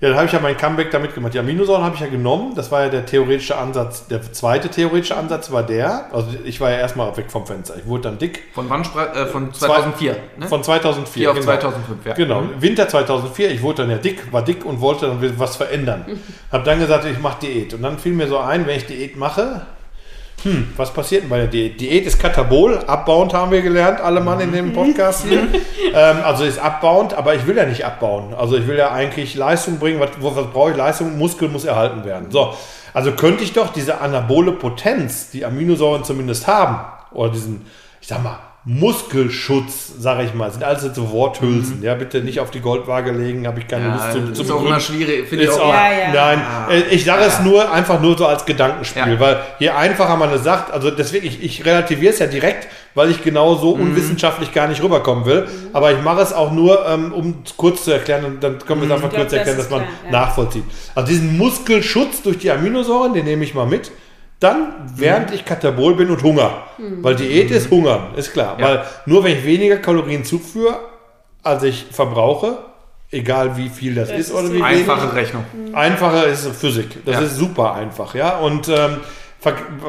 ja, 0.00 0.10
dann 0.10 0.16
habe 0.16 0.26
ich 0.26 0.32
ja 0.32 0.38
mein 0.38 0.56
Comeback 0.56 0.92
damit 0.92 1.12
gemacht. 1.12 1.34
Die 1.34 1.40
Aminosäuren 1.40 1.82
habe 1.82 1.96
ich 1.96 2.00
ja 2.00 2.06
genommen. 2.06 2.54
Das 2.54 2.70
war 2.70 2.82
ja 2.82 2.88
der 2.88 3.04
theoretische 3.04 3.56
Ansatz. 3.56 4.06
Der 4.06 4.32
zweite 4.32 4.68
theoretische 4.68 5.16
Ansatz 5.16 5.50
war 5.50 5.64
der. 5.64 6.06
Also 6.12 6.28
ich 6.44 6.60
war 6.60 6.70
ja 6.70 6.78
erstmal 6.78 7.16
weg 7.16 7.32
vom 7.32 7.44
Fenster. 7.46 7.74
Ich 7.76 7.86
wurde 7.86 8.04
dann 8.04 8.18
dick. 8.18 8.44
Von 8.54 8.70
wann? 8.70 8.82
Äh, 8.82 9.26
von 9.26 9.52
2004. 9.52 10.16
Ne? 10.36 10.46
Von 10.46 10.62
2004. 10.62 11.22
4 11.22 11.30
auf 11.30 11.34
genau. 11.36 11.46
2005, 11.46 12.06
ja. 12.06 12.14
Genau. 12.14 12.40
Mhm. 12.42 12.62
Winter 12.62 12.88
2004. 12.88 13.50
Ich 13.50 13.62
wurde 13.62 13.82
dann 13.82 13.90
ja 13.90 13.96
dick, 13.96 14.32
war 14.32 14.42
dick 14.42 14.64
und 14.64 14.80
wollte 14.80 15.08
dann 15.08 15.38
was 15.38 15.56
verändern. 15.56 16.04
habe 16.52 16.62
dann 16.62 16.78
gesagt, 16.78 17.04
ich 17.04 17.18
mache 17.18 17.40
Diät. 17.40 17.74
Und 17.74 17.82
dann 17.82 17.98
fiel 17.98 18.12
mir 18.12 18.28
so 18.28 18.38
ein, 18.38 18.68
wenn 18.68 18.76
ich 18.76 18.86
Diät 18.86 19.16
mache, 19.16 19.62
hm, 20.42 20.72
was 20.76 20.92
passiert 20.92 21.22
denn 21.22 21.30
bei 21.30 21.38
der 21.38 21.48
Diät? 21.48 21.80
Diät 21.80 22.06
ist 22.06 22.20
katabol, 22.20 22.78
abbauend 22.86 23.34
haben 23.34 23.50
wir 23.50 23.60
gelernt, 23.60 24.00
alle 24.00 24.20
Mann 24.20 24.38
in 24.40 24.52
dem 24.52 24.72
Podcast 24.72 25.26
hier. 25.26 25.40
ähm, 25.94 26.16
also 26.24 26.44
ist 26.44 26.58
abbauend, 26.58 27.14
aber 27.14 27.34
ich 27.34 27.46
will 27.46 27.56
ja 27.56 27.66
nicht 27.66 27.84
abbauen. 27.84 28.34
Also 28.34 28.56
ich 28.56 28.66
will 28.68 28.76
ja 28.76 28.92
eigentlich 28.92 29.34
Leistung 29.34 29.78
bringen. 29.78 29.98
Was, 29.98 30.10
was 30.20 30.46
brauche 30.52 30.70
ich? 30.70 30.76
Leistung, 30.76 31.18
Muskel 31.18 31.48
muss 31.48 31.64
erhalten 31.64 32.04
werden. 32.04 32.30
So, 32.30 32.54
also 32.94 33.12
könnte 33.12 33.42
ich 33.42 33.52
doch 33.52 33.72
diese 33.72 34.00
anabole 34.00 34.52
Potenz, 34.52 35.30
die 35.30 35.44
Aminosäuren 35.44 36.04
zumindest 36.04 36.46
haben, 36.46 36.78
oder 37.10 37.30
diesen, 37.30 37.66
ich 38.00 38.06
sag 38.06 38.22
mal, 38.22 38.38
Muskelschutz, 38.70 39.94
sage 39.98 40.24
ich 40.24 40.34
mal, 40.34 40.52
sind 40.52 40.62
alles 40.62 40.82
so 40.82 41.10
Worthülsen. 41.10 41.78
Mhm. 41.78 41.84
Ja, 41.84 41.94
bitte 41.94 42.20
nicht 42.20 42.38
auf 42.38 42.50
die 42.50 42.60
Goldwaage 42.60 43.12
legen, 43.12 43.46
habe 43.46 43.60
ich 43.60 43.66
keine 43.66 43.86
ja, 43.86 44.12
Lust 44.12 44.36
zu. 44.36 44.42
ist 44.42 44.50
auch 44.50 44.62
immer 44.62 44.78
schwierig, 44.78 45.26
finde 45.26 45.44
ich 45.44 45.50
auch. 45.50 45.72
ja, 45.72 45.90
ja. 45.90 46.12
Nein, 46.12 46.38
ah. 46.38 46.70
Äh, 46.70 46.82
ich 46.90 47.02
sage 47.02 47.24
es 47.24 47.40
nur 47.40 47.72
einfach 47.72 47.98
nur 47.98 48.18
so 48.18 48.26
als 48.26 48.44
Gedankenspiel, 48.44 49.18
weil 49.18 49.40
je 49.58 49.70
einfacher 49.70 50.18
man 50.18 50.30
es 50.34 50.44
sagt, 50.44 50.70
also 50.70 50.90
deswegen, 50.90 51.26
ich, 51.26 51.42
ich 51.42 51.64
relativiere 51.64 52.12
es 52.12 52.18
ja 52.18 52.26
direkt, 52.26 52.68
weil 52.94 53.10
ich 53.10 53.24
genau 53.24 53.54
so 53.54 53.74
mhm. 53.74 53.84
unwissenschaftlich 53.84 54.52
gar 54.52 54.68
nicht 54.68 54.82
rüberkommen 54.82 55.24
will. 55.24 55.46
Mhm. 55.46 55.68
Aber 55.72 55.92
ich 55.92 56.02
mache 56.02 56.20
es 56.20 56.34
auch 56.34 56.52
nur, 56.52 56.86
ähm, 56.86 57.14
um 57.14 57.36
kurz 57.56 57.84
zu 57.84 57.92
erklären, 57.92 58.26
und 58.26 58.44
dann 58.44 58.58
können 58.58 58.82
wir 58.82 58.90
es 58.90 58.98
mhm. 58.98 59.02
einfach 59.02 59.16
kurz 59.16 59.32
erklären, 59.32 59.56
das 59.56 59.68
dass 59.68 59.78
man 59.78 59.86
klar, 60.08 60.26
nachvollzieht. 60.26 60.64
Also 60.94 61.08
diesen 61.08 61.38
Muskelschutz 61.38 62.20
durch 62.20 62.36
die 62.36 62.50
Aminosäuren, 62.50 63.14
den 63.14 63.24
nehme 63.24 63.44
ich 63.44 63.54
mal 63.54 63.66
mit. 63.66 63.90
Dann, 64.40 64.72
während 64.94 65.30
mhm. 65.30 65.36
ich 65.36 65.44
katabol 65.44 65.96
bin 65.96 66.10
und 66.10 66.22
Hunger. 66.22 66.62
Mhm. 66.78 67.02
Weil 67.02 67.16
Diät 67.16 67.50
ist 67.50 67.70
Hungern, 67.70 68.14
ist 68.16 68.32
klar. 68.32 68.56
Ja. 68.58 68.66
Weil 68.66 68.84
nur 69.06 69.24
wenn 69.24 69.32
ich 69.32 69.44
weniger 69.44 69.78
Kalorien 69.78 70.24
zuführe, 70.24 70.78
als 71.42 71.62
ich 71.64 71.86
verbrauche, 71.90 72.58
egal 73.10 73.56
wie 73.56 73.68
viel 73.68 73.94
das, 73.94 74.08
das 74.08 74.18
ist, 74.18 74.32
oder 74.32 74.52
wie 74.52 74.62
Einfache 74.62 75.02
wenig, 75.02 75.14
Rechnung. 75.14 75.44
Mhm. 75.52 75.74
Einfache 75.74 76.24
ist 76.26 76.46
Physik. 76.48 77.04
Das 77.04 77.16
ja. 77.16 77.20
ist 77.22 77.36
super 77.36 77.74
einfach, 77.74 78.14
ja. 78.14 78.38
Und 78.38 78.68
ähm, 78.68 78.98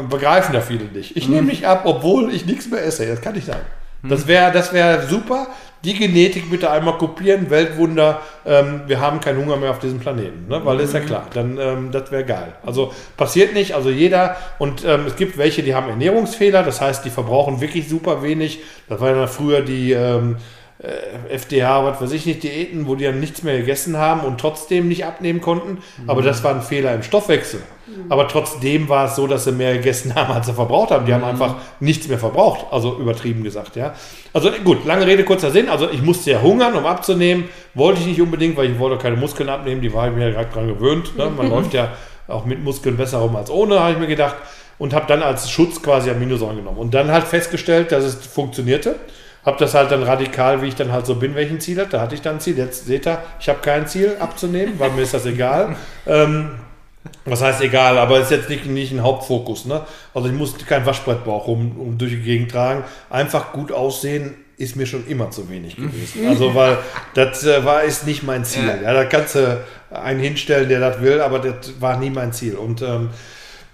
begreifen 0.10 0.54
da 0.54 0.62
viele 0.62 0.86
nicht. 0.86 1.16
Ich 1.16 1.28
mhm. 1.28 1.36
nehme 1.36 1.48
mich 1.48 1.68
ab, 1.68 1.82
obwohl 1.86 2.34
ich 2.34 2.46
nichts 2.46 2.70
mehr 2.70 2.84
esse. 2.84 3.06
Das 3.08 3.22
kann 3.22 3.36
ich 3.36 3.46
sagen. 3.46 3.66
Das 4.02 4.28
wäre 4.28 4.52
das 4.52 4.72
wär 4.72 5.08
super. 5.08 5.48
Die 5.84 5.94
Genetik 5.94 6.50
bitte 6.50 6.70
einmal 6.70 6.98
kopieren, 6.98 7.50
Weltwunder. 7.50 8.22
Ähm, 8.46 8.82
wir 8.88 9.00
haben 9.00 9.22
keinen 9.22 9.40
Hunger 9.40 9.56
mehr 9.56 9.72
auf 9.72 9.80
diesem 9.80 10.00
Planeten, 10.00 10.48
ne? 10.50 10.60
weil 10.66 10.80
ist 10.82 10.94
ja 10.94 11.00
klar. 11.00 11.28
Dann 11.34 11.58
ähm, 11.58 11.92
das 11.92 12.12
wäre 12.12 12.26
geil. 12.26 12.54
Also 12.66 12.94
passiert 13.16 13.54
nicht. 13.54 13.74
Also 13.74 13.90
jeder 13.90 14.36
und 14.58 14.84
ähm, 14.84 15.06
es 15.08 15.16
gibt 15.16 15.38
welche, 15.38 15.64
die 15.64 15.74
haben 15.74 15.88
Ernährungsfehler. 15.88 16.64
Das 16.64 16.82
heißt, 16.82 17.06
die 17.06 17.10
verbrauchen 17.10 17.62
wirklich 17.62 17.88
super 17.88 18.22
wenig. 18.24 18.60
Das 18.90 19.00
war 19.00 19.16
ja 19.16 19.28
früher 19.28 19.62
die 19.62 19.94
ähm, 19.94 20.36
äh, 20.80 21.34
FDH, 21.34 21.86
was 21.86 22.02
weiß 22.02 22.12
ich 22.12 22.26
nicht, 22.26 22.44
Diäten, 22.44 22.88
wo 22.88 22.96
die 22.96 23.06
dann 23.06 23.20
nichts 23.20 23.44
mehr 23.44 23.58
gegessen 23.58 23.98
haben 23.98 24.22
und 24.22 24.40
trotzdem 24.40 24.90
nicht 24.90 25.06
abnehmen 25.06 25.40
konnten. 25.40 25.80
Mhm. 26.02 26.10
Aber 26.10 26.22
das 26.22 26.44
war 26.44 26.54
ein 26.54 26.62
Fehler 26.62 26.94
im 26.94 27.04
Stoffwechsel. 27.04 27.62
Mhm. 27.90 28.12
Aber 28.12 28.28
trotzdem 28.28 28.88
war 28.90 29.06
es 29.06 29.16
so, 29.16 29.28
dass 29.28 29.46
sie 29.46 29.52
mehr 29.52 29.74
gegessen 29.74 30.14
haben, 30.16 30.34
als 30.34 30.46
sie 30.48 30.54
verbraucht 30.54 30.92
haben. 30.92 31.06
Die 31.06 31.12
mhm. 31.12 31.16
haben 31.18 31.24
einfach 31.26 31.56
nichts 31.80 32.08
mehr 32.08 32.20
verbraucht, 32.20 32.68
also 32.72 32.98
übertrieben 33.00 33.44
gesagt, 33.44 33.76
ja. 33.76 33.94
Also 34.34 34.52
gut, 34.64 34.86
lange 34.86 35.06
Rede, 35.08 35.24
kurzer 35.24 35.52
Sinn. 35.52 35.70
Also 35.70 35.90
ich 35.90 36.02
musste 36.02 36.32
ja 36.32 36.42
hungern, 36.42 36.76
um 36.76 36.86
abzunehmen. 36.86 37.46
Wollte 37.74 38.02
ich 38.02 38.08
nicht 38.08 38.22
unbedingt, 38.22 38.58
weil 38.58 38.72
ich 38.72 38.80
wollte 38.80 39.02
keine 39.02 39.16
Muskeln 39.16 39.50
abnehmen. 39.50 39.82
Die 39.82 39.94
war 39.94 40.08
ich 40.08 40.14
mir 40.14 40.30
ja 40.30 40.32
gerade 40.32 40.54
dran 40.54 40.68
gewöhnt. 40.68 41.18
Ne? 41.18 41.30
Man 41.30 41.50
läuft 41.52 41.74
ja 41.74 41.94
auch 42.28 42.46
mit 42.46 42.64
Muskeln 42.64 42.96
besser 42.96 43.20
rum 43.20 43.36
als 43.36 43.50
ohne, 43.50 43.80
habe 43.80 43.94
ich 43.94 43.98
mir 43.98 44.08
gedacht. 44.08 44.36
Und 44.78 44.94
habe 44.94 45.08
dann 45.08 45.22
als 45.24 45.50
Schutz 45.50 45.82
quasi 45.82 46.10
Aminosäuren 46.10 46.56
genommen. 46.58 46.78
Und 46.78 46.94
dann 46.94 47.12
halt 47.12 47.26
festgestellt, 47.26 47.92
dass 47.92 48.06
es 48.06 48.16
funktionierte 48.16 48.96
Habe 49.44 49.58
das 49.60 49.74
halt 49.74 49.92
dann 49.92 50.04
radikal, 50.04 50.62
wie 50.62 50.68
ich 50.68 50.76
dann 50.76 50.92
halt 50.92 51.06
so 51.06 51.16
bin, 51.16 51.36
welchen 51.36 51.60
Ziel 51.60 51.80
hatte. 51.80 51.92
Da 51.92 52.02
hatte 52.02 52.16
ich 52.16 52.22
dann 52.22 52.36
ein 52.36 52.40
Ziel. 52.40 52.58
Jetzt 52.58 52.86
seht 52.86 53.08
ihr, 53.08 53.18
ich 53.40 53.50
habe 53.50 53.60
kein 53.60 53.88
Ziel 53.88 54.16
abzunehmen, 54.20 54.76
weil 54.78 54.92
mir 54.92 55.02
ist 55.02 55.14
das 55.14 55.26
egal. 55.26 55.76
Ähm, 56.08 56.52
was 57.26 57.42
heißt 57.42 57.62
egal, 57.62 57.98
aber 57.98 58.20
ist 58.20 58.32
jetzt 58.32 58.50
nicht, 58.50 58.66
nicht 58.66 58.92
ein 58.92 59.04
Hauptfokus. 59.04 59.66
Ne? 59.66 59.82
Also 60.14 60.28
ich 60.28 60.34
muss 60.34 60.56
kein 60.68 60.86
Waschbrettbauch 60.86 61.48
um, 61.48 61.80
um 61.80 61.98
durch 61.98 62.12
die 62.12 62.22
Gegend 62.22 62.52
tragen. 62.52 62.84
Einfach 63.10 63.54
gut 63.54 63.72
aussehen 63.72 64.36
ist 64.58 64.76
mir 64.76 64.86
schon 64.86 65.08
immer 65.08 65.32
zu 65.32 65.50
wenig 65.50 65.78
gewesen. 65.78 66.28
Also 66.28 66.54
weil 66.54 66.78
das 67.14 67.46
äh, 67.46 67.64
war 67.64 67.84
ist 67.84 68.06
nicht 68.06 68.24
mein 68.24 68.44
Ziel. 68.44 68.68
Ja. 68.68 68.82
ja, 68.82 68.94
da 68.94 69.06
kannst 69.06 69.36
du 69.36 69.64
einen 69.90 70.20
hinstellen, 70.20 70.68
der 70.68 70.82
das 70.82 71.02
will, 71.02 71.22
aber 71.22 71.40
das 71.40 71.80
war 71.80 71.98
nie 71.98 72.10
mein 72.10 72.34
Ziel. 72.34 72.56
Und 72.56 72.82
ähm, 72.82 73.10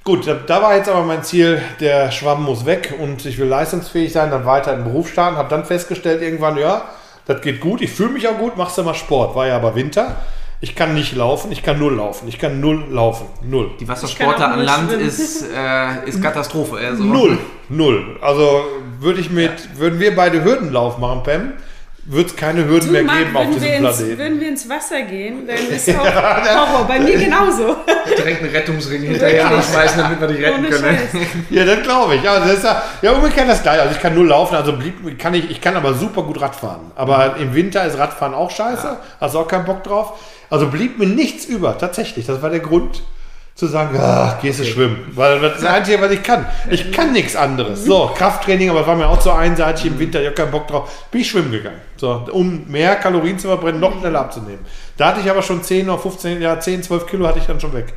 gut, 0.03 0.27
da, 0.27 0.35
da, 0.35 0.61
war 0.61 0.75
jetzt 0.75 0.87
aber 0.87 1.03
mein 1.03 1.23
Ziel, 1.23 1.59
der 1.79 2.11
Schwamm 2.11 2.43
muss 2.43 2.67
weg 2.67 2.93
und 2.99 3.25
ich 3.25 3.39
will 3.39 3.47
leistungsfähig 3.47 4.13
sein, 4.13 4.29
dann 4.29 4.45
weiter 4.45 4.73
im 4.73 4.83
Beruf 4.83 5.09
starten. 5.09 5.37
Habe 5.37 5.49
dann 5.49 5.65
festgestellt 5.65 6.21
irgendwann, 6.21 6.55
ja, 6.57 6.85
das 7.25 7.41
geht 7.41 7.61
gut, 7.61 7.81
ich 7.81 7.89
fühle 7.89 8.09
mich 8.09 8.27
auch 8.27 8.37
gut, 8.37 8.55
machst 8.55 8.77
du 8.77 8.83
mal 8.83 8.93
Sport. 8.93 9.35
War 9.35 9.47
ja 9.47 9.55
aber 9.55 9.73
Winter. 9.73 10.15
Ich 10.61 10.75
kann 10.75 10.93
nicht 10.93 11.15
laufen, 11.15 11.51
ich 11.51 11.63
kann 11.63 11.79
null 11.79 11.95
laufen. 11.95 12.27
Ich 12.27 12.39
kann 12.39 12.59
null 12.59 12.85
laufen. 12.89 13.27
Null. 13.43 13.71
Die 13.79 13.87
Wassersportler 13.87 14.53
an 14.53 14.61
Land 14.61 14.91
ist, 14.93 15.45
äh, 15.53 16.07
ist 16.07 16.21
Katastrophe. 16.21 16.77
Also. 16.77 17.03
Null. 17.03 17.37
Null. 17.69 18.17
Also 18.21 18.63
würde 18.99 19.19
ich 19.19 19.29
mit, 19.29 19.51
ja. 19.51 19.79
würden 19.79 19.99
wir 19.99 20.15
beide 20.15 20.43
Hürdenlauf 20.43 20.97
machen, 20.97 21.23
Pam, 21.23 21.53
wird 22.05 22.27
es 22.27 22.35
keine 22.35 22.65
Hürden 22.65 22.87
du, 22.87 22.91
mehr 22.93 23.03
Mann, 23.03 23.17
geben 23.17 23.35
auf 23.35 23.45
diesem 23.45 23.63
ins, 23.63 23.97
Planeten. 23.97 24.17
Würden 24.19 24.39
wir 24.39 24.47
ins 24.47 24.69
Wasser 24.69 25.01
gehen, 25.01 25.47
dann 25.47 25.57
ist 25.75 25.89
auch 25.89 26.05
Horror. 26.05 26.87
Bei 26.87 26.99
mir 26.99 27.17
genauso. 27.17 27.77
Direkt 28.17 28.43
einen 28.43 28.51
Rettungsring 28.51 29.01
hinterher 29.01 29.49
schmeißen, 29.61 29.97
damit 29.97 30.21
wir 30.21 30.27
dich 30.27 30.45
retten 30.45 30.65
Ohne 30.65 30.69
können. 30.69 30.97
Ja, 31.49 31.65
das 31.65 31.81
glaube 31.81 32.15
ich. 32.15 32.29
Also 32.29 32.47
das 32.47 32.57
ist 32.57 32.63
ja, 32.63 32.83
ja, 33.01 33.11
umgekehrt 33.11 33.49
das 33.49 33.63
geil. 33.63 33.79
Also 33.79 33.95
ich 33.95 34.01
kann 34.01 34.13
nur 34.13 34.25
laufen, 34.25 34.55
also 34.55 34.73
blieb, 34.73 35.17
kann 35.17 35.33
ich, 35.33 35.49
ich 35.49 35.61
kann 35.61 35.75
aber 35.75 35.93
super 35.95 36.23
gut 36.23 36.39
Radfahren. 36.39 36.91
Aber 36.95 37.37
im 37.37 37.55
Winter 37.55 37.83
ist 37.85 37.97
Radfahren 37.97 38.35
auch 38.35 38.51
scheiße. 38.51 38.85
Ja. 38.85 38.99
Hast 39.19 39.35
auch 39.35 39.47
keinen 39.47 39.65
Bock 39.65 39.83
drauf. 39.83 40.19
Also 40.49 40.67
blieb 40.67 40.99
mir 40.99 41.07
nichts 41.07 41.45
über, 41.45 41.77
tatsächlich. 41.77 42.27
Das 42.27 42.41
war 42.41 42.51
der 42.51 42.59
Grund 42.59 43.01
zu 43.55 43.67
sagen, 43.67 43.97
ach, 43.97 44.41
gehst 44.41 44.59
du 44.59 44.63
okay. 44.63 44.71
schwimmen. 44.73 45.11
Weil 45.15 45.39
das 45.39 45.55
ist 45.55 45.63
das 45.63 45.71
Einzige, 45.71 46.01
was 46.01 46.11
ich 46.11 46.21
kann. 46.21 46.45
Ich 46.69 46.91
kann 46.91 47.13
nichts 47.13 47.37
anderes. 47.37 47.85
So, 47.85 48.11
Krafttraining, 48.13 48.69
aber 48.69 48.85
war 48.85 48.97
mir 48.97 49.07
auch 49.07 49.21
so 49.21 49.31
einseitig 49.31 49.85
im 49.85 49.97
Winter, 49.97 50.19
ich 50.19 50.25
habe 50.25 50.35
keinen 50.35 50.51
Bock 50.51 50.67
drauf. 50.67 51.05
Bin 51.09 51.21
ich 51.21 51.29
schwimmen 51.29 51.51
gegangen. 51.51 51.79
So, 51.95 52.27
um 52.31 52.65
mehr 52.67 52.97
Kalorien 52.97 53.39
zu 53.39 53.47
verbrennen, 53.47 53.79
noch 53.79 53.97
schneller 53.97 54.19
abzunehmen. 54.19 54.59
Da 54.97 55.07
hatte 55.07 55.21
ich 55.21 55.29
aber 55.29 55.41
schon 55.41 55.63
10 55.63 55.89
oder 55.89 55.97
15, 55.97 56.41
ja, 56.41 56.59
10, 56.59 56.83
12 56.83 57.07
Kilo 57.07 57.25
hatte 57.25 57.39
ich 57.39 57.45
dann 57.45 57.61
schon 57.61 57.73
weg. 57.73 57.93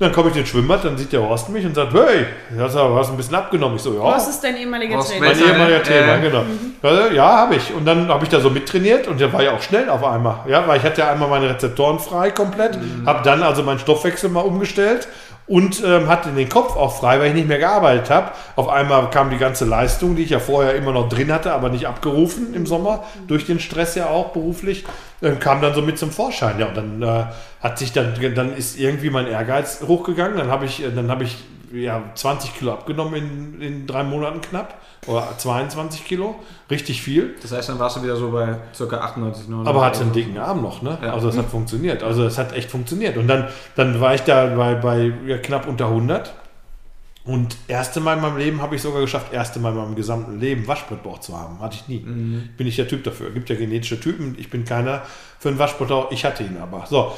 Dann 0.00 0.10
komme 0.10 0.30
ich 0.30 0.36
ins 0.36 0.48
Schwimmbad, 0.48 0.84
dann 0.84 0.98
sieht 0.98 1.12
der 1.12 1.22
Horst 1.22 1.48
mich 1.50 1.64
und 1.64 1.74
sagt, 1.74 1.94
hey, 1.94 2.26
du 2.50 2.62
hast 2.62 3.10
ein 3.10 3.16
bisschen 3.16 3.36
abgenommen. 3.36 3.76
Ich 3.76 3.82
so, 3.82 3.94
ja. 3.94 4.02
Was 4.02 4.28
ist 4.28 4.42
dein 4.42 4.56
ehemaliger 4.56 4.96
Horst 4.96 5.12
Trainer? 5.12 5.26
Mein 5.26 5.38
ehemaliger 5.38 5.82
Trainer, 5.84 6.16
äh. 6.16 6.20
genau. 6.20 6.42
Mhm. 6.42 7.14
Ja, 7.14 7.36
habe 7.38 7.54
ich. 7.54 7.72
Und 7.72 7.84
dann 7.84 8.08
habe 8.08 8.24
ich 8.24 8.30
da 8.30 8.40
so 8.40 8.50
mittrainiert 8.50 9.06
und 9.06 9.20
der 9.20 9.32
war 9.32 9.42
ja 9.42 9.52
auch 9.52 9.62
schnell 9.62 9.88
auf 9.88 10.02
einmal. 10.02 10.38
Ja, 10.48 10.66
weil 10.66 10.78
ich 10.78 10.84
hatte 10.84 11.02
ja 11.02 11.12
einmal 11.12 11.28
meine 11.28 11.48
Rezeptoren 11.48 12.00
frei 12.00 12.32
komplett, 12.32 12.76
mhm. 12.76 13.06
habe 13.06 13.22
dann 13.22 13.42
also 13.44 13.62
meinen 13.62 13.78
Stoffwechsel 13.78 14.30
mal 14.30 14.40
umgestellt 14.40 15.06
und 15.46 15.82
ähm, 15.84 16.08
hatte 16.08 16.30
den 16.30 16.48
Kopf 16.48 16.74
auch 16.74 16.96
frei, 16.96 17.20
weil 17.20 17.28
ich 17.28 17.34
nicht 17.34 17.48
mehr 17.48 17.58
gearbeitet 17.58 18.10
habe. 18.10 18.32
Auf 18.56 18.68
einmal 18.68 19.10
kam 19.10 19.30
die 19.30 19.36
ganze 19.36 19.66
Leistung, 19.66 20.16
die 20.16 20.22
ich 20.22 20.30
ja 20.30 20.38
vorher 20.38 20.74
immer 20.74 20.92
noch 20.92 21.08
drin 21.08 21.30
hatte, 21.30 21.52
aber 21.52 21.68
nicht 21.68 21.86
abgerufen 21.86 22.54
im 22.54 22.66
Sommer, 22.66 23.04
durch 23.28 23.44
den 23.44 23.60
Stress 23.60 23.94
ja 23.94 24.06
auch 24.06 24.30
beruflich, 24.30 24.84
kam 25.32 25.60
dann 25.60 25.74
so 25.74 25.82
mit 25.82 25.98
zum 25.98 26.10
Vorschein. 26.10 26.58
Ja, 26.58 26.66
und 26.66 26.76
dann 26.76 27.02
äh, 27.02 27.24
hat 27.60 27.78
sich 27.78 27.92
dann, 27.92 28.14
dann 28.34 28.56
ist 28.56 28.78
irgendwie 28.78 29.10
mein 29.10 29.26
Ehrgeiz 29.26 29.82
hochgegangen. 29.86 30.36
Dann 30.36 30.50
habe 30.50 30.66
ich, 30.66 30.82
äh, 30.82 30.90
dann 30.90 31.10
habe 31.10 31.24
ich 31.24 31.36
ja, 31.72 32.02
20 32.14 32.56
Kilo 32.56 32.72
abgenommen 32.72 33.14
in, 33.14 33.60
in 33.60 33.86
drei 33.86 34.02
Monaten 34.04 34.40
knapp. 34.40 34.74
Oder 35.06 35.28
22 35.36 36.04
Kilo. 36.04 36.36
Richtig 36.70 37.02
viel. 37.02 37.34
Das 37.42 37.52
heißt, 37.52 37.68
dann 37.68 37.78
warst 37.78 37.96
du 37.96 38.02
wieder 38.02 38.16
so 38.16 38.30
bei 38.30 38.56
ca. 38.76 38.96
98, 38.96 39.48
99. 39.48 39.68
Aber 39.68 39.84
hatte 39.84 40.00
einen 40.00 40.12
dicken 40.12 40.38
Arm 40.38 40.62
noch, 40.62 40.82
ne? 40.82 40.98
Ja. 41.02 41.12
Also 41.12 41.28
es 41.28 41.36
hat 41.36 41.46
funktioniert. 41.46 42.02
Also 42.02 42.24
es 42.24 42.38
hat 42.38 42.52
echt 42.54 42.70
funktioniert. 42.70 43.16
Und 43.16 43.28
dann, 43.28 43.48
dann 43.76 44.00
war 44.00 44.14
ich 44.14 44.22
da 44.22 44.46
bei, 44.46 44.74
bei 44.74 45.12
ja, 45.26 45.36
knapp 45.38 45.68
unter 45.68 45.88
100. 45.88 46.32
Und 47.24 47.56
erste 47.68 48.00
Mal 48.00 48.16
in 48.16 48.22
meinem 48.22 48.36
Leben 48.36 48.60
habe 48.60 48.76
ich 48.76 48.82
sogar 48.82 49.00
geschafft, 49.00 49.32
erste 49.32 49.58
Mal 49.58 49.70
in 49.70 49.76
meinem 49.76 49.94
gesamten 49.94 50.38
Leben 50.38 50.66
Waschbrettbauch 50.66 51.20
zu 51.20 51.38
haben. 51.38 51.60
Hatte 51.60 51.76
ich 51.76 51.88
nie. 51.88 52.00
Mhm. 52.00 52.50
Bin 52.56 52.66
ich 52.66 52.76
der 52.76 52.86
Typ 52.86 53.02
dafür. 53.02 53.30
Gibt 53.30 53.48
ja 53.48 53.56
genetische 53.56 53.98
Typen. 53.98 54.36
Ich 54.38 54.50
bin 54.50 54.66
keiner 54.66 55.02
für 55.38 55.48
einen 55.48 55.58
Waschbrettbauch. 55.58 56.10
Ich 56.10 56.24
hatte 56.24 56.42
ihn 56.42 56.58
aber. 56.58 56.84
So. 56.86 57.14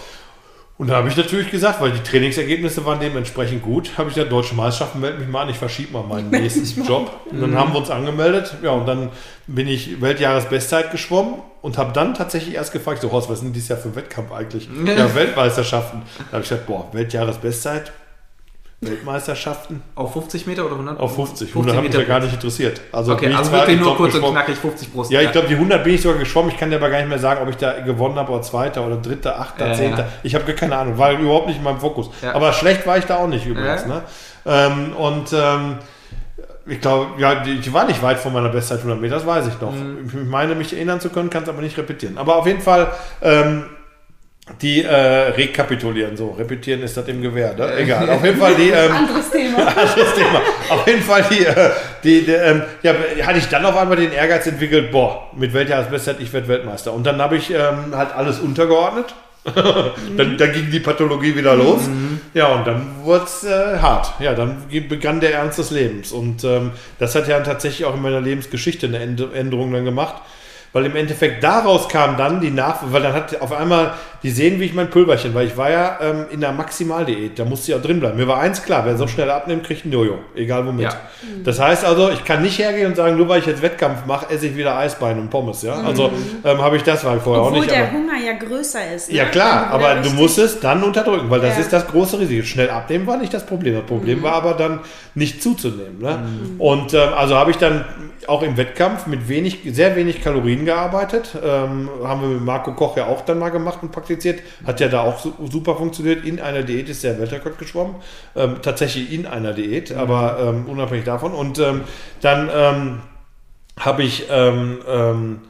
Und 0.79 0.89
da 0.89 0.97
habe 0.97 1.09
ich 1.09 1.17
natürlich 1.17 1.51
gesagt, 1.51 1.81
weil 1.81 1.91
die 1.91 2.03
Trainingsergebnisse 2.03 2.85
waren 2.85 3.01
dementsprechend 3.01 3.63
gut, 3.63 3.97
habe 3.97 4.11
ich 4.11 4.15
gesagt, 4.15 4.31
Deutsche 4.31 4.55
Meisterschaften 4.55 5.01
melde 5.01 5.21
mich 5.21 5.29
mal 5.29 5.43
an, 5.43 5.49
ich 5.49 5.57
verschiebe 5.57 5.95
mal 5.95 6.03
meinen 6.03 6.29
nächsten 6.43 6.85
Job. 6.85 7.11
Und 7.31 7.41
dann 7.41 7.57
haben 7.57 7.73
wir 7.73 7.79
uns 7.79 7.89
angemeldet, 7.89 8.55
ja, 8.63 8.73
und 8.73 8.85
dann 8.85 9.09
bin 9.47 9.69
ich 9.69 10.03
Weltjahresbestzeit 10.03 10.91
geschwommen 10.91 11.37
und 11.63 11.79
habe 11.79 11.95
dann 11.95 12.13
tatsächlich 12.13 12.57
erst 12.57 12.75
gefragt, 12.75 13.01
so 13.01 13.11
Horst, 13.11 13.31
was 13.31 13.39
ist 13.39 13.45
denn 13.45 13.55
dieses 13.55 13.71
Jahr 13.71 13.79
für 13.79 13.89
ein 13.89 13.97
Wettkampf 13.97 14.33
eigentlich? 14.33 14.69
ja, 14.87 15.15
Weltmeisterschaften. 15.15 16.03
Da 16.19 16.33
habe 16.33 16.43
ich 16.43 16.49
gesagt, 16.51 16.67
boah, 16.67 16.91
Weltjahresbestzeit, 16.93 17.91
Weltmeisterschaften. 18.81 19.83
Auf 19.95 20.13
50 20.13 20.47
Meter 20.47 20.67
oder 20.67 20.75
100? 20.75 21.01
Auf 21.01 21.15
50. 21.15 21.49
100 21.49 21.77
hat 21.77 21.83
mich 21.83 21.95
ja 21.95 22.03
gar 22.03 22.21
nicht 22.21 22.35
interessiert. 22.35 22.81
Also 22.93 23.15
okay, 23.15 23.33
also 23.33 23.51
wirklich 23.51 23.81
nur 23.81 23.97
kurz 23.97 24.15
und 24.15 24.23
knackig 24.23 24.57
50 24.57 24.93
Brust. 24.93 25.11
Ja, 25.11 25.23
ich 25.23 25.33
glaube, 25.33 25.49
die 25.49 25.55
100 25.55 25.83
bin 25.83 25.95
ich 25.95 26.03
sogar 26.03 26.19
geschwommen. 26.19 26.51
Ich 26.51 26.59
kann 26.59 26.69
dir 26.69 26.77
aber 26.77 26.91
gar 26.91 26.99
nicht 26.99 27.09
mehr 27.09 27.19
sagen, 27.19 27.41
ob 27.43 27.49
ich 27.49 27.57
da 27.57 27.81
gewonnen 27.81 28.17
habe 28.17 28.33
oder 28.33 28.43
Zweiter 28.43 28.87
oder 28.87 28.97
Dritter, 28.97 29.41
Achter, 29.41 29.73
Zehnter. 29.73 30.03
Ja. 30.03 30.09
Ich 30.23 30.35
habe 30.35 30.45
gar 30.45 30.55
keine 30.55 30.77
Ahnung, 30.77 30.99
war 30.99 31.13
überhaupt 31.13 31.47
nicht 31.47 31.57
in 31.57 31.65
meinem 31.65 31.81
Fokus. 31.81 32.11
Ja. 32.21 32.35
Aber 32.35 32.53
schlecht 32.53 32.87
war 32.87 32.99
ich 32.99 33.07
da 33.07 33.17
auch 33.17 33.29
nicht 33.29 33.47
übrigens. 33.47 33.87
Ne? 33.87 34.03
Ähm, 34.45 34.93
und 34.95 35.33
ähm, 35.33 35.79
ich 36.67 36.81
glaube, 36.81 37.19
ja, 37.19 37.45
ich 37.47 37.73
war 37.73 37.87
nicht 37.87 38.03
weit 38.03 38.19
von 38.19 38.33
meiner 38.33 38.49
Bestzeit 38.51 38.79
100 38.79 39.01
Meter, 39.01 39.15
das 39.15 39.27
weiß 39.27 39.47
ich 39.47 39.61
noch. 39.61 39.73
Mhm. 39.73 40.07
Ich 40.07 40.29
meine, 40.29 40.55
mich 40.55 40.75
erinnern 40.75 41.01
zu 41.01 41.11
können, 41.11 41.31
kann 41.31 41.45
es 41.45 41.49
aber 41.49 41.63
nicht 41.63 41.79
repetieren. 41.79 42.19
Aber 42.19 42.37
auf 42.37 42.47
jeden 42.47 42.61
Fall 42.61 42.93
ähm, 43.23 43.65
die 44.63 44.85
äh, 44.85 44.95
rekapitulieren. 44.95 46.17
So, 46.17 46.31
repetieren 46.31 46.83
ist 46.83 46.97
das 46.97 47.09
im 47.09 47.21
Gewehr, 47.21 47.55
ne? 47.55 47.79
Egal. 47.79 48.09
Auf 48.09 48.25
jeden 48.25 48.39
Fall 48.39 48.55
die. 48.55 48.71
Ähm, 48.77 48.93
anderes 48.93 49.31
Thema. 49.31 49.59
anderes 49.67 50.15
Thema. 50.15 50.43
Auf 50.69 50.87
jeden 50.87 51.03
Fall 51.03 51.25
die. 51.31 51.45
Äh, 51.45 51.71
die, 52.05 52.25
die 52.27 52.33
ähm, 52.33 52.63
ja, 52.83 52.95
hatte 53.25 53.39
ich 53.39 53.49
dann 53.49 53.65
auf 53.65 53.77
einmal 53.77 53.97
den 53.97 54.13
Ehrgeiz 54.13 54.47
entwickelt, 54.47 54.93
boah, 54.93 55.31
mit 55.35 55.53
Weltjahresbestzeit, 55.53 56.21
ich 56.21 56.33
werde 56.33 56.49
Weltmeister. 56.49 56.93
Und 56.93 57.05
dann 57.05 57.21
habe 57.21 57.37
ich 57.37 57.51
ähm, 57.51 57.95
halt 57.97 58.15
alles 58.15 58.39
untergeordnet. 58.39 59.15
dann, 59.55 60.37
dann, 60.37 60.53
ging 60.53 60.71
die 60.71 60.81
Pathologie 60.81 61.37
wieder 61.37 61.55
los. 61.55 61.87
Mhm. 61.87 62.21
Ja, 62.35 62.49
und 62.49 62.67
dann 62.67 62.87
wurde 63.03 63.25
es 63.25 63.45
äh, 63.45 63.79
hart. 63.79 64.15
Ja, 64.19 64.35
dann 64.35 64.65
begann 64.89 65.21
der 65.21 65.35
Ernst 65.35 65.59
des 65.59 65.71
Lebens. 65.71 66.13
Und 66.13 66.43
ähm, 66.45 66.73
das 66.99 67.15
hat 67.15 67.29
ja 67.29 67.41
tatsächlich 67.41 67.87
auch 67.87 67.95
in 67.95 68.03
meiner 68.03 68.21
Lebensgeschichte 68.21 68.87
eine 68.87 68.99
Änderung 68.99 69.73
dann 69.73 69.85
gemacht 69.85 70.17
weil 70.77 70.85
im 70.85 70.95
Endeffekt 70.95 71.43
daraus 71.43 71.89
kam 71.89 72.19
dann 72.19 72.39
die 72.39 72.51
Nach... 72.51 72.81
Weil 72.83 73.01
dann 73.01 73.15
hat 73.15 73.41
auf 73.41 73.51
einmal, 73.51 73.95
die 74.23 74.31
sehen, 74.31 74.61
wie 74.61 74.65
ich 74.65 74.75
mein 74.75 74.91
Pulverchen, 74.91 75.35
weil 75.35 75.47
ich 75.47 75.57
war 75.57 75.71
ja 75.71 75.99
ähm, 76.01 76.27
in 76.31 76.41
der 76.41 76.53
Maximaldiät, 76.53 77.39
da 77.39 77.45
musste 77.45 77.73
ich 77.73 77.79
auch 77.79 77.83
drin 77.83 78.01
bleiben. 78.01 78.17
Mir 78.17 78.29
war 78.29 78.39
eins 78.39 78.63
klar, 78.63 78.85
wer 78.85 78.97
so 78.97 79.07
schnell 79.07 79.31
abnimmt, 79.31 79.65
kriegt 79.65 79.85
ein 79.85 79.93
Jojo, 79.93 80.19
egal 80.35 80.67
womit. 80.67 80.85
Ja. 80.85 81.01
Das 81.45 81.61
heißt 81.61 81.85
also, 81.85 82.11
ich 82.11 82.25
kann 82.25 82.43
nicht 82.43 82.59
hergehen 82.59 82.87
und 82.87 82.97
sagen, 82.97 83.17
nur 83.17 83.29
weil 83.29 83.41
ich 83.41 83.47
jetzt 83.47 83.63
Wettkampf 83.63 84.07
mache, 84.07 84.33
esse 84.33 84.47
ich 84.47 84.57
wieder 84.57 84.77
Eisbein 84.77 85.19
und 85.19 85.31
Pommes, 85.31 85.63
ja. 85.63 85.75
Also 85.75 86.09
mhm. 86.09 86.15
ähm, 86.45 86.63
habe 86.63 86.77
ich 86.77 86.83
das 86.83 87.05
war 87.05 87.19
vorher 87.21 87.43
Obwohl 87.43 87.59
auch 87.59 87.63
nicht. 87.63 87.73
Obwohl 87.73 87.85
der 87.85 87.93
Hunger 87.93 88.25
ja 88.25 88.33
größer 88.33 88.95
ist. 88.95 89.11
Ne? 89.11 89.17
Ja 89.17 89.25
klar, 89.27 89.69
aber 89.71 89.97
du 89.97 90.11
musst 90.11 90.39
es 90.39 90.61
dann 90.61 90.83
unterdrücken, 90.83 91.31
weil 91.31 91.41
das 91.41 91.55
ja. 91.55 91.63
ist 91.63 91.73
das 91.73 91.87
große 91.87 92.19
Risiko. 92.19 92.45
Schnell 92.45 92.71
abnehmen 92.71 93.07
war 93.07 93.17
nicht 93.17 93.33
das 93.33 93.47
Problem. 93.47 93.75
Das 93.75 93.85
Problem 93.85 94.19
mhm. 94.19 94.23
war 94.23 94.33
aber 94.35 94.55
dann 94.55 94.81
nicht 95.15 95.43
zuzunehmen. 95.43 95.99
Ne? 96.01 96.19
Mhm. 96.19 96.61
Und 96.61 96.95
ähm, 96.95 97.11
also 97.17 97.37
habe 97.37 97.51
ich 97.51 97.57
dann 97.57 97.85
auch 98.27 98.43
im 98.43 98.57
Wettkampf 98.57 99.07
mit 99.07 99.29
wenig, 99.29 99.61
sehr 99.71 99.97
wenig 99.97 100.23
Kalorien 100.23 100.65
gearbeitet. 100.65 101.37
Ähm, 101.43 101.89
haben 102.05 102.23
wir 102.23 102.29
mit 102.29 102.45
Marco 102.45 102.73
Koch 102.73 102.97
ja 102.97 103.07
auch 103.07 103.23
dann 103.23 103.39
mal 103.39 103.51
gemacht 103.51 103.79
und 103.83 103.93
praktiziert. 104.07 104.43
Hat 104.65 104.81
ja 104.81 104.89
da 104.89 105.03
auch 105.03 105.27
super 105.51 105.77
funktioniert. 105.77 106.25
In 106.25 106.41
einer 106.41 106.63
Diät 106.63 106.89
ist 106.89 107.05
der 107.05 107.19
Weltrekord 107.19 107.59
geschwommen. 107.59 107.97
Ähm, 108.35 108.57
tatsächlich 108.63 109.13
in 109.13 109.27
einer 109.27 109.53
Diät, 109.53 109.91
mhm. 109.91 109.99
aber 109.99 110.39
ähm, 110.41 110.67
unabhängig 110.67 111.05
davon. 111.05 111.33
Und 111.33 111.59
ähm, 111.59 111.83
dann 112.21 112.51
ähm, 112.53 113.03
habe 113.79 114.03
ich 114.03 114.27
ähm, 114.31 114.79
ähm, 114.89 115.41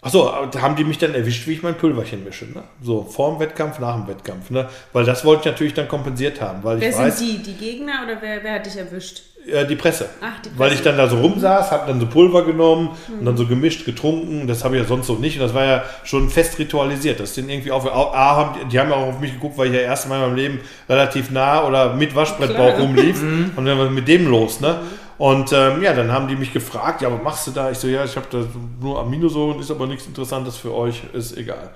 Achso, 0.00 0.32
haben 0.32 0.76
die 0.76 0.84
mich 0.84 0.98
dann 0.98 1.12
erwischt, 1.12 1.48
wie 1.48 1.54
ich 1.54 1.62
mein 1.64 1.76
Pulverchen 1.76 2.22
mische. 2.22 2.44
Ne? 2.44 2.62
So, 2.80 3.02
vor 3.02 3.32
dem 3.32 3.40
Wettkampf, 3.40 3.80
nach 3.80 3.96
dem 3.96 4.06
Wettkampf. 4.06 4.50
Ne? 4.50 4.68
Weil 4.92 5.04
das 5.04 5.24
wollte 5.24 5.40
ich 5.40 5.46
natürlich 5.46 5.74
dann 5.74 5.88
kompensiert 5.88 6.40
haben. 6.40 6.62
Weil 6.62 6.80
wer 6.80 6.90
ich 6.90 6.94
sind 6.94 7.04
weiß, 7.06 7.18
die? 7.18 7.38
Die 7.38 7.54
Gegner 7.54 8.04
oder 8.04 8.22
wer, 8.22 8.44
wer 8.44 8.54
hat 8.54 8.66
dich 8.66 8.76
erwischt? 8.76 9.22
Äh, 9.48 9.66
die 9.66 9.76
Presse. 9.76 10.08
Ach, 10.20 10.40
die 10.40 10.48
Presse. 10.48 10.58
Weil 10.58 10.72
ich 10.72 10.82
dann 10.82 10.96
da 10.96 11.08
so 11.08 11.18
rumsaß, 11.18 11.70
habe 11.70 11.86
dann 11.86 12.00
so 12.00 12.06
Pulver 12.06 12.44
genommen 12.44 12.90
mhm. 13.08 13.18
und 13.20 13.24
dann 13.24 13.36
so 13.36 13.46
gemischt, 13.46 13.84
getrunken. 13.84 14.46
Das 14.46 14.64
habe 14.64 14.76
ich 14.76 14.82
ja 14.82 14.88
sonst 14.88 15.06
so 15.06 15.14
nicht. 15.14 15.36
Und 15.36 15.42
das 15.42 15.54
war 15.54 15.64
ja 15.64 15.84
schon 16.04 16.28
fest 16.28 16.58
ritualisiert. 16.58 17.20
Das 17.20 17.34
sind 17.34 17.48
irgendwie 17.48 17.70
auch, 17.70 17.86
A, 17.86 18.36
haben, 18.36 18.68
die 18.68 18.78
haben 18.78 18.90
ja 18.90 18.96
auch 18.96 19.08
auf 19.08 19.20
mich 19.20 19.32
geguckt, 19.32 19.56
weil 19.56 19.68
ich 19.68 19.74
ja 19.74 19.80
erst 19.80 20.08
mal 20.08 20.16
in 20.16 20.22
meinem 20.22 20.36
Leben 20.36 20.60
relativ 20.88 21.30
nah 21.30 21.66
oder 21.66 21.94
mit 21.94 22.14
Waschbrettbauch 22.14 22.78
rumlief. 22.78 23.22
Mhm. 23.22 23.52
Und 23.56 23.64
dann 23.64 23.78
war 23.78 23.90
mit 23.90 24.06
dem 24.06 24.28
los, 24.28 24.60
ne? 24.60 24.80
Und 25.18 25.52
ähm, 25.52 25.82
ja, 25.82 25.94
dann 25.94 26.12
haben 26.12 26.28
die 26.28 26.36
mich 26.36 26.52
gefragt, 26.52 27.02
ja, 27.02 27.12
was 27.12 27.22
machst 27.22 27.46
du 27.48 27.50
da? 27.50 27.72
Ich 27.72 27.78
so, 27.78 27.88
ja, 27.88 28.04
ich 28.04 28.14
habe 28.14 28.26
da 28.30 28.38
nur 28.80 29.00
Aminosäuren, 29.00 29.58
ist 29.58 29.70
aber 29.70 29.88
nichts 29.88 30.06
Interessantes 30.06 30.56
für 30.56 30.72
euch, 30.72 31.02
ist 31.12 31.36
egal. 31.36 31.70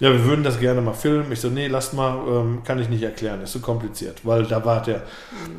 Ja, 0.00 0.12
wir 0.12 0.24
würden 0.24 0.44
das 0.44 0.60
gerne 0.60 0.80
mal 0.80 0.92
filmen. 0.92 1.32
Ich 1.32 1.40
so, 1.40 1.48
nee, 1.48 1.66
lasst 1.66 1.92
mal, 1.92 2.16
ähm, 2.28 2.62
kann 2.64 2.80
ich 2.80 2.88
nicht 2.88 3.02
erklären, 3.02 3.40
ist 3.42 3.52
so 3.52 3.58
kompliziert. 3.58 4.20
Weil 4.24 4.44
da 4.44 4.64
war 4.64 4.80
der, 4.82 5.02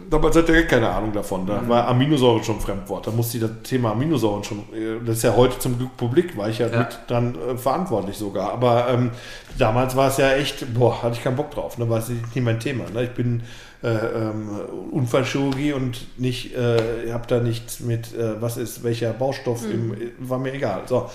damals 0.10 0.38
hatte 0.38 0.56
er 0.56 0.64
keine 0.66 0.90
Ahnung 0.90 1.12
davon. 1.12 1.46
Da 1.46 1.62
war 1.68 1.88
Aminosäure 1.88 2.42
schon 2.44 2.60
Fremdwort. 2.62 3.08
Da 3.08 3.12
musste 3.12 3.38
ich 3.38 3.44
das 3.44 3.52
Thema 3.64 3.92
Aminosäuren 3.92 4.44
schon, 4.44 4.60
äh, 4.74 5.04
das 5.06 5.18
ist 5.18 5.24
ja 5.24 5.36
heute 5.36 5.60
zum 5.60 5.78
Glück 5.78 5.98
publik, 5.98 6.38
war 6.38 6.48
ich 6.48 6.60
ja, 6.60 6.68
Ja. 6.68 6.80
mit 6.80 7.00
dran 7.08 7.36
äh, 7.36 7.58
verantwortlich 7.58 8.18
sogar. 8.18 8.52
Aber 8.54 8.88
ähm, 8.90 9.12
damals 9.58 9.96
war 9.96 10.08
es 10.08 10.18
ja 10.18 10.32
echt, 10.32 10.74
boah, 10.74 11.04
hatte 11.04 11.16
ich 11.18 11.24
keinen 11.24 11.36
Bock 11.36 11.52
drauf. 11.52 11.78
Ne? 11.78 11.90
War 11.90 12.00
es 12.00 12.08
nicht 12.10 12.24
mein 12.38 12.60
Thema. 12.62 12.86
Ne? 12.94 13.04
Ich 13.04 13.12
bin 13.12 13.44
äh, 13.84 13.90
ähm, 13.90 14.50
Unfallchirurgie 14.92 15.74
und 15.74 16.18
nicht, 16.18 16.56
äh, 16.56 17.12
habe 17.12 17.28
da 17.28 17.40
nichts 17.40 17.80
mit, 17.82 18.14
äh, 18.16 18.42
was 18.42 18.58
ist, 18.58 18.84
welcher 18.84 19.12
Baustoff, 19.12 19.64
im, 19.66 19.96
war 20.20 20.40
mir 20.40 20.54
egal. 20.54 20.84
So. 20.86 21.10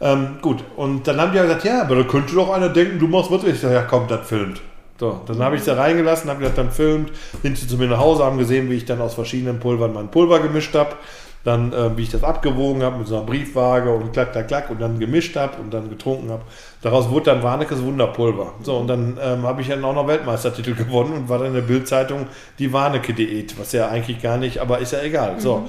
Ähm, 0.00 0.38
gut, 0.40 0.64
und 0.76 1.06
dann 1.06 1.20
haben 1.20 1.32
die 1.32 1.36
ja 1.36 1.42
gesagt, 1.44 1.64
ja, 1.64 1.82
aber 1.82 1.96
da 1.96 2.02
könnte 2.04 2.34
doch 2.34 2.50
einer 2.50 2.70
denken, 2.70 2.98
du 2.98 3.06
machst 3.06 3.30
was. 3.30 3.44
Ich 3.44 3.60
sag, 3.60 3.72
ja 3.72 3.82
komm, 3.82 4.08
das 4.08 4.26
filmt. 4.26 4.60
So, 4.98 5.20
dann 5.26 5.38
habe 5.42 5.56
ich 5.56 5.62
sie 5.62 5.76
reingelassen, 5.76 6.28
habe 6.28 6.40
gesagt, 6.40 6.58
dann 6.58 6.70
filmt, 6.70 7.10
sind 7.42 7.56
sie 7.56 7.66
zu 7.66 7.76
mir 7.76 7.88
nach 7.88 7.98
Hause, 7.98 8.24
haben 8.24 8.38
gesehen, 8.38 8.68
wie 8.70 8.74
ich 8.74 8.84
dann 8.84 9.00
aus 9.00 9.14
verschiedenen 9.14 9.58
Pulvern 9.58 9.94
mein 9.94 10.10
Pulver 10.10 10.40
gemischt 10.40 10.74
habe, 10.74 10.90
dann 11.42 11.72
äh, 11.72 11.96
wie 11.96 12.02
ich 12.02 12.10
das 12.10 12.22
abgewogen 12.22 12.82
habe 12.82 12.98
mit 12.98 13.06
so 13.06 13.16
einer 13.16 13.24
Briefwaage 13.24 13.90
und 13.90 14.12
klack, 14.12 14.32
klack, 14.32 14.48
klack 14.48 14.70
und 14.70 14.78
dann 14.78 14.98
gemischt 14.98 15.36
habe 15.36 15.56
und 15.58 15.72
dann 15.72 15.88
getrunken 15.88 16.30
habe. 16.30 16.42
Daraus 16.82 17.08
wurde 17.08 17.26
dann 17.26 17.42
Warnekes 17.42 17.82
Wunderpulver. 17.82 18.52
So, 18.62 18.76
und 18.76 18.88
dann 18.88 19.18
ähm, 19.22 19.44
habe 19.44 19.62
ich 19.62 19.68
dann 19.68 19.82
auch 19.84 19.94
noch 19.94 20.06
Weltmeistertitel 20.06 20.74
gewonnen 20.76 21.14
und 21.14 21.28
war 21.30 21.38
dann 21.38 21.48
in 21.48 21.54
der 21.54 21.62
Bildzeitung 21.62 22.26
die 22.58 22.70
Warnecke-Diät, 22.70 23.58
was 23.58 23.72
ja 23.72 23.88
eigentlich 23.88 24.20
gar 24.20 24.36
nicht, 24.36 24.58
aber 24.58 24.80
ist 24.80 24.92
ja 24.92 25.00
egal. 25.00 25.40
So. 25.40 25.66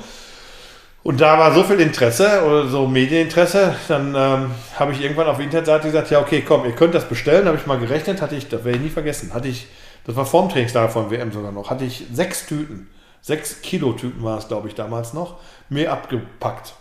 Und 1.03 1.19
da 1.19 1.39
war 1.39 1.53
so 1.53 1.63
viel 1.63 1.79
Interesse 1.79 2.43
oder 2.45 2.67
so 2.67 2.87
Medieninteresse, 2.87 3.75
dann 3.87 4.13
ähm, 4.15 4.51
habe 4.77 4.91
ich 4.91 5.01
irgendwann 5.01 5.27
auf 5.27 5.39
Internetseite 5.39 5.87
gesagt, 5.87 6.11
ja 6.11 6.19
okay, 6.19 6.43
komm, 6.47 6.65
ihr 6.65 6.73
könnt 6.73 6.93
das 6.93 7.09
bestellen, 7.09 7.47
habe 7.47 7.57
ich 7.57 7.65
mal 7.65 7.79
gerechnet, 7.79 8.21
hatte 8.21 8.35
ich, 8.35 8.49
das 8.49 8.63
werde 8.63 8.77
ich 8.77 8.83
nie 8.83 8.89
vergessen, 8.89 9.33
hatte 9.33 9.47
ich, 9.47 9.67
das 10.05 10.15
war 10.15 10.27
vorm 10.27 10.49
Trainingslager 10.49 10.89
von 10.89 11.09
WM 11.09 11.31
sogar 11.31 11.51
noch, 11.51 11.71
hatte 11.71 11.85
ich 11.85 12.05
sechs 12.13 12.45
Tüten, 12.45 12.87
sechs 13.19 13.63
Kilo 13.63 13.93
Tüten 13.93 14.23
war 14.23 14.37
es 14.37 14.47
glaube 14.47 14.67
ich 14.67 14.75
damals 14.75 15.13
noch, 15.13 15.37
mir 15.69 15.91
abgepackt. 15.91 16.75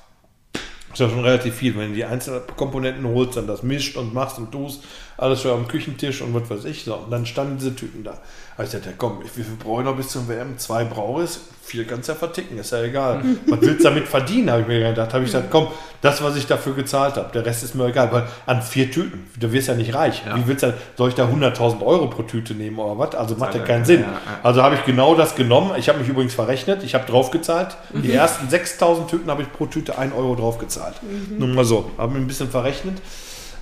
Das 0.90 0.98
ist 0.98 1.06
ja 1.06 1.08
schon 1.10 1.24
relativ 1.24 1.54
viel, 1.54 1.76
wenn 1.78 1.90
du 1.90 1.94
die 1.94 2.04
einzelnen 2.04 2.42
Komponenten 2.56 3.06
holst, 3.06 3.36
dann 3.36 3.46
das 3.46 3.62
mischt 3.62 3.96
und 3.96 4.12
machst 4.12 4.38
und 4.38 4.50
tust, 4.50 4.82
alles 5.16 5.40
schon 5.40 5.52
am 5.52 5.68
Küchentisch 5.68 6.20
und 6.20 6.34
was 6.34 6.50
weiß 6.50 6.64
ich. 6.64 6.82
So. 6.82 6.96
Und 6.96 7.12
dann 7.12 7.26
standen 7.26 7.58
diese 7.58 7.76
Tüten 7.76 8.02
da. 8.02 8.18
Ich 8.62 8.70
gesagt, 8.70 8.86
ja 8.86 8.92
komm, 8.96 9.22
wie 9.22 9.42
viel 9.42 9.56
brauche 9.56 9.82
ich 9.82 9.86
noch 9.86 9.96
bis 9.96 10.08
zum 10.08 10.28
WM? 10.28 10.58
Zwei 10.58 10.84
brauche 10.84 11.24
ich, 11.24 11.30
vier 11.62 11.86
kannst 11.86 12.08
du 12.08 12.12
ja 12.12 12.18
verticken, 12.18 12.58
ist 12.58 12.72
ja 12.72 12.82
egal. 12.82 13.22
Was 13.46 13.60
willst 13.60 13.80
du 13.80 13.84
damit 13.84 14.08
verdienen, 14.08 14.50
habe 14.50 14.62
ich 14.62 14.68
mir 14.68 14.80
gedacht. 14.80 15.12
habe 15.12 15.24
ich 15.24 15.30
gesagt, 15.30 15.50
komm, 15.50 15.68
das, 16.00 16.22
was 16.22 16.36
ich 16.36 16.46
dafür 16.46 16.74
gezahlt 16.74 17.16
habe, 17.16 17.30
der 17.32 17.44
Rest 17.44 17.62
ist 17.62 17.74
mir 17.74 17.86
egal. 17.86 18.10
Weil 18.10 18.26
an 18.46 18.62
vier 18.62 18.90
Tüten, 18.90 19.26
du 19.38 19.52
wirst 19.52 19.68
ja 19.68 19.74
nicht 19.74 19.94
reich. 19.94 20.22
Ja. 20.26 20.36
Wie 20.36 20.46
willst 20.46 20.62
du, 20.62 20.72
soll 20.96 21.10
ich 21.10 21.14
da 21.14 21.26
100.000 21.26 21.84
Euro 21.84 22.06
pro 22.06 22.22
Tüte 22.22 22.54
nehmen 22.54 22.78
oder 22.78 22.98
was? 22.98 23.14
Also 23.14 23.36
macht 23.36 23.54
ja 23.54 23.60
keinen 23.60 23.84
Sinn. 23.84 24.04
Also 24.42 24.62
habe 24.62 24.76
ich 24.76 24.84
genau 24.84 25.14
das 25.14 25.34
genommen. 25.34 25.72
Ich 25.76 25.88
habe 25.90 25.98
mich 25.98 26.08
übrigens 26.08 26.34
verrechnet. 26.34 26.82
Ich 26.82 26.94
habe 26.94 27.04
draufgezahlt. 27.06 27.76
Die 27.92 28.12
ersten 28.12 28.48
6000 28.48 29.10
Tüten 29.10 29.30
habe 29.30 29.42
ich 29.42 29.52
pro 29.52 29.66
Tüte 29.66 29.98
1 29.98 30.14
Euro 30.14 30.34
draufgezahlt. 30.36 30.94
Nur 31.38 31.48
mal 31.48 31.64
so. 31.64 31.90
Habe 31.98 32.14
mich 32.14 32.22
ein 32.22 32.26
bisschen 32.26 32.48
verrechnet. 32.48 32.96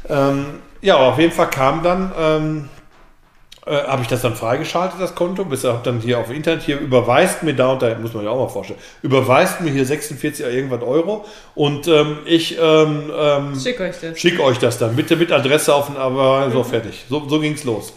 Ähm, 0.09 0.47
ja, 0.81 0.97
aber 0.97 1.07
auf 1.09 1.19
jeden 1.19 1.33
Fall 1.33 1.51
kam 1.51 1.83
dann, 1.83 2.13
ähm, 2.19 2.69
äh, 3.69 3.87
habe 3.87 4.03
ich 4.03 4.09
das 4.09 4.23
dann 4.23 4.35
freigeschaltet, 4.35 5.01
das 5.01 5.15
Konto. 5.15 5.45
Bis 5.45 5.65
habe 5.65 5.81
dann 5.83 6.01
hier 6.01 6.19
auf 6.19 6.31
Internet, 6.31 6.63
hier 6.63 6.79
überweist 6.79 7.43
mir 7.43 7.55
da 7.55 7.73
und 7.73 7.83
da, 7.83 7.95
muss 7.97 8.15
man 8.15 8.25
ja 8.25 8.31
auch 8.31 8.47
mal 8.47 8.49
vorstellen, 8.49 8.79
überweist 9.03 9.61
mir 9.61 9.71
hier 9.71 9.85
46 9.85 10.45
oder 10.45 10.55
irgendwas 10.55 10.83
Euro 10.83 11.25
und 11.55 11.87
ähm, 11.89 12.19
ich 12.25 12.59
ähm, 12.61 13.11
ähm, 13.17 13.59
Schick 13.61 13.81
euch 13.81 13.97
das. 14.01 14.19
Schick 14.19 14.41
euch 14.41 14.59
das 14.59 14.79
dann. 14.79 14.97
Bitte 14.97 15.17
mit 15.17 15.33
Adresse 15.33 15.75
auf 15.75 15.87
den, 15.87 15.97
aber 15.97 16.51
so 16.51 16.65
fertig. 16.65 17.05
So, 17.09 17.29
so 17.29 17.41
ging's 17.41 17.65
los. 17.65 17.93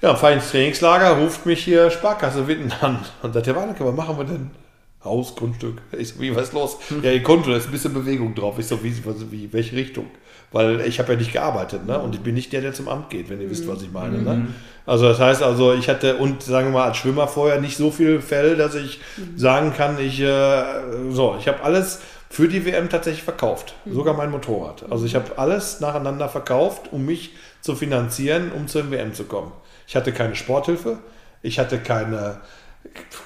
Ja, 0.00 0.16
fahre 0.16 0.34
ins 0.34 0.50
Trainingslager, 0.50 1.18
ruft 1.18 1.46
mich 1.46 1.62
hier 1.62 1.90
Sparkasse 1.90 2.48
Witten 2.48 2.72
an. 2.80 2.98
Und 3.22 3.34
sagt, 3.34 3.46
der 3.46 3.54
Warnecke, 3.54 3.84
was 3.84 3.94
machen 3.94 4.18
wir 4.18 4.24
denn? 4.24 4.61
Haus, 5.04 5.34
Grundstück. 5.34 5.82
Ich 5.98 6.08
so, 6.08 6.20
wie, 6.20 6.34
was 6.34 6.48
ist 6.48 6.52
los? 6.52 6.78
Ja, 7.02 7.10
ihr 7.10 7.22
Konto, 7.22 7.50
da 7.50 7.56
ist 7.56 7.66
ein 7.66 7.72
bisschen 7.72 7.94
Bewegung 7.94 8.34
drauf. 8.34 8.58
Ich 8.58 8.66
so, 8.66 8.82
wie, 8.82 8.94
was, 9.04 9.30
wie 9.30 9.52
welche 9.52 9.76
Richtung? 9.76 10.06
Weil 10.52 10.82
ich 10.82 10.98
habe 10.98 11.12
ja 11.12 11.18
nicht 11.18 11.32
gearbeitet, 11.32 11.86
ne? 11.86 11.98
Und 11.98 12.14
ich 12.14 12.20
bin 12.20 12.34
nicht 12.34 12.52
der, 12.52 12.60
der 12.60 12.74
zum 12.74 12.88
Amt 12.88 13.08
geht, 13.08 13.30
wenn 13.30 13.40
ihr 13.40 13.48
wisst, 13.48 13.66
was 13.66 13.82
ich 13.82 13.90
meine. 13.90 14.18
Ne? 14.18 14.48
Also 14.84 15.08
das 15.08 15.18
heißt 15.18 15.42
also, 15.42 15.72
ich 15.72 15.88
hatte 15.88 16.16
und 16.16 16.42
sagen 16.42 16.68
wir 16.68 16.72
mal 16.72 16.88
als 16.88 16.98
Schwimmer 16.98 17.26
vorher 17.26 17.60
nicht 17.60 17.76
so 17.76 17.90
viel 17.90 18.20
Fell, 18.20 18.56
dass 18.56 18.74
ich 18.74 19.00
sagen 19.36 19.72
kann, 19.74 19.98
ich 19.98 20.20
äh, 20.20 20.62
so, 21.10 21.36
ich 21.38 21.48
habe 21.48 21.62
alles 21.62 22.00
für 22.28 22.48
die 22.48 22.64
WM 22.64 22.88
tatsächlich 22.88 23.22
verkauft, 23.22 23.74
sogar 23.86 24.14
mein 24.14 24.30
Motorrad. 24.30 24.90
Also 24.90 25.04
ich 25.06 25.14
habe 25.14 25.38
alles 25.38 25.80
nacheinander 25.80 26.28
verkauft, 26.28 26.90
um 26.90 27.04
mich 27.04 27.32
zu 27.60 27.74
finanzieren, 27.74 28.50
um 28.52 28.68
zur 28.68 28.90
WM 28.90 29.14
zu 29.14 29.24
kommen. 29.24 29.52
Ich 29.86 29.96
hatte 29.96 30.12
keine 30.12 30.34
Sporthilfe, 30.34 30.98
ich 31.42 31.58
hatte 31.58 31.78
keine 31.78 32.40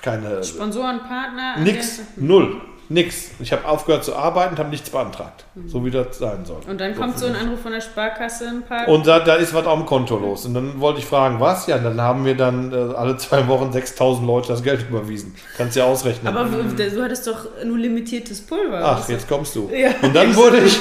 keine 0.03 0.43
Sponsoren, 0.45 1.01
Partner. 1.01 1.57
nix, 1.59 2.01
null, 2.17 2.61
nix. 2.89 3.31
Ich 3.41 3.51
habe 3.53 3.67
aufgehört 3.67 4.05
zu 4.05 4.15
arbeiten 4.15 4.53
und 4.55 4.59
habe 4.61 4.69
nichts 4.71 4.91
beantragt, 4.91 5.45
so 5.67 5.85
wie 5.85 5.91
das 5.91 6.19
sein 6.19 6.45
soll. 6.45 6.61
Und 6.69 6.81
dann 6.81 6.95
kommt 6.95 7.19
so 7.19 7.27
ein 7.27 7.35
Anruf 7.35 7.61
von 7.63 7.73
der 7.73 7.81
Sparkasse 7.81 8.47
ein 8.49 8.63
paar. 8.63 8.87
Und 8.87 9.07
da, 9.09 9.19
da 9.19 9.35
ist 9.35 9.53
was 9.55 9.67
auf 9.67 9.77
dem 9.77 9.87
Konto 9.87 10.17
los. 10.17 10.47
Und 10.47 10.55
dann 10.55 10.79
wollte 10.81 11.01
ich 11.01 11.07
fragen, 11.07 11.41
was? 11.41 11.67
Ja, 11.67 11.79
dann 11.79 12.01
haben 12.01 12.25
wir 12.25 12.37
dann 12.37 12.73
äh, 12.73 12.95
alle 12.95 13.17
zwei 13.17 13.49
Wochen 13.49 13.73
6000 13.73 14.25
Leute 14.27 14.49
das 14.49 14.63
Geld 14.63 14.87
überwiesen. 14.89 15.35
Kannst 15.57 15.77
ja 15.77 15.85
ausrechnen. 15.85 16.35
aber 16.37 16.49
w- 16.53 16.91
du 16.91 17.03
hattest 17.03 17.27
doch 17.27 17.47
nur 17.65 17.79
limitiertes 17.79 18.43
Pulver. 18.47 18.81
Ach, 18.85 19.09
jetzt 19.09 19.29
kommst 19.29 19.57
du. 19.57 19.69
Ja. 19.75 19.91
Und 20.03 20.15
dann 20.15 20.37
wurde 20.37 20.59
ich, 20.59 20.79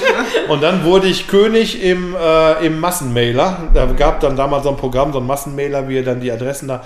und 0.48 0.62
dann 0.62 0.84
wurde 0.84 1.08
ich 1.08 1.28
König 1.28 1.82
im, 1.84 2.16
äh, 2.16 2.66
im 2.68 2.80
Massenmailer. 2.80 3.70
Da 3.74 3.88
gab 3.88 4.20
dann 4.20 4.36
damals 4.36 4.64
so 4.64 4.70
ein 4.70 4.78
Programm, 4.78 5.12
so 5.12 5.20
ein 5.20 5.26
Massenmailer, 5.26 5.88
wie 5.88 5.98
er 5.98 6.04
dann 6.04 6.20
die 6.22 6.32
Adressen 6.32 6.68
da. 6.68 6.84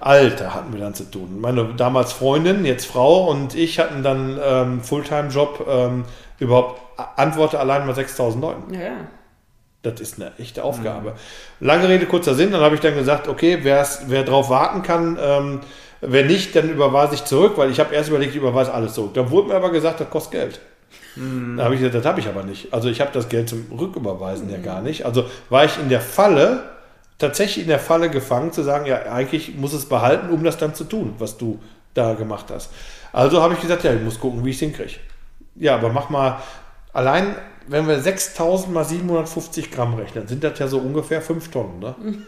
Alter, 0.00 0.54
hatten 0.54 0.72
wir 0.72 0.80
dann 0.80 0.94
zu 0.94 1.10
tun. 1.10 1.40
Meine 1.40 1.74
damals 1.76 2.12
Freundin, 2.12 2.64
jetzt 2.64 2.86
Frau 2.86 3.30
und 3.30 3.54
ich 3.54 3.78
hatten 3.78 4.02
dann 4.02 4.38
ähm, 4.42 4.80
Fulltime-Job, 4.80 5.66
ähm, 5.68 6.04
überhaupt 6.38 6.80
antworte 7.16 7.58
allein 7.58 7.86
mal 7.86 7.94
6000 7.94 8.42
Leuten. 8.42 8.74
Ja, 8.74 8.80
ja. 8.80 8.96
Das 9.82 10.00
ist 10.00 10.20
eine 10.20 10.32
echte 10.38 10.64
Aufgabe. 10.64 11.12
Lange 11.60 11.88
Rede, 11.88 12.06
kurzer 12.06 12.34
Sinn. 12.34 12.52
Dann 12.52 12.62
habe 12.62 12.74
ich 12.74 12.80
dann 12.80 12.94
gesagt, 12.94 13.28
okay, 13.28 13.64
wer's, 13.64 14.04
wer 14.06 14.24
drauf 14.24 14.48
warten 14.48 14.82
kann, 14.82 15.18
ähm, 15.20 15.60
wer 16.00 16.24
nicht, 16.24 16.56
dann 16.56 16.70
überweise 16.70 17.14
ich 17.14 17.24
zurück, 17.24 17.52
weil 17.56 17.70
ich 17.70 17.80
habe 17.80 17.94
erst 17.94 18.08
überlegt, 18.08 18.30
ich 18.32 18.38
überweise 18.38 18.72
alles 18.72 18.94
zurück. 18.94 19.12
Dann 19.12 19.30
wurde 19.30 19.48
mir 19.48 19.54
aber 19.54 19.70
gesagt, 19.70 20.00
das 20.00 20.08
kostet 20.08 20.32
Geld. 20.32 20.60
Da 21.16 21.64
habe 21.64 21.74
ich 21.74 21.80
gesagt, 21.80 21.94
das 21.94 22.06
habe 22.06 22.18
ich 22.18 22.28
aber 22.28 22.42
nicht. 22.42 22.72
Also 22.74 22.88
ich 22.88 23.00
habe 23.00 23.10
das 23.12 23.28
Geld 23.28 23.48
zum 23.48 23.66
Rücküberweisen 23.70 24.50
ja 24.50 24.58
gar 24.58 24.82
nicht. 24.82 25.06
Also 25.06 25.26
war 25.48 25.64
ich 25.64 25.78
in 25.78 25.88
der 25.88 26.00
Falle, 26.00 26.62
tatsächlich 27.18 27.64
in 27.64 27.68
der 27.68 27.78
Falle 27.78 28.10
gefangen, 28.10 28.52
zu 28.52 28.62
sagen, 28.62 28.86
ja, 28.86 29.02
eigentlich 29.02 29.54
muss 29.56 29.72
es 29.72 29.86
behalten, 29.86 30.30
um 30.30 30.44
das 30.44 30.58
dann 30.58 30.74
zu 30.74 30.84
tun, 30.84 31.14
was 31.18 31.36
du 31.36 31.60
da 31.94 32.14
gemacht 32.14 32.46
hast. 32.52 32.70
Also 33.12 33.40
habe 33.40 33.54
ich 33.54 33.60
gesagt, 33.60 33.84
ja, 33.84 33.92
ich 33.92 34.02
muss 34.02 34.18
gucken, 34.18 34.44
wie 34.44 34.50
ich 34.50 34.56
es 34.56 34.60
hinkriege. 34.60 34.94
Ja, 35.54 35.76
aber 35.76 35.90
mach 35.90 36.10
mal, 36.10 36.40
allein 36.92 37.36
wenn 37.66 37.88
wir 37.88 37.98
6000 37.98 38.72
mal 38.72 38.84
750 38.84 39.70
Gramm 39.70 39.94
rechnen, 39.94 40.26
sind 40.26 40.44
das 40.44 40.58
ja 40.58 40.68
so 40.68 40.78
ungefähr 40.78 41.22
5 41.22 41.50
Tonnen, 41.50 41.78
ne? 41.78 41.94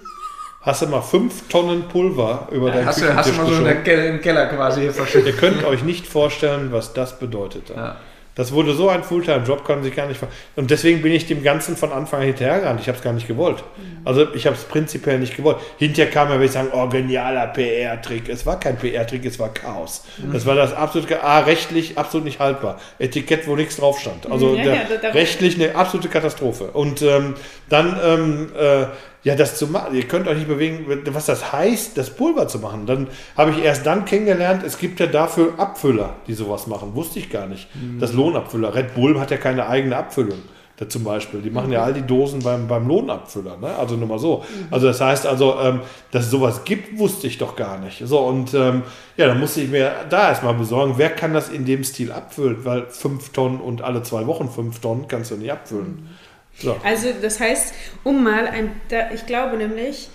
Hast 0.62 0.82
du 0.82 0.86
mal 0.86 1.02
5 1.02 1.48
Tonnen 1.48 1.86
Pulver 1.86 2.48
über 2.50 2.72
deinen 2.72 2.86
Hast 2.86 3.00
du, 3.00 3.14
hast 3.14 3.28
du 3.28 3.34
Küchentisch 3.34 3.62
mal 3.62 3.94
so 3.94 4.08
im 4.08 4.20
Keller 4.20 4.46
quasi 4.46 4.80
hier 4.80 4.92
verschüttet? 4.92 5.34
Ihr 5.34 5.36
könnt 5.36 5.62
euch 5.62 5.84
nicht 5.84 6.08
vorstellen, 6.08 6.72
was 6.72 6.92
das 6.92 7.20
bedeutet. 7.20 7.68
Ja. 7.68 7.98
Das 8.36 8.52
wurde 8.52 8.74
so 8.74 8.90
ein 8.90 9.02
Fulltime-Job, 9.02 9.64
kann 9.64 9.82
sich 9.82 9.96
gar 9.96 10.06
nicht 10.06 10.18
ver 10.18 10.28
Und 10.56 10.70
deswegen 10.70 11.00
bin 11.00 11.10
ich 11.10 11.26
dem 11.26 11.42
Ganzen 11.42 11.74
von 11.74 11.90
Anfang 11.90 12.20
an 12.20 12.26
hinterhergerannt. 12.26 12.80
Ich 12.80 12.86
habe 12.86 12.98
es 12.98 13.02
gar 13.02 13.14
nicht 13.14 13.26
gewollt. 13.26 13.64
Also 14.04 14.32
ich 14.34 14.46
habe 14.46 14.54
es 14.54 14.64
prinzipiell 14.64 15.18
nicht 15.18 15.34
gewollt. 15.36 15.56
Hinterher 15.78 16.10
kam 16.12 16.30
er, 16.30 16.38
will 16.38 16.44
ich 16.44 16.52
sagen, 16.52 16.68
oh, 16.72 16.86
genialer 16.86 17.46
PR-Trick. 17.46 18.28
Es 18.28 18.44
war 18.44 18.60
kein 18.60 18.76
PR-Trick, 18.76 19.24
es 19.24 19.38
war 19.38 19.48
Chaos. 19.54 20.04
Das 20.32 20.44
war 20.44 20.54
das 20.54 20.74
absolute, 20.74 21.24
ah, 21.24 21.40
rechtlich 21.40 21.96
absolut 21.96 22.26
nicht 22.26 22.38
haltbar. 22.38 22.78
Etikett, 22.98 23.48
wo 23.48 23.56
nichts 23.56 23.76
drauf 23.76 23.98
stand. 23.98 24.30
Also 24.30 24.54
Ja, 24.54 24.64
der, 24.64 24.74
ja, 24.74 25.10
rechtlich 25.10 25.54
eine 25.54 25.74
absolute 25.74 26.08
Katastrophe. 26.08 26.64
Und 26.72 27.00
ähm, 27.00 27.34
dann, 27.70 27.98
ähm, 28.04 28.52
äh, 28.54 28.86
ja, 29.26 29.34
das 29.34 29.58
zu 29.58 29.66
machen, 29.66 29.96
ihr 29.96 30.04
könnt 30.04 30.28
euch 30.28 30.36
nicht 30.36 30.46
bewegen, 30.46 30.86
was 31.06 31.26
das 31.26 31.52
heißt, 31.52 31.98
das 31.98 32.10
Pulver 32.10 32.46
zu 32.46 32.60
machen. 32.60 32.86
Dann 32.86 33.08
habe 33.36 33.50
ich 33.50 33.58
erst 33.58 33.84
dann 33.84 34.04
kennengelernt, 34.04 34.62
es 34.64 34.78
gibt 34.78 35.00
ja 35.00 35.06
dafür 35.06 35.54
Abfüller, 35.58 36.14
die 36.28 36.34
sowas 36.34 36.68
machen. 36.68 36.94
Wusste 36.94 37.18
ich 37.18 37.28
gar 37.28 37.48
nicht. 37.48 37.66
Das 37.98 38.12
Lohnabfüller. 38.12 38.72
Red 38.72 38.94
Bull 38.94 39.18
hat 39.18 39.32
ja 39.32 39.36
keine 39.36 39.68
eigene 39.68 39.96
Abfüllung. 39.96 40.38
Da 40.76 40.88
zum 40.88 41.02
Beispiel. 41.02 41.42
Die 41.42 41.50
machen 41.50 41.72
ja 41.72 41.82
all 41.82 41.92
die 41.92 42.02
Dosen 42.06 42.40
beim, 42.40 42.68
beim 42.68 42.86
Lohnabfüller. 42.86 43.56
Ne? 43.56 43.74
Also 43.74 43.96
nur 43.96 44.06
mal 44.06 44.20
so. 44.20 44.44
Also 44.70 44.86
das 44.86 45.00
heißt 45.00 45.26
also, 45.26 45.56
ähm, 45.60 45.80
dass 46.12 46.26
es 46.26 46.30
sowas 46.30 46.62
gibt, 46.64 46.96
wusste 46.96 47.26
ich 47.26 47.36
doch 47.36 47.56
gar 47.56 47.78
nicht. 47.78 48.06
So, 48.06 48.20
und 48.20 48.54
ähm, 48.54 48.84
ja, 49.16 49.26
dann 49.26 49.40
musste 49.40 49.60
ich 49.60 49.70
mir 49.70 49.92
da 50.08 50.28
erstmal 50.28 50.54
besorgen, 50.54 50.94
wer 50.98 51.10
kann 51.10 51.34
das 51.34 51.48
in 51.48 51.64
dem 51.64 51.82
Stil 51.82 52.12
abfüllen? 52.12 52.64
Weil 52.64 52.86
fünf 52.90 53.30
Tonnen 53.30 53.58
und 53.60 53.82
alle 53.82 54.04
zwei 54.04 54.28
Wochen 54.28 54.48
fünf 54.48 54.78
Tonnen 54.78 55.08
kannst 55.08 55.32
du 55.32 55.36
nicht 55.36 55.50
abfüllen. 55.50 56.10
So. 56.58 56.80
Also 56.82 57.08
das 57.20 57.40
heißt, 57.40 57.74
um 58.04 58.22
mal 58.22 58.46
ein, 58.46 58.72
da, 58.88 59.10
ich 59.12 59.26
glaube 59.26 59.56
nämlich, 59.56 60.08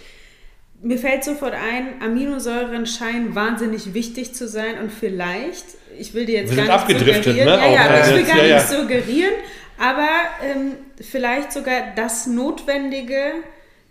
mir 0.82 0.98
fällt 0.98 1.24
sofort 1.24 1.54
ein, 1.54 2.02
Aminosäuren 2.02 2.86
scheinen 2.88 3.36
wahnsinnig 3.36 3.94
wichtig 3.94 4.34
zu 4.34 4.48
sein 4.48 4.80
und 4.80 4.92
vielleicht, 4.92 5.66
ich 6.00 6.14
will 6.14 6.26
dir 6.26 6.42
jetzt 6.42 6.50
Wir 6.50 6.58
gar 6.58 6.64
nicht 6.64 6.74
abgedriftet, 6.74 7.24
suggerieren, 7.36 7.60
ne? 7.60 7.66
ja, 7.66 7.74
ja, 7.74 7.82
aber 7.86 8.08
ich 8.08 8.16
will 8.16 8.24
gar 8.24 8.38
ja, 8.38 8.46
ja. 8.46 8.56
nicht 8.56 8.70
suggerieren, 8.70 9.34
aber 9.78 10.10
ähm, 10.44 10.74
vielleicht 11.00 11.52
sogar 11.52 11.94
das 11.96 12.26
Notwendige, 12.26 13.34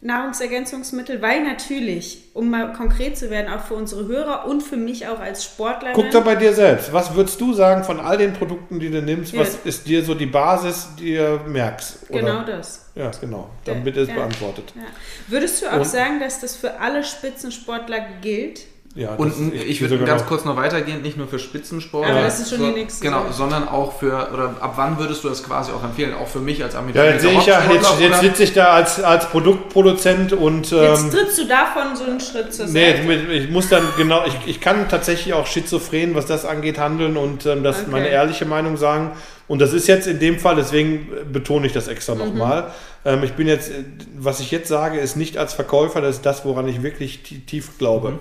Nahrungsergänzungsmittel, 0.03 1.21
weil 1.21 1.45
natürlich, 1.45 2.31
um 2.33 2.49
mal 2.49 2.73
konkret 2.73 3.19
zu 3.19 3.29
werden, 3.29 3.53
auch 3.53 3.65
für 3.65 3.75
unsere 3.75 4.07
Hörer 4.07 4.47
und 4.47 4.63
für 4.63 4.79
mich 4.79 5.07
auch 5.07 5.21
als 5.21 5.45
Sportlerin. 5.45 5.95
Guck 5.95 6.11
doch 6.11 6.25
bei 6.25 6.37
dir 6.37 6.55
selbst. 6.55 6.91
Was 6.93 7.15
würdest 7.15 7.39
du 7.39 7.53
sagen 7.53 7.85
von 7.85 8.01
all 8.01 8.17
den 8.17 8.33
Produkten, 8.33 8.81
die 8.81 8.91
du 8.91 9.03
nimmst? 9.03 9.35
Ja. 9.35 9.41
Was 9.41 9.59
ist 9.65 9.87
dir 9.87 10.03
so 10.03 10.15
die 10.15 10.27
Basis, 10.27 10.89
die 10.99 11.17
du 11.17 11.41
merkst? 11.47 12.09
Oder? 12.09 12.21
Genau 12.21 12.43
das. 12.45 12.87
Ja, 12.95 13.11
genau. 13.21 13.51
Damit 13.67 13.97
ist 13.99 14.09
ja. 14.09 14.15
beantwortet. 14.15 14.73
Ja. 14.75 14.83
Würdest 15.29 15.63
du 15.63 15.67
auch 15.71 15.81
und? 15.81 15.87
sagen, 15.87 16.19
dass 16.19 16.41
das 16.41 16.57
für 16.57 16.81
alle 16.81 17.05
Spitzensportler 17.05 18.01
gilt? 18.23 18.63
Ja, 18.97 19.15
und 19.15 19.55
ich 19.55 19.81
würde 19.81 19.99
ganz 20.05 20.27
kurz 20.27 20.45
noch 20.45 20.57
weitergehen, 20.57 21.03
nicht 21.03 21.17
nur 21.17 21.29
für 21.29 21.39
Spitzensport, 21.39 22.09
ja, 22.09 22.23
das 22.23 22.41
ist 22.41 22.51
schon 22.51 22.59
so, 22.59 22.67
die 22.67 22.73
nächste 22.73 23.05
genau, 23.05 23.27
sondern 23.31 23.69
auch 23.69 24.01
für, 24.01 24.31
oder 24.33 24.57
ab 24.59 24.73
wann 24.75 24.99
würdest 24.99 25.23
du 25.23 25.29
das 25.29 25.45
quasi 25.45 25.71
auch 25.71 25.85
empfehlen? 25.85 26.13
Auch 26.13 26.27
für 26.27 26.41
mich 26.41 26.61
als 26.65 26.75
Ambition. 26.75 27.05
Ja, 27.05 27.13
jetzt 27.13 27.23
sehe 27.23 27.39
ich 27.39 27.47
ja, 27.47 27.63
jetzt, 27.71 28.01
jetzt 28.01 28.21
sitze 28.21 28.43
ich 28.43 28.53
da 28.53 28.73
als, 28.73 29.01
als 29.01 29.27
Produktproduzent 29.27 30.33
und. 30.33 30.73
Ähm, 30.73 30.83
jetzt 30.83 31.13
trittst 31.13 31.39
du 31.39 31.47
davon 31.47 31.95
so 31.95 32.03
einen 32.03 32.19
Schritt 32.19 32.53
zur 32.53 32.67
Seite. 32.67 33.03
Nee, 33.05 33.15
ich 33.33 33.49
muss 33.51 33.69
dann 33.69 33.85
genau, 33.97 34.25
ich, 34.27 34.35
ich 34.47 34.61
kann 34.61 34.89
tatsächlich 34.89 35.35
auch 35.35 35.47
schizophren, 35.47 36.17
was 36.17 36.27
das 36.27 36.45
angeht, 36.45 36.81
handeln 36.81 37.17
und 37.17 37.47
ähm, 37.47 37.63
das 37.63 37.83
okay. 37.83 37.91
meine 37.93 38.09
ehrliche 38.09 38.45
Meinung 38.45 38.77
sagen. 38.77 39.13
Und 39.51 39.59
das 39.61 39.73
ist 39.73 39.89
jetzt 39.89 40.07
in 40.07 40.19
dem 40.19 40.39
Fall, 40.39 40.57
deswegen 40.57 41.09
betone 41.33 41.67
ich 41.67 41.73
das 41.73 41.89
extra 41.89 42.15
mhm. 42.15 42.21
nochmal. 42.21 42.71
Ähm, 43.05 43.23
ich 43.25 43.33
bin 43.33 43.49
jetzt, 43.49 43.73
was 44.17 44.41
ich 44.41 44.51
jetzt 44.51 44.69
sage, 44.69 44.99
ist 44.99 45.17
nicht 45.17 45.37
als 45.37 45.55
Verkäufer, 45.55 46.01
das 46.01 46.17
ist 46.17 46.27
das, 46.27 46.45
woran 46.45 46.69
ich 46.69 46.83
wirklich 46.83 47.23
tief 47.47 47.77
glaube. 47.77 48.13
Mhm 48.13 48.19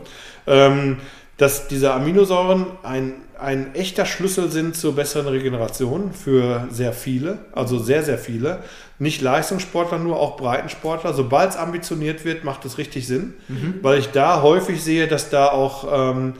ähm, 0.50 0.98
dass 1.38 1.70
diese 1.70 1.94
Aminosäuren 1.94 2.66
ein, 2.84 3.14
ein 3.40 3.74
echter 3.74 4.06
Schlüssel 4.06 4.52
sind 4.52 4.76
zur 4.76 4.96
besseren 4.96 5.28
Regeneration 5.28 6.12
für 6.12 6.68
sehr 6.70 6.92
viele, 6.92 7.38
also 7.54 7.80
sehr, 7.80 8.04
sehr 8.04 8.18
viele. 8.18 8.60
Nicht 8.98 9.22
Leistungssportler 9.22 10.00
nur, 10.00 10.20
auch 10.20 10.36
Breitensportler. 10.36 11.14
Sobald 11.14 11.52
es 11.52 11.56
ambitioniert 11.56 12.26
wird, 12.26 12.44
macht 12.44 12.66
es 12.66 12.78
richtig 12.78 13.08
Sinn, 13.08 13.36
mhm. 13.48 13.76
weil 13.82 14.00
ich 14.00 14.10
da 14.10 14.42
häufig 14.42 14.84
sehe, 14.84 15.08
dass 15.08 15.30
da 15.30 15.48
auch, 15.48 16.12
ähm, 16.12 16.34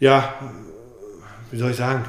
ja, 0.00 0.34
wie 1.50 1.56
soll 1.56 1.70
ich 1.70 1.76
sagen, 1.78 2.04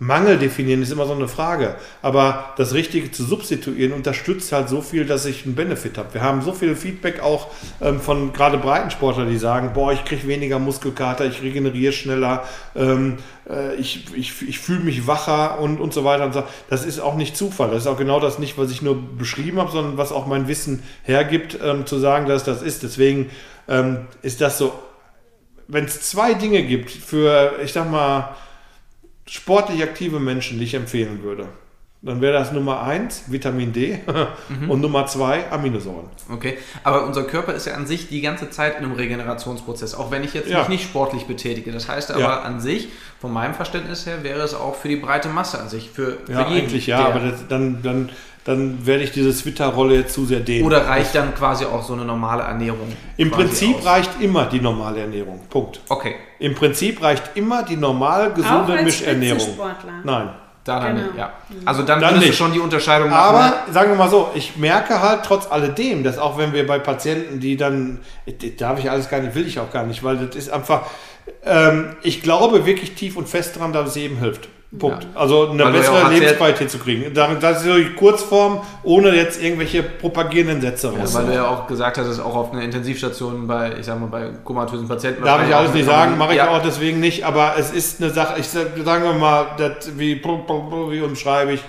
Mangel 0.00 0.38
definieren 0.38 0.80
ist 0.80 0.92
immer 0.92 1.06
so 1.06 1.12
eine 1.12 1.26
Frage. 1.26 1.74
Aber 2.02 2.54
das 2.56 2.72
Richtige 2.72 3.10
zu 3.10 3.24
substituieren 3.24 3.92
unterstützt 3.92 4.52
halt 4.52 4.68
so 4.68 4.80
viel, 4.80 5.04
dass 5.04 5.26
ich 5.26 5.44
einen 5.44 5.56
Benefit 5.56 5.98
habe. 5.98 6.14
Wir 6.14 6.22
haben 6.22 6.42
so 6.42 6.52
viel 6.52 6.76
Feedback 6.76 7.20
auch 7.20 7.48
ähm, 7.80 8.00
von 8.00 8.32
gerade 8.32 8.58
Breitensportlern, 8.58 9.28
die 9.28 9.38
sagen, 9.38 9.72
boah, 9.74 9.92
ich 9.92 10.04
kriege 10.04 10.28
weniger 10.28 10.60
Muskelkater, 10.60 11.26
ich 11.26 11.42
regeneriere 11.42 11.92
schneller, 11.92 12.44
ähm, 12.76 13.18
äh, 13.50 13.74
ich, 13.74 14.06
ich, 14.14 14.48
ich 14.48 14.58
fühle 14.60 14.80
mich 14.80 15.08
wacher 15.08 15.58
und, 15.58 15.80
und 15.80 15.92
so 15.92 16.04
weiter 16.04 16.26
und 16.26 16.32
so. 16.32 16.44
Das 16.70 16.84
ist 16.84 17.00
auch 17.00 17.16
nicht 17.16 17.36
Zufall. 17.36 17.70
Das 17.70 17.82
ist 17.82 17.88
auch 17.88 17.98
genau 17.98 18.20
das 18.20 18.38
nicht, 18.38 18.56
was 18.56 18.70
ich 18.70 18.82
nur 18.82 18.96
beschrieben 19.16 19.58
habe, 19.58 19.72
sondern 19.72 19.98
was 19.98 20.12
auch 20.12 20.26
mein 20.26 20.46
Wissen 20.46 20.84
hergibt, 21.02 21.58
ähm, 21.62 21.86
zu 21.86 21.98
sagen, 21.98 22.26
dass 22.26 22.44
das 22.44 22.62
ist. 22.62 22.84
Deswegen 22.84 23.30
ähm, 23.66 24.06
ist 24.22 24.40
das 24.40 24.58
so, 24.58 24.72
wenn 25.66 25.86
es 25.86 26.02
zwei 26.02 26.34
Dinge 26.34 26.62
gibt 26.62 26.90
für, 26.90 27.54
ich 27.64 27.72
sag 27.72 27.90
mal, 27.90 28.36
sportlich 29.28 29.82
aktive 29.82 30.20
Menschen, 30.20 30.58
die 30.58 30.64
ich 30.64 30.74
empfehlen 30.74 31.22
würde, 31.22 31.48
dann 32.00 32.20
wäre 32.20 32.32
das 32.32 32.52
Nummer 32.52 32.82
1 32.82 33.24
Vitamin 33.26 33.72
D 33.72 33.98
mhm. 34.48 34.70
und 34.70 34.80
Nummer 34.80 35.06
2 35.06 35.50
Aminosäuren. 35.50 36.06
Okay, 36.32 36.56
aber 36.84 37.04
unser 37.06 37.24
Körper 37.24 37.54
ist 37.54 37.66
ja 37.66 37.74
an 37.74 37.88
sich 37.88 38.08
die 38.08 38.20
ganze 38.20 38.50
Zeit 38.50 38.78
in 38.78 38.84
einem 38.84 38.94
Regenerationsprozess, 38.94 39.94
auch 39.96 40.12
wenn 40.12 40.22
ich 40.22 40.32
jetzt 40.32 40.48
ja. 40.48 40.60
mich 40.60 40.68
nicht 40.68 40.84
sportlich 40.84 41.26
betätige. 41.26 41.72
Das 41.72 41.88
heißt 41.88 42.12
aber 42.12 42.20
ja. 42.20 42.40
an 42.42 42.60
sich, 42.60 42.88
von 43.20 43.32
meinem 43.32 43.54
Verständnis 43.54 44.06
her, 44.06 44.22
wäre 44.22 44.40
es 44.42 44.54
auch 44.54 44.76
für 44.76 44.88
die 44.88 44.96
breite 44.96 45.28
Masse 45.28 45.60
an 45.60 45.68
sich, 45.68 45.90
für, 45.90 46.18
für 46.24 46.32
ja, 46.32 46.48
jeden. 46.48 46.68
Eigentlich 46.68 46.86
ja, 46.86 47.04
aber 47.04 47.18
das, 47.18 47.48
dann, 47.48 47.82
dann, 47.82 48.10
dann 48.44 48.86
werde 48.86 49.02
ich 49.02 49.10
diese 49.10 49.36
Twitter-Rolle 49.36 49.96
jetzt 49.96 50.14
zu 50.14 50.24
sehr 50.24 50.38
dehnen. 50.38 50.64
Oder 50.64 50.86
reicht 50.86 51.16
dann 51.16 51.34
quasi 51.34 51.64
auch 51.64 51.82
so 51.82 51.94
eine 51.94 52.04
normale 52.04 52.44
Ernährung? 52.44 52.92
Im 53.16 53.32
Prinzip 53.32 53.78
aus? 53.78 53.86
reicht 53.86 54.20
immer 54.20 54.46
die 54.46 54.60
normale 54.60 55.00
Ernährung. 55.00 55.40
Punkt. 55.50 55.80
Okay. 55.88 56.14
Im 56.38 56.54
Prinzip 56.54 57.02
reicht 57.02 57.32
immer 57.34 57.64
die 57.64 57.76
normal 57.76 58.32
gesunde 58.34 58.56
auch 58.56 58.68
als 58.68 58.84
Mischernährung. 58.84 59.58
Nein. 60.04 60.28
Daran 60.64 60.96
genau. 60.96 61.08
ja. 61.16 61.32
Also 61.64 61.82
dann, 61.82 62.00
dann 62.00 62.18
nicht. 62.18 62.36
schon 62.36 62.52
die 62.52 62.60
Unterscheidung 62.60 63.08
machen. 63.08 63.36
Aber 63.36 63.72
sagen 63.72 63.90
wir 63.90 63.96
mal 63.96 64.10
so, 64.10 64.30
ich 64.34 64.56
merke 64.56 65.00
halt 65.00 65.22
trotz 65.24 65.50
alledem, 65.50 66.04
dass 66.04 66.18
auch 66.18 66.36
wenn 66.36 66.52
wir 66.52 66.66
bei 66.66 66.78
Patienten, 66.78 67.40
die 67.40 67.56
dann, 67.56 68.00
darf 68.58 68.78
ich 68.78 68.90
alles 68.90 69.08
gar 69.08 69.20
nicht, 69.20 69.34
will 69.34 69.46
ich 69.46 69.58
auch 69.58 69.70
gar 69.70 69.84
nicht, 69.84 70.04
weil 70.04 70.18
das 70.18 70.36
ist 70.36 70.50
einfach, 70.50 70.82
ähm, 71.44 71.96
ich 72.02 72.22
glaube 72.22 72.66
wirklich 72.66 72.94
tief 72.94 73.16
und 73.16 73.28
fest 73.28 73.56
daran, 73.56 73.72
dass 73.72 73.90
es 73.90 73.96
eben 73.96 74.18
hilft. 74.18 74.48
Punkt. 74.76 75.02
Ja. 75.02 75.20
Also 75.20 75.48
eine 75.48 75.64
Weil 75.64 75.72
bessere 75.72 76.12
Lebensqualität 76.12 76.70
zu 76.70 76.78
kriegen. 76.78 77.14
Das 77.14 77.58
ist 77.58 77.64
so 77.64 77.76
die 77.76 77.94
Kurzform, 77.94 78.60
ohne 78.82 79.14
jetzt 79.14 79.42
irgendwelche 79.42 79.82
propagierenden 79.82 80.60
Sätze 80.60 80.92
ja, 80.94 81.14
Weil 81.14 81.26
du 81.26 81.34
ja 81.34 81.48
auch 81.48 81.66
gesagt 81.66 81.96
hast, 81.96 82.20
auch 82.20 82.36
auf 82.36 82.52
einer 82.52 82.62
Intensivstation 82.62 83.46
bei, 83.46 83.78
ich 83.78 83.86
sag 83.86 83.98
mal, 83.98 84.08
bei 84.08 84.30
komatösen 84.44 84.86
Patienten. 84.86 85.24
Darf 85.24 85.46
ich 85.48 85.54
alles 85.54 85.72
nicht 85.72 85.86
sagen, 85.86 86.18
mache 86.18 86.32
ich 86.32 86.38
ja. 86.38 86.50
auch 86.50 86.62
deswegen 86.62 87.00
nicht, 87.00 87.24
aber 87.24 87.54
es 87.58 87.72
ist 87.72 88.02
eine 88.02 88.12
Sache, 88.12 88.38
ich 88.40 88.48
sage 88.48 89.12
mal, 89.14 89.46
das, 89.56 89.98
wie, 89.98 90.22
wie 90.22 91.00
umschreibe 91.00 91.52
ich, 91.52 91.62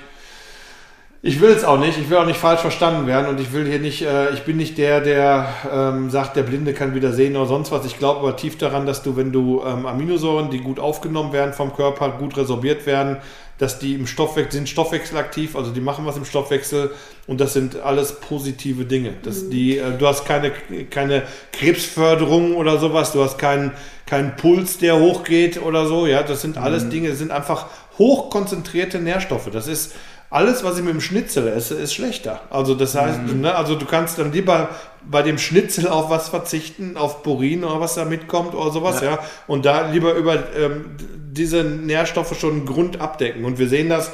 ich 1.21 1.41
will 1.41 1.49
es 1.49 1.65
auch 1.65 1.77
nicht, 1.77 1.97
ich 1.97 2.09
will 2.09 2.17
auch 2.17 2.25
nicht 2.25 2.39
falsch 2.39 2.61
verstanden 2.61 3.05
werden 3.05 3.27
und 3.27 3.41
ich 3.41 3.51
will 3.51 3.67
hier 3.67 3.79
nicht, 3.79 4.01
äh, 4.03 4.31
ich 4.31 4.43
bin 4.43 4.55
nicht 4.55 4.77
der, 4.77 5.01
der 5.01 5.53
ähm, 5.71 6.09
sagt, 6.09 6.37
der 6.37 6.43
Blinde 6.43 6.73
kann 6.73 6.95
wieder 6.95 7.11
sehen 7.11 7.35
oder 7.35 7.45
sonst 7.45 7.71
was. 7.71 7.85
Ich 7.85 7.97
glaube 7.97 8.21
aber 8.21 8.37
tief 8.37 8.57
daran, 8.57 8.85
dass 8.85 9.03
du, 9.03 9.17
wenn 9.17 9.33
du 9.33 9.61
ähm, 9.65 9.85
Aminosäuren, 9.85 10.49
die 10.49 10.59
gut 10.59 10.79
aufgenommen 10.79 11.33
werden 11.33 11.53
vom 11.53 11.75
Körper, 11.75 12.09
gut 12.11 12.37
resorbiert 12.37 12.85
werden, 12.85 13.17
dass 13.57 13.79
die 13.79 13.95
im 13.95 14.07
Stoffwechsel 14.07 14.53
sind 14.53 14.69
stoffwechselaktiv, 14.69 15.57
also 15.57 15.71
die 15.71 15.81
machen 15.81 16.05
was 16.05 16.15
im 16.15 16.23
Stoffwechsel 16.23 16.91
und 17.27 17.41
das 17.41 17.51
sind 17.51 17.77
alles 17.81 18.13
positive 18.21 18.85
Dinge. 18.85 19.13
Dass 19.21 19.43
mhm. 19.43 19.49
die, 19.51 19.77
äh, 19.77 19.97
du 19.97 20.07
hast 20.07 20.25
keine, 20.25 20.53
keine 20.89 21.23
Krebsförderung 21.51 22.55
oder 22.55 22.79
sowas, 22.79 23.11
du 23.11 23.21
hast 23.21 23.37
keinen, 23.37 23.73
keinen 24.05 24.37
Puls, 24.37 24.77
der 24.77 24.97
hochgeht 24.97 25.61
oder 25.61 25.85
so. 25.85 26.07
Ja, 26.07 26.23
das 26.23 26.41
sind 26.41 26.57
alles 26.57 26.85
mhm. 26.85 26.91
Dinge, 26.91 27.09
das 27.09 27.17
sind 27.17 27.31
einfach 27.31 27.65
hochkonzentrierte 27.97 28.99
Nährstoffe. 28.99 29.49
Das 29.51 29.67
ist 29.67 29.93
alles, 30.31 30.63
was 30.63 30.77
ich 30.77 30.83
mit 30.83 30.93
dem 30.93 31.01
Schnitzel 31.01 31.47
esse, 31.47 31.75
ist 31.75 31.93
schlechter. 31.93 32.41
Also 32.51 32.75
das 32.75 32.93
heißt, 32.95 33.21
mhm. 33.21 33.41
ne, 33.41 33.55
also 33.55 33.75
du 33.75 33.85
kannst 33.85 34.19
dann 34.19 34.31
lieber 34.31 34.69
bei 35.03 35.23
dem 35.23 35.37
Schnitzel 35.39 35.87
auf 35.87 36.09
was 36.09 36.29
verzichten, 36.29 36.97
auf 36.97 37.23
Purin 37.23 37.63
oder 37.63 37.79
was 37.79 37.95
da 37.95 38.05
mitkommt 38.05 38.53
oder 38.53 38.71
sowas, 38.71 39.01
ja. 39.01 39.11
ja 39.11 39.19
und 39.47 39.65
da 39.65 39.89
lieber 39.89 40.13
über 40.13 40.55
ähm, 40.55 40.97
diese 41.31 41.63
Nährstoffe 41.63 42.37
schon 42.39 42.51
einen 42.51 42.65
Grund 42.65 43.01
abdecken. 43.01 43.43
Und 43.43 43.57
wir 43.57 43.67
sehen 43.67 43.89
das, 43.89 44.11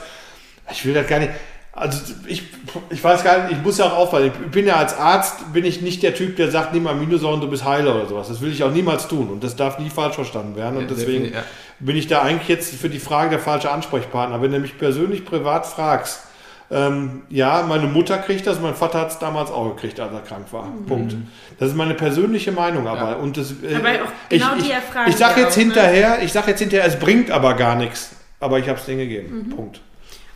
ich 0.71 0.85
will 0.85 0.93
das 0.93 1.07
gar 1.07 1.19
nicht, 1.19 1.31
also 1.73 1.99
ich, 2.25 2.43
ich 2.89 3.03
weiß 3.03 3.25
gar 3.25 3.43
nicht, 3.43 3.57
ich 3.57 3.63
muss 3.63 3.77
ja 3.77 3.87
auch 3.87 3.97
aufpassen. 3.97 4.31
Ich 4.45 4.51
bin 4.51 4.65
ja 4.65 4.77
als 4.77 4.97
Arzt, 4.97 5.51
bin 5.51 5.65
ich 5.65 5.81
nicht 5.81 6.01
der 6.01 6.15
Typ, 6.15 6.37
der 6.37 6.49
sagt, 6.49 6.73
nimm 6.73 6.87
Aminosäuren, 6.87 7.41
du 7.41 7.49
bist 7.49 7.65
Heiler 7.65 7.95
oder 7.95 8.07
sowas. 8.07 8.29
Das 8.29 8.39
will 8.39 8.53
ich 8.53 8.63
auch 8.63 8.71
niemals 8.71 9.09
tun 9.09 9.29
und 9.29 9.43
das 9.43 9.57
darf 9.57 9.79
nie 9.79 9.89
falsch 9.89 10.15
verstanden 10.15 10.55
werden. 10.55 10.77
Und 10.77 10.89
deswegen 10.89 11.33
ja. 11.33 11.43
Bin 11.79 11.95
ich 11.95 12.07
da 12.07 12.21
eigentlich 12.21 12.47
jetzt 12.47 12.73
für 12.75 12.89
die 12.89 12.99
Frage 12.99 13.31
der 13.31 13.39
falsche 13.39 13.71
Ansprechpartner. 13.71 14.41
Wenn 14.41 14.51
du 14.51 14.59
mich 14.59 14.77
persönlich 14.77 15.25
privat 15.25 15.65
fragst, 15.65 16.21
ähm, 16.71 17.23
ja, 17.29 17.63
meine 17.67 17.85
Mutter 17.85 18.17
kriegt 18.17 18.47
das, 18.47 18.59
mein 18.59 18.73
Vater 18.73 19.01
hat 19.01 19.11
es 19.11 19.19
damals 19.19 19.51
auch 19.51 19.75
gekriegt, 19.75 19.99
als 19.99 20.11
er 20.11 20.21
krank 20.21 20.51
war. 20.51 20.65
Mhm. 20.65 20.85
Punkt. 20.85 21.15
Das 21.59 21.69
ist 21.69 21.75
meine 21.75 21.93
persönliche 21.93 22.51
Meinung 22.51 22.87
aber. 22.87 23.11
Ja. 23.11 23.15
Und 23.17 23.37
das, 23.37 23.51
äh, 23.51 23.75
aber 23.75 23.89
auch 23.89 24.29
genau 24.29 24.55
ich, 24.57 24.63
die 24.63 24.71
Frage. 24.91 25.09
Ich 25.09 25.17
sage 25.17 25.41
jetzt 25.41 25.53
auch, 25.53 25.57
ne? 25.57 25.63
hinterher, 25.63 26.23
ich 26.23 26.31
sage 26.33 26.51
jetzt 26.51 26.59
hinterher, 26.59 26.85
es 26.85 26.97
bringt 26.97 27.29
aber 27.29 27.53
gar 27.53 27.75
nichts. 27.75 28.15
Aber 28.39 28.59
ich 28.59 28.67
habe 28.67 28.79
es 28.79 28.85
denen 28.85 28.99
gegeben. 28.99 29.45
Mhm. 29.49 29.55
Punkt. 29.55 29.81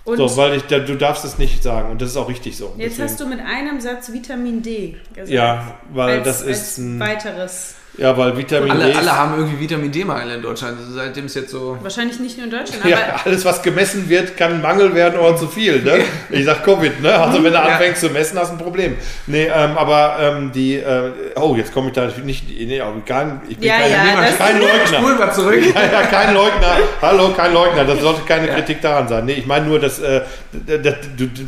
Und 0.05 0.17
so, 0.17 0.37
weil 0.37 0.55
ich, 0.55 0.63
du 0.63 0.95
darfst 0.95 1.25
es 1.25 1.37
nicht 1.37 1.61
sagen 1.61 1.91
und 1.91 2.01
das 2.01 2.09
ist 2.09 2.17
auch 2.17 2.29
richtig 2.29 2.57
so. 2.57 2.73
Jetzt 2.77 2.97
Deswegen. 2.97 3.03
hast 3.03 3.19
du 3.19 3.25
mit 3.27 3.39
einem 3.39 3.79
Satz 3.79 4.11
Vitamin 4.11 4.61
D 4.61 4.95
gesagt. 5.13 5.29
Ja, 5.29 5.75
weil 5.91 6.19
als, 6.19 6.25
das 6.25 6.41
ist 6.41 6.77
ein 6.77 6.99
weiteres. 6.99 7.75
Ja, 8.00 8.18
weil 8.18 8.38
Vitamin 8.38 8.72
alle, 8.72 8.86
D. 8.86 8.97
Alle 8.97 9.14
haben 9.14 9.38
irgendwie 9.38 9.60
Vitamin 9.60 9.91
D-Mangel 9.91 10.36
in 10.36 10.41
Deutschland. 10.41 10.78
Also 10.80 10.93
seitdem 10.93 11.26
ist 11.26 11.36
jetzt 11.36 11.52
so. 11.52 11.78
Wahrscheinlich 11.82 12.18
nicht 12.22 12.38
nur 12.38 12.45
in 12.45 12.52
Deutschland. 12.52 12.86
ja, 12.86 12.97
alles, 13.26 13.43
was 13.43 13.62
gemessen 13.62 14.08
wird, 14.08 14.38
kann 14.38 14.62
Mangel 14.62 14.95
werden 14.95 15.20
oder 15.20 15.36
zu 15.36 15.47
viel. 15.47 15.82
Ne? 15.82 16.00
Ich 16.32 16.45
sag 16.45 16.64
Covid, 16.64 17.02
ne? 17.02 17.20
Also, 17.20 17.43
wenn 17.43 17.52
du 17.52 17.60
anfängst 17.60 18.02
zu 18.02 18.10
messen, 18.10 18.38
hast 18.38 18.52
du 18.52 18.56
ein 18.56 18.60
Problem. 18.60 18.95
Nee, 19.28 19.45
ähm, 19.45 19.78
aber 19.78 20.18
ähm, 20.22 20.52
die. 20.54 20.76
Äh, 20.76 21.12
oh, 21.36 21.56
jetzt 21.56 21.74
komme 21.74 21.88
ich 21.88 21.93
da 21.93 22.08
nicht. 22.24 22.47
Nee, 22.47 22.80
aber 22.80 23.02
kein, 23.02 23.41
ich 23.50 23.58
bin 23.58 23.68
ja, 23.68 23.80
kein, 23.80 23.91
ja, 23.91 24.32
kein 24.38 24.60
Leugner. 24.60 24.97
Spul 25.00 25.16
mal 25.16 25.34
zurück. 25.34 25.62
Ja, 25.76 25.82
ja, 25.82 26.01
kein 26.04 26.34
Leugner. 26.34 26.78
Hallo, 27.01 27.34
kein 27.36 27.54
Leugner. 27.54 27.84
Das 27.84 28.00
sollte 28.00 28.21
keine 28.28 28.47
ja. 28.47 28.54
Kritik 28.54 28.82
daran 28.82 29.08
sein. 29.08 29.26
Nee, 29.26 29.34
ich 29.34 29.46
meine 29.46 29.66
nur, 29.66 29.80
dass, 29.80 30.00
äh, 30.00 30.21
das, 30.51 30.96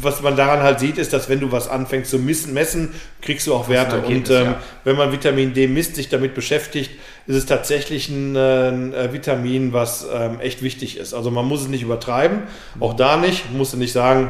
was 0.01 0.21
man 0.21 0.35
daran 0.35 0.61
halt 0.61 0.79
sieht, 0.79 0.97
ist, 0.97 1.13
dass 1.13 1.29
wenn 1.29 1.39
du 1.39 1.51
was 1.51 1.69
anfängst 1.69 2.09
zu 2.09 2.19
messen, 2.19 2.53
messen 2.53 2.93
kriegst 3.21 3.47
du 3.47 3.53
auch 3.53 3.69
Werte. 3.69 3.99
Und 3.99 4.29
ähm, 4.29 4.55
wenn 4.83 4.97
man 4.97 5.11
Vitamin 5.11 5.53
D 5.53 5.67
misst, 5.67 5.95
sich 5.95 6.09
damit 6.09 6.33
beschäftigt, 6.33 6.40
ist 6.41 7.35
es 7.35 7.45
tatsächlich 7.45 8.09
ein, 8.09 8.35
äh, 8.35 9.13
Vitamin, 9.13 9.73
was 9.73 10.07
ähm, 10.13 10.39
echt 10.39 10.61
wichtig 10.61 10.97
ist. 10.97 11.13
Also 11.13 11.31
man 11.31 11.45
muss 11.45 11.61
es 11.61 11.67
nicht 11.67 11.83
übertreiben, 11.83 12.43
auch 12.79 12.93
da 12.93 13.17
nicht. 13.17 13.49
Man 13.49 13.59
muss 13.59 13.73
nicht 13.73 13.93
sagen, 13.93 14.29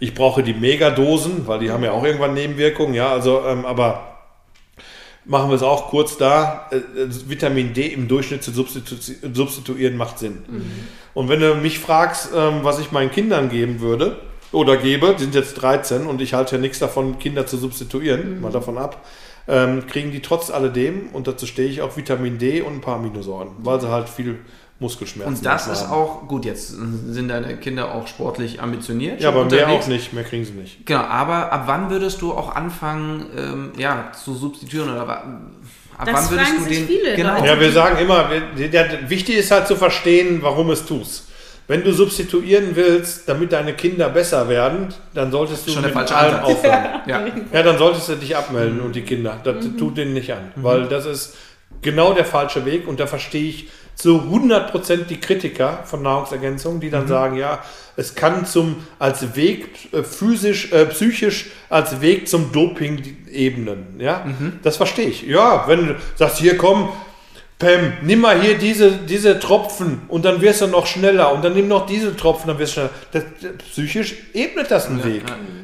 ich 0.00 0.14
brauche 0.14 0.42
die 0.42 0.54
Megadosen, 0.54 1.46
weil 1.46 1.60
die 1.60 1.70
haben 1.70 1.84
ja 1.84 1.92
auch 1.92 2.04
irgendwann 2.04 2.34
Nebenwirkungen. 2.34 2.94
Ja, 2.94 3.12
also, 3.12 3.42
ähm, 3.46 3.64
aber 3.64 4.18
machen 5.24 5.50
wir 5.50 5.56
es 5.56 5.62
auch 5.62 5.88
kurz 5.88 6.16
da. 6.16 6.70
Äh, 6.70 6.80
Vitamin 7.28 7.72
D 7.72 7.86
im 7.86 8.08
Durchschnitt 8.08 8.42
zu 8.42 8.50
substitu 8.50 8.96
substituieren 9.32 9.96
macht 9.96 10.18
Sinn. 10.18 10.44
Mhm. 10.48 10.70
Und 11.14 11.28
wenn 11.28 11.40
du 11.40 11.54
mich 11.54 11.78
fragst, 11.78 12.30
ähm, 12.34 12.60
was 12.62 12.78
ich 12.78 12.92
meinen 12.92 13.10
Kindern 13.10 13.48
geben 13.48 13.80
würde, 13.80 14.18
oder 14.54 14.76
gebe, 14.76 15.14
die 15.18 15.24
sind 15.24 15.34
jetzt 15.34 15.54
13 15.54 16.06
und 16.06 16.20
ich 16.20 16.32
halte 16.32 16.56
ja 16.56 16.60
nichts 16.60 16.78
davon, 16.78 17.18
Kinder 17.18 17.46
zu 17.46 17.56
substituieren, 17.56 18.36
mhm. 18.36 18.40
mal 18.40 18.52
davon 18.52 18.78
ab, 18.78 19.04
ähm, 19.46 19.86
kriegen 19.86 20.10
die 20.10 20.20
trotz 20.20 20.50
alledem, 20.50 21.08
und 21.12 21.26
dazu 21.26 21.46
stehe 21.46 21.68
ich 21.68 21.82
auch 21.82 21.96
Vitamin 21.96 22.38
D 22.38 22.62
und 22.62 22.74
ein 22.74 22.80
paar 22.80 22.96
Aminosäuren, 22.96 23.48
weil 23.58 23.80
sie 23.80 23.88
halt 23.88 24.08
viel 24.08 24.38
Muskelschmerzen 24.80 25.34
Und 25.34 25.46
das 25.46 25.68
ist 25.68 25.88
auch, 25.88 26.26
gut, 26.26 26.44
jetzt 26.44 26.68
sind 26.68 27.28
deine 27.28 27.56
Kinder 27.56 27.94
auch 27.94 28.08
sportlich 28.08 28.60
ambitioniert. 28.60 29.20
Ja, 29.20 29.28
aber 29.28 29.42
unterwegs. 29.42 29.66
mehr 29.66 29.78
auch 29.78 29.86
nicht, 29.86 30.12
mehr 30.12 30.24
kriegen 30.24 30.44
sie 30.44 30.52
nicht. 30.52 30.84
Genau, 30.84 31.00
aber 31.02 31.52
ab 31.52 31.64
wann 31.66 31.90
würdest 31.90 32.20
du 32.22 32.32
auch 32.32 32.54
anfangen, 32.54 33.26
ähm, 33.36 33.72
ja, 33.78 34.10
zu 34.12 34.34
substituieren 34.34 34.90
oder 34.90 35.08
ab 35.08 35.24
das 36.04 36.14
wann 36.14 36.30
würdest 36.30 36.52
du 36.58 36.64
den. 36.64 36.86
Viele 36.86 37.14
genau. 37.14 37.44
Ja, 37.44 37.58
wir 37.58 37.70
sagen 37.70 37.98
immer, 37.98 38.28
der, 38.56 39.08
wichtig 39.08 39.36
ist 39.36 39.50
halt 39.50 39.68
zu 39.68 39.76
verstehen, 39.76 40.40
warum 40.42 40.70
es 40.70 40.84
tust. 40.84 41.28
Wenn 41.66 41.82
du 41.82 41.92
substituieren 41.92 42.76
willst, 42.76 43.28
damit 43.28 43.52
deine 43.52 43.72
Kinder 43.72 44.10
besser 44.10 44.48
werden, 44.48 44.88
dann 45.14 45.32
solltest 45.32 45.66
du 45.66 45.72
Schon 45.72 45.82
mit 45.82 46.12
allem 46.12 46.40
aufhören. 46.40 46.84
ja. 47.06 47.26
ja, 47.52 47.62
dann 47.62 47.78
solltest 47.78 48.08
du 48.10 48.16
dich 48.16 48.36
abmelden 48.36 48.78
mhm. 48.78 48.86
und 48.86 48.96
die 48.96 49.02
Kinder. 49.02 49.40
Das 49.42 49.64
mhm. 49.64 49.78
tut 49.78 49.96
denen 49.96 50.12
nicht 50.12 50.32
an, 50.32 50.52
mhm. 50.54 50.62
weil 50.62 50.84
das 50.88 51.06
ist 51.06 51.36
genau 51.80 52.12
der 52.12 52.24
falsche 52.24 52.64
Weg 52.66 52.86
und 52.86 53.00
da 53.00 53.06
verstehe 53.06 53.48
ich 53.48 53.68
zu 53.94 54.20
100% 54.20 55.04
die 55.04 55.20
Kritiker 55.20 55.80
von 55.84 56.02
Nahrungsergänzung, 56.02 56.80
die 56.80 56.90
dann 56.90 57.04
mhm. 57.04 57.08
sagen, 57.08 57.36
ja, 57.36 57.62
es 57.96 58.14
kann 58.14 58.44
zum, 58.44 58.76
als 58.98 59.36
Weg 59.36 59.92
äh, 59.92 60.02
physisch, 60.02 60.72
äh, 60.72 60.86
psychisch, 60.86 61.46
als 61.70 62.00
Weg 62.00 62.28
zum 62.28 62.52
Doping 62.52 63.02
ebnen. 63.30 63.96
Ja, 63.98 64.24
mhm. 64.24 64.58
das 64.62 64.76
verstehe 64.76 65.06
ich. 65.06 65.22
Ja, 65.22 65.64
wenn 65.68 65.88
du 65.88 65.96
sagst, 66.16 66.38
hier 66.38 66.56
komm, 66.58 66.90
Pam, 67.58 67.92
nimm 68.02 68.20
mal 68.20 68.40
hier 68.40 68.58
diese, 68.58 68.90
diese 68.90 69.38
Tropfen 69.38 70.02
und 70.08 70.24
dann 70.24 70.40
wirst 70.40 70.60
du 70.60 70.66
noch 70.66 70.86
schneller 70.86 71.32
und 71.32 71.44
dann 71.44 71.54
nimm 71.54 71.68
noch 71.68 71.86
diese 71.86 72.16
Tropfen, 72.16 72.48
dann 72.48 72.58
wirst 72.58 72.72
du 72.72 72.80
schneller. 72.80 72.90
Das, 73.12 73.22
psychisch 73.70 74.16
ebnet 74.32 74.70
das 74.70 74.88
einen 74.88 74.98
ja, 74.98 75.04
Weg. 75.04 75.22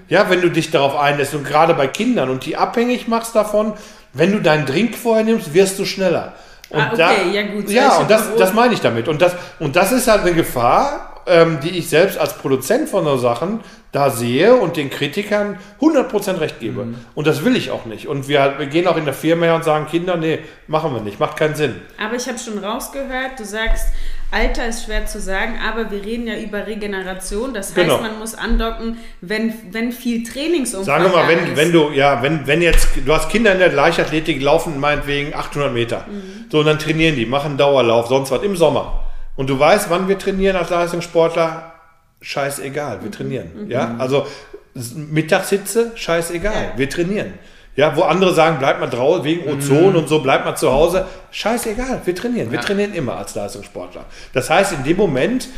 Ja. 0.09 0.21
ja, 0.21 0.31
wenn 0.31 0.41
du 0.41 0.51
dich 0.51 0.71
darauf 0.71 0.97
einlässt 0.97 1.35
und 1.35 1.45
gerade 1.45 1.75
bei 1.75 1.89
Kindern 1.89 2.31
und 2.31 2.47
die 2.47 2.57
abhängig 2.57 3.09
machst 3.09 3.35
davon, 3.35 3.75
wenn 4.13 4.33
du 4.33 4.41
deinen 4.41 4.67
Drink 4.67 4.97
vorher 4.97 5.25
nimmst, 5.25 5.53
wirst 5.53 5.79
du 5.79 5.85
schneller. 5.85 6.35
Und 6.69 6.81
ah, 6.81 6.91
okay, 6.93 6.97
da, 6.97 7.13
ja 7.33 7.43
gut. 7.43 7.69
Ja, 7.69 7.99
und 7.99 8.11
das, 8.11 8.37
das 8.37 8.55
meine 8.55 8.75
ich 8.75 8.81
damit. 8.81 9.09
Und 9.09 9.21
das, 9.21 9.35
und 9.59 9.75
das 9.75 9.91
ist 9.91 10.07
halt 10.07 10.23
eine 10.23 10.33
Gefahr, 10.33 11.10
ähm, 11.27 11.59
die 11.63 11.71
ich 11.71 11.89
selbst 11.89 12.19
als 12.19 12.39
Produzent 12.39 12.89
von 12.89 13.05
so 13.05 13.17
Sachen 13.17 13.61
da 13.93 14.11
sehe 14.11 14.55
und 14.55 14.77
den 14.77 14.89
Kritikern 14.89 15.59
100% 15.81 16.39
recht 16.39 16.61
gebe. 16.61 16.85
Mhm. 16.85 16.95
Und 17.15 17.27
das 17.27 17.45
will 17.45 17.57
ich 17.57 17.71
auch 17.71 17.87
nicht. 17.87 18.07
Und 18.07 18.29
wir, 18.29 18.55
wir 18.59 18.67
gehen 18.67 18.87
auch 18.87 18.97
in 18.97 19.05
der 19.05 19.15
Firma 19.15 19.47
her 19.47 19.57
und 19.57 19.65
sagen, 19.65 19.87
Kinder, 19.87 20.17
nee, 20.17 20.41
machen 20.69 20.95
wir 20.95 21.01
nicht, 21.01 21.19
macht 21.19 21.37
keinen 21.37 21.57
Sinn. 21.57 21.75
Aber 21.99 22.15
ich 22.15 22.29
habe 22.29 22.39
schon 22.39 22.59
rausgehört, 22.59 23.39
du 23.39 23.45
sagst, 23.45 23.89
Alter 24.33 24.69
ist 24.69 24.85
schwer 24.85 25.07
zu 25.07 25.21
sagen, 25.21 25.59
aber 25.67 25.91
wir 25.91 26.05
reden 26.05 26.29
ja 26.29 26.37
über 26.37 26.65
Regeneration. 26.65 27.53
Das 27.53 27.75
heißt, 27.75 27.89
genau. 27.89 28.01
man 28.01 28.21
muss 28.21 28.37
andocken, 28.37 28.99
wenn, 29.21 29.53
wenn 29.73 29.91
viel 29.91 30.23
Trainingsumfang 30.23 30.85
Sagen 30.85 31.05
wir 31.05 31.11
mal, 31.11 31.29
wenn, 31.29 31.39
ist. 31.51 31.57
wenn 31.57 31.73
du, 31.73 31.91
ja, 31.91 32.23
wenn, 32.23 32.47
wenn 32.47 32.63
jetzt, 32.63 32.91
du 33.05 33.13
hast 33.13 33.29
Kinder 33.29 33.53
in 33.53 33.59
der 33.59 33.73
Leichtathletik, 33.73 34.41
laufen 34.41 34.79
meinetwegen 34.79 35.35
800 35.35 35.73
Meter. 35.73 36.07
Mhm. 36.09 36.47
So, 36.49 36.61
und 36.61 36.67
dann 36.67 36.79
trainieren 36.79 37.17
die, 37.17 37.27
machen 37.27 37.57
Dauerlauf, 37.57 38.07
sonst 38.07 38.31
was, 38.31 38.43
im 38.45 38.55
Sommer. 38.55 39.10
Und 39.41 39.49
du 39.49 39.59
weißt, 39.59 39.89
wann 39.89 40.07
wir 40.07 40.19
trainieren 40.19 40.55
als 40.55 40.69
Leistungssportler? 40.69 41.73
Scheißegal, 42.21 43.01
wir 43.01 43.07
mhm. 43.07 43.13
trainieren. 43.13 43.51
Mhm. 43.55 43.71
Ja, 43.71 43.95
also 43.97 44.27
Mittagshitze, 44.75 45.93
scheißegal, 45.95 46.75
wir 46.77 46.91
trainieren. 46.91 47.33
Ja, 47.75 47.97
wo 47.97 48.03
andere 48.03 48.35
sagen, 48.35 48.57
bleib 48.59 48.81
mal 48.81 48.89
draußen 48.91 49.25
wegen 49.25 49.51
Ozon 49.51 49.93
mhm. 49.93 49.97
und 49.97 50.11
so, 50.11 50.19
bleib 50.19 50.45
mal 50.45 50.57
zu 50.57 50.71
Hause. 50.71 51.07
Scheißegal, 51.31 52.03
wir 52.05 52.15
trainieren. 52.15 52.51
Wir 52.51 52.59
ja. 52.59 52.63
trainieren 52.63 52.93
immer 52.93 53.17
als 53.17 53.35
Leistungssportler. 53.35 54.05
Das 54.35 54.51
heißt, 54.51 54.75
in 54.75 54.85
dem 54.85 54.99
Moment 54.99 55.49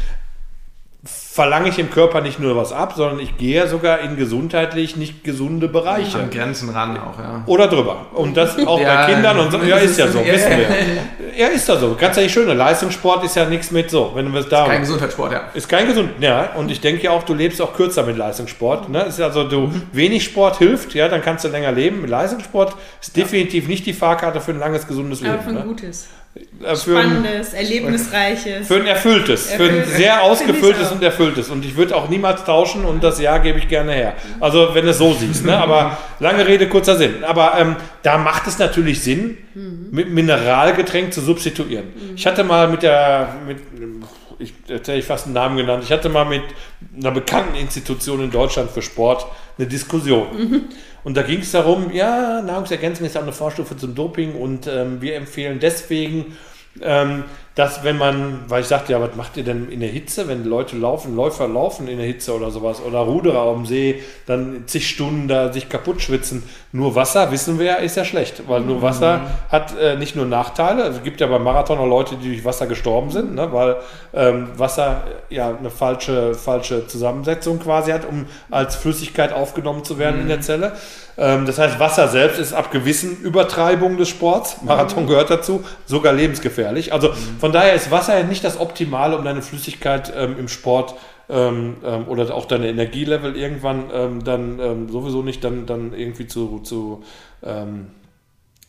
verlange 1.04 1.68
ich 1.68 1.78
im 1.80 1.90
Körper 1.90 2.20
nicht 2.20 2.38
nur 2.38 2.56
was 2.56 2.72
ab, 2.72 2.92
sondern 2.96 3.18
ich 3.18 3.36
gehe 3.36 3.66
sogar 3.66 4.00
in 4.00 4.16
gesundheitlich 4.16 4.96
nicht 4.96 5.24
gesunde 5.24 5.66
Bereiche. 5.66 6.18
An 6.18 6.30
Grenzen 6.30 6.68
ran 6.68 6.96
auch, 6.96 7.18
ja. 7.18 7.42
Oder 7.46 7.66
drüber. 7.66 8.06
Und 8.12 8.36
das 8.36 8.56
auch 8.64 8.80
ja, 8.80 9.06
bei 9.06 9.12
Kindern 9.12 9.38
und 9.40 9.50
so. 9.50 9.58
Ja, 9.62 9.78
ist 9.78 9.98
ja 9.98 10.06
so, 10.08 10.24
wissen 10.24 10.50
wir. 10.50 10.68
Ja, 11.36 11.48
ist 11.48 11.68
da 11.68 11.76
so. 11.76 11.96
Ganz 11.98 12.16
ehrlich, 12.16 12.32
schöne 12.32 12.54
Leistungssport 12.54 13.24
ist 13.24 13.34
ja 13.34 13.46
nichts 13.46 13.70
mit 13.70 13.90
so. 13.90 14.12
Wenn 14.14 14.32
wir 14.32 14.42
da 14.42 14.64
ist 14.64 14.70
kein 14.70 14.80
Gesundheitssport, 14.82 15.32
ja. 15.32 15.40
Ist 15.54 15.68
kein 15.68 15.86
Gesund, 15.86 16.10
ja. 16.20 16.50
Und 16.56 16.70
ich 16.70 16.80
denke 16.80 17.02
ja 17.04 17.10
auch, 17.10 17.24
du 17.24 17.34
lebst 17.34 17.60
auch 17.60 17.74
kürzer 17.74 18.04
mit 18.04 18.16
Leistungssport. 18.16 18.88
Ne? 18.88 19.02
Ist 19.04 19.20
also, 19.20 19.44
du, 19.44 19.72
wenig 19.92 20.24
Sport 20.24 20.58
hilft, 20.58 20.94
ja, 20.94 21.08
dann 21.08 21.22
kannst 21.22 21.44
du 21.44 21.48
länger 21.48 21.72
leben. 21.72 22.02
Mit 22.02 22.10
Leistungssport 22.10 22.76
ist 23.00 23.16
definitiv 23.16 23.66
nicht 23.66 23.86
die 23.86 23.92
Fahrkarte 23.92 24.40
für 24.40 24.52
ein 24.52 24.58
langes, 24.58 24.86
gesundes 24.86 25.20
Leben. 25.20 25.34
Aber 25.34 25.42
für 25.42 25.48
ein 25.50 25.54
ne? 25.54 25.62
gutes. 25.62 26.08
Äh, 26.34 26.76
Spannendes, 26.76 27.52
erlebnisreiches. 27.52 28.66
Für 28.66 28.76
ein 28.76 28.86
erfülltes, 28.86 29.50
für 29.50 29.64
ein 29.64 29.84
sehr 29.84 30.22
ausgefülltes 30.22 30.90
und 30.90 31.02
erfülltes. 31.02 31.50
Und 31.50 31.64
ich 31.64 31.76
würde 31.76 31.94
auch 31.94 32.08
niemals 32.08 32.44
tauschen 32.44 32.86
und 32.86 33.04
das 33.04 33.20
Ja 33.20 33.36
gebe 33.38 33.58
ich 33.58 33.68
gerne 33.68 33.92
her. 33.92 34.14
Also 34.40 34.74
wenn 34.74 34.84
du 34.84 34.92
es 34.92 34.98
so 34.98 35.12
siehst. 35.12 35.44
Ne? 35.44 35.56
Aber 35.56 35.98
lange 36.20 36.46
Rede, 36.46 36.68
kurzer 36.68 36.96
Sinn. 36.96 37.22
Aber 37.24 37.58
ähm, 37.58 37.76
da 38.02 38.16
macht 38.16 38.46
es 38.46 38.58
natürlich 38.58 39.02
Sinn, 39.02 39.36
mhm. 39.54 39.88
mit 39.90 40.10
Mineralgetränk 40.10 41.12
zu 41.12 41.20
substituieren. 41.20 41.86
Mhm. 41.86 42.14
Ich 42.16 42.26
hatte 42.26 42.44
mal 42.44 42.68
mit 42.68 42.82
der, 42.82 43.36
mit, 43.46 43.58
ich 44.38 44.54
ich 44.88 45.04
fast 45.04 45.26
einen 45.26 45.34
Namen 45.34 45.58
genannt, 45.58 45.82
ich 45.84 45.92
hatte 45.92 46.08
mal 46.08 46.24
mit 46.24 46.42
einer 46.96 47.10
bekannten 47.10 47.56
Institution 47.56 48.24
in 48.24 48.30
Deutschland 48.30 48.70
für 48.70 48.80
Sport 48.80 49.26
eine 49.58 49.66
Diskussion. 49.66 50.26
Mhm. 50.34 50.62
Und 51.04 51.16
da 51.16 51.22
ging 51.22 51.40
es 51.40 51.52
darum, 51.52 51.92
ja, 51.92 52.42
Nahrungsergänzung 52.42 53.06
ist 53.06 53.16
auch 53.16 53.22
eine 53.22 53.32
Vorstufe 53.32 53.76
zum 53.76 53.94
Doping 53.94 54.34
und 54.34 54.66
ähm, 54.66 55.00
wir 55.00 55.16
empfehlen 55.16 55.58
deswegen, 55.60 56.36
ähm, 56.80 57.24
dass 57.54 57.84
wenn 57.84 57.98
man, 57.98 58.44
weil 58.48 58.62
ich 58.62 58.66
sagte, 58.66 58.92
ja, 58.92 59.00
was 59.00 59.14
macht 59.14 59.36
ihr 59.36 59.44
denn 59.44 59.68
in 59.68 59.80
der 59.80 59.90
Hitze, 59.90 60.26
wenn 60.26 60.44
Leute 60.44 60.76
laufen, 60.76 61.14
Läufer 61.14 61.46
laufen 61.48 61.86
in 61.86 61.98
der 61.98 62.06
Hitze 62.06 62.34
oder 62.34 62.50
sowas 62.50 62.80
oder 62.80 63.00
Ruderer 63.00 63.42
am 63.42 63.66
See, 63.66 64.02
dann 64.26 64.64
zig 64.66 64.88
Stunden 64.88 65.28
da 65.28 65.52
sich 65.52 65.68
kaputt 65.68 66.00
schwitzen. 66.00 66.42
Nur 66.72 66.94
Wasser, 66.94 67.30
wissen 67.30 67.58
wir 67.58 67.66
ja, 67.66 67.74
ist 67.74 67.96
ja 67.96 68.06
schlecht, 68.06 68.48
weil 68.48 68.62
nur 68.62 68.80
Wasser 68.80 69.18
mhm. 69.18 69.22
hat 69.50 69.78
äh, 69.78 69.96
nicht 69.96 70.16
nur 70.16 70.24
Nachteile, 70.24 70.84
es 70.84 71.02
gibt 71.02 71.20
ja 71.20 71.26
beim 71.26 71.44
Marathon 71.44 71.78
auch 71.78 71.86
Leute, 71.86 72.16
die 72.16 72.28
durch 72.28 72.44
Wasser 72.44 72.66
gestorben 72.66 73.10
sind, 73.10 73.34
ne, 73.34 73.52
weil 73.52 73.76
ähm, 74.14 74.48
Wasser 74.56 75.02
ja 75.28 75.54
eine 75.54 75.70
falsche, 75.70 76.34
falsche 76.34 76.86
Zusammensetzung 76.86 77.58
quasi 77.58 77.90
hat, 77.92 78.08
um 78.08 78.26
als 78.50 78.76
Flüssigkeit 78.76 79.34
aufgenommen 79.34 79.84
zu 79.84 79.98
werden 79.98 80.16
mhm. 80.16 80.22
in 80.22 80.28
der 80.28 80.36
mhm. 80.38 80.42
Zelle. 80.42 80.72
Ähm, 81.18 81.46
das 81.46 81.58
heißt, 81.58 81.78
Wasser 81.78 82.08
selbst 82.08 82.38
ist 82.38 82.52
ab 82.52 82.70
gewissen 82.70 83.20
Übertreibungen 83.20 83.98
des 83.98 84.08
Sports, 84.08 84.62
Marathon 84.62 85.04
mhm. 85.04 85.08
gehört 85.08 85.30
dazu, 85.30 85.64
sogar 85.86 86.12
lebensgefährlich. 86.12 86.92
Also 86.92 87.10
mhm. 87.10 87.38
von 87.38 87.52
daher 87.52 87.74
ist 87.74 87.90
Wasser 87.90 88.18
ja 88.18 88.24
nicht 88.24 88.44
das 88.44 88.58
Optimale, 88.58 89.16
um 89.16 89.24
deine 89.24 89.42
Flüssigkeit 89.42 90.12
ähm, 90.16 90.36
im 90.38 90.48
Sport 90.48 90.94
ähm, 91.28 91.76
ähm, 91.84 92.08
oder 92.08 92.34
auch 92.34 92.46
deine 92.46 92.68
Energielevel 92.68 93.36
irgendwann 93.36 93.90
ähm, 93.92 94.24
dann 94.24 94.58
ähm, 94.58 94.88
sowieso 94.88 95.22
nicht 95.22 95.44
dann, 95.44 95.66
dann 95.66 95.92
irgendwie 95.94 96.26
zu, 96.26 96.60
zu 96.60 97.02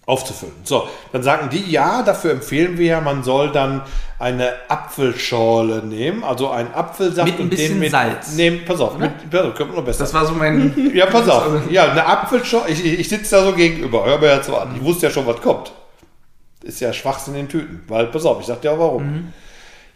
aufzufüllen. 0.05 0.53
So, 0.63 0.87
dann 1.11 1.23
sagen 1.23 1.49
die, 1.49 1.71
ja, 1.71 2.03
dafür 2.03 2.31
empfehlen 2.31 2.77
wir 2.77 2.85
ja, 2.85 3.01
man 3.01 3.23
soll 3.23 3.51
dann 3.51 3.81
eine 4.19 4.51
Apfelschorle 4.67 5.85
nehmen, 5.85 6.23
also 6.23 6.49
einen 6.49 6.73
Apfelsaft 6.73 7.29
mit 7.29 7.39
ein 7.39 7.49
bisschen 7.49 7.79
mit, 7.79 7.91
Salz. 7.91 8.35
Nehmen, 8.35 8.65
pass 8.65 8.79
auf, 8.79 8.97
mit, 8.97 9.29
pass 9.29 9.41
auf, 9.41 9.55
kommt 9.55 9.75
noch 9.75 9.83
besser. 9.83 10.03
Das 10.03 10.13
war 10.13 10.25
so 10.25 10.33
mein. 10.33 10.91
ja, 10.93 11.05
pass 11.05 11.27
auf. 11.27 11.43
Ja, 11.69 11.91
eine 11.91 12.05
Apfelschorle. 12.05 12.69
Ich, 12.69 12.85
ich 12.85 13.09
sitze 13.09 13.35
da 13.35 13.43
so 13.43 13.53
gegenüber. 13.53 14.05
Hör 14.05 14.17
mir 14.19 14.27
ja 14.27 14.41
zu 14.41 14.55
an. 14.55 14.75
Ich 14.75 14.83
wusste 14.83 15.07
ja 15.07 15.11
schon, 15.11 15.25
was 15.25 15.41
kommt. 15.41 15.71
Ist 16.61 16.79
ja 16.79 16.93
Schwachsinn 16.93 17.35
in 17.35 17.41
den 17.41 17.49
Tüten. 17.49 17.83
Weil, 17.87 18.07
pass 18.07 18.25
auf, 18.25 18.39
ich 18.39 18.45
sag 18.45 18.61
dir 18.61 18.71
auch 18.71 18.79
warum. 18.79 19.03
Mhm. 19.03 19.33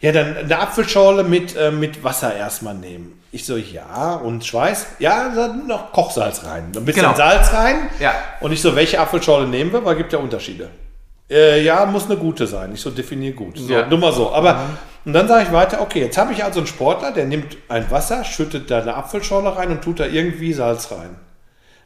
Ja, 0.00 0.12
dann 0.12 0.36
eine 0.36 0.58
Apfelschorle 0.58 1.24
mit, 1.24 1.56
äh, 1.56 1.70
mit 1.70 2.04
Wasser 2.04 2.34
erstmal 2.34 2.74
nehmen. 2.74 3.20
Ich 3.30 3.44
so, 3.44 3.56
ja, 3.56 4.14
und 4.14 4.44
Schweiß? 4.46 4.86
Ja, 5.00 5.28
dann 5.34 5.66
noch 5.66 5.92
Kochsalz 5.92 6.44
rein. 6.44 6.72
Ein 6.74 6.84
bisschen 6.84 7.02
genau. 7.02 7.14
Salz 7.14 7.52
rein. 7.52 7.90
Ja. 8.00 8.14
Und 8.40 8.52
ich 8.52 8.62
so, 8.62 8.74
welche 8.74 9.00
Apfelschorle 9.00 9.46
nehmen 9.46 9.72
wir? 9.72 9.84
Weil 9.84 9.92
es 9.92 9.98
gibt 9.98 10.12
ja 10.12 10.18
Unterschiede. 10.18 10.70
Äh, 11.30 11.62
ja, 11.62 11.84
muss 11.84 12.06
eine 12.06 12.16
gute 12.16 12.46
sein. 12.46 12.72
Ich 12.72 12.80
so, 12.80 12.90
definier 12.90 13.32
gut. 13.32 13.58
So, 13.58 13.70
ja. 13.70 13.86
nur 13.86 13.98
mal 13.98 14.12
so. 14.12 14.32
Aber, 14.32 14.54
mhm. 14.54 14.78
und 15.06 15.12
dann 15.12 15.28
sage 15.28 15.44
ich 15.44 15.52
weiter, 15.52 15.82
okay, 15.82 16.00
jetzt 16.00 16.16
habe 16.16 16.32
ich 16.32 16.42
also 16.42 16.60
einen 16.60 16.66
Sportler, 16.66 17.12
der 17.12 17.26
nimmt 17.26 17.58
ein 17.68 17.90
Wasser, 17.90 18.24
schüttet 18.24 18.70
da 18.70 18.80
eine 18.80 18.94
Apfelschorle 18.94 19.54
rein 19.56 19.70
und 19.70 19.82
tut 19.82 20.00
da 20.00 20.06
irgendwie 20.06 20.54
Salz 20.54 20.90
rein. 20.90 21.16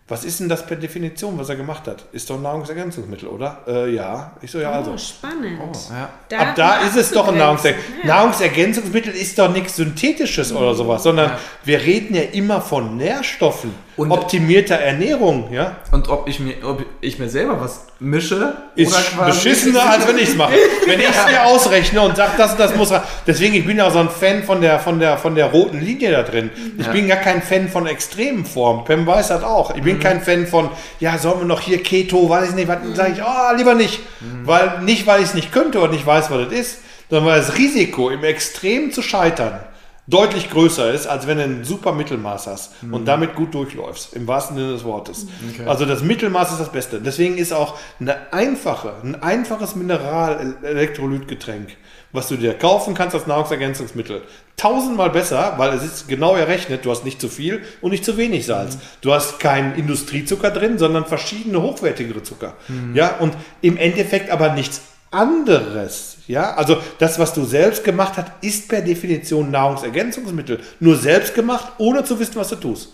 Was 0.09 0.24
ist 0.24 0.41
denn 0.41 0.49
das 0.49 0.66
per 0.66 0.77
Definition, 0.77 1.39
was 1.39 1.49
er 1.49 1.57
gemacht 1.57 1.87
hat? 1.87 2.05
Ist 2.12 2.29
doch 2.29 2.35
ein 2.37 2.43
Nahrungsergänzungsmittel, 2.43 3.29
oder? 3.29 3.61
Äh, 3.69 3.95
ja. 3.95 4.33
Ich 4.43 4.51
so, 4.51 4.59
ja, 4.59 4.73
also. 4.73 4.93
Oh, 4.93 4.99
spannend. 4.99 5.59
Oh, 5.61 5.73
ja. 5.91 6.11
Da 6.29 6.39
Ab 6.39 6.55
da 6.57 6.74
ist 6.81 6.97
es 6.97 7.12
doch 7.12 7.29
ein 7.29 7.39
Nahrungsergänzungsmittel. 7.39 8.09
Ja. 8.09 8.16
Nahrungsergänzungsmittel 8.16 9.15
ist 9.15 9.39
doch 9.39 9.53
nichts 9.53 9.77
Synthetisches 9.77 10.51
mhm. 10.51 10.57
oder 10.59 10.74
sowas, 10.74 11.05
sondern 11.05 11.31
ja. 11.31 11.39
wir 11.65 11.81
reden 11.81 12.15
ja 12.16 12.23
immer 12.23 12.61
von 12.61 12.97
Nährstoffen, 12.97 13.74
und, 13.97 14.10
optimierter 14.10 14.77
Ernährung, 14.77 15.52
ja. 15.52 15.77
Und 15.90 16.09
ob 16.09 16.27
ich 16.27 16.40
mir, 16.40 16.55
ob 16.64 16.85
ich 17.01 17.19
mir 17.19 17.28
selber 17.28 17.60
was 17.60 17.86
mische, 18.01 18.55
ist 18.74 18.97
beschissener, 19.19 19.82
als 19.90 20.09
wenn 20.09 20.16
ich 20.16 20.31
es 20.31 20.36
mache. 20.36 20.55
wenn 20.86 20.98
ich 20.98 21.09
es 21.09 21.27
mir 21.27 21.44
ausrechne 21.44 22.01
und 22.01 22.16
sage, 22.16 22.32
das, 22.39 22.56
das 22.56 22.74
muss 22.74 22.90
rein. 22.90 23.02
Deswegen, 23.27 23.55
ich 23.55 23.66
bin 23.66 23.77
ja 23.77 23.90
so 23.90 23.98
ein 23.98 24.09
Fan 24.09 24.43
von 24.44 24.60
der, 24.62 24.78
von 24.78 24.98
der, 24.98 25.19
von 25.19 25.35
der 25.35 25.47
roten 25.47 25.81
Linie 25.81 26.10
da 26.10 26.23
drin. 26.23 26.51
Ich 26.78 26.89
bin 26.89 27.06
gar 27.06 27.19
kein 27.19 27.43
Fan 27.43 27.69
von 27.69 27.86
extremen 27.86 28.47
Formen. 28.47 28.85
Pem 28.85 29.06
weiß 29.06 29.28
das 29.28 29.43
auch. 29.43 29.74
Ich 29.74 29.82
bin 29.82 30.01
kein 30.01 30.23
Fan 30.23 30.47
von, 30.47 30.70
ja, 30.98 31.19
sollen 31.19 31.40
wir 31.40 31.47
noch 31.47 31.60
hier 31.60 31.82
Keto, 31.82 32.28
weiß 32.28 32.51
ich 32.51 32.55
nicht, 32.55 32.69
was 32.69 32.78
sage 32.94 33.12
ich, 33.12 33.23
oh, 33.23 33.56
lieber 33.56 33.74
nicht. 33.74 34.01
Mhm. 34.20 34.47
Weil, 34.47 34.81
nicht, 34.82 35.06
weil 35.06 35.20
ich 35.20 35.27
es 35.27 35.35
nicht 35.35 35.52
könnte 35.52 35.81
und 35.81 35.93
nicht 35.93 36.06
weiß, 36.06 36.31
was 36.31 36.48
das 36.48 36.52
ist, 36.59 36.78
sondern 37.10 37.28
weil 37.28 37.40
das 37.40 37.59
Risiko, 37.59 38.09
im 38.09 38.24
Extrem 38.24 38.90
zu 38.90 39.02
scheitern, 39.02 39.60
deutlich 40.09 40.51
größer 40.51 40.93
ist, 40.93 41.07
als 41.07 41.29
wenn 41.29 41.39
du 41.39 41.45
ein 41.45 41.65
super 41.65 41.93
Mittelmaß 41.93 42.49
hast 42.49 42.83
mhm. 42.83 42.95
und 42.95 43.05
damit 43.07 43.37
gut 43.37 43.55
durchläufst, 43.55 44.15
im 44.15 44.27
wahrsten 44.27 44.57
Sinne 44.57 44.73
des 44.73 44.85
Wortes. 44.85 45.27
Okay. 45.53 45.69
Also 45.69 45.87
das 45.87 46.03
Mittelmaß 46.03 46.53
ist 46.53 46.61
das 46.61 46.73
Beste. 46.73 47.01
Deswegen 47.01 47.39
ist 47.39 47.53
auch 47.53 47.79
eine 48.01 48.33
einfache, 48.33 48.95
ein 49.05 49.23
einfaches 49.23 49.77
Mineral-Elektrolytgetränk, 49.77 51.77
was 52.11 52.29
du 52.29 52.37
dir 52.37 52.55
kaufen 52.55 52.95
kannst 52.95 53.15
als 53.15 53.29
Nahrungsergänzungsmittel, 53.29 54.23
tausendmal 54.57 55.11
besser, 55.11 55.55
weil 55.57 55.73
es 55.73 55.85
ist 55.85 56.09
genau 56.09 56.35
errechnet, 56.35 56.85
du 56.85 56.91
hast 56.91 57.05
nicht 57.05 57.20
zu 57.20 57.29
viel 57.29 57.62
und 57.81 57.93
nicht 57.93 58.05
zu 58.05 58.16
wenig 58.16 58.45
Salz. 58.45 58.74
Mhm. 58.74 58.81
Du 59.03 59.12
hast 59.12 59.39
keinen 59.39 59.77
Industriezucker 59.77 60.51
drin, 60.51 60.79
sondern 60.79 61.07
verschiedene 61.07 61.62
hochwertigere 61.62 62.24
Zucker. 62.24 62.55
Mhm. 62.66 62.97
Ja, 62.97 63.19
und 63.19 63.35
im 63.61 63.77
Endeffekt 63.77 64.31
aber 64.31 64.53
nichts 64.53 64.81
anderes. 65.12 66.12
Ja, 66.28 66.55
also 66.55 66.78
das, 66.99 67.19
was 67.19 67.35
du 67.35 67.44
selbst 67.44 67.85
gemacht 67.85 68.15
hast, 68.16 68.32
ist 68.40 68.69
per 68.69 68.81
Definition 68.81 69.51
Nahrungsergänzungsmittel. 69.51 70.61
Nur 70.81 70.97
selbst 70.97 71.35
gemacht, 71.35 71.73
ohne 71.78 72.05
zu 72.05 72.19
wissen, 72.19 72.36
was 72.36 72.49
du 72.49 72.57
tust. 72.57 72.90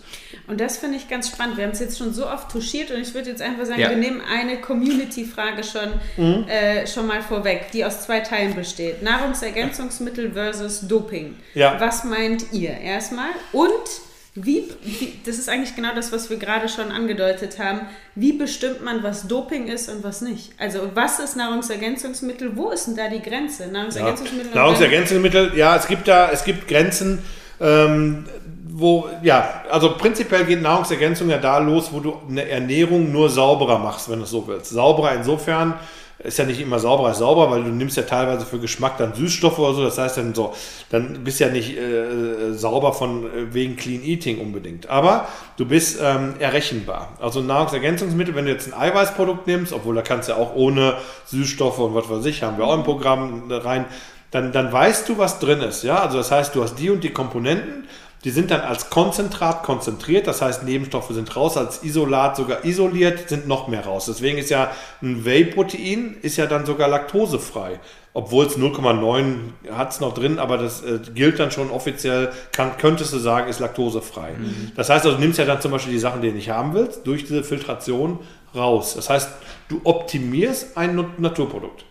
Und 0.47 0.59
das 0.59 0.77
finde 0.77 0.97
ich 0.97 1.07
ganz 1.07 1.29
spannend. 1.29 1.57
Wir 1.57 1.65
haben 1.65 1.73
es 1.73 1.79
jetzt 1.79 1.99
schon 1.99 2.11
so 2.11 2.27
oft 2.27 2.51
touchiert 2.51 2.89
und 2.89 2.99
ich 2.99 3.13
würde 3.13 3.29
jetzt 3.29 3.41
einfach 3.41 3.65
sagen, 3.65 3.79
ja. 3.79 3.91
wir 3.91 3.97
nehmen 3.97 4.19
eine 4.19 4.59
Community-Frage 4.59 5.63
schon, 5.63 5.89
mhm. 6.17 6.47
äh, 6.47 6.87
schon 6.87 7.05
mal 7.05 7.21
vorweg, 7.21 7.67
die 7.71 7.85
aus 7.85 8.01
zwei 8.01 8.21
Teilen 8.21 8.55
besteht. 8.55 9.03
Nahrungsergänzungsmittel 9.03 10.31
versus 10.31 10.87
Doping. 10.87 11.35
Ja. 11.53 11.79
Was 11.79 12.03
meint 12.03 12.51
ihr 12.51 12.71
erstmal? 12.71 13.29
Und 13.51 13.69
wie, 14.35 14.63
wie, 14.83 15.19
das 15.25 15.37
ist 15.37 15.49
eigentlich 15.49 15.75
genau 15.75 15.95
das, 15.95 16.11
was 16.11 16.29
wir 16.29 16.37
gerade 16.37 16.69
schon 16.69 16.91
angedeutet 16.91 17.57
haben. 17.57 17.81
Wie 18.13 18.33
bestimmt 18.33 18.83
man, 18.83 19.01
was 19.01 19.27
Doping 19.27 19.67
ist 19.67 19.89
und 19.89 20.03
was 20.03 20.21
nicht? 20.21 20.51
Also 20.59 20.91
was 20.93 21.19
ist 21.19 21.35
Nahrungsergänzungsmittel? 21.35 22.55
Wo 22.55 22.69
ist 22.69 22.85
denn 22.85 22.95
da 22.95 23.09
die 23.09 23.21
Grenze? 23.21 23.67
Nahrungsergänzungsmittel, 23.67 24.51
ja. 24.53 24.55
Nahrungsergänzungsmittel 24.55 25.57
ja, 25.57 25.75
es 25.75 25.87
gibt 25.87 26.07
da, 26.07 26.29
es 26.31 26.43
gibt 26.43 26.67
Grenzen, 26.67 27.19
ähm, 27.59 28.25
wo, 28.71 29.09
ja, 29.23 29.63
also 29.69 29.97
prinzipiell 29.97 30.45
geht 30.45 30.61
Nahrungsergänzung 30.61 31.29
ja 31.29 31.37
da 31.39 31.57
los, 31.57 31.91
wo 31.91 31.99
du 31.99 32.17
eine 32.29 32.47
Ernährung 32.47 33.11
nur 33.11 33.29
sauberer 33.29 33.79
machst, 33.79 34.09
wenn 34.09 34.19
du 34.19 34.25
es 34.25 34.29
so 34.29 34.47
willst. 34.47 34.69
Sauberer 34.69 35.15
insofern, 35.15 35.73
ist 36.21 36.37
ja 36.37 36.45
nicht 36.45 36.59
immer 36.59 36.79
sauber 36.79 37.07
als 37.07 37.19
sauber, 37.19 37.49
weil 37.49 37.63
du 37.63 37.69
nimmst 37.69 37.95
ja 37.95 38.03
teilweise 38.03 38.45
für 38.45 38.59
Geschmack 38.59 38.97
dann 38.97 39.13
Süßstoffe 39.13 39.57
oder 39.57 39.73
so. 39.73 39.83
Das 39.83 39.97
heißt 39.97 40.17
dann 40.17 40.35
so, 40.35 40.53
dann 40.89 41.23
bist 41.23 41.39
ja 41.39 41.49
nicht 41.49 41.77
äh, 41.77 42.53
sauber 42.53 42.93
von 42.93 43.25
äh, 43.25 43.53
wegen 43.53 43.77
Clean 43.77 44.03
Eating 44.03 44.39
unbedingt. 44.39 44.89
Aber 44.89 45.29
du 45.55 45.65
bist 45.65 45.99
ähm, 46.03 46.33
errechenbar. 46.39 47.13
Also 47.21 47.39
Nahrungsergänzungsmittel, 47.39 48.35
wenn 48.35 48.45
du 48.45 48.51
jetzt 48.51 48.67
ein 48.67 48.79
Eiweißprodukt 48.79 49.47
nimmst, 49.47 49.71
obwohl 49.71 49.95
da 49.95 50.01
kannst 50.01 50.27
du 50.27 50.33
ja 50.33 50.37
auch 50.37 50.55
ohne 50.55 50.97
Süßstoffe 51.25 51.79
und 51.79 51.95
was 51.95 52.09
weiß 52.09 52.25
ich, 52.25 52.43
haben 52.43 52.57
wir 52.57 52.65
auch 52.65 52.75
im 52.75 52.83
Programm 52.83 53.49
rein, 53.49 53.85
dann, 54.31 54.51
dann 54.51 54.71
weißt 54.71 55.07
du, 55.07 55.17
was 55.17 55.39
drin 55.39 55.61
ist. 55.61 55.83
Ja, 55.83 55.99
also 55.99 56.17
das 56.17 56.31
heißt, 56.31 56.53
du 56.53 56.61
hast 56.61 56.75
die 56.75 56.89
und 56.89 57.03
die 57.03 57.11
Komponenten 57.11 57.87
die 58.23 58.31
sind 58.31 58.51
dann 58.51 58.61
als 58.61 58.89
Konzentrat 58.89 59.63
konzentriert, 59.63 60.27
das 60.27 60.41
heißt 60.41 60.63
Nebenstoffe 60.63 61.09
sind 61.09 61.33
raus, 61.35 61.55
als 61.55 61.83
Isolat 61.83 62.35
sogar 62.35 62.65
isoliert, 62.65 63.29
sind 63.29 63.47
noch 63.47 63.67
mehr 63.67 63.85
raus. 63.85 64.05
Deswegen 64.07 64.37
ist 64.37 64.49
ja 64.49 64.71
ein 65.01 65.23
Whey-Protein 65.23 66.17
ist 66.21 66.35
ja 66.37 66.45
dann 66.45 66.65
sogar 66.65 66.89
laktosefrei. 66.89 67.79
Obwohl 68.13 68.47
es 68.47 68.57
0,9 68.57 69.35
hat 69.71 69.91
es 69.91 69.99
noch 69.99 70.13
drin, 70.13 70.39
aber 70.39 70.57
das 70.57 70.81
äh, 70.81 70.99
gilt 71.13 71.39
dann 71.39 71.51
schon 71.51 71.69
offiziell, 71.69 72.31
kann, 72.51 72.71
könntest 72.77 73.13
du 73.13 73.19
sagen, 73.19 73.49
ist 73.49 73.59
laktosefrei. 73.59 74.31
Mhm. 74.31 74.71
Das 74.75 74.89
heißt 74.89 75.05
also, 75.05 75.15
du 75.15 75.21
nimmst 75.21 75.39
ja 75.39 75.45
dann 75.45 75.61
zum 75.61 75.71
Beispiel 75.71 75.93
die 75.93 75.99
Sachen, 75.99 76.21
die 76.21 76.29
du 76.29 76.35
nicht 76.35 76.49
haben 76.49 76.73
willst, 76.73 77.05
durch 77.05 77.23
diese 77.23 77.43
Filtration 77.43 78.19
raus. 78.53 78.95
Das 78.95 79.09
heißt, 79.09 79.29
du 79.69 79.79
optimierst 79.83 80.75
ein 80.75 81.05
Naturprodukt 81.19 81.85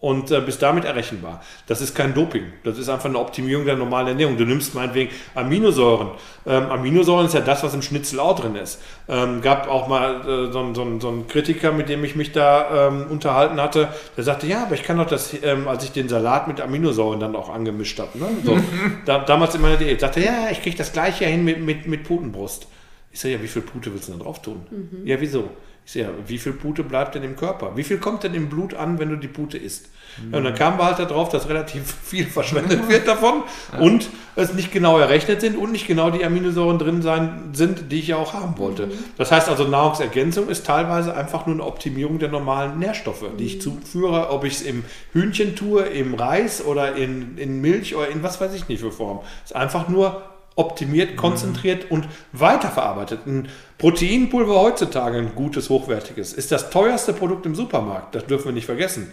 und 0.00 0.30
äh, 0.30 0.40
bist 0.40 0.62
damit 0.62 0.86
errechenbar. 0.86 1.42
Das 1.66 1.82
ist 1.82 1.94
kein 1.94 2.14
Doping, 2.14 2.44
das 2.64 2.78
ist 2.78 2.88
einfach 2.88 3.04
eine 3.04 3.18
Optimierung 3.18 3.66
der 3.66 3.76
normalen 3.76 4.08
Ernährung. 4.08 4.38
Du 4.38 4.46
nimmst 4.46 4.74
meinetwegen 4.74 5.10
Aminosäuren. 5.34 6.08
Ähm, 6.46 6.70
Aminosäuren 6.70 7.26
ist 7.26 7.34
ja 7.34 7.40
das, 7.40 7.62
was 7.62 7.74
im 7.74 7.82
Schnitzel 7.82 8.18
auch 8.18 8.38
drin 8.38 8.56
ist. 8.56 8.80
Ähm, 9.08 9.42
gab 9.42 9.68
auch 9.68 9.88
mal 9.88 10.22
äh, 10.22 10.52
so, 10.52 10.74
so, 10.74 11.00
so 11.00 11.08
einen 11.08 11.28
Kritiker, 11.28 11.72
mit 11.72 11.90
dem 11.90 12.02
ich 12.02 12.16
mich 12.16 12.32
da 12.32 12.88
ähm, 12.88 13.06
unterhalten 13.10 13.60
hatte, 13.60 13.88
der 14.16 14.24
sagte, 14.24 14.46
ja, 14.46 14.62
aber 14.64 14.74
ich 14.74 14.84
kann 14.84 14.96
doch 14.96 15.06
das, 15.06 15.34
ähm, 15.42 15.68
als 15.68 15.84
ich 15.84 15.92
den 15.92 16.08
Salat 16.08 16.48
mit 16.48 16.62
Aminosäuren 16.62 17.20
dann 17.20 17.36
auch 17.36 17.50
angemischt 17.50 17.98
habe, 18.00 18.18
ne? 18.18 18.26
so, 18.42 18.58
da, 19.04 19.18
damals 19.18 19.54
in 19.54 19.60
meiner 19.60 19.76
Diät, 19.76 20.00
sagte, 20.00 20.20
ja, 20.20 20.48
ich 20.50 20.62
kriege 20.62 20.76
das 20.76 20.92
gleiche 20.92 21.26
hin 21.26 21.44
mit, 21.44 21.60
mit, 21.60 21.86
mit 21.86 22.04
Putenbrust. 22.04 22.66
Ich 23.12 23.20
sage, 23.20 23.34
ja, 23.34 23.42
wie 23.42 23.48
viel 23.48 23.62
Pute 23.62 23.92
willst 23.92 24.08
du 24.08 24.12
da 24.12 24.24
drauf 24.24 24.40
tun? 24.40 24.62
Mhm. 24.70 25.06
Ja, 25.06 25.20
wieso? 25.20 25.50
Sehe, 25.92 26.08
wie 26.28 26.38
viel 26.38 26.52
Pute 26.52 26.84
bleibt 26.84 27.16
denn 27.16 27.24
im 27.24 27.34
Körper? 27.34 27.72
Wie 27.74 27.82
viel 27.82 27.98
kommt 27.98 28.22
denn 28.22 28.32
im 28.32 28.48
Blut 28.48 28.74
an, 28.74 29.00
wenn 29.00 29.08
du 29.08 29.16
die 29.16 29.26
Pute 29.26 29.58
isst? 29.58 29.88
Mhm. 30.22 30.30
Ja, 30.30 30.38
und 30.38 30.44
dann 30.44 30.54
kamen 30.54 30.78
wir 30.78 30.84
halt 30.84 31.00
darauf, 31.00 31.30
dass 31.30 31.48
relativ 31.48 31.82
viel 32.04 32.26
verschwendet 32.26 32.88
wird 32.88 33.08
davon 33.08 33.42
ja. 33.72 33.80
und 33.80 34.08
es 34.36 34.52
nicht 34.52 34.70
genau 34.70 35.00
errechnet 35.00 35.40
sind 35.40 35.56
und 35.56 35.72
nicht 35.72 35.88
genau 35.88 36.10
die 36.10 36.24
Aminosäuren 36.24 36.78
drin 36.78 37.02
sein 37.02 37.50
sind, 37.54 37.90
die 37.90 37.98
ich 37.98 38.06
ja 38.06 38.18
auch 38.18 38.34
haben 38.34 38.56
wollte. 38.56 38.86
Mhm. 38.86 38.92
Das 39.18 39.32
heißt 39.32 39.48
also, 39.48 39.64
Nahrungsergänzung 39.64 40.48
ist 40.48 40.64
teilweise 40.64 41.16
einfach 41.16 41.46
nur 41.46 41.56
eine 41.56 41.64
Optimierung 41.64 42.20
der 42.20 42.28
normalen 42.28 42.78
Nährstoffe, 42.78 43.24
die 43.36 43.46
ich 43.46 43.56
mhm. 43.56 43.60
zuführe, 43.82 44.30
ob 44.30 44.44
ich 44.44 44.54
es 44.54 44.62
im 44.62 44.84
Hühnchen 45.12 45.56
tue, 45.56 45.82
im 45.82 46.14
Reis 46.14 46.64
oder 46.64 46.94
in, 46.94 47.36
in 47.36 47.60
Milch 47.60 47.96
oder 47.96 48.08
in 48.08 48.22
was 48.22 48.40
weiß 48.40 48.54
ich 48.54 48.68
nicht 48.68 48.80
für 48.80 48.92
Form. 48.92 49.22
Es 49.44 49.50
ist 49.50 49.56
einfach 49.56 49.88
nur 49.88 50.22
optimiert, 50.60 51.16
konzentriert 51.16 51.84
mhm. 51.84 51.96
und 51.96 52.08
weiterverarbeitet. 52.32 53.26
Ein 53.26 53.48
Proteinpulver 53.78 54.60
heutzutage, 54.60 55.18
ein 55.18 55.34
gutes, 55.34 55.70
hochwertiges, 55.70 56.32
ist 56.32 56.52
das 56.52 56.70
teuerste 56.70 57.12
Produkt 57.12 57.46
im 57.46 57.54
Supermarkt. 57.54 58.14
Das 58.14 58.26
dürfen 58.26 58.46
wir 58.46 58.52
nicht 58.52 58.66
vergessen. 58.66 59.12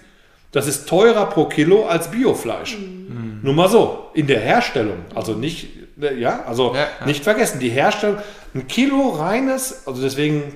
Das 0.51 0.67
ist 0.67 0.87
teurer 0.87 1.25
pro 1.25 1.45
Kilo 1.45 1.87
als 1.87 2.11
Biofleisch. 2.11 2.77
Mhm. 2.77 3.39
Nur 3.41 3.53
mal 3.53 3.69
so, 3.69 4.07
in 4.13 4.27
der 4.27 4.39
Herstellung, 4.39 4.99
also 5.15 5.33
nicht, 5.33 5.69
ja, 6.17 6.43
also 6.45 6.73
ja, 6.73 6.87
ja. 6.99 7.05
nicht 7.05 7.23
vergessen, 7.23 7.59
die 7.59 7.69
Herstellung, 7.69 8.17
ein 8.53 8.67
Kilo 8.67 9.09
reines, 9.09 9.87
also 9.87 10.01
deswegen 10.01 10.55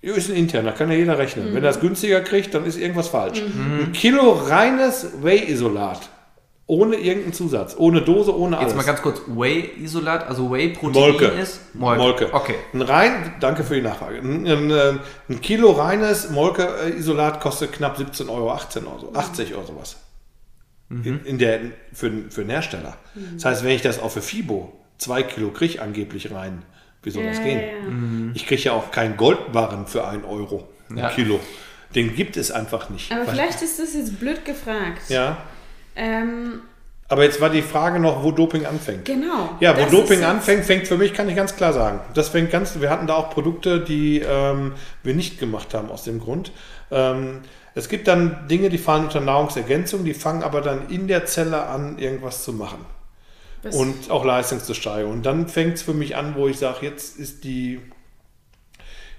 ist 0.00 0.30
ein 0.30 0.36
interner, 0.36 0.72
kann 0.72 0.90
ja 0.90 0.96
jeder 0.96 1.18
rechnen. 1.18 1.50
Mhm. 1.50 1.54
Wenn 1.54 1.64
er 1.64 1.70
es 1.70 1.80
günstiger 1.80 2.20
kriegt, 2.20 2.54
dann 2.54 2.64
ist 2.64 2.78
irgendwas 2.78 3.08
falsch. 3.08 3.42
Mhm. 3.42 3.84
Ein 3.84 3.92
Kilo 3.92 4.32
reines 4.32 5.22
Whey-Isolat 5.22 6.10
ohne 6.66 6.96
irgendeinen 6.96 7.34
Zusatz, 7.34 7.74
ohne 7.76 8.00
Dose, 8.00 8.36
ohne 8.36 8.56
alles. 8.56 8.72
Jetzt 8.72 8.76
mal 8.76 8.86
ganz 8.86 9.02
kurz, 9.02 9.20
Whey-Isolat, 9.26 10.26
also 10.26 10.50
Whey-Protein 10.50 11.02
Molke. 11.02 11.26
ist? 11.26 11.60
Molke. 11.74 12.00
Molke. 12.00 12.32
Okay. 12.32 12.54
Ein 12.72 12.82
rein, 12.82 13.34
danke 13.40 13.64
für 13.64 13.74
die 13.74 13.82
Nachfrage. 13.82 14.18
Ein, 14.18 14.46
ein, 14.46 15.00
ein 15.28 15.40
Kilo 15.42 15.72
reines 15.72 16.30
Molke-Isolat 16.30 17.40
kostet 17.40 17.72
knapp 17.72 17.98
17 17.98 18.30
Euro, 18.30 18.50
18 18.50 18.86
Euro, 18.86 19.12
80 19.14 19.54
Euro 19.54 19.66
sowas. 19.66 19.96
Mhm. 20.88 21.02
In, 21.04 21.24
in, 21.24 21.38
der, 21.38 21.60
für, 21.92 22.10
für 22.30 22.40
einen 22.40 22.50
Hersteller. 22.50 22.96
Mhm. 23.14 23.34
Das 23.34 23.44
heißt, 23.44 23.64
wenn 23.64 23.72
ich 23.72 23.82
das 23.82 24.00
auch 24.00 24.10
für 24.10 24.22
FIBO, 24.22 24.72
zwei 24.96 25.22
Kilo 25.22 25.50
kriege 25.50 25.82
angeblich 25.82 26.30
rein, 26.32 26.62
wie 27.02 27.10
soll 27.10 27.24
ja, 27.24 27.30
das 27.30 27.42
gehen? 27.42 27.60
Ja. 27.60 27.90
Mhm. 27.90 28.32
Ich 28.34 28.46
kriege 28.46 28.62
ja 28.62 28.72
auch 28.72 28.90
keinen 28.90 29.18
Goldbarren 29.18 29.86
für 29.86 30.06
einen 30.08 30.24
Euro, 30.24 30.66
ein 30.88 30.96
ja. 30.96 31.10
Kilo. 31.10 31.40
Den 31.94 32.14
gibt 32.16 32.36
es 32.38 32.50
einfach 32.50 32.88
nicht. 32.88 33.12
Aber 33.12 33.26
vielleicht 33.26 33.62
ist 33.62 33.78
das 33.78 33.94
jetzt 33.94 34.18
blöd 34.18 34.44
gefragt. 34.44 35.08
Ja. 35.08 35.36
Ähm, 35.96 36.62
aber 37.08 37.24
jetzt 37.24 37.40
war 37.40 37.50
die 37.50 37.62
Frage 37.62 38.00
noch, 38.00 38.24
wo 38.24 38.32
Doping 38.32 38.64
anfängt. 38.64 39.04
Genau. 39.04 39.50
Ja, 39.60 39.76
wo 39.78 39.84
Doping 39.90 40.24
anfängt, 40.24 40.64
fängt 40.64 40.88
für 40.88 40.96
mich, 40.96 41.12
kann 41.12 41.28
ich 41.28 41.36
ganz 41.36 41.54
klar 41.54 41.72
sagen. 41.72 42.00
Das 42.14 42.30
fängt 42.30 42.50
ganz, 42.50 42.80
wir 42.80 42.90
hatten 42.90 43.06
da 43.06 43.14
auch 43.14 43.30
Produkte, 43.30 43.80
die 43.80 44.20
ähm, 44.20 44.72
wir 45.02 45.14
nicht 45.14 45.38
gemacht 45.38 45.74
haben 45.74 45.90
aus 45.90 46.04
dem 46.04 46.18
Grund. 46.18 46.50
Ähm, 46.90 47.42
es 47.74 47.88
gibt 47.88 48.08
dann 48.08 48.48
Dinge, 48.48 48.70
die 48.70 48.78
fallen 48.78 49.04
unter 49.04 49.20
Nahrungsergänzung, 49.20 50.04
die 50.04 50.14
fangen 50.14 50.42
aber 50.42 50.60
dann 50.60 50.88
in 50.88 51.06
der 51.06 51.26
Zelle 51.26 51.66
an, 51.66 51.98
irgendwas 51.98 52.42
zu 52.42 52.52
machen. 52.52 52.84
Was? 53.62 53.74
Und 53.74 54.10
auch 54.10 54.24
Leistungssteigerung. 54.24 55.12
Und 55.12 55.26
dann 55.26 55.48
fängt 55.48 55.74
es 55.74 55.82
für 55.82 55.94
mich 55.94 56.16
an, 56.16 56.34
wo 56.36 56.48
ich 56.48 56.58
sage, 56.58 56.86
jetzt 56.86 57.18
ist 57.18 57.44
die 57.44 57.80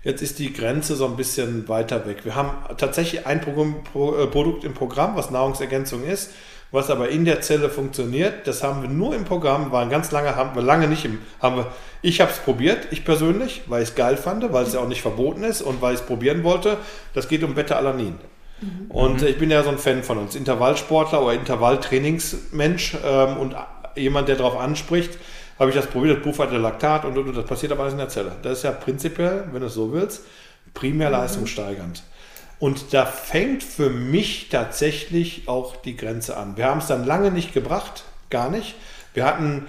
Jetzt 0.04 0.22
ist 0.22 0.38
die 0.38 0.54
Grenze 0.54 0.96
so 0.96 1.08
ein 1.08 1.16
bisschen 1.16 1.68
weiter 1.68 2.06
weg. 2.06 2.26
Wir 2.26 2.36
haben 2.36 2.52
tatsächlich 2.78 3.26
ein 3.26 3.42
Programm, 3.42 3.78
äh, 3.96 4.28
Produkt 4.28 4.64
im 4.64 4.76
Programm, 4.76 5.16
was 5.16 5.32
Nahrungsergänzung 5.32 6.04
ist 6.04 6.30
was 6.72 6.90
aber 6.90 7.10
in 7.10 7.26
der 7.26 7.42
Zelle 7.42 7.70
funktioniert. 7.70 8.48
Das 8.48 8.64
haben 8.64 8.82
wir 8.82 8.90
nur 8.90 9.16
im 9.16 9.26
Programm, 9.26 9.72
waren 9.72 9.90
ganz 9.90 10.12
lange, 10.12 10.36
haben 10.36 10.56
wir 10.56 10.62
lange 10.62 10.88
nicht 10.88 11.06
im, 11.06 11.20
haben 11.42 11.58
wir, 11.58 11.68
ich 12.02 12.22
habe 12.22 12.32
es 12.32 12.40
probiert, 12.40 12.88
ich 12.92 13.06
persönlich, 13.06 13.64
weil 13.68 13.84
ich 13.84 13.90
es 13.90 13.96
geil 13.96 14.18
fand, 14.18 14.52
weil 14.52 14.66
es 14.66 14.74
ja 14.74 14.80
auch 14.80 14.88
nicht 14.88 15.02
verboten 15.02 15.44
ist 15.44 15.62
und 15.62 15.82
weil 15.82 15.94
ich 15.94 16.02
es 16.02 16.06
probieren 16.06 16.44
wollte. 16.44 16.78
Das 17.14 17.28
geht 17.28 17.44
um 17.44 17.56
Beta-Alanin. 17.56 18.16
Mhm. 18.62 18.86
Und 18.90 19.22
mhm. 19.22 19.28
ich 19.28 19.38
bin 19.38 19.52
ja 19.52 19.64
so 19.64 19.70
ein 19.70 19.78
Fan 19.78 20.04
von 20.04 20.18
uns, 20.18 20.36
Intervallsportler 20.36 21.22
oder 21.22 21.34
Intervalltrainingsmensch 21.34 22.98
ähm, 23.06 23.38
und 23.38 23.56
jemand, 23.96 24.28
der 24.28 24.36
darauf 24.36 24.58
anspricht, 24.58 25.18
habe 25.58 25.70
ich 25.70 25.76
das 25.76 25.88
probiert, 25.88 26.18
das 26.18 26.24
Buch 26.24 26.38
hat 26.40 26.52
Laktat 26.52 27.06
und, 27.06 27.18
und, 27.18 27.30
und, 27.30 27.38
das 27.38 27.46
passiert 27.46 27.72
aber 27.72 27.84
alles 27.84 27.94
in 27.94 28.00
der 28.00 28.10
Zelle. 28.10 28.34
Das 28.42 28.58
ist 28.58 28.64
ja 28.64 28.72
prinzipiell, 28.72 29.46
wenn 29.52 29.62
du 29.62 29.68
es 29.68 29.74
so 29.74 29.94
willst, 29.94 30.24
primär 30.74 31.10
mhm. 31.10 31.16
Und 32.60 32.94
da 32.94 33.06
fängt 33.06 33.64
für 33.64 33.90
mich 33.90 34.50
tatsächlich 34.50 35.48
auch 35.48 35.76
die 35.76 35.98
Grenze 35.98 36.38
an. 36.38 36.58
Wir 36.58 36.66
haben 36.66 36.80
es 36.80 36.88
dann 36.88 37.06
lange 37.06 37.32
nicht 37.32 37.54
gebracht, 37.54 38.06
gar 38.30 38.50
nicht. 38.50 38.76
Wir 39.14 39.26
hatten 39.26 39.68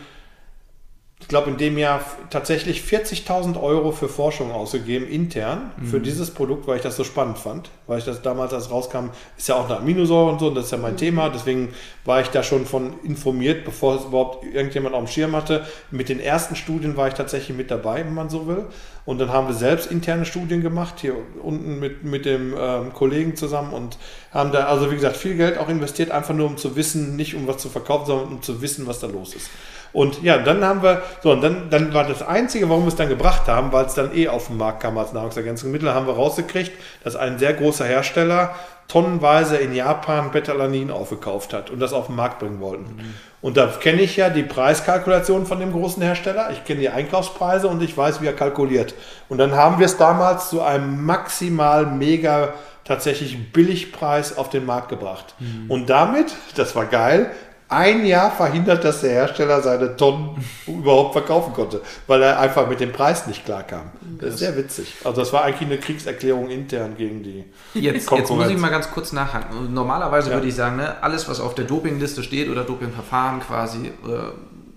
ich 1.18 1.28
glaube, 1.28 1.50
in 1.50 1.56
dem 1.56 1.78
Jahr 1.78 2.04
tatsächlich 2.30 2.82
40.000 2.82 3.60
Euro 3.60 3.90
für 3.90 4.08
Forschung 4.08 4.52
ausgegeben, 4.52 5.08
intern, 5.08 5.72
mhm. 5.76 5.86
für 5.86 6.00
dieses 6.00 6.30
Produkt, 6.30 6.66
weil 6.66 6.76
ich 6.76 6.82
das 6.82 6.96
so 6.96 7.04
spannend 7.04 7.38
fand. 7.38 7.70
Weil 7.86 7.98
ich 7.98 8.04
das 8.04 8.20
damals, 8.20 8.52
als 8.52 8.70
rauskam, 8.70 9.10
ist 9.36 9.48
ja 9.48 9.54
auch 9.54 9.66
eine 9.66 9.78
Aminosäure 9.78 10.30
und 10.30 10.40
so, 10.40 10.48
und 10.48 10.56
das 10.56 10.66
ist 10.66 10.70
ja 10.72 10.78
mein 10.78 10.94
mhm. 10.94 10.98
Thema. 10.98 11.28
Deswegen 11.28 11.72
war 12.04 12.20
ich 12.20 12.28
da 12.28 12.42
schon 12.42 12.66
von 12.66 12.94
informiert, 13.04 13.64
bevor 13.64 13.96
es 13.96 14.04
überhaupt 14.04 14.44
irgendjemand 14.44 14.94
auf 14.94 15.04
dem 15.04 15.08
Schirm 15.08 15.36
hatte. 15.36 15.64
Mit 15.90 16.08
den 16.08 16.18
ersten 16.18 16.56
Studien 16.56 16.96
war 16.96 17.08
ich 17.08 17.14
tatsächlich 17.14 17.56
mit 17.56 17.70
dabei, 17.70 18.04
wenn 18.04 18.14
man 18.14 18.28
so 18.28 18.46
will. 18.46 18.66
Und 19.04 19.18
dann 19.18 19.32
haben 19.32 19.46
wir 19.46 19.54
selbst 19.54 19.88
interne 19.90 20.24
Studien 20.24 20.62
gemacht, 20.62 20.94
hier 21.00 21.14
unten 21.40 21.78
mit, 21.78 22.02
mit 22.02 22.26
dem 22.26 22.54
ähm, 22.58 22.92
Kollegen 22.92 23.36
zusammen 23.36 23.72
und 23.72 23.98
haben 24.32 24.50
da, 24.50 24.66
also 24.66 24.90
wie 24.90 24.96
gesagt, 24.96 25.16
viel 25.16 25.36
Geld 25.36 25.58
auch 25.58 25.68
investiert, 25.68 26.10
einfach 26.10 26.34
nur 26.34 26.46
um 26.46 26.56
zu 26.56 26.74
wissen, 26.74 27.14
nicht 27.14 27.36
um 27.36 27.46
was 27.46 27.58
zu 27.58 27.68
verkaufen, 27.68 28.06
sondern 28.06 28.28
um 28.28 28.42
zu 28.42 28.60
wissen, 28.62 28.88
was 28.88 28.98
da 28.98 29.06
los 29.06 29.34
ist. 29.34 29.48
Und 29.92 30.22
ja, 30.22 30.36
dann 30.36 30.62
haben 30.62 30.82
wir, 30.82 31.02
so, 31.22 31.30
und 31.30 31.40
dann, 31.40 31.70
dann 31.70 31.94
war 31.94 32.06
das 32.06 32.20
Einzige, 32.20 32.68
warum 32.68 32.82
wir 32.82 32.88
es 32.88 32.96
dann 32.96 33.08
gebracht 33.08 33.46
haben, 33.46 33.72
weil 33.72 33.86
es 33.86 33.94
dann 33.94 34.14
eh 34.14 34.28
auf 34.28 34.48
den 34.48 34.58
Markt 34.58 34.80
kam 34.80 34.98
als 34.98 35.12
Nahrungsergänzungsmittel, 35.12 35.94
haben 35.94 36.06
wir 36.06 36.14
rausgekriegt, 36.14 36.72
dass 37.02 37.16
ein 37.16 37.38
sehr 37.38 37.54
großer 37.76 37.86
Hersteller 37.86 38.54
tonnenweise 38.88 39.56
in 39.56 39.74
Japan 39.74 40.30
Betalanin 40.30 40.90
aufgekauft 40.92 41.52
hat 41.52 41.70
und 41.70 41.80
das 41.80 41.92
auf 41.92 42.06
den 42.06 42.16
Markt 42.16 42.38
bringen 42.38 42.60
wollten. 42.60 42.96
Mhm. 42.96 43.14
Und 43.42 43.56
da 43.56 43.66
kenne 43.66 44.00
ich 44.00 44.16
ja 44.16 44.30
die 44.30 44.44
Preiskalkulation 44.44 45.44
von 45.44 45.58
dem 45.58 45.72
großen 45.72 46.02
Hersteller, 46.02 46.50
ich 46.52 46.64
kenne 46.64 46.80
die 46.80 46.88
Einkaufspreise 46.88 47.66
und 47.68 47.82
ich 47.82 47.96
weiß, 47.96 48.22
wie 48.22 48.26
er 48.26 48.32
kalkuliert. 48.32 48.94
Und 49.28 49.38
dann 49.38 49.56
haben 49.56 49.78
wir 49.80 49.86
es 49.86 49.96
damals 49.96 50.50
zu 50.50 50.62
einem 50.62 51.04
maximal 51.04 51.84
mega 51.86 52.54
tatsächlich 52.84 53.52
Billigpreis 53.52 54.38
auf 54.38 54.50
den 54.50 54.64
Markt 54.64 54.88
gebracht. 54.88 55.34
Mhm. 55.40 55.68
Und 55.68 55.90
damit, 55.90 56.32
das 56.54 56.76
war 56.76 56.86
geil, 56.86 57.32
ein 57.68 58.06
Jahr 58.06 58.30
verhindert, 58.30 58.84
dass 58.84 59.00
der 59.00 59.10
Hersteller 59.10 59.60
seine 59.60 59.96
Tonnen 59.96 60.36
überhaupt 60.66 61.12
verkaufen 61.12 61.52
konnte, 61.52 61.80
weil 62.06 62.22
er 62.22 62.38
einfach 62.38 62.68
mit 62.68 62.78
dem 62.78 62.92
Preis 62.92 63.26
nicht 63.26 63.44
klarkam. 63.44 63.90
Das 64.20 64.34
ist 64.34 64.38
sehr 64.38 64.56
witzig. 64.56 64.94
Also 65.02 65.20
das 65.20 65.32
war 65.32 65.44
eigentlich 65.44 65.68
eine 65.68 65.78
Kriegserklärung 65.78 66.48
intern 66.48 66.96
gegen 66.96 67.24
die 67.24 67.44
jetzt, 67.74 68.06
Konkurrenz. 68.06 68.30
Jetzt 68.30 68.38
muss 68.38 68.48
ich 68.50 68.58
mal 68.58 68.70
ganz 68.70 68.90
kurz 68.90 69.12
nachhaken. 69.12 69.74
Normalerweise 69.74 70.30
ja. 70.30 70.36
würde 70.36 70.46
ich 70.46 70.54
sagen, 70.54 70.76
ne, 70.76 71.02
alles, 71.02 71.28
was 71.28 71.40
auf 71.40 71.54
der 71.56 71.64
Dopingliste 71.64 72.22
steht 72.22 72.48
oder 72.48 72.62
Dopingverfahren 72.62 73.40
quasi 73.40 73.86
äh, 73.86 73.90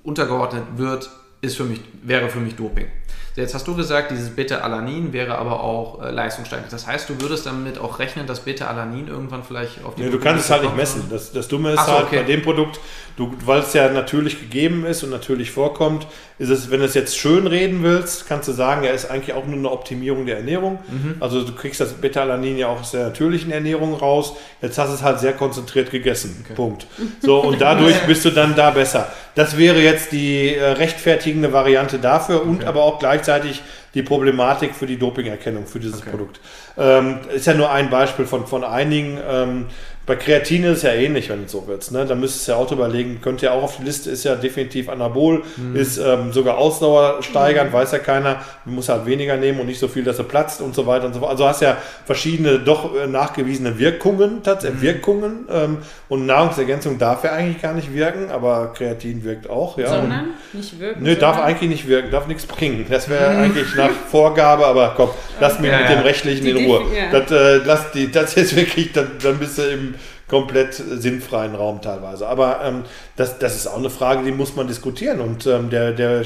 untergeordnet 0.04 0.64
wird, 0.78 1.12
ist 1.42 1.58
für 1.58 1.66
mich, 1.66 1.82
wäre 2.02 2.30
für 2.30 2.40
mich 2.40 2.56
Doping. 2.56 2.88
Jetzt 3.36 3.54
hast 3.54 3.68
du 3.68 3.76
gesagt, 3.76 4.12
dieses 4.12 4.32
Beta-Alanin 4.32 5.14
wäre 5.14 5.38
aber 5.38 5.64
auch 5.64 6.02
äh, 6.02 6.12
leistungssteigend. 6.12 6.72
Das 6.74 6.88
heißt, 6.88 7.10
du 7.10 7.22
würdest 7.22 7.46
damit 7.46 7.80
auch 7.80 8.00
rechnen, 8.00 8.28
dass 8.28 8.42
Beta-Alanin 8.42 9.08
irgendwann 9.08 9.44
vielleicht 9.44 9.84
auf 9.86 9.96
die. 9.96 10.04
Nee, 10.04 10.10
du 10.10 10.20
kannst 10.20 10.46
es 10.46 10.52
halt 10.52 10.64
nicht 10.64 10.76
messen. 10.76 11.04
Das, 11.10 11.32
das 11.32 11.48
Dumme 11.48 11.72
ist 11.72 11.86
so, 11.86 11.92
halt 11.92 12.08
okay. 12.08 12.18
bei 12.18 12.24
dem 12.24 12.42
Produkt, 12.42 12.80
du, 13.16 13.34
weil 13.46 13.60
es 13.60 13.74
ja 13.74 13.90
natürlich 13.90 14.40
gegeben 14.40 14.86
ist 14.86 15.04
und 15.04 15.10
natürlich 15.10 15.52
vorkommt, 15.52 16.06
ist 16.38 16.50
es, 16.50 16.70
wenn 16.70 16.80
du 16.80 16.86
es 16.86 16.94
jetzt 16.94 17.18
schön 17.18 17.48
reden 17.48 17.84
willst, 17.84 18.28
kannst 18.28 18.48
du 18.48 18.54
sagen, 18.54 18.84
er 18.84 18.94
ist 18.94 19.10
eigentlich 19.10 19.36
auch 19.36 19.46
nur 19.46 19.58
eine 19.58 19.70
Optimierung 19.72 20.26
der 20.26 20.38
Ernährung. 20.38 20.80
Mhm. 20.88 21.16
Also 21.20 21.44
du 21.44 21.54
kriegst 21.54 21.80
das 21.80 21.94
Beta-Alanin 21.94 22.58
ja 22.58 22.68
auch 22.68 22.82
aus 22.82 22.92
der 22.92 23.06
natürlichen 23.06 23.52
Ernährung 23.52 23.94
raus. 23.94 24.34
Jetzt 24.62 24.78
hast 24.78 24.90
du 24.90 24.96
es 24.96 25.04
halt 25.04 25.20
sehr 25.20 25.34
konzentriert 25.34 25.92
gegessen. 25.92 26.44
Okay. 26.46 26.56
Punkt. 26.56 26.88
So, 27.22 27.40
und 27.40 27.62
dadurch 27.62 27.96
bist 28.08 28.26
du 28.26 28.30
dann 28.32 28.56
da 28.56 28.72
besser. 28.72 29.12
Das 29.36 29.58
wäre 29.58 29.80
jetzt 29.80 30.12
die 30.12 30.56
äh, 30.56 30.64
rechtfertigende 30.64 31.54
Variante 31.54 32.00
dafür 32.00 32.42
und 32.44 32.66
aber 32.66 32.84
auch 32.84 32.99
gleichzeitig 33.00 33.62
die 33.94 34.04
Problematik 34.04 34.76
für 34.76 34.86
die 34.86 34.98
Dopingerkennung 34.98 35.66
für 35.66 35.80
dieses 35.80 36.02
okay. 36.02 36.12
Produkt. 36.12 36.40
Ähm, 36.78 37.20
ist 37.34 37.48
ja 37.48 37.54
nur 37.54 37.72
ein 37.72 37.90
Beispiel 37.90 38.26
von, 38.26 38.48
von 38.48 38.64
einigen. 38.64 39.18
Ähm, 39.28 39.66
bei 40.10 40.16
Kreatin 40.16 40.64
ist 40.64 40.78
es 40.78 40.82
ja 40.82 40.92
ähnlich, 40.92 41.30
wenn 41.30 41.44
du 41.44 41.48
so 41.48 41.66
willst. 41.68 41.92
Ne? 41.92 42.04
Da 42.04 42.16
müsstest 42.16 42.48
du 42.48 42.54
ja 42.54 42.58
auch 42.58 42.72
überlegen, 42.72 43.22
könnte 43.22 43.46
ja 43.46 43.52
auch 43.52 43.62
auf 43.62 43.78
die 43.78 43.84
Liste, 43.84 44.10
ist 44.10 44.24
ja 44.24 44.34
definitiv 44.34 44.90
Anabol, 44.90 45.44
mhm. 45.56 45.76
ist 45.76 46.00
ähm, 46.00 46.34
sogar 46.34 46.58
Ausdauer 46.58 47.22
steigernd, 47.22 47.70
mhm. 47.70 47.76
weiß 47.76 47.92
ja 47.92 48.00
keiner. 48.00 48.42
Du 48.66 48.72
musst 48.72 48.90
halt 48.90 49.06
weniger 49.06 49.38
nehmen 49.38 49.60
und 49.60 49.68
nicht 49.68 49.80
so 49.80 49.88
viel, 49.88 50.04
dass 50.04 50.18
er 50.18 50.24
platzt 50.24 50.62
und 50.62 50.74
so 50.74 50.88
weiter 50.88 51.06
und 51.06 51.14
so 51.14 51.20
fort. 51.20 51.30
Also 51.30 51.48
hast 51.48 51.62
ja 51.62 51.78
verschiedene 52.08 52.58
doch 52.58 52.96
äh, 52.96 53.06
nachgewiesene 53.06 53.78
Wirkungen, 53.78 54.42
tatsächlich 54.42 54.82
mhm. 54.82 54.86
Wirkungen. 54.88 55.48
Ähm, 55.52 55.78
und 56.08 56.26
Nahrungsergänzung 56.26 56.98
darf 56.98 57.24
ja 57.24 57.34
eigentlich 57.34 57.62
gar 57.62 57.74
nicht 57.74 57.94
wirken, 57.94 58.32
aber 58.32 58.74
Kreatin 58.74 59.24
wirkt 59.24 59.48
auch. 59.48 59.78
Ja. 59.78 59.90
Sondern 59.90 60.30
nicht 60.54 60.80
wirken? 60.80 61.04
Nö, 61.04 61.14
darf 61.18 61.40
eigentlich 61.40 61.70
nicht 61.70 61.88
wirken, 61.88 62.10
darf 62.10 62.26
nichts 62.26 62.48
bringen. 62.48 62.84
Das 62.90 63.10
wäre 63.10 63.32
mhm. 63.32 63.40
eigentlich 63.44 63.76
nach 63.76 63.92
Vorgabe, 64.10 64.66
aber 64.66 64.96
komm, 64.98 65.10
lass 65.40 65.60
mich 65.60 65.70
ja, 65.70 65.78
mit 65.78 65.88
ja. 65.88 65.96
dem 65.98 66.02
Rechtlichen 66.02 66.46
die 66.46 66.50
in 66.50 66.66
Ruhe. 66.66 66.82
Ja. 66.96 67.20
Das, 67.20 67.32
äh, 67.32 67.58
lass 67.64 67.92
die, 67.92 68.12
das 68.12 68.34
ist 68.36 68.56
wirklich, 68.56 68.92
dann, 68.92 69.12
dann 69.22 69.38
bist 69.38 69.60
du 69.60 69.62
im 69.62 69.94
komplett 70.30 70.74
sinnfreien 70.74 71.56
Raum 71.56 71.82
teilweise. 71.82 72.28
Aber 72.28 72.62
ähm, 72.64 72.84
das, 73.16 73.40
das 73.40 73.56
ist 73.56 73.68
auch 73.68 73.78
eine 73.78 73.90
Frage, 73.90 74.24
die 74.24 74.32
muss 74.32 74.56
man 74.56 74.68
diskutieren. 74.68 75.20
Und 75.20 75.46
ähm, 75.48 75.70
der, 75.70 75.92
der, 75.92 76.24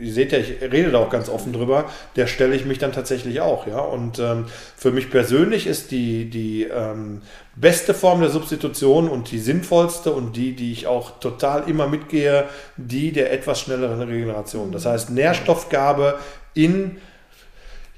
ihr 0.00 0.12
seht 0.12 0.32
ja, 0.32 0.38
ich 0.38 0.60
rede 0.60 0.90
da 0.90 0.98
auch 0.98 1.10
ganz 1.10 1.28
offen 1.28 1.52
drüber, 1.52 1.86
der 2.14 2.26
stelle 2.26 2.54
ich 2.54 2.64
mich 2.64 2.78
dann 2.78 2.92
tatsächlich 2.92 3.40
auch. 3.40 3.66
Ja? 3.66 3.78
Und 3.78 4.18
ähm, 4.18 4.44
für 4.76 4.92
mich 4.92 5.10
persönlich 5.10 5.66
ist 5.66 5.90
die, 5.90 6.28
die 6.28 6.64
ähm, 6.64 7.22
beste 7.56 7.94
Form 7.94 8.20
der 8.20 8.30
Substitution 8.30 9.08
und 9.08 9.30
die 9.30 9.38
sinnvollste 9.38 10.12
und 10.12 10.36
die, 10.36 10.54
die 10.54 10.72
ich 10.72 10.86
auch 10.86 11.18
total 11.18 11.68
immer 11.68 11.88
mitgehe, 11.88 12.44
die 12.76 13.12
der 13.12 13.32
etwas 13.32 13.60
schnelleren 13.60 14.00
Regeneration. 14.00 14.72
Das 14.72 14.86
heißt, 14.86 15.10
Nährstoffgabe 15.10 16.18
in 16.54 16.98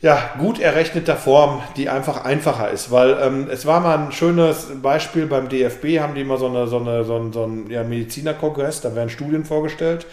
ja, 0.05 0.35
gut 0.39 0.61
errechneter 0.61 1.17
Form, 1.17 1.63
die 1.79 1.89
einfach 1.89 2.27
einfacher 2.27 2.71
ist. 2.71 2.91
Weil 2.91 3.17
ähm, 3.23 3.49
es 3.51 3.65
war 3.65 3.81
mal 3.81 3.97
ein 3.97 4.13
schönes 4.13 4.67
Beispiel 4.83 5.25
beim 5.25 5.49
DFB, 5.49 5.99
haben 5.99 6.15
die 6.15 6.21
immer 6.21 6.37
so, 6.37 6.47
eine, 6.47 6.67
so, 6.67 6.79
eine, 6.79 7.05
so 7.05 7.17
einen, 7.17 7.33
so 7.33 7.45
einen 7.45 7.71
ja, 7.71 7.83
Medizinerkongress, 7.85 8.83
da 8.83 8.95
werden 8.95 9.09
Studien 9.09 9.47
vorgestellt. 9.47 10.05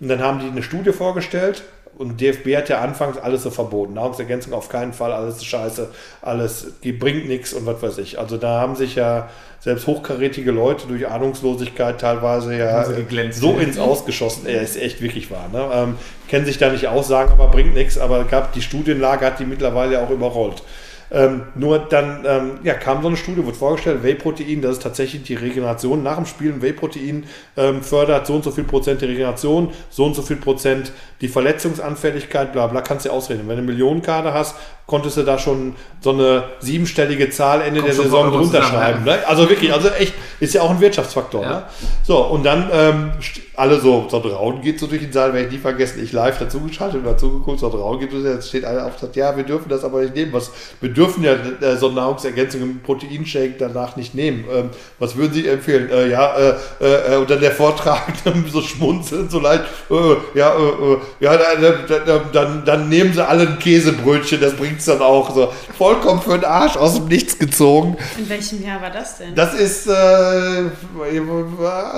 Und 0.00 0.08
dann 0.08 0.20
haben 0.20 0.40
die 0.40 0.48
eine 0.48 0.64
Studie 0.64 0.90
vorgestellt 0.90 1.62
und 1.98 2.20
DFB 2.20 2.56
hat 2.56 2.68
ja 2.68 2.80
anfangs 2.80 3.16
alles 3.16 3.42
so 3.42 3.50
verboten. 3.50 3.94
Nahrungsergänzung 3.94 4.52
auf 4.52 4.68
keinen 4.68 4.92
Fall, 4.92 5.12
alles 5.12 5.44
scheiße, 5.44 5.88
alles 6.22 6.72
bringt 6.98 7.26
nichts 7.26 7.52
und 7.54 7.66
was 7.66 7.82
weiß 7.82 7.98
ich. 7.98 8.18
Also 8.18 8.36
da 8.36 8.60
haben 8.60 8.76
sich 8.76 8.96
ja 8.96 9.30
selbst 9.60 9.86
hochkarätige 9.86 10.52
Leute 10.52 10.86
durch 10.86 11.08
Ahnungslosigkeit 11.08 12.00
teilweise 12.00 12.56
ja 12.56 12.84
so 13.32 13.58
ins 13.58 13.78
Ausgeschossen. 13.78 14.46
Er 14.46 14.62
ist 14.62 14.76
echt 14.76 15.00
wirklich 15.00 15.30
wahr. 15.30 15.48
Ne? 15.52 15.68
Ähm, 15.72 15.94
kennen 16.28 16.44
sich 16.44 16.58
da 16.58 16.70
nicht 16.70 16.86
aus, 16.86 17.08
sagen 17.08 17.32
aber 17.32 17.48
bringt 17.48 17.74
nichts, 17.74 17.98
aber 17.98 18.24
gab 18.24 18.52
die 18.52 18.62
Studienlage 18.62 19.24
hat 19.26 19.40
die 19.40 19.46
mittlerweile 19.46 20.00
auch 20.00 20.10
überrollt. 20.10 20.62
Ähm, 21.10 21.42
nur 21.54 21.78
dann 21.78 22.24
ähm, 22.26 22.58
ja, 22.62 22.74
kam 22.74 23.02
so 23.02 23.08
eine 23.08 23.16
Studie, 23.16 23.44
wurde 23.44 23.56
vorgestellt, 23.56 24.02
Whey-Protein, 24.02 24.60
das 24.60 24.72
ist 24.72 24.82
tatsächlich 24.82 25.22
die 25.22 25.34
Regeneration 25.34 26.02
nach 26.02 26.16
dem 26.16 26.26
Spielen. 26.26 26.62
Whey-Protein 26.62 27.24
ähm, 27.56 27.82
fördert 27.82 28.26
so 28.26 28.34
und 28.34 28.44
so 28.44 28.50
viel 28.50 28.64
Prozent 28.64 29.00
die 29.00 29.06
Regeneration, 29.06 29.72
so 29.88 30.04
und 30.04 30.14
so 30.14 30.22
viel 30.22 30.36
Prozent 30.36 30.92
die 31.20 31.28
Verletzungsanfälligkeit, 31.28 32.52
bla 32.52 32.66
bla, 32.66 32.80
kannst 32.80 33.06
du 33.06 33.10
ausreden. 33.10 33.42
Wenn 33.42 33.56
du 33.56 33.62
eine 33.62 33.72
Millionenkader 33.72 34.34
hast, 34.34 34.56
konntest 34.86 35.16
du 35.16 35.22
da 35.22 35.38
schon 35.38 35.74
so 36.00 36.10
eine 36.10 36.44
siebenstellige 36.60 37.30
Zahl 37.30 37.60
Ende 37.60 37.80
Kommt 37.80 37.88
der 37.88 38.02
Saison 38.04 38.30
drunter 38.30 38.62
schreiben. 38.62 39.04
Ne? 39.04 39.18
Also 39.26 39.48
wirklich, 39.48 39.72
also 39.72 39.88
echt, 39.88 40.14
ist 40.38 40.54
ja 40.54 40.62
auch 40.62 40.70
ein 40.70 40.80
Wirtschaftsfaktor. 40.80 41.42
Ja. 41.42 41.50
Ne? 41.50 41.62
So, 42.04 42.18
und 42.18 42.44
dann 42.44 42.70
ähm, 42.72 43.12
alle 43.56 43.80
so, 43.80 44.06
so 44.08 44.18
Raun 44.18 44.60
geht 44.60 44.78
so 44.78 44.86
durch 44.86 45.00
den 45.00 45.12
Saal, 45.12 45.32
werde 45.32 45.46
ich 45.46 45.52
nie 45.54 45.58
vergessen, 45.58 46.02
ich 46.04 46.12
live 46.12 46.38
dazugeschaltet 46.38 47.00
und 47.00 47.06
dazugeguckt, 47.06 47.58
so 47.58 47.68
Raun 47.68 47.98
geht, 47.98 48.12
jetzt 48.12 48.48
steht 48.48 48.64
einer 48.64 48.84
auf 48.84 48.92
und 48.92 49.00
sagt, 49.00 49.16
ja, 49.16 49.36
wir 49.36 49.44
dürfen 49.44 49.68
das 49.68 49.82
aber 49.82 50.02
nicht 50.02 50.14
nehmen. 50.14 50.32
Was, 50.32 50.52
wir 50.80 50.90
dürfen 50.90 51.24
ja 51.24 51.32
äh, 51.32 51.76
so 51.76 51.90
Nahrungsergänzung 51.90 52.62
im 52.62 52.80
Proteinshake 52.80 53.54
danach 53.58 53.96
nicht 53.96 54.14
nehmen. 54.14 54.44
Ähm, 54.52 54.70
was 55.00 55.16
würden 55.16 55.32
Sie 55.32 55.48
empfehlen? 55.48 55.90
Äh, 55.90 56.10
ja, 56.10 56.36
äh, 56.36 57.14
äh, 57.14 57.16
und 57.16 57.28
dann 57.28 57.40
der 57.40 57.52
Vortrag 57.52 58.12
so 58.52 58.60
schmunzeln, 58.60 59.28
so 59.28 59.40
leicht, 59.40 59.64
äh, 59.90 60.38
ja, 60.38 60.54
äh, 60.54 60.98
ja, 61.18 61.36
dann, 61.36 62.30
dann, 62.32 62.64
dann 62.64 62.88
nehmen 62.88 63.12
Sie 63.12 63.26
alle 63.26 63.48
ein 63.48 63.58
Käsebrötchen, 63.58 64.40
das 64.40 64.54
bringt 64.54 64.75
es 64.78 64.86
dann 64.86 65.02
auch 65.02 65.34
so. 65.34 65.52
Vollkommen 65.76 66.20
für 66.20 66.38
den 66.38 66.44
Arsch 66.44 66.76
aus 66.76 66.94
dem 66.94 67.08
Nichts 67.08 67.38
gezogen. 67.38 67.96
In 68.18 68.28
welchem 68.28 68.64
Jahr 68.64 68.80
war 68.80 68.90
das 68.90 69.18
denn? 69.18 69.34
Das 69.34 69.54
ist 69.54 69.86
äh, 69.86 70.64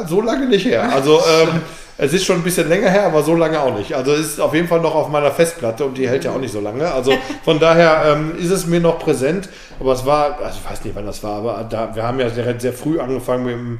so 0.06 0.20
lange 0.20 0.46
nicht 0.46 0.66
her. 0.66 0.92
Also 0.92 1.18
ähm, 1.18 1.62
es 2.00 2.12
ist 2.12 2.24
schon 2.24 2.36
ein 2.36 2.44
bisschen 2.44 2.68
länger 2.68 2.90
her, 2.90 3.06
aber 3.06 3.22
so 3.24 3.34
lange 3.34 3.60
auch 3.60 3.76
nicht. 3.76 3.92
Also 3.94 4.12
es 4.12 4.26
ist 4.28 4.40
auf 4.40 4.54
jeden 4.54 4.68
Fall 4.68 4.80
noch 4.80 4.94
auf 4.94 5.08
meiner 5.08 5.32
Festplatte 5.32 5.84
und 5.84 5.98
die 5.98 6.08
hält 6.08 6.24
ja 6.24 6.30
auch 6.30 6.38
nicht 6.38 6.52
so 6.52 6.60
lange. 6.60 6.90
Also 6.90 7.12
von 7.44 7.58
daher 7.58 8.04
ähm, 8.12 8.36
ist 8.38 8.50
es 8.50 8.66
mir 8.66 8.80
noch 8.80 9.00
präsent. 9.00 9.48
Aber 9.80 9.92
es 9.92 10.06
war, 10.06 10.38
also 10.40 10.58
ich 10.62 10.70
weiß 10.70 10.84
nicht, 10.84 10.94
wann 10.94 11.06
das 11.06 11.22
war, 11.24 11.38
aber 11.38 11.66
da, 11.68 11.94
wir 11.94 12.04
haben 12.04 12.20
ja 12.20 12.30
sehr, 12.30 12.58
sehr 12.60 12.72
früh 12.72 13.00
angefangen 13.00 13.44
mit 13.44 13.54
dem 13.54 13.78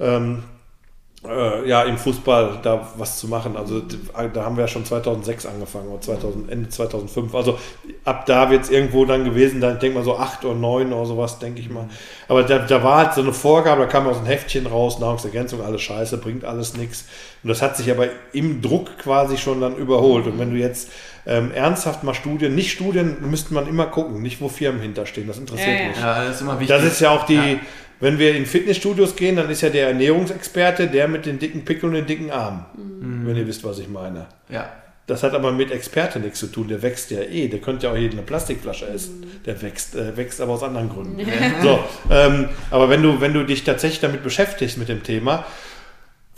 ähm, 0.00 0.42
äh, 1.26 1.68
ja, 1.68 1.82
im 1.82 1.98
Fußball 1.98 2.60
da 2.62 2.88
was 2.96 3.18
zu 3.18 3.28
machen. 3.28 3.56
Also 3.56 3.82
da 4.32 4.44
haben 4.44 4.56
wir 4.56 4.62
ja 4.62 4.68
schon 4.68 4.84
2006 4.84 5.44
angefangen 5.44 5.88
oder 5.88 6.00
2000, 6.00 6.50
Ende 6.50 6.68
2005. 6.70 7.34
Also 7.34 7.58
ab 8.04 8.24
da 8.24 8.50
wird 8.50 8.64
es 8.64 8.70
irgendwo 8.70 9.04
dann 9.04 9.24
gewesen, 9.24 9.60
da 9.60 9.72
denke 9.72 9.98
mal 9.98 10.04
so 10.04 10.16
acht 10.16 10.44
oder 10.44 10.54
neun 10.54 10.92
oder 10.92 11.04
sowas, 11.04 11.38
denke 11.38 11.60
ich 11.60 11.68
mal. 11.68 11.88
Aber 12.28 12.42
da, 12.42 12.58
da 12.60 12.82
war 12.82 12.98
halt 12.98 13.14
so 13.14 13.20
eine 13.20 13.34
Vorgabe, 13.34 13.82
da 13.82 13.86
kam 13.86 14.06
aus 14.06 14.16
einem 14.16 14.26
Heftchen 14.26 14.66
raus, 14.66 14.98
Nahrungsergänzung, 14.98 15.60
alles 15.60 15.82
scheiße, 15.82 16.16
bringt 16.18 16.44
alles 16.44 16.76
nichts. 16.76 17.04
Und 17.42 17.48
das 17.48 17.60
hat 17.60 17.76
sich 17.76 17.90
aber 17.90 18.08
im 18.32 18.62
Druck 18.62 18.96
quasi 18.98 19.36
schon 19.36 19.60
dann 19.60 19.76
überholt. 19.76 20.26
Und 20.26 20.38
wenn 20.38 20.50
du 20.50 20.56
jetzt 20.56 20.90
ähm, 21.26 21.52
ernsthaft 21.52 22.02
mal 22.02 22.14
Studien, 22.14 22.54
nicht 22.54 22.72
Studien, 22.72 23.16
müsste 23.20 23.54
man 23.54 23.66
immer 23.66 23.86
gucken, 23.86 24.22
nicht 24.22 24.40
wo 24.40 24.48
Firmen 24.48 24.80
hinterstehen, 24.80 25.26
das 25.26 25.38
interessiert 25.38 25.68
ja, 25.68 25.82
ja. 25.82 25.88
mich. 25.88 25.96
Ja, 25.98 26.24
das 26.24 26.36
ist 26.36 26.40
immer 26.42 26.60
wichtig. 26.60 26.76
Das 26.76 26.84
ist 26.84 27.00
ja 27.00 27.10
auch 27.10 27.26
die, 27.26 27.58
Wenn 28.00 28.18
wir 28.18 28.34
in 28.34 28.46
Fitnessstudios 28.46 29.14
gehen, 29.14 29.36
dann 29.36 29.50
ist 29.50 29.60
ja 29.60 29.68
der 29.68 29.88
Ernährungsexperte 29.88 30.88
der 30.88 31.06
mit 31.06 31.26
den 31.26 31.38
dicken 31.38 31.66
Pickeln 31.66 31.90
und 31.90 31.96
den 31.96 32.06
dicken 32.06 32.30
Armen. 32.30 32.64
Mhm. 32.74 33.26
Wenn 33.26 33.36
ihr 33.36 33.46
wisst, 33.46 33.62
was 33.62 33.78
ich 33.78 33.88
meine. 33.88 34.26
Ja. 34.48 34.70
Das 35.06 35.22
hat 35.22 35.34
aber 35.34 35.52
mit 35.52 35.70
Experte 35.70 36.18
nichts 36.18 36.38
zu 36.38 36.46
tun. 36.46 36.68
Der 36.68 36.82
wächst 36.82 37.10
ja 37.10 37.20
eh. 37.20 37.48
Der 37.48 37.60
könnte 37.60 37.86
ja 37.86 37.92
auch 37.92 37.96
jede 37.96 38.12
eine 38.12 38.22
Plastikflasche 38.22 38.88
essen. 38.88 39.20
Mhm. 39.20 39.42
Der 39.44 39.60
wächst, 39.60 39.96
äh, 39.96 40.16
wächst 40.16 40.40
aber 40.40 40.52
aus 40.52 40.62
anderen 40.62 40.88
Gründen. 40.88 41.20
so, 41.62 41.80
ähm, 42.10 42.48
aber 42.70 42.88
wenn 42.88 43.02
du, 43.02 43.20
wenn 43.20 43.34
du 43.34 43.44
dich 43.44 43.64
tatsächlich 43.64 44.00
damit 44.00 44.22
beschäftigst 44.22 44.78
mit 44.78 44.88
dem 44.88 45.02
Thema, 45.02 45.44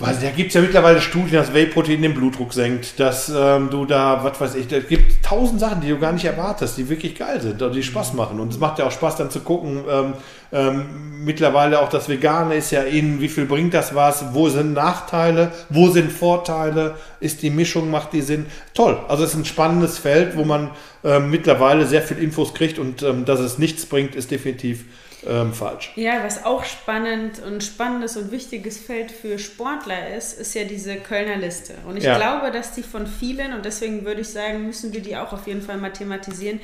weil 0.03 0.16
da 0.16 0.31
gibt 0.31 0.49
es 0.49 0.55
ja 0.55 0.61
mittlerweile 0.61 1.01
Studien, 1.01 1.35
dass 1.35 1.55
Whey-Protein 1.55 2.03
den 2.03 2.12
Blutdruck 2.12 2.53
senkt, 2.53 2.99
dass 2.99 3.33
ähm, 3.35 3.70
du 3.70 3.85
da, 3.85 4.24
was 4.24 4.41
weiß 4.41 4.57
ich, 4.57 4.70
es 4.73 4.89
gibt 4.89 5.24
tausend 5.24 5.61
Sachen, 5.61 5.81
die 5.81 5.91
du 5.91 5.99
gar 5.99 6.12
nicht 6.12 6.24
erwartest, 6.24 6.77
die 6.77 6.89
wirklich 6.89 7.15
geil 7.15 7.41
sind 7.41 7.62
und 7.62 7.73
die 7.73 7.85
Spaß 7.85 8.15
machen. 8.15 8.41
Und 8.41 8.53
es 8.53 8.59
macht 8.59 8.81
ja 8.81 8.87
auch 8.87 8.91
Spaß 8.91 9.15
dann 9.15 9.31
zu 9.31 9.41
gucken, 9.41 9.85
ähm, 9.89 10.15
ähm, 10.53 11.24
mittlerweile 11.24 11.81
auch 11.81 11.89
das 11.89 12.09
Vegane 12.09 12.57
ist 12.57 12.73
ja 12.73 12.83
in, 12.83 13.20
wie 13.20 13.29
viel 13.29 13.47
bringt 13.47 13.74
das 13.74 13.95
was, 13.95 14.35
wo 14.35 14.49
sind 14.49 14.73
Nachteile, 14.73 15.53
wo 15.69 15.89
sind 15.89 16.11
Vorteile, 16.11 16.97
ist 17.20 17.43
die 17.43 17.51
Mischung, 17.51 17.89
macht 17.89 18.12
die 18.12 18.23
Sinn. 18.23 18.47
Toll, 18.74 18.99
also 19.07 19.23
es 19.23 19.31
ist 19.31 19.37
ein 19.37 19.45
spannendes 19.45 19.99
Feld, 19.99 20.37
wo 20.37 20.45
man 20.45 20.70
ähm, 21.05 21.31
mittlerweile 21.31 21.87
sehr 21.87 22.03
viel 22.03 22.19
Infos 22.19 22.55
kriegt 22.55 22.81
und 22.81 23.05
ähm, 23.05 23.24
dass 23.24 23.39
es 23.39 23.59
nichts 23.59 23.87
bringt, 23.87 24.16
ist 24.16 24.33
definitiv 24.33 24.85
ähm, 25.27 25.53
falsch. 25.53 25.93
Ja, 25.97 26.24
was 26.24 26.44
auch 26.44 26.65
spannend 26.65 27.40
und 27.40 27.62
spannendes 27.62 28.16
und 28.16 28.31
wichtiges 28.31 28.78
Feld 28.78 29.11
für 29.11 29.39
Sportler 29.39 30.15
ist, 30.16 30.39
ist 30.39 30.55
ja 30.55 30.65
diese 30.65 30.97
Kölner 30.97 31.36
Liste. 31.36 31.74
Und 31.86 31.97
ich 31.97 32.05
ja. 32.05 32.16
glaube, 32.16 32.51
dass 32.51 32.73
die 32.74 32.82
von 32.82 33.07
vielen, 33.07 33.53
und 33.53 33.65
deswegen 33.65 34.05
würde 34.05 34.23
ich 34.23 34.28
sagen, 34.28 34.66
müssen 34.66 34.93
wir 34.93 35.01
die 35.01 35.16
auch 35.16 35.32
auf 35.32 35.47
jeden 35.47 35.62
Fall 35.62 35.77
mal 35.77 35.93
thematisieren, 35.93 36.61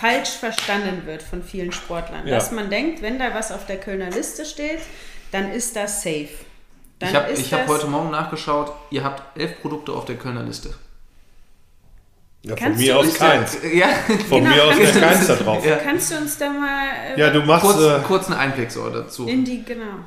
falsch 0.00 0.30
verstanden 0.30 1.06
wird 1.06 1.22
von 1.22 1.42
vielen 1.42 1.72
Sportlern. 1.72 2.26
Ja. 2.26 2.34
Dass 2.34 2.52
man 2.52 2.70
denkt, 2.70 3.02
wenn 3.02 3.18
da 3.18 3.34
was 3.34 3.50
auf 3.50 3.66
der 3.66 3.78
Kölner 3.78 4.10
Liste 4.10 4.44
steht, 4.44 4.80
dann 5.32 5.50
ist 5.50 5.74
das 5.76 6.02
safe. 6.02 6.28
Dann 6.98 7.10
ich 7.34 7.52
habe 7.52 7.62
hab 7.62 7.68
heute 7.68 7.86
Morgen 7.88 8.10
nachgeschaut, 8.10 8.72
ihr 8.90 9.04
habt 9.04 9.38
elf 9.38 9.60
Produkte 9.60 9.92
auf 9.92 10.06
der 10.06 10.16
Kölner 10.16 10.42
Liste. 10.42 10.74
Ja, 12.46 12.56
von 12.56 12.76
mir 12.76 12.98
aus 12.98 13.14
keins. 13.14 13.58
Ja, 13.74 13.88
von 14.28 14.44
genau, 14.44 14.54
mir 14.54 14.64
aus 14.64 14.78
wäre 14.78 15.00
keins 15.00 15.26
da 15.26 15.34
drauf. 15.34 15.66
Ja. 15.66 15.76
Kannst 15.76 16.12
du 16.12 16.16
uns 16.16 16.38
da 16.38 16.48
mal 16.48 16.86
äh, 17.16 17.20
ja, 17.20 17.30
du 17.30 17.40
machst, 17.40 17.66
kurz, 17.66 17.80
äh, 17.80 17.98
kurz 18.06 18.26
einen 18.26 18.38
Einblick 18.38 18.70
so 18.70 18.88
dazu? 18.88 19.26
In 19.26 19.44
die, 19.44 19.64
genau. 19.64 20.04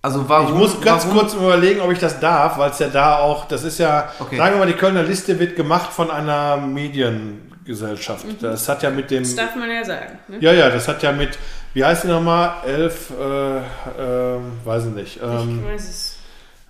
Also 0.00 0.26
warum, 0.28 0.48
ich 0.48 0.54
muss 0.54 0.80
ganz 0.80 1.04
warum? 1.04 1.18
kurz 1.18 1.34
überlegen, 1.34 1.80
ob 1.80 1.92
ich 1.92 1.98
das 1.98 2.18
darf, 2.18 2.56
weil 2.56 2.70
es 2.70 2.78
ja 2.78 2.88
da 2.88 3.18
auch, 3.18 3.46
das 3.46 3.62
ist 3.64 3.78
ja, 3.78 4.10
okay. 4.18 4.36
sagen 4.36 4.54
wir 4.54 4.60
mal, 4.60 4.66
die 4.66 4.78
Kölner 4.78 5.02
Liste 5.02 5.38
wird 5.38 5.56
gemacht 5.56 5.92
von 5.92 6.10
einer 6.10 6.56
Mediengesellschaft. 6.56 8.26
Mhm. 8.26 8.36
Das 8.40 8.68
hat 8.68 8.82
ja 8.82 8.90
mit 8.90 9.10
dem... 9.10 9.22
Das 9.22 9.34
darf 9.34 9.54
man 9.54 9.70
ja 9.70 9.84
sagen. 9.84 10.18
Ne? 10.28 10.38
Ja, 10.40 10.52
ja, 10.52 10.70
das 10.70 10.88
hat 10.88 11.02
ja 11.02 11.12
mit, 11.12 11.38
wie 11.74 11.84
heißt 11.84 12.04
die 12.04 12.08
nochmal? 12.08 12.54
Elf, 12.66 13.10
äh, 13.18 13.58
äh, 13.58 14.40
weiß 14.64 14.86
ich 14.86 14.94
nicht. 14.94 15.20
Ähm, 15.22 15.60
ich 15.62 15.72
weiß 15.72 15.88
es. 15.88 16.16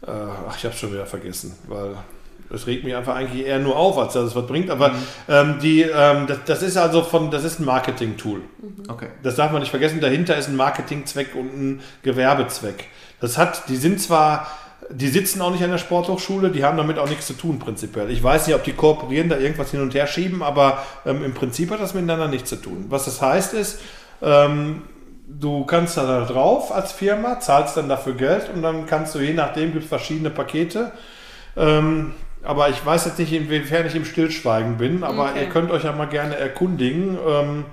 Äh, 0.07 0.11
ach, 0.49 0.57
ich 0.57 0.65
habe 0.65 0.75
schon 0.75 0.93
wieder 0.93 1.07
vergessen, 1.07 1.57
weil 1.67 1.97
das 2.51 2.67
regt 2.67 2.85
mich 2.85 2.95
einfach 2.95 3.15
eigentlich 3.17 3.47
eher 3.47 3.59
nur 3.59 3.77
auf, 3.77 3.99
als 3.99 4.13
dass 4.13 4.25
es 4.25 4.37
was 4.37 4.47
bringt. 4.47 4.71
Aber 4.71 4.91
mhm. 4.91 4.95
ähm, 5.29 5.59
die, 5.61 5.83
ähm, 5.83 6.27
das, 6.27 6.39
das, 6.47 6.63
ist 6.63 6.77
also 6.77 7.03
von, 7.03 7.31
das 7.31 7.45
ist 7.45 7.61
ein 7.61 7.65
Marketing-Tool. 7.65 8.39
Mhm. 8.39 8.85
Okay. 8.89 9.09
Das 9.23 9.37
darf 9.37 9.51
man 9.53 9.61
nicht 9.61 9.71
vergessen. 9.71 10.01
Dahinter 10.01 10.37
ist 10.37 10.49
ein 10.49 10.57
Marketingzweck 10.57 11.35
und 11.35 11.57
ein 11.57 11.81
Gewerbezweck. 12.03 12.87
Das 13.21 13.39
hat, 13.39 13.69
die 13.69 13.77
sind 13.77 14.01
zwar, 14.01 14.47
die 14.91 15.09
sitzen 15.09 15.41
auch 15.41 15.51
nicht 15.51 15.65
an 15.65 15.71
der 15.71 15.79
Sporthochschule, 15.79 16.51
die 16.51 16.65
haben 16.65 16.77
damit 16.77 16.99
auch 16.99 17.09
nichts 17.09 17.27
zu 17.27 17.35
tun 17.35 17.59
prinzipiell. 17.59 18.11
Ich 18.11 18.23
weiß 18.23 18.47
nicht, 18.47 18.57
ob 18.57 18.65
die 18.65 18.73
kooperieren, 18.73 19.29
da 19.29 19.39
irgendwas 19.39 19.71
hin 19.71 19.81
und 19.81 19.95
her 19.95 20.07
schieben, 20.07 20.43
aber 20.43 20.85
ähm, 21.07 21.25
im 21.25 21.35
Prinzip 21.35 21.71
hat 21.71 21.81
das 21.81 21.95
miteinander 21.95 22.29
nichts 22.29 22.51
zu 22.51 22.57
tun. 22.57 22.87
Was 22.89 23.07
das 23.07 23.23
heißt 23.23 23.55
ist, 23.55 23.81
ähm, 24.23 24.83
du 25.27 25.65
kannst 25.65 25.97
da 25.97 26.25
drauf 26.25 26.73
als 26.73 26.93
Firma, 26.93 27.41
zahlst 27.41 27.77
dann 27.77 27.89
dafür 27.89 28.15
Geld 28.15 28.51
und 28.55 28.63
dann 28.63 28.87
kannst 28.87 29.15
du, 29.15 29.21
je 29.21 29.33
nachdem, 29.33 29.73
gibt 29.73 29.85
es 29.85 29.89
verschiedene 29.89 30.31
Pakete. 30.31 30.93
Ähm, 31.57 32.13
aber 32.45 32.69
ich 32.69 32.85
weiß 32.85 33.07
jetzt 33.07 33.19
nicht, 33.19 33.33
inwiefern 33.33 33.87
ich 33.87 33.95
im 33.95 34.05
Stillschweigen 34.05 34.77
bin, 34.77 35.03
aber 35.03 35.31
okay. 35.31 35.41
ihr 35.41 35.49
könnt 35.49 35.71
euch 35.71 35.85
ja 35.85 35.93
mal 35.93 36.07
gerne 36.07 36.37
erkundigen, 36.37 37.19
ähm, 37.27 37.65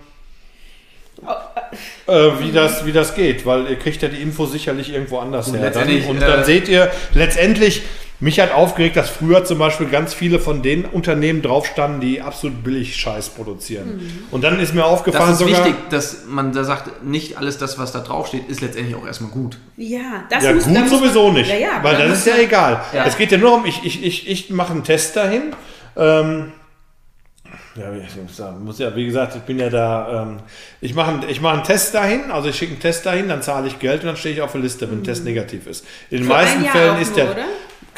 oh. 1.26 2.12
äh, 2.12 2.40
wie, 2.40 2.52
das, 2.52 2.86
wie 2.86 2.92
das 2.92 3.14
geht, 3.16 3.46
weil 3.46 3.68
ihr 3.68 3.78
kriegt 3.78 4.02
ja 4.02 4.08
die 4.08 4.22
Info 4.22 4.46
sicherlich 4.46 4.94
irgendwo 4.94 5.20
anders 5.20 5.50
und 5.50 5.58
her. 5.58 5.72
Dann, 5.72 5.90
und 6.06 6.22
dann 6.22 6.42
äh, 6.42 6.44
seht 6.46 6.70
ihr 6.70 6.92
letztendlich, 7.14 7.84
mich 8.22 8.40
hat 8.40 8.54
aufgeregt, 8.54 8.96
dass 8.96 9.10
früher 9.10 9.44
zum 9.44 9.58
Beispiel 9.58 9.88
ganz 9.88 10.14
viele 10.14 10.40
von 10.40 10.62
den 10.62 10.86
Unternehmen 10.86 11.42
drauf 11.42 11.66
standen, 11.66 12.02
die 12.02 12.22
absolut 12.22 12.64
billig 12.64 12.96
Scheiß 12.96 13.30
produzieren. 13.30 13.98
Mhm. 13.98 14.24
Und 14.30 14.44
dann 14.44 14.60
ist 14.60 14.76
mir 14.76 14.86
aufgefallen, 14.86 15.32
das 15.32 15.42
ist 15.42 15.48
sogar, 15.48 15.66
wichtig, 15.66 15.90
dass 15.90 16.26
man 16.28 16.54
da 16.54 16.64
sagt, 16.64 17.04
nicht 17.04 17.38
alles 17.38 17.58
das, 17.58 17.80
was 17.80 17.92
da 17.92 18.00
drauf 18.00 18.28
steht, 18.28 18.48
ist 18.48 18.62
letztendlich 18.62 18.96
auch 18.96 19.08
erstmal 19.08 19.32
gut. 19.32 19.58
Ja, 19.76 20.24
das 20.30 20.44
ja, 20.44 20.54
muss, 20.54 20.66
gut 20.66 20.90
sowieso 20.90 21.32
nicht, 21.32 21.50
ja, 21.50 21.58
ja, 21.58 21.84
weil 21.84 21.98
das 21.98 22.20
ist 22.20 22.28
ja 22.28 22.38
egal. 22.38 22.82
Ja. 22.94 23.06
Es 23.06 23.18
geht 23.18 23.32
ja 23.32 23.40
nur 23.40 23.56
um, 23.56 23.66
ich, 23.66 23.84
ich, 23.84 24.06
ich, 24.06 24.30
ich 24.30 24.50
mache 24.52 24.74
einen 24.74 24.84
Test 24.84 25.16
dahin. 25.16 25.56
Ähm, 25.98 26.52
ja, 27.76 27.92
ich 27.94 28.60
muss 28.60 28.80
ja, 28.80 28.96
wie 28.96 29.06
gesagt, 29.06 29.36
ich 29.36 29.42
bin 29.42 29.58
ja 29.58 29.70
da, 29.70 30.24
ähm, 30.24 30.40
ich 30.80 30.94
mache 30.94 31.22
ich 31.28 31.42
mach 31.42 31.54
einen 31.54 31.64
Test 31.64 31.96
dahin, 31.96 32.30
also 32.30 32.50
ich 32.50 32.56
schicke 32.56 32.74
einen 32.74 32.82
Test 32.82 33.06
dahin, 33.06 33.30
dann 33.30 33.42
zahle 33.42 33.68
ich 33.68 33.80
Geld 33.80 34.02
und 34.02 34.08
dann 34.08 34.18
stehe 34.18 34.36
ich 34.36 34.42
auf 34.42 34.52
der 34.52 34.62
Liste, 34.62 34.88
wenn 34.88 34.98
mhm. 34.98 35.02
ein 35.02 35.06
Test 35.06 35.24
negativ 35.24 35.68
ist. 35.68 35.86
In 36.10 36.18
den 36.18 36.28
Für 36.28 36.34
meisten 36.34 36.66
Fällen 36.66 37.02
ist 37.02 37.16
der, 37.16 37.32
oder? 37.32 37.46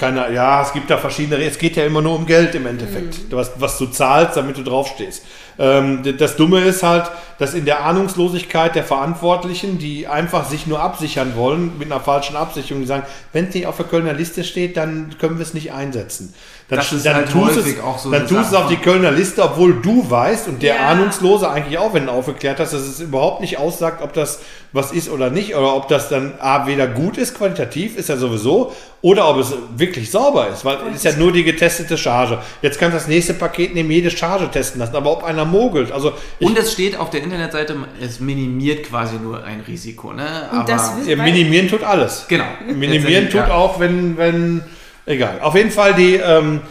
Keine, 0.03 0.34
ja, 0.34 0.61
es 0.61 0.73
gibt 0.73 0.89
da 0.89 0.97
verschiedene, 0.97 1.41
es 1.43 1.57
geht 1.57 1.77
ja 1.77 1.85
immer 1.85 2.01
nur 2.01 2.15
um 2.15 2.25
Geld 2.25 2.53
im 2.55 2.65
Endeffekt, 2.65 3.31
mhm. 3.31 3.35
was, 3.35 3.51
was 3.57 3.77
du 3.77 3.85
zahlst, 3.85 4.35
damit 4.35 4.57
du 4.57 4.63
draufstehst. 4.63 5.23
Ähm, 5.59 6.01
das 6.17 6.35
Dumme 6.35 6.61
ist 6.61 6.84
halt, 6.84 7.09
dass 7.39 7.53
in 7.53 7.65
der 7.65 7.84
Ahnungslosigkeit 7.85 8.75
der 8.75 8.84
Verantwortlichen, 8.84 9.77
die 9.77 10.07
einfach 10.07 10.45
sich 10.45 10.67
nur 10.67 10.81
absichern 10.81 11.34
wollen, 11.35 11.77
mit 11.77 11.91
einer 11.91 12.01
falschen 12.01 12.35
Absicherung, 12.35 12.81
die 12.81 12.88
sagen, 12.88 13.03
wenn 13.31 13.47
es 13.47 13.53
nicht 13.53 13.67
auf 13.67 13.77
der 13.77 13.85
Kölner 13.85 14.13
Liste 14.13 14.43
steht, 14.43 14.77
dann 14.77 15.15
können 15.19 15.38
wir 15.38 15.43
es 15.43 15.53
nicht 15.53 15.73
einsetzen. 15.73 16.34
Dann, 16.69 16.80
das 16.80 16.93
ist 16.93 17.05
dann 17.05 17.15
halt 17.15 17.30
tust 17.30 17.57
es, 17.57 17.80
auch 17.81 17.99
so 17.99 18.09
dann 18.09 18.27
tust 18.27 18.51
es 18.51 18.53
auf 18.53 18.67
die 18.67 18.77
Kölner 18.77 19.11
Liste, 19.11 19.43
obwohl 19.43 19.81
du 19.81 20.09
weißt 20.09 20.47
und 20.47 20.63
der 20.63 20.75
ja. 20.75 20.88
Ahnungslose 20.88 21.49
eigentlich 21.49 21.77
auch, 21.77 21.93
wenn 21.93 22.05
du 22.05 22.11
aufgeklärt 22.11 22.59
hast, 22.59 22.73
dass 22.73 22.81
es 22.81 22.99
überhaupt 22.99 23.41
nicht 23.41 23.57
aussagt, 23.57 24.01
ob 24.01 24.13
das 24.13 24.39
was 24.71 24.91
ist 24.91 25.09
oder 25.09 25.30
nicht, 25.30 25.55
oder 25.55 25.75
ob 25.75 25.88
das 25.88 26.09
dann 26.09 26.34
A, 26.39 26.65
weder 26.65 26.88
gut 26.88 27.17
ist, 27.17 27.38
qualitativ 27.38 27.95
ist 27.95 28.09
ja 28.09 28.17
sowieso, 28.17 28.73
oder 29.01 29.30
ob 29.30 29.38
es 29.38 29.53
wirklich 29.75 30.09
sauber 30.09 30.47
ist, 30.47 30.65
weil 30.65 30.77
es 30.89 30.95
ist 30.97 31.05
ja 31.05 31.15
nur 31.15 31.31
die 31.31 31.43
getestete 31.43 31.97
Charge. 31.97 32.39
Jetzt 32.61 32.80
kannst 32.80 32.95
du 32.95 32.97
das 32.97 33.07
nächste 33.07 33.35
Paket 33.35 33.75
neben 33.75 33.91
jede 33.91 34.09
Charge 34.09 34.49
testen 34.49 34.80
lassen, 34.80 34.95
aber 34.95 35.11
ob 35.11 35.23
einer 35.23 35.43
mogelt. 35.45 35.91
Also 35.91 36.14
und 36.40 36.57
es 36.57 36.74
steht 36.74 36.98
auf 36.98 37.10
der 37.10 37.24
Internetseite, 37.24 37.76
es 38.02 38.20
minimiert 38.20 38.88
quasi 38.88 39.18
nur 39.18 39.44
ein 39.44 39.61
Risiko. 39.61 40.14
Ne? 40.14 40.49
Aber 40.52 40.70
ja, 41.06 41.15
minimieren 41.15 41.68
tut 41.68 41.84
alles. 41.84 42.26
Genau. 42.28 42.45
Minimieren 42.68 43.26
tut 43.30 43.48
ja. 43.48 43.53
auch, 43.53 43.80
wenn, 43.80 44.18
wenn, 44.18 44.64
egal. 45.06 45.40
Auf 45.41 45.56
jeden 45.56 45.72
Fall 45.72 45.94
die, 45.94 46.15
ähm, 46.15 46.61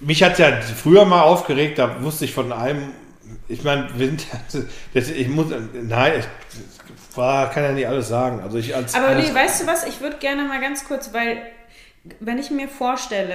mich 0.00 0.22
hat 0.22 0.38
ja 0.38 0.60
früher 0.60 1.04
mal 1.04 1.22
aufgeregt, 1.22 1.78
da 1.78 2.02
wusste 2.02 2.24
ich 2.24 2.32
von 2.32 2.52
einem, 2.52 2.92
ich 3.48 3.64
meine, 3.64 3.88
ich 4.94 5.28
muss, 5.28 5.46
nein, 5.72 6.12
ich, 6.18 6.26
Boah, 7.16 7.50
kann 7.52 7.64
ja 7.64 7.72
nicht 7.72 7.88
alles 7.88 8.08
sagen. 8.08 8.40
Also 8.42 8.58
ich 8.58 8.76
als 8.76 8.94
Aber 8.94 9.14
nee, 9.14 9.34
weißt 9.34 9.62
du 9.62 9.66
was? 9.66 9.86
Ich 9.86 10.02
würde 10.02 10.18
gerne 10.18 10.44
mal 10.44 10.60
ganz 10.60 10.84
kurz, 10.84 11.14
weil 11.14 11.38
wenn 12.20 12.38
ich 12.38 12.50
mir 12.50 12.68
vorstelle, 12.68 13.34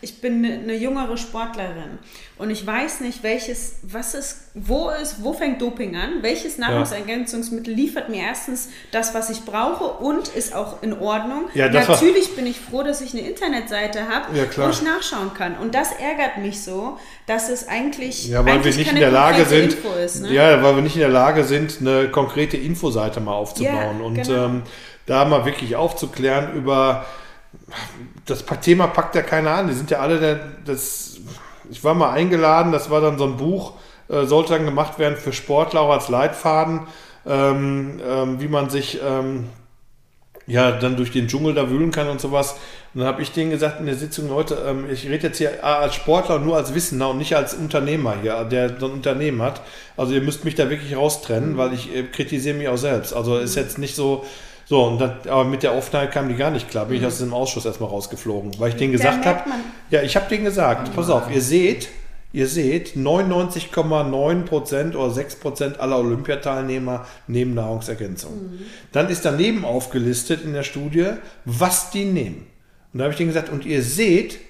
ich 0.00 0.20
bin 0.20 0.44
eine, 0.44 0.54
eine 0.60 0.74
jüngere 0.74 1.16
Sportlerin 1.16 1.98
und 2.38 2.50
ich 2.50 2.66
weiß 2.66 3.00
nicht, 3.00 3.22
welches, 3.22 3.76
was 3.82 4.12
ist, 4.12 4.50
wo 4.54 4.90
ist, 4.90 5.24
wo 5.24 5.32
fängt 5.32 5.62
Doping 5.62 5.96
an? 5.96 6.22
Welches 6.22 6.58
Nahrungsergänzungsmittel 6.58 7.72
liefert 7.72 8.10
mir 8.10 8.24
erstens 8.24 8.68
das, 8.92 9.14
was 9.14 9.30
ich 9.30 9.46
brauche 9.46 9.84
und 10.04 10.28
ist 10.28 10.54
auch 10.54 10.82
in 10.82 10.98
Ordnung? 10.98 11.48
Ja, 11.54 11.70
Natürlich 11.70 12.36
bin 12.36 12.46
ich 12.46 12.60
froh, 12.60 12.82
dass 12.82 13.00
ich 13.00 13.14
eine 13.14 13.26
Internetseite 13.26 14.08
habe, 14.08 14.36
ja, 14.36 14.44
wo 14.56 14.68
ich 14.68 14.82
nachschauen 14.82 15.32
kann. 15.32 15.56
Und 15.56 15.74
das 15.74 15.92
ärgert 15.92 16.36
mich 16.38 16.62
so, 16.62 16.98
dass 17.26 17.48
es 17.48 17.68
eigentlich, 17.68 18.28
ja, 18.28 18.44
weil 18.44 18.54
eigentlich 18.54 18.76
wir 18.76 18.84
nicht 18.84 18.92
in 18.92 19.00
der 19.00 19.10
Lage 19.10 19.46
sind, 19.46 19.74
ist, 20.04 20.20
ne? 20.20 20.32
ja, 20.32 20.62
weil 20.62 20.74
wir 20.74 20.82
nicht 20.82 20.96
in 20.96 21.00
der 21.00 21.08
Lage 21.08 21.42
sind, 21.42 21.78
eine 21.80 22.10
konkrete 22.10 22.58
Infoseite 22.58 23.20
mal 23.20 23.32
aufzubauen 23.32 23.98
ja, 23.98 24.04
und 24.04 24.14
genau. 24.14 24.44
ähm, 24.44 24.62
da 25.06 25.24
mal 25.24 25.46
wirklich 25.46 25.74
aufzuklären 25.74 26.52
über 26.54 27.06
das 28.26 28.44
Thema 28.60 28.88
packt 28.88 29.14
ja 29.14 29.22
keiner 29.22 29.52
an. 29.52 29.68
Die 29.68 29.74
sind 29.74 29.90
ja 29.90 30.00
alle, 30.00 30.20
der, 30.20 30.40
das, 30.64 31.18
ich 31.70 31.82
war 31.84 31.94
mal 31.94 32.10
eingeladen, 32.10 32.72
das 32.72 32.90
war 32.90 33.00
dann 33.00 33.18
so 33.18 33.24
ein 33.24 33.36
Buch, 33.36 33.74
äh, 34.08 34.24
sollte 34.24 34.52
dann 34.52 34.64
gemacht 34.64 34.98
werden 34.98 35.16
für 35.16 35.32
Sportler 35.32 35.80
auch 35.80 35.90
als 35.90 36.08
Leitfaden, 36.08 36.80
ähm, 37.26 38.00
ähm, 38.06 38.40
wie 38.40 38.48
man 38.48 38.70
sich 38.70 39.00
ähm, 39.04 39.48
ja 40.46 40.72
dann 40.72 40.96
durch 40.96 41.10
den 41.10 41.28
Dschungel 41.28 41.54
da 41.54 41.68
wühlen 41.70 41.90
kann 41.90 42.08
und 42.08 42.20
sowas. 42.20 42.56
Und 42.94 43.00
dann 43.00 43.08
habe 43.08 43.20
ich 43.20 43.32
denen 43.32 43.50
gesagt 43.50 43.80
in 43.80 43.86
der 43.86 43.96
Sitzung, 43.96 44.28
Leute, 44.28 44.64
ähm, 44.66 44.86
ich 44.90 45.06
rede 45.06 45.26
jetzt 45.26 45.38
hier 45.38 45.64
als 45.64 45.94
Sportler 45.94 46.36
und 46.36 46.46
nur 46.46 46.56
als 46.56 46.74
Wissender 46.74 47.10
und 47.10 47.18
nicht 47.18 47.36
als 47.36 47.54
Unternehmer 47.54 48.14
hier, 48.22 48.44
der 48.44 48.78
so 48.78 48.86
ein 48.86 48.92
Unternehmen 48.92 49.42
hat. 49.42 49.60
Also 49.96 50.14
ihr 50.14 50.22
müsst 50.22 50.44
mich 50.44 50.54
da 50.54 50.70
wirklich 50.70 50.96
raustrennen, 50.96 51.56
weil 51.56 51.74
ich 51.74 51.94
äh, 51.94 52.04
kritisiere 52.04 52.56
mich 52.56 52.68
auch 52.68 52.78
selbst. 52.78 53.12
Also 53.12 53.38
ist 53.38 53.56
jetzt 53.56 53.78
nicht 53.78 53.96
so, 53.96 54.24
so, 54.68 54.82
und 54.82 54.98
dann, 54.98 55.20
aber 55.28 55.44
mit 55.44 55.62
der 55.62 55.74
Offenheit 55.74 56.10
kam 56.10 56.28
die 56.28 56.34
gar 56.34 56.50
nicht 56.50 56.68
klar. 56.68 56.86
Bin 56.86 56.96
mhm. 56.96 57.02
ich 57.02 57.06
aus 57.06 57.18
dem 57.18 57.32
Ausschuss 57.32 57.64
erstmal 57.64 57.88
rausgeflogen, 57.88 58.58
weil 58.58 58.70
ich 58.70 58.76
denen 58.76 58.92
gesagt 58.92 59.24
habe, 59.24 59.44
ja, 59.90 60.02
ich 60.02 60.16
habe 60.16 60.28
denen 60.28 60.44
gesagt, 60.44 60.94
pass 60.94 61.08
auf, 61.08 61.30
ihr 61.32 61.40
seht, 61.40 61.88
ihr 62.32 62.48
seht, 62.48 62.96
99,9% 62.96 64.96
oder 64.96 65.14
6% 65.14 65.78
aller 65.78 65.98
Olympiateilnehmer 66.00 67.06
nehmen 67.28 67.54
Nahrungsergänzung. 67.54 68.32
Mhm. 68.32 68.58
Dann 68.90 69.08
ist 69.08 69.24
daneben 69.24 69.64
aufgelistet 69.64 70.44
in 70.44 70.52
der 70.52 70.64
Studie, 70.64 71.10
was 71.44 71.90
die 71.90 72.04
nehmen. 72.04 72.48
Und 72.92 72.98
da 72.98 73.04
habe 73.04 73.12
ich 73.12 73.18
denen 73.18 73.30
gesagt, 73.30 73.50
und 73.50 73.64
ihr 73.64 73.84
seht, 73.84 74.40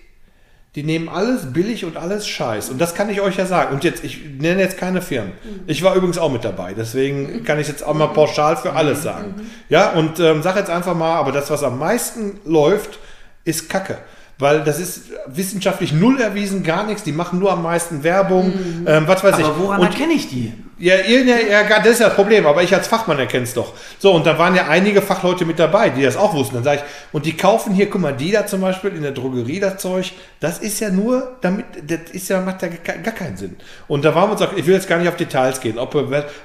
die 0.77 0.83
nehmen 0.83 1.09
alles 1.09 1.53
billig 1.55 1.87
und 1.87 1.97
alles 1.97 2.29
Scheiß. 2.29 2.69
Und 2.69 2.79
das 2.79 2.95
kann 2.95 3.09
ich 3.09 3.23
euch 3.23 3.37
ja 3.37 3.47
sagen. 3.47 3.75
Und 3.75 3.83
jetzt, 3.83 4.05
ich 4.05 4.21
nenne 4.39 4.61
jetzt 4.61 4.77
keine 4.77 5.01
Firmen. 5.01 5.33
Mhm. 5.33 5.61
Ich 5.67 5.83
war 5.83 5.95
übrigens 5.95 6.19
auch 6.19 6.31
mit 6.31 6.45
dabei. 6.45 6.75
Deswegen 6.75 7.45
kann 7.45 7.59
ich 7.59 7.67
jetzt 7.67 7.83
auch 7.83 7.95
mal 7.95 8.09
pauschal 8.09 8.59
für 8.59 8.75
alles 8.75 9.03
sagen. 9.03 9.35
Mhm. 9.39 9.47
Ja, 9.71 9.93
und 9.93 10.21
ähm, 10.21 10.43
sag 10.43 10.57
jetzt 10.57 10.69
einfach 10.69 10.95
mal, 10.95 11.17
aber 11.17 11.33
das, 11.33 11.51
was 11.51 11.65
am 11.65 11.79
meisten 11.79 12.39
läuft, 12.45 12.99
ist 13.45 13.69
Kacke 13.71 13.99
weil 14.39 14.65
das 14.65 14.79
ist 14.79 15.05
wissenschaftlich 15.27 15.95
null 15.95 16.21
erwiesen, 16.21 16.63
gar 16.63 16.85
nichts. 16.85 17.03
Die 17.03 17.13
machen 17.13 17.39
nur 17.39 17.53
am 17.53 17.63
meisten 17.63 18.03
Werbung, 18.03 18.49
mhm. 18.49 18.87
ähm, 18.87 19.09
was 19.09 19.25
weiß 19.25 19.33
aber 19.33 19.43
ich. 19.43 19.49
Aber 19.49 19.59
woran 19.61 19.83
erkenne 19.83 20.13
ich 20.13 20.29
die? 20.29 20.53
Ja, 20.79 20.97
ja, 20.97 21.39
ja, 21.39 21.79
das 21.79 21.87
ist 21.93 22.01
ja 22.01 22.09
das 22.09 22.15
Problem, 22.17 22.47
aber 22.47 22.63
ich 22.63 22.75
als 22.75 22.87
Fachmann 22.87 23.19
erkenne 23.19 23.45
es 23.45 23.55
doch. 23.55 23.73
So, 23.99 24.13
und 24.13 24.27
da 24.27 24.39
waren 24.39 24.55
ja 24.55 24.69
einige 24.69 25.01
Fachleute 25.01 25.47
mit 25.47 25.59
dabei, 25.59 25.89
die 25.89 26.03
das 26.03 26.19
auch 26.19 26.35
wussten. 26.35 26.57
Dann 26.57 26.65
sage 26.65 26.83
ich, 26.85 27.15
und 27.15 27.25
die 27.25 27.35
kaufen 27.35 27.73
hier, 27.73 27.89
guck 27.89 28.03
mal, 28.03 28.13
die 28.13 28.31
da 28.31 28.47
zum 28.47 28.61
Beispiel 28.61 28.91
in 28.91 29.01
der 29.01 29.13
Drogerie 29.13 29.59
das 29.59 29.79
Zeug, 29.79 30.13
das 30.39 30.59
ist 30.59 30.81
ja 30.81 30.91
nur, 30.91 31.39
damit, 31.41 31.65
das 31.87 32.11
ist 32.13 32.29
ja, 32.29 32.43
macht 32.43 32.61
ja 32.61 32.69
gar 32.69 33.15
keinen 33.15 33.39
Sinn. 33.39 33.57
Und 33.89 34.05
da 34.05 34.15
waren 34.15 34.29
wir 34.29 34.33
uns 34.33 34.43
auch, 34.43 34.53
ich 34.55 34.67
will 34.67 34.75
jetzt 34.75 34.87
gar 34.87 34.99
nicht 34.99 35.09
auf 35.09 35.17
Details 35.17 35.63
gehen, 35.63 35.79
ob, 35.79 35.95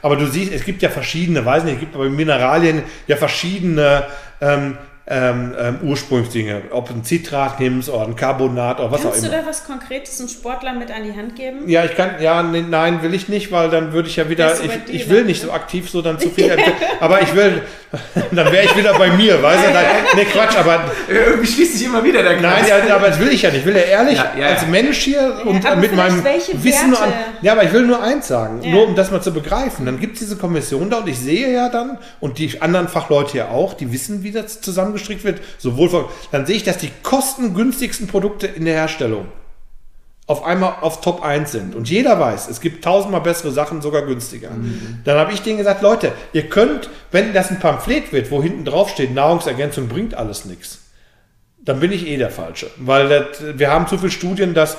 aber 0.02 0.16
du 0.16 0.26
siehst, 0.26 0.54
es 0.54 0.64
gibt 0.64 0.82
ja 0.82 0.90
verschiedene, 0.90 1.46
weiß 1.46 1.66
nicht, 1.66 1.74
es 1.74 1.80
gibt 1.82 1.98
bei 1.98 2.08
Mineralien 2.08 2.84
ja 3.08 3.18
verschiedene 3.18 4.06
ähm, 4.40 4.78
ähm, 5.12 5.54
ähm, 5.60 5.80
Ursprungsdinge. 5.84 6.62
Ob 6.72 6.90
ein 6.90 7.04
Zitrat 7.04 7.60
nimmst 7.60 7.90
oder 7.90 8.06
ein 8.06 8.16
Carbonat 8.16 8.80
oder 8.80 8.92
was 8.92 9.02
Kannst 9.02 9.18
auch 9.20 9.24
immer. 9.24 9.30
Kannst 9.30 9.34
du 9.34 9.44
da 9.44 9.50
was 9.50 9.66
Konkretes 9.66 10.20
einem 10.20 10.30
Sportler 10.30 10.74
mit 10.74 10.90
an 10.90 11.04
die 11.04 11.14
Hand 11.14 11.36
geben? 11.36 11.68
Ja, 11.68 11.84
ich 11.84 11.96
kann, 11.96 12.22
ja, 12.22 12.42
nee, 12.42 12.64
nein, 12.68 13.04
will 13.04 13.14
ich 13.14 13.28
nicht, 13.28 13.52
weil 13.52 13.70
dann 13.70 13.92
würde 13.92 14.08
ich 14.08 14.16
ja 14.16 14.30
wieder, 14.30 14.54
ich, 14.64 14.94
ich 14.94 15.10
will 15.10 15.26
nicht 15.26 15.42
so 15.42 15.52
aktiv 15.52 15.90
so 15.90 16.02
dann 16.02 16.18
zu 16.18 16.30
viel, 16.36 16.56
aber 17.02 17.22
ich 17.22 17.36
will, 17.36 17.62
dann 18.32 18.52
wäre 18.52 18.64
ich 18.64 18.78
wieder 18.78 18.98
bei 18.98 19.10
mir, 19.10 19.44
weißt 19.44 19.66
du? 19.66 20.16
Nee, 20.16 20.26
Quatsch, 20.26 20.58
aber. 20.58 20.86
Irgendwie 21.10 21.48
schließt 21.48 21.78
sich 21.78 21.88
immer 21.88 22.02
wieder 22.04 22.24
der 22.24 22.38
Kreis. 22.38 22.70
Nein, 22.70 22.84
ja, 22.88 22.96
aber 22.96 23.10
das 23.10 23.20
will 23.20 23.30
ich 23.30 23.42
ja 23.42 23.50
nicht. 23.50 23.62
Ich 23.62 23.66
will 23.66 23.76
ja 23.76 23.82
ehrlich 23.82 24.18
ja, 24.18 24.32
ja, 24.40 24.48
als 24.48 24.66
Mensch 24.68 25.00
hier 25.00 25.42
und 25.46 25.64
mit 25.80 25.94
meinem 25.94 26.24
Wissen 26.24 26.90
nur 26.90 27.02
an, 27.02 27.14
Ja, 27.42 27.52
aber 27.52 27.64
ich 27.64 27.74
will 27.74 27.86
nur 27.86 28.02
eins 28.02 28.28
sagen, 28.28 28.62
nur 28.64 28.88
um 28.88 28.96
das 28.96 29.12
mal 29.12 29.22
zu 29.22 29.34
begreifen. 29.34 29.86
Dann 29.86 30.00
gibt 30.00 30.14
es 30.14 30.20
diese 30.20 30.38
Kommission 30.38 30.90
da 30.90 31.00
und 31.00 31.10
ich 31.10 31.20
sehe 31.20 31.52
ja 31.52 31.68
dann, 31.68 31.98
und 32.22 32.38
die 32.38 32.62
anderen 32.62 32.88
Fachleute 32.88 33.38
ja 33.38 33.50
auch, 33.50 33.74
die 33.74 33.92
wissen, 33.92 34.24
wie 34.24 34.32
das 34.32 34.62
zusammengestellt 34.62 35.01
gestrickt 35.02 35.24
wird, 35.24 35.42
sowohl 35.58 35.90
von, 35.90 36.06
dann 36.32 36.46
sehe 36.46 36.56
ich, 36.56 36.64
dass 36.64 36.78
die 36.78 36.92
kostengünstigsten 37.04 38.08
Produkte 38.08 38.48
in 38.48 38.66
der 38.66 38.76
Herstellung 38.76 39.28
auf 40.28 40.46
einmal 40.46 40.76
auf 40.82 41.02
Top 41.02 41.24
1 41.24 41.52
sind. 41.52 41.76
Und 41.76 41.90
jeder 41.90 42.20
weiß, 42.20 42.48
es 42.48 42.62
gibt 42.62 42.84
tausendmal 42.84 43.22
bessere 43.22 43.52
Sachen, 43.52 43.82
sogar 43.82 44.04
günstiger. 44.04 44.52
Mhm. 44.52 45.02
Dann 45.04 45.18
habe 45.18 45.34
ich 45.34 45.42
denen 45.42 45.58
gesagt, 45.58 45.82
Leute, 45.82 46.14
ihr 46.32 46.48
könnt, 46.48 46.90
wenn 47.12 47.34
das 47.34 47.50
ein 47.50 47.60
Pamphlet 47.60 48.14
wird, 48.14 48.32
wo 48.32 48.42
hinten 48.42 48.64
drauf 48.64 48.90
steht, 48.90 49.14
Nahrungsergänzung 49.14 49.90
bringt 49.90 50.14
alles 50.14 50.46
nichts, 50.46 50.80
dann 51.60 51.82
bin 51.82 51.92
ich 51.92 52.08
eh 52.08 52.18
der 52.18 52.30
Falsche. 52.30 52.72
Weil 52.78 53.10
das, 53.10 53.58
wir 53.58 53.70
haben 53.70 53.88
zu 53.88 53.98
viele 53.98 54.12
Studien, 54.12 54.54
dass 54.54 54.78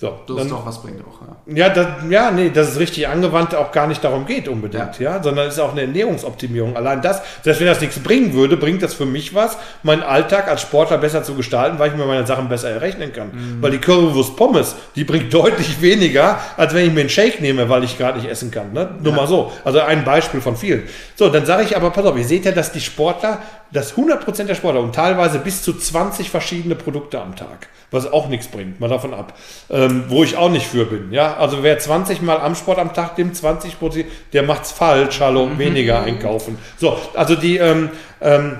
so, 0.00 0.14
das 0.28 0.36
dann, 0.36 0.46
ist 0.46 0.52
doch 0.52 0.64
was 0.64 0.80
bringt 0.80 1.00
auch. 1.00 1.18
Ja, 1.48 1.66
ja, 1.66 1.68
das, 1.70 1.86
ja, 2.08 2.30
nee, 2.30 2.50
dass 2.50 2.68
es 2.68 2.78
richtig 2.78 3.08
angewandt 3.08 3.52
auch 3.56 3.72
gar 3.72 3.88
nicht 3.88 4.04
darum 4.04 4.26
geht 4.26 4.46
unbedingt, 4.46 5.00
ja, 5.00 5.16
ja 5.16 5.22
sondern 5.24 5.48
es 5.48 5.54
ist 5.54 5.60
auch 5.60 5.72
eine 5.72 5.80
Ernährungsoptimierung. 5.80 6.76
Allein 6.76 7.02
das, 7.02 7.20
selbst 7.42 7.58
wenn 7.58 7.66
das 7.66 7.80
nichts 7.80 7.98
bringen 7.98 8.32
würde, 8.32 8.56
bringt 8.56 8.80
das 8.80 8.94
für 8.94 9.06
mich 9.06 9.34
was, 9.34 9.56
meinen 9.82 10.04
Alltag 10.04 10.46
als 10.46 10.62
Sportler 10.62 10.98
besser 10.98 11.24
zu 11.24 11.34
gestalten, 11.34 11.80
weil 11.80 11.90
ich 11.90 11.96
mir 11.96 12.06
meine 12.06 12.24
Sachen 12.24 12.48
besser 12.48 12.70
errechnen 12.70 13.12
kann. 13.12 13.32
Mhm. 13.32 13.60
Weil 13.60 13.72
die 13.72 13.78
Currywurst 13.78 14.36
Pommes, 14.36 14.76
die 14.94 15.02
bringt 15.02 15.34
deutlich 15.34 15.82
weniger, 15.82 16.38
als 16.56 16.74
wenn 16.74 16.86
ich 16.86 16.92
mir 16.92 17.00
einen 17.00 17.08
Shake 17.08 17.40
nehme, 17.40 17.68
weil 17.68 17.82
ich 17.82 17.98
gerade 17.98 18.20
nicht 18.20 18.30
essen 18.30 18.52
kann. 18.52 18.72
Ne? 18.72 18.88
Nur 19.02 19.12
ja. 19.14 19.18
mal 19.18 19.26
so. 19.26 19.50
Also 19.64 19.80
ein 19.80 20.04
Beispiel 20.04 20.40
von 20.40 20.56
vielen. 20.56 20.84
So, 21.16 21.28
dann 21.28 21.44
sage 21.44 21.64
ich 21.64 21.76
aber, 21.76 21.90
pass 21.90 22.04
auf, 22.04 22.16
ihr 22.16 22.24
seht 22.24 22.44
ja, 22.44 22.52
dass 22.52 22.70
die 22.70 22.80
Sportler, 22.80 23.42
dass 23.72 23.94
100% 23.94 24.44
der 24.44 24.54
Sportler 24.54 24.80
und 24.80 24.94
teilweise 24.94 25.38
bis 25.38 25.62
zu 25.62 25.72
20 25.72 26.30
verschiedene 26.30 26.74
Produkte 26.74 27.20
am 27.20 27.36
Tag 27.36 27.68
was 27.90 28.10
auch 28.10 28.28
nichts 28.28 28.48
bringt, 28.48 28.80
mal 28.80 28.88
davon 28.88 29.14
ab. 29.14 29.34
Ähm, 29.70 30.04
wo 30.08 30.22
ich 30.22 30.36
auch 30.36 30.50
nicht 30.50 30.66
für 30.66 30.84
bin. 30.84 31.12
Ja, 31.12 31.36
also 31.36 31.62
wer 31.62 31.78
20 31.78 32.20
Mal 32.22 32.38
am 32.38 32.54
Sport 32.54 32.78
am 32.78 32.92
Tag 32.92 33.16
nimmt, 33.16 33.36
20 33.36 33.78
Prozent, 33.78 34.06
der 34.32 34.42
macht's 34.42 34.72
falsch, 34.72 35.20
hallo, 35.20 35.46
mhm. 35.46 35.58
weniger 35.58 36.02
einkaufen. 36.02 36.58
So, 36.76 36.98
also 37.14 37.34
die, 37.34 37.56
ähm, 37.56 37.90
ähm, 38.20 38.58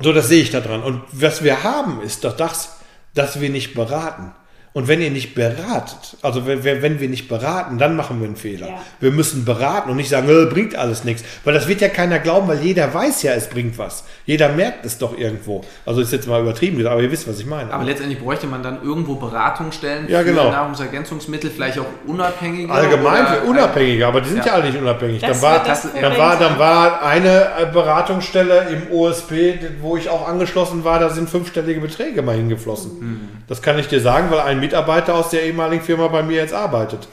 so 0.00 0.12
das 0.12 0.28
sehe 0.28 0.42
ich 0.42 0.50
da 0.50 0.60
dran. 0.60 0.82
Und 0.82 1.02
was 1.12 1.44
wir 1.44 1.62
haben, 1.62 2.02
ist 2.02 2.24
doch 2.24 2.36
das, 2.36 2.78
dass 3.14 3.40
wir 3.40 3.50
nicht 3.50 3.74
beraten. 3.74 4.32
Und 4.78 4.86
wenn 4.86 5.00
ihr 5.00 5.10
nicht 5.10 5.34
beratet, 5.34 6.16
also 6.22 6.46
wenn, 6.46 6.62
wenn 6.62 7.00
wir 7.00 7.08
nicht 7.08 7.28
beraten, 7.28 7.78
dann 7.78 7.96
machen 7.96 8.20
wir 8.20 8.28
einen 8.28 8.36
Fehler. 8.36 8.68
Ja. 8.68 8.80
Wir 9.00 9.10
müssen 9.10 9.44
beraten 9.44 9.90
und 9.90 9.96
nicht 9.96 10.08
sagen, 10.08 10.28
äh, 10.28 10.46
bringt 10.46 10.76
alles 10.76 11.02
nichts. 11.02 11.24
Weil 11.42 11.52
das 11.52 11.66
wird 11.66 11.80
ja 11.80 11.88
keiner 11.88 12.20
glauben, 12.20 12.46
weil 12.46 12.60
jeder 12.60 12.94
weiß 12.94 13.24
ja, 13.24 13.32
es 13.32 13.48
bringt 13.48 13.76
was. 13.76 14.04
Jeder 14.24 14.50
merkt 14.50 14.86
es 14.86 14.96
doch 14.96 15.18
irgendwo. 15.18 15.62
Also 15.84 16.00
ist 16.00 16.12
jetzt 16.12 16.28
mal 16.28 16.40
übertrieben, 16.40 16.86
aber 16.86 17.02
ihr 17.02 17.10
wisst, 17.10 17.26
was 17.26 17.40
ich 17.40 17.46
meine. 17.46 17.72
Aber 17.72 17.82
letztendlich 17.82 18.20
bräuchte 18.20 18.46
man 18.46 18.62
dann 18.62 18.80
irgendwo 18.80 19.16
Beratungsstellen 19.16 20.08
ja, 20.08 20.22
genau. 20.22 20.44
für 20.44 20.50
Nahrungsergänzungsmittel, 20.52 21.50
vielleicht 21.50 21.80
auch 21.80 21.86
unabhängige. 22.06 22.72
Allgemein 22.72 23.26
für 23.26 23.40
unabhängige, 23.48 24.06
aber 24.06 24.20
die 24.20 24.28
sind 24.28 24.38
ja, 24.38 24.46
ja 24.46 24.52
alle 24.52 24.66
nicht 24.66 24.80
unabhängig. 24.80 25.20
Dann 25.22 25.42
war, 25.42 25.64
dann, 25.64 26.16
war, 26.16 26.38
dann 26.38 26.56
war 26.56 27.02
eine 27.02 27.48
äh, 27.58 27.66
Beratungsstelle 27.72 28.68
im 28.68 28.96
OSP, 28.96 29.58
wo 29.80 29.96
ich 29.96 30.08
auch 30.08 30.28
angeschlossen 30.28 30.84
war, 30.84 31.00
da 31.00 31.10
sind 31.10 31.28
fünfstellige 31.28 31.80
Beträge 31.80 32.22
mal 32.22 32.36
hingeflossen. 32.36 33.00
Mhm. 33.00 33.37
Das 33.48 33.62
kann 33.62 33.78
ich 33.78 33.88
dir 33.88 34.00
sagen, 34.00 34.30
weil 34.30 34.40
ein 34.40 34.60
Mitarbeiter 34.60 35.14
aus 35.14 35.30
der 35.30 35.42
ehemaligen 35.42 35.82
Firma 35.82 36.08
bei 36.08 36.22
mir 36.22 36.36
jetzt 36.36 36.52
arbeitet. 36.52 37.08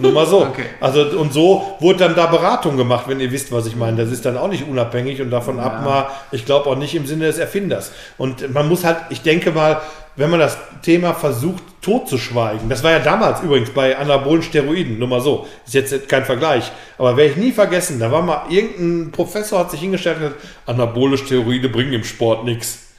Nur 0.00 0.12
mal 0.12 0.24
so. 0.24 0.42
Okay. 0.42 0.66
Also 0.80 1.02
und 1.18 1.32
so 1.32 1.76
wurde 1.80 1.98
dann 1.98 2.14
da 2.14 2.26
Beratung 2.26 2.76
gemacht, 2.76 3.06
wenn 3.08 3.18
ihr 3.18 3.32
wisst, 3.32 3.50
was 3.50 3.66
ich 3.66 3.74
meine. 3.74 3.96
Das 3.96 4.12
ist 4.12 4.24
dann 4.24 4.36
auch 4.36 4.46
nicht 4.46 4.68
unabhängig 4.68 5.20
und 5.20 5.30
davon 5.30 5.56
ja. 5.56 5.64
ab 5.64 5.84
mal, 5.84 6.06
ich 6.30 6.46
glaube 6.46 6.70
auch 6.70 6.76
nicht 6.76 6.94
im 6.94 7.06
Sinne 7.06 7.26
des 7.26 7.38
Erfinders. 7.38 7.90
Und 8.18 8.54
man 8.54 8.68
muss 8.68 8.84
halt, 8.84 8.98
ich 9.10 9.22
denke 9.22 9.50
mal, 9.50 9.80
wenn 10.14 10.30
man 10.30 10.38
das 10.38 10.58
Thema 10.82 11.12
versucht 11.12 11.62
totzuschweigen, 11.82 12.68
das 12.68 12.84
war 12.84 12.92
ja 12.92 12.98
damals 13.00 13.42
übrigens 13.42 13.70
bei 13.70 13.96
anabolen 13.96 14.42
Steroiden, 14.42 14.98
nur 14.98 15.08
mal 15.08 15.20
so, 15.20 15.46
ist 15.64 15.74
jetzt 15.74 16.08
kein 16.08 16.24
Vergleich, 16.24 16.70
aber 16.98 17.16
werde 17.16 17.32
ich 17.32 17.36
nie 17.36 17.52
vergessen, 17.52 17.98
da 17.98 18.12
war 18.12 18.22
mal 18.22 18.42
irgendein 18.50 19.12
Professor 19.12 19.60
hat 19.60 19.70
sich 19.70 19.80
hingestellt 19.80 20.16
und 20.16 20.22
gesagt, 20.24 20.40
anabole 20.66 21.16
Steroide 21.16 21.68
bringen 21.68 21.94
im 21.94 22.04
Sport 22.04 22.44
nichts. 22.44 22.89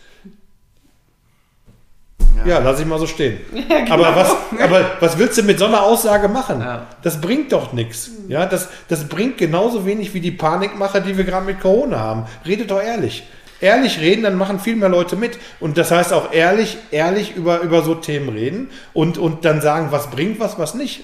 Ja, 2.46 2.60
lass 2.60 2.80
ich 2.80 2.86
mal 2.86 3.00
so 3.00 3.08
stehen. 3.08 3.40
Ja, 3.70 3.84
genau. 3.84 4.04
aber, 4.04 4.16
was, 4.16 4.36
aber 4.60 4.92
was 5.00 5.18
willst 5.18 5.38
du 5.38 5.44
mit 5.44 5.60
so 5.60 5.66
einer 5.66 5.84
Aussage 5.84 6.28
machen? 6.28 6.62
Ja. 6.62 6.88
Das 7.04 7.22
bringt 7.22 7.52
doch 7.52 7.74
nichts. 7.74 8.12
Ja, 8.28 8.46
das, 8.46 8.70
das 8.88 9.08
bringt 9.08 9.38
genauso 9.38 9.86
wenig 9.86 10.14
wie 10.14 10.20
die 10.20 10.32
Panikmache, 10.32 11.02
die 11.02 11.18
wir 11.18 11.24
gerade 11.24 11.46
mit 11.46 11.60
Corona 11.60 12.00
haben. 12.00 12.26
Redet 12.46 12.72
doch 12.72 12.82
ehrlich. 12.82 13.24
Ehrlich 13.62 14.00
reden, 14.00 14.24
dann 14.24 14.36
machen 14.36 14.60
viel 14.60 14.76
mehr 14.76 14.90
Leute 14.90 15.16
mit. 15.16 15.38
Und 15.60 15.78
das 15.78 15.92
heißt 15.92 16.14
auch 16.14 16.34
ehrlich, 16.34 16.78
ehrlich 16.90 17.36
über, 17.36 17.62
über 17.62 17.84
so 17.84 17.94
Themen 17.96 18.30
reden 18.30 18.70
und, 18.94 19.18
und 19.20 19.46
dann 19.46 19.62
sagen, 19.62 19.88
was 19.92 20.10
bringt 20.10 20.40
was, 20.40 20.58
was 20.58 20.74
nicht. 20.74 21.02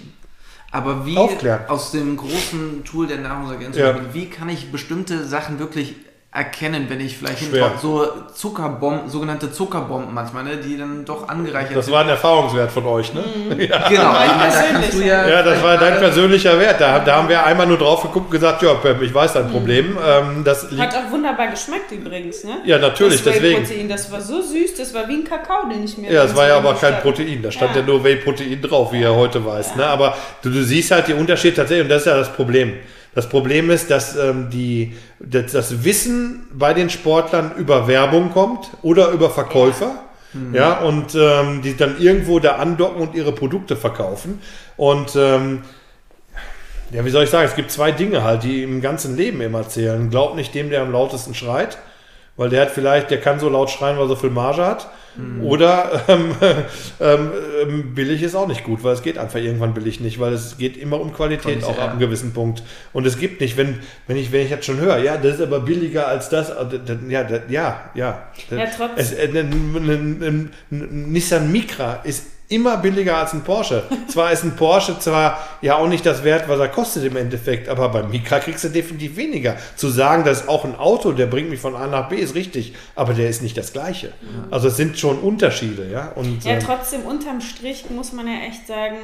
Aber 0.72 1.06
wie 1.06 1.18
Aufklären. 1.18 1.62
aus 1.68 1.92
dem 1.92 2.18
großen 2.18 2.84
Tool 2.84 3.08
der 3.08 3.20
Nahrungsergänzung, 3.20 3.82
ja. 3.82 3.96
wie 4.14 4.26
kann 4.26 4.50
ich 4.50 4.72
bestimmte 4.72 5.26
Sachen 5.26 5.60
wirklich 5.60 5.96
erkennen, 6.38 6.86
wenn 6.88 7.02
ich 7.02 7.18
vielleicht 7.18 7.52
so 7.82 8.08
Zuckerbomben, 8.32 9.10
sogenannte 9.10 9.52
Zuckerbomben 9.52 10.14
manchmal, 10.14 10.44
ne, 10.44 10.58
die 10.58 10.78
dann 10.78 11.04
doch 11.04 11.28
angereichert 11.28 11.76
Das 11.76 11.90
war 11.90 12.02
ein 12.02 12.10
Erfahrungswert 12.10 12.72
von 12.72 12.86
euch, 12.86 13.12
ne? 13.14 13.22
Mhm. 13.22 13.60
Ja. 13.68 13.90
Genau, 13.90 14.14
ich 14.24 14.36
meine, 14.36 14.54
da 14.54 14.64
kannst 14.72 14.94
du 14.94 15.06
ja. 15.06 15.28
Ja, 15.28 15.42
das 15.42 15.64
war 15.64 15.78
dein 15.78 15.98
persönlicher 15.98 16.60
Wert. 16.60 16.80
Da, 16.80 17.00
da 17.00 17.18
haben 17.18 17.28
wir 17.28 17.44
einmal 17.44 17.66
nur 17.66 17.78
drauf 17.78 18.04
geguckt 18.04 18.28
und 18.28 18.32
gesagt, 18.32 18.62
ja, 18.62 18.76
ich 19.02 19.14
weiß 19.14 19.34
dein 19.34 19.48
mhm. 19.48 19.52
Problem. 19.52 19.92
Mhm. 19.92 19.98
Ähm, 20.06 20.44
das 20.44 20.68
Hat 20.78 20.96
auch 20.96 21.12
wunderbar 21.12 21.48
geschmeckt 21.48 21.92
übrigens, 21.92 22.44
ne? 22.44 22.58
Ja, 22.66 22.78
natürlich, 22.78 23.24
das 23.24 23.34
deswegen. 23.34 23.64
Protein, 23.64 23.90
das 23.90 24.12
war 24.12 24.22
so 24.22 24.42
süß, 24.42 24.76
das 24.78 24.94
war 24.94 25.08
wie 25.08 25.16
ein 25.16 25.24
Kakao, 25.24 25.68
den 25.68 25.84
ich 25.84 25.98
mir. 25.98 26.12
Ja, 26.12 26.24
es 26.24 26.36
war 26.36 26.48
ja 26.48 26.58
aber 26.58 26.76
kein 26.76 27.00
Protein, 27.02 27.42
da 27.42 27.52
stand 27.52 27.76
ja, 27.76 27.82
ja 27.82 27.88
nur 27.88 28.04
Whey-Protein 28.04 28.62
drauf, 28.62 28.94
wie 28.94 29.02
er 29.02 29.16
heute 29.16 29.44
weiß. 29.44 29.72
Ja. 29.72 29.78
Ne? 29.78 29.88
Aber 29.88 30.16
du, 30.44 30.52
du 30.52 30.64
siehst 30.64 30.92
halt 30.92 31.08
den 31.08 31.18
Unterschied 31.18 31.56
tatsächlich 31.56 31.84
und 31.84 31.90
das 31.90 32.04
ist 32.04 32.08
ja 32.08 32.16
das 32.16 32.32
Problem. 32.32 32.76
Das 33.16 33.30
Problem 33.30 33.70
ist, 33.70 33.90
dass 33.90 34.16
ähm, 34.16 34.50
die, 34.52 34.96
das, 35.20 35.52
das, 35.52 35.84
Wissen 35.84 36.48
bei 36.54 36.74
den 36.74 36.90
Sportlern 36.90 37.52
über 37.58 37.88
Werbung 37.88 38.32
kommt 38.32 38.70
oder 38.82 39.10
über 39.10 39.30
Verkäufer. 39.30 40.04
Mhm. 40.34 40.54
Ja, 40.54 40.80
und 40.80 41.16
ähm, 41.16 41.62
die 41.62 41.76
dann 41.76 42.00
irgendwo 42.00 42.40
da 42.40 42.58
andocken 42.58 43.02
und 43.02 43.16
ihre 43.16 43.32
Produkte 43.32 43.76
verkaufen. 43.76 44.42
Und 44.76 45.16
ähm, 45.16 45.64
ja, 46.92 47.04
wie 47.04 47.10
soll 47.10 47.24
ich 47.24 47.30
sagen, 47.30 47.48
es 47.48 47.56
gibt 47.56 47.72
zwei 47.72 47.92
Dinge 47.92 48.24
halt, 48.24 48.44
die 48.44 48.64
im 48.64 48.82
ganzen 48.82 49.18
Leben 49.18 49.42
immer 49.42 49.68
zählen. 49.68 50.10
Glaub 50.10 50.36
nicht 50.36 50.54
dem, 50.56 50.70
der 50.70 50.82
am 50.82 50.92
lautesten 50.92 51.34
schreit, 51.34 51.78
weil 52.38 52.50
der 52.50 52.62
hat 52.62 52.72
vielleicht, 52.72 53.12
der 53.12 53.20
kann 53.20 53.40
so 53.40 53.50
laut 53.50 53.70
schreien, 53.70 53.98
weil 53.98 54.06
er 54.06 54.10
so 54.10 54.16
viel 54.16 54.30
Marge 54.30 54.66
hat. 54.66 54.90
Mhm. 55.18 55.44
Oder 55.44 56.04
ähm, 56.08 56.36
ähm, 57.00 57.32
ähm, 57.62 57.96
billig 57.96 58.22
ist 58.22 58.36
auch 58.36 58.48
nicht 58.48 58.64
gut, 58.64 58.84
weil 58.84 58.94
es 58.94 59.02
geht 59.02 59.18
einfach 59.18 59.40
irgendwann 59.40 59.74
billig 59.74 60.00
nicht, 60.00 60.20
weil 60.20 60.34
es 60.34 60.58
geht 60.58 60.78
immer 60.78 61.02
um 61.02 61.12
Qualität 61.12 61.64
auch 61.64 61.78
ab 61.80 61.90
einem 61.90 62.00
gewissen 62.00 62.34
Punkt. 62.34 62.64
Und 62.94 63.06
es 63.08 63.18
gibt 63.18 63.42
nicht, 63.42 63.58
wenn, 63.58 63.80
wenn 64.06 64.18
ich, 64.18 64.32
wenn 64.32 64.46
ich 64.46 64.52
jetzt 64.52 64.66
schon 64.66 64.80
höre, 64.80 65.00
ja, 65.00 65.18
das 65.18 65.36
ist 65.36 65.42
aber 65.42 65.62
billiger 65.62 66.08
als 66.08 66.30
das, 66.30 66.52
äh, 66.52 66.80
ja, 67.10 67.28
ja, 67.50 67.90
ja. 67.96 68.30
ja 68.52 68.68
es, 68.96 69.14
äh, 69.14 69.28
ein, 69.28 69.76
ein, 69.76 70.52
ein, 70.70 71.12
Nissan 71.12 71.52
Micra 71.52 72.02
ist 72.04 72.37
immer 72.50 72.78
billiger 72.78 73.18
als 73.18 73.34
ein 73.34 73.44
Porsche. 73.44 73.84
zwar 74.08 74.32
ist 74.32 74.44
ein 74.44 74.56
Porsche 74.56 74.98
zwar 75.00 75.46
ja 75.62 75.76
auch 75.76 75.88
nicht 75.88 76.06
das 76.06 76.24
Wert, 76.24 76.48
was 76.48 76.60
er 76.60 76.70
kostet 76.70 77.04
im 77.04 77.18
Endeffekt, 77.18 77.68
aber 77.68 77.90
beim 77.90 78.10
Mika 78.10 78.40
kriegst 78.40 78.64
du 78.64 78.70
definitiv 78.70 79.18
weniger. 79.18 79.58
Zu 79.76 79.90
sagen, 79.90 80.24
das 80.24 80.42
ist 80.42 80.50
auch 80.50 80.64
ein 80.64 80.76
Auto, 80.76 81.12
der 81.12 81.26
bringt 81.26 81.50
mich 81.50 81.60
von 81.60 81.76
A 81.76 81.88
nach 81.88 82.10
B, 82.10 82.16
ist 82.16 82.36
richtig, 82.36 82.74
aber 82.96 83.14
der 83.14 83.30
ist 83.30 83.42
nicht 83.42 83.58
das 83.58 83.74
Gleiche. 83.74 84.14
Also 84.50 84.70
es 84.70 84.78
sind 84.78 84.98
schon 84.98 85.20
Unterschiede, 85.20 85.90
ja. 85.92 86.12
Und, 86.16 86.44
ja, 86.44 86.54
ähm, 86.54 86.60
trotzdem 86.60 87.02
unterm 87.02 87.42
Strich 87.42 87.90
muss 87.90 88.14
man 88.14 88.28
ja 88.28 88.48
echt 88.48 88.68
sagen, 88.68 88.96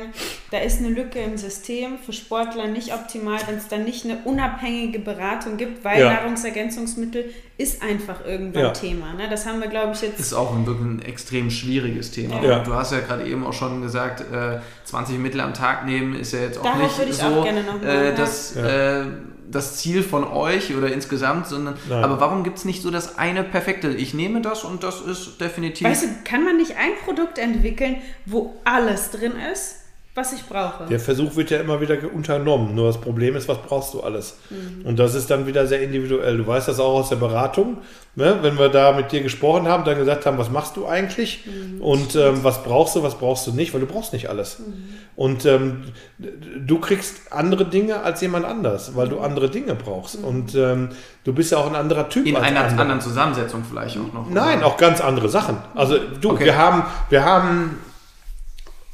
da 0.52 0.60
ist 0.60 0.80
eine 0.80 0.90
Lücke 0.90 1.20
im 1.20 1.38
System 1.38 1.98
für 1.98 2.14
Sportler 2.14 2.68
nicht 2.68 2.94
optimal, 2.94 3.40
wenn 3.48 3.58
es 3.58 3.68
dann 3.68 3.84
nicht 3.84 4.06
eine 4.06 4.20
unabhängige 4.24 5.00
Beratung 5.00 5.58
gibt, 5.58 5.84
weil 5.84 6.00
ja. 6.00 6.14
Nahrungsergänzungsmittel 6.14 7.26
ist 7.58 7.84
einfach 7.84 8.26
irgendwann 8.26 8.64
ja. 8.64 8.70
Thema. 8.72 9.14
Ne? 9.14 9.30
Das 9.30 9.46
haben 9.46 9.62
wir, 9.62 9.68
glaube 9.68 9.94
ich, 9.94 10.02
jetzt. 10.02 10.20
Ist 10.20 10.34
auch 10.34 10.56
ein, 10.56 10.66
wirklich 10.66 10.88
ein 10.88 11.02
extrem 11.04 11.52
schwieriges 11.52 12.12
Thema. 12.12 12.44
Ja. 12.44 12.60
Du 12.60 12.74
hast 12.74 12.92
ja 12.92 13.00
gerade 13.00 13.26
eben 13.26 13.33
auch 13.42 13.54
schon 13.54 13.82
gesagt, 13.82 14.22
äh, 14.22 14.60
20 14.86 15.18
Mittel 15.18 15.42
am 15.42 15.54
Tag 15.54 15.86
nehmen 15.86 16.16
ist 16.16 16.34
ja 16.34 16.40
jetzt 16.40 16.60
auch 16.60 16.64
Darauf 16.64 17.00
nicht 17.00 17.14
so 17.14 17.26
auch 17.26 17.46
mal, 17.46 17.84
äh, 17.84 18.14
das, 18.16 18.56
ja. 18.56 19.02
äh, 19.02 19.06
das 19.50 19.78
Ziel 19.78 20.04
von 20.04 20.24
euch 20.24 20.76
oder 20.76 20.92
insgesamt, 20.92 21.48
sondern 21.48 21.76
Nein. 21.90 22.04
aber 22.04 22.20
warum 22.20 22.44
gibt 22.44 22.58
es 22.58 22.66
nicht 22.66 22.82
so 22.82 22.92
das 22.92 23.18
eine 23.18 23.44
perfekte? 23.44 23.90
Ich 23.90 24.14
nehme 24.14 24.42
das 24.42 24.64
und 24.64 24.84
das 24.84 25.02
ist 25.02 25.40
definitiv. 25.40 25.88
Weißt 25.88 26.04
du, 26.04 26.08
kann 26.24 26.44
man 26.44 26.58
nicht 26.58 26.78
ein 26.78 26.92
Produkt 27.06 27.38
entwickeln, 27.38 27.98
wo 28.26 28.56
alles 28.66 29.12
drin 29.12 29.34
ist? 29.52 29.83
Was 30.16 30.32
ich 30.32 30.46
brauche. 30.46 30.86
Der 30.86 31.00
Versuch 31.00 31.36
wird 31.36 31.50
ja 31.50 31.60
immer 31.60 31.82
wieder 31.82 31.98
unternommen. 32.14 32.76
Nur 32.76 32.86
das 32.86 33.02
Problem 33.02 33.36
ist, 33.36 33.48
was 33.48 33.58
brauchst 33.58 33.96
du 33.96 34.02
alles? 34.02 34.38
Mhm. 34.52 34.86
Und 34.86 35.00
das 35.00 35.16
ist 35.16 35.32
dann 35.32 35.48
wieder 35.48 35.66
sehr 35.66 35.82
individuell. 35.82 36.38
Du 36.38 36.46
weißt 36.46 36.68
das 36.68 36.80
auch 36.80 37.00
aus 37.00 37.10
der 37.10 37.16
Beratung. 37.16 37.78
Ne? 38.14 38.38
Wenn 38.44 38.60
wir 38.60 38.70
da 38.70 38.92
mit 38.92 39.12
dir 39.12 39.24
gesprochen 39.24 39.68
haben, 39.68 39.86
dann 39.86 39.98
gesagt 39.98 40.28
haben, 40.28 40.38
was 40.38 40.52
machst 40.52 40.78
du 40.78 40.86
eigentlich? 40.86 41.48
Mhm. 41.48 41.82
Und 41.82 42.16
ähm, 42.16 42.44
was 42.44 42.62
brauchst 42.62 42.96
du, 42.96 43.02
was 43.02 43.16
brauchst 43.16 43.48
du 43.48 43.54
nicht? 43.54 43.74
Weil 43.74 43.82
du 43.82 43.88
brauchst 43.88 44.14
nicht 44.14 44.30
alles. 44.30 44.60
Mhm. 44.60 44.74
Und 45.16 45.46
ähm, 45.48 45.86
du 46.20 46.80
kriegst 46.80 47.32
andere 47.32 47.66
Dinge 47.66 48.04
als 48.04 48.22
jemand 48.22 48.46
anders, 48.46 48.96
weil 48.96 49.10
du 49.10 49.16
mhm. 49.16 49.24
andere 49.24 49.50
Dinge 49.50 49.74
brauchst. 49.74 50.20
Mhm. 50.20 50.26
Und 50.26 50.54
ähm, 50.54 50.90
du 51.24 51.34
bist 51.34 51.52
ja 51.52 51.58
auch 51.58 51.68
ein 51.68 51.76
anderer 51.76 52.08
Typ. 52.10 52.28
In 52.28 52.36
einer 52.36 52.62
andere. 52.62 52.82
anderen 52.82 53.02
Zusammensetzung 53.02 53.64
vielleicht 53.68 53.98
auch 53.98 54.14
noch. 54.14 54.30
Nein, 54.30 54.60
oder? 54.60 54.68
auch 54.68 54.78
ganz 54.78 55.02
andere 55.02 55.28
Sachen. 55.28 55.58
Also 55.74 55.98
du, 56.22 56.34
okay. 56.34 56.46
wir 56.46 56.56
haben, 56.56 56.84
wir 57.10 57.26
haben 57.26 57.80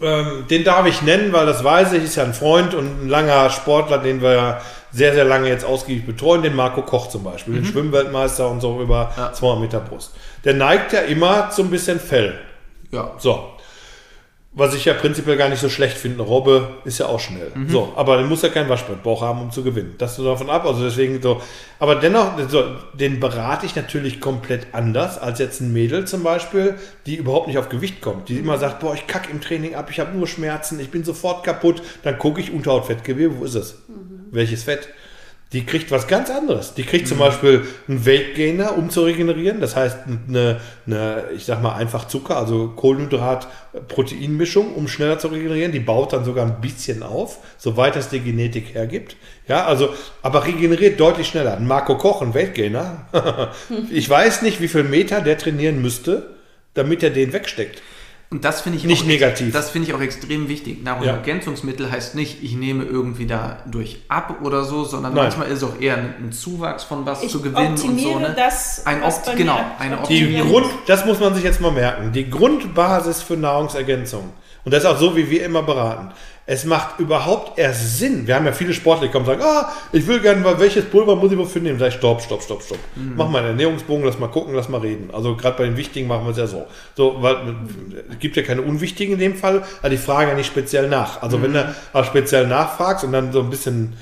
ähm, 0.01 0.45
den 0.49 0.63
darf 0.63 0.85
ich 0.85 1.01
nennen, 1.01 1.34
weil 1.34 1.45
das 1.45 1.63
weiß 1.63 1.93
ich, 1.93 2.03
ist 2.03 2.15
ja 2.15 2.23
ein 2.23 2.34
Freund 2.34 2.73
und 2.73 3.03
ein 3.03 3.09
langer 3.09 3.49
Sportler, 3.49 3.97
den 3.97 4.21
wir 4.21 4.34
ja 4.34 4.61
sehr, 4.91 5.13
sehr 5.13 5.26
lange 5.26 5.49
jetzt 5.49 5.65
ausgiebig 5.65 6.05
betreuen, 6.05 6.41
den 6.41 6.55
Marco 6.55 6.81
Koch 6.81 7.09
zum 7.09 7.23
Beispiel, 7.23 7.53
mhm. 7.53 7.57
den 7.57 7.65
Schwimmweltmeister 7.65 8.49
und 8.49 8.61
so 8.61 8.81
über 8.81 9.11
ja. 9.17 9.34
200 9.34 9.61
Meter 9.61 9.80
Brust. 9.80 10.15
Der 10.45 10.53
neigt 10.53 10.93
ja 10.93 11.01
immer 11.01 11.49
zu 11.49 11.63
ein 11.63 11.69
bisschen 11.69 11.99
Fell. 11.99 12.39
Ja. 12.91 13.11
So. 13.17 13.53
Was 14.60 14.76
ich 14.76 14.84
ja 14.84 14.94
prinzipiell 14.94 15.38
gar 15.38 15.48
nicht 15.48 15.61
so 15.61 15.69
schlecht 15.69 15.98
finde. 15.98 16.22
Robbe 16.22 16.68
ist 16.84 16.99
ja 16.99 17.06
auch 17.06 17.22
schnell. 17.22 17.49
Mhm. 17.56 17.69
So, 17.69 17.94
aber 17.95 18.18
den 18.18 18.27
muss 18.27 18.41
ja 18.41 18.49
keinen 18.49 18.68
Waschbrettbauch 18.68 19.22
haben, 19.22 19.41
um 19.41 19.52
zu 19.52 19.64
gewinnen. 19.64 19.95
Das 19.98 20.19
ist 20.19 20.26
davon 20.26 20.49
ab. 20.49 20.65
Also 20.65 20.84
deswegen 20.84 21.22
so. 21.22 21.41
Aber 21.80 21.95
dennoch, 21.95 22.38
so, 22.49 22.65
den 22.94 23.22
berate 23.22 23.65
ich 23.65 23.77
natürlich 23.77 24.19
komplett 24.19 24.68
anders 24.73 25.18
als 25.18 25.40
jetzt 25.40 25.61
ein 25.61 25.72
Mädel 25.72 26.06
zum 26.06 26.23
Beispiel, 26.23 26.76
die 27.06 27.15
überhaupt 27.15 27.48
nicht 27.48 27.57
auf 27.57 27.69
Gewicht 27.69 28.02
kommt. 28.02 28.27
Die 28.27 28.38
immer 28.38 28.57
sagt, 28.57 28.81
boah, 28.81 28.94
ich 28.94 29.07
kacke 29.07 29.31
im 29.31 29.40
Training 29.40 29.76
ab, 29.76 29.88
ich 29.90 30.02
habe 30.02 30.18
nur 30.18 30.27
Schmerzen, 30.27 30.77
ich 30.81 30.91
bin 30.91 31.06
sofort 31.06 31.45
kaputt. 31.45 31.81
Dann 32.03 32.19
gucke 32.19 32.41
ich 32.41 32.52
Unterhautfettgewebe, 32.52 33.40
wo 33.40 33.45
ist 33.45 33.56
es? 33.56 33.76
Mhm. 33.88 34.26
Welches 34.31 34.65
Fett? 34.65 34.90
Die 35.51 35.65
kriegt 35.65 35.89
was 35.89 36.07
ganz 36.07 36.30
anderes. 36.30 36.76
Die 36.76 36.84
kriegt 36.84 37.05
mhm. 37.05 37.09
zum 37.09 37.17
Beispiel 37.17 37.65
einen 37.88 38.05
Weight 38.05 38.35
Gainer, 38.35 38.77
um 38.77 38.91
zu 38.91 39.01
regenerieren. 39.01 39.59
Das 39.59 39.76
heißt, 39.76 39.97
eine, 40.27 40.59
eine, 40.85 41.23
ich 41.35 41.45
sag 41.45 41.63
mal, 41.63 41.73
einfach 41.73 42.07
Zucker, 42.07 42.38
also 42.38 42.67
Kohlenhydrat-Proteinmischung, 42.76 44.76
um 44.76 44.88
schneller 44.88 45.17
zu 45.17 45.30
regenerieren. 45.30 45.71
Die 45.71 45.80
baut 45.80 46.13
dann 46.13 46.23
sogar 46.23 46.45
ein 46.45 46.61
bisschen 46.61 47.01
auf, 47.01 47.39
soweit 47.57 47.95
es 47.95 48.09
die 48.09 48.19
Genetik 48.19 48.76
hergibt. 48.76 49.15
Ja, 49.47 49.65
also, 49.65 49.89
aber 50.21 50.45
regeneriert 50.45 50.99
deutlich 50.99 51.27
schneller. 51.27 51.57
Ein 51.57 51.65
Marco 51.65 51.97
Koch, 51.97 52.21
ein 52.21 52.35
Weight 52.35 52.53
Gainer. 52.53 53.07
ich 53.91 54.07
weiß 54.07 54.43
nicht, 54.43 54.61
wie 54.61 54.67
viel 54.67 54.84
Meter 54.84 55.21
der 55.21 55.39
trainieren 55.39 55.81
müsste, 55.81 56.35
damit 56.76 57.01
er 57.01 57.09
den 57.09 57.34
wegsteckt. 57.34 57.81
Und 58.31 58.45
das 58.45 58.61
finde 58.61 58.77
ich 58.77 58.84
nicht 58.84 59.01
auch, 59.01 59.07
negativ. 59.07 59.53
Das 59.53 59.72
finde 59.72 59.88
ich 59.88 59.95
auch 59.95 60.01
extrem 60.01 60.49
wichtig. 60.49 60.84
Nahrungsergänzungsmittel 60.84 61.88
ja. 61.88 61.91
heißt 61.91 62.14
nicht, 62.14 62.43
ich 62.43 62.53
nehme 62.53 62.84
irgendwie 62.84 63.26
dadurch 63.26 64.03
ab 64.07 64.41
oder 64.43 64.64
so, 64.64 64.84
sondern 64.84 65.15
Nein. 65.15 65.23
manchmal 65.23 65.47
ist 65.47 65.64
auch 65.64 65.80
eher 65.80 65.97
ein, 65.97 66.31
Zuwachs 66.31 66.84
von 66.84 67.07
was 67.07 67.23
ich 67.23 67.31
zu 67.31 67.41
gewinnen 67.41 67.72
und 67.81 67.99
so. 67.99 68.19
Ne? 68.19 68.34
Das, 68.38 68.85
ein 68.85 69.01
Opt 69.01 69.35
genau, 69.35 69.60
eine 69.80 69.97
Die 70.07 70.38
Grund, 70.38 70.68
das 70.85 71.06
muss 71.06 71.19
man 71.19 71.34
sich 71.34 71.43
jetzt 71.43 71.60
mal 71.60 71.72
merken. 71.72 72.11
Die 72.11 72.30
Grundbasis 72.30 73.23
für 73.23 73.35
Nahrungsergänzung 73.35 74.31
und 74.65 74.73
das 74.73 74.84
ist 74.84 74.89
auch 74.89 74.99
so, 74.99 75.15
wie 75.15 75.30
wir 75.30 75.43
immer 75.45 75.64
beraten. 75.64 76.11
Es 76.51 76.65
macht 76.65 76.99
überhaupt 76.99 77.59
erst 77.59 77.99
Sinn. 77.99 78.26
Wir 78.26 78.34
haben 78.34 78.47
ja 78.47 78.51
viele 78.53 78.73
Sportler, 78.73 79.05
die 79.05 79.11
kommen 79.11 79.23
und 79.23 79.39
sagen, 79.39 79.43
ah, 79.43 79.71
ich 79.91 80.07
will 80.07 80.19
gerne 80.19 80.41
mal, 80.41 80.59
welches 80.59 80.84
Pulver 80.85 81.15
muss 81.15 81.31
ich 81.31 81.38
wofür 81.38 81.61
nehmen? 81.61 81.77
Sag 81.77 81.89
ich, 81.89 81.93
stopp, 81.93 82.23
stopp, 82.23 82.41
stopp, 82.41 82.63
stopp. 82.63 82.80
Mhm. 82.95 83.13
Mach 83.15 83.30
mal 83.30 83.38
einen 83.38 83.49
Ernährungsbogen, 83.49 84.03
lass 84.03 84.17
mal 84.17 84.31
gucken, 84.31 84.55
lass 84.55 84.67
mal 84.67 84.81
reden. 84.81 85.11
Also 85.13 85.35
gerade 85.35 85.57
bei 85.57 85.65
den 85.65 85.77
Wichtigen 85.77 86.07
machen 86.07 86.23
wir 86.23 86.31
es 86.31 86.38
ja 86.38 86.47
so. 86.47 86.65
So, 86.97 87.17
weil 87.21 87.35
es 88.09 88.17
gibt 88.17 88.35
ja 88.35 88.41
keine 88.41 88.63
Unwichtigen 88.63 89.13
in 89.13 89.19
dem 89.19 89.35
Fall, 89.35 89.61
aber 89.81 89.89
die 89.89 89.97
fragen 89.97 90.30
ja 90.30 90.35
nicht 90.35 90.47
speziell 90.47 90.89
nach. 90.89 91.21
Also 91.21 91.38
mhm. 91.38 91.43
wenn 91.43 91.53
du 91.53 91.76
auch 91.93 92.03
speziell 92.03 92.47
nachfragst 92.47 93.03
und 93.03 93.11
dann 93.11 93.31
so 93.31 93.41
ein 93.41 93.51
bisschen 93.51 93.93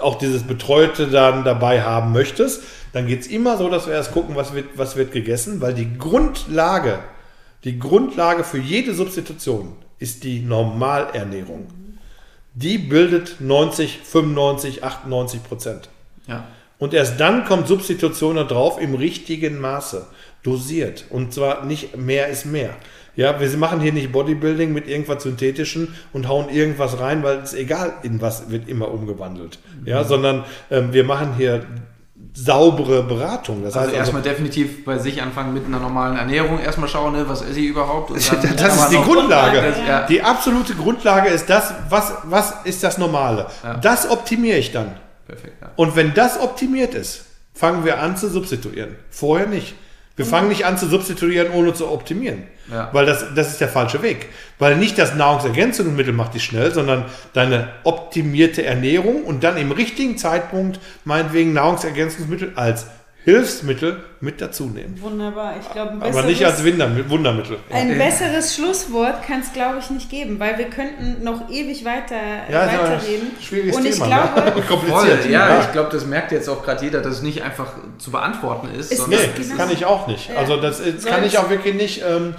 auch 0.00 0.18
dieses 0.18 0.42
Betreute 0.42 1.06
dann 1.06 1.44
dabei 1.44 1.82
haben 1.82 2.10
möchtest, 2.10 2.64
dann 2.92 3.06
geht 3.06 3.20
es 3.20 3.26
immer 3.28 3.56
so, 3.56 3.68
dass 3.68 3.86
wir 3.86 3.94
erst 3.94 4.10
gucken, 4.10 4.34
was 4.34 4.54
wird, 4.54 4.70
was 4.74 4.96
wird 4.96 5.12
gegessen, 5.12 5.60
weil 5.60 5.74
die 5.74 5.96
Grundlage, 5.96 6.98
die 7.62 7.78
Grundlage 7.78 8.42
für 8.42 8.58
jede 8.58 8.92
Substitution 8.92 9.76
ist 10.00 10.24
die 10.24 10.40
Normalernährung. 10.40 11.68
Die 12.54 12.78
bildet 12.78 13.36
90, 13.40 14.00
95, 14.02 14.82
98 14.82 15.44
Prozent. 15.44 15.88
Ja. 16.26 16.48
Und 16.78 16.94
erst 16.94 17.20
dann 17.20 17.44
kommt 17.44 17.68
Substitution 17.68 18.36
da 18.36 18.44
drauf 18.44 18.80
im 18.80 18.94
richtigen 18.94 19.60
Maße, 19.60 20.06
dosiert. 20.42 21.04
Und 21.10 21.32
zwar 21.32 21.64
nicht 21.64 21.96
mehr 21.96 22.28
ist 22.28 22.46
mehr. 22.46 22.74
Ja, 23.16 23.38
wir 23.38 23.48
machen 23.58 23.80
hier 23.80 23.92
nicht 23.92 24.12
Bodybuilding 24.12 24.72
mit 24.72 24.88
irgendwas 24.88 25.22
Synthetischen 25.22 25.94
und 26.12 26.26
hauen 26.26 26.48
irgendwas 26.48 26.98
rein, 26.98 27.22
weil 27.22 27.38
es 27.38 27.52
egal, 27.52 27.92
in 28.02 28.20
was 28.20 28.50
wird 28.50 28.68
immer 28.68 28.90
umgewandelt. 28.90 29.58
Ja, 29.84 30.02
mhm. 30.02 30.08
sondern 30.08 30.44
ähm, 30.70 30.92
wir 30.92 31.04
machen 31.04 31.34
hier 31.36 31.66
saubere 32.34 33.02
Beratung. 33.02 33.62
Das 33.62 33.74
also 33.74 33.88
heißt 33.88 33.96
erstmal 33.96 34.22
also, 34.22 34.30
definitiv 34.30 34.84
bei 34.84 34.98
sich 34.98 35.20
anfangen 35.22 35.52
mit 35.52 35.66
einer 35.66 35.78
normalen 35.78 36.16
Ernährung, 36.16 36.60
erstmal 36.60 36.88
schauen, 36.88 37.12
ne, 37.12 37.28
was 37.28 37.42
esse 37.42 37.60
ich 37.60 37.66
überhaupt. 37.66 38.10
das 38.14 38.20
ist 38.22 38.90
die 38.90 38.96
Grundlage. 38.96 39.60
Grundlage. 39.60 39.74
Ja. 39.86 40.06
Die 40.06 40.22
absolute 40.22 40.74
Grundlage 40.74 41.28
ist 41.28 41.50
das, 41.50 41.74
was, 41.88 42.12
was 42.24 42.54
ist 42.64 42.82
das 42.82 42.98
Normale. 42.98 43.46
Ja. 43.62 43.74
Das 43.74 44.08
optimiere 44.08 44.58
ich 44.58 44.72
dann. 44.72 44.96
Perfekt, 45.26 45.54
ja. 45.60 45.70
Und 45.76 45.96
wenn 45.96 46.14
das 46.14 46.40
optimiert 46.40 46.94
ist, 46.94 47.24
fangen 47.54 47.84
wir 47.84 48.00
an 48.00 48.16
zu 48.16 48.28
substituieren. 48.28 48.96
Vorher 49.10 49.46
nicht. 49.46 49.74
Wir 50.20 50.26
fangen 50.26 50.48
nicht 50.50 50.66
an 50.66 50.76
zu 50.76 50.86
substituieren, 50.86 51.50
ohne 51.50 51.72
zu 51.72 51.90
optimieren. 51.90 52.42
Ja. 52.70 52.90
Weil 52.92 53.06
das, 53.06 53.24
das 53.34 53.52
ist 53.52 53.60
der 53.62 53.68
falsche 53.68 54.02
Weg. 54.02 54.28
Weil 54.58 54.76
nicht 54.76 54.98
das 54.98 55.14
Nahrungsergänzungsmittel 55.14 56.12
macht 56.12 56.34
dich 56.34 56.44
schnell, 56.44 56.72
sondern 56.72 57.06
deine 57.32 57.68
optimierte 57.84 58.62
Ernährung 58.62 59.24
und 59.24 59.42
dann 59.44 59.56
im 59.56 59.72
richtigen 59.72 60.18
Zeitpunkt 60.18 60.78
meinetwegen 61.06 61.54
Nahrungsergänzungsmittel 61.54 62.52
als 62.54 62.86
Hilfsmittel 63.24 64.02
mit 64.20 64.40
dazu 64.40 64.64
nehmen. 64.64 64.98
Wunderbar. 65.00 65.54
Ich 65.60 65.70
glaube, 65.70 65.98
Aber 66.00 66.22
nicht 66.22 66.44
als 66.44 66.64
Wundermittel. 66.64 67.58
Ein 67.70 67.98
besseres 67.98 68.54
Schlusswort 68.54 69.22
kann 69.22 69.40
es, 69.40 69.52
glaube 69.52 69.78
ich, 69.80 69.90
nicht 69.90 70.08
geben, 70.08 70.40
weil 70.40 70.56
wir 70.56 70.70
könnten 70.70 71.22
noch 71.22 71.50
ewig 71.50 71.84
weiter 71.84 72.16
ja, 72.50 72.66
weiterreden. 72.66 73.30
Schwieriges 73.40 73.76
Und 73.76 73.84
ich 73.84 73.94
Thema, 73.94 74.06
glaube, 74.06 74.40
ne? 74.40 74.62
kompliziert. 74.68 75.22
Voll, 75.22 75.30
ja, 75.30 75.48
ja, 75.50 75.60
ich 75.60 75.72
glaube, 75.72 75.90
das 75.92 76.06
merkt 76.06 76.32
jetzt 76.32 76.48
auch 76.48 76.62
gerade 76.64 76.82
jeder, 76.82 77.02
dass 77.02 77.16
es 77.16 77.22
nicht 77.22 77.42
einfach 77.42 77.72
zu 77.98 78.10
beantworten 78.10 78.68
ist. 78.74 78.90
ist 78.90 79.06
nee, 79.06 79.16
das 79.36 79.54
kann 79.54 79.70
ich 79.70 79.84
auch 79.84 80.06
nicht. 80.06 80.30
Also 80.34 80.56
das, 80.56 80.82
das 80.82 81.04
kann 81.04 81.22
ich 81.24 81.36
auch 81.36 81.50
wirklich 81.50 81.74
nicht. 81.74 82.02
Ähm, 82.02 82.34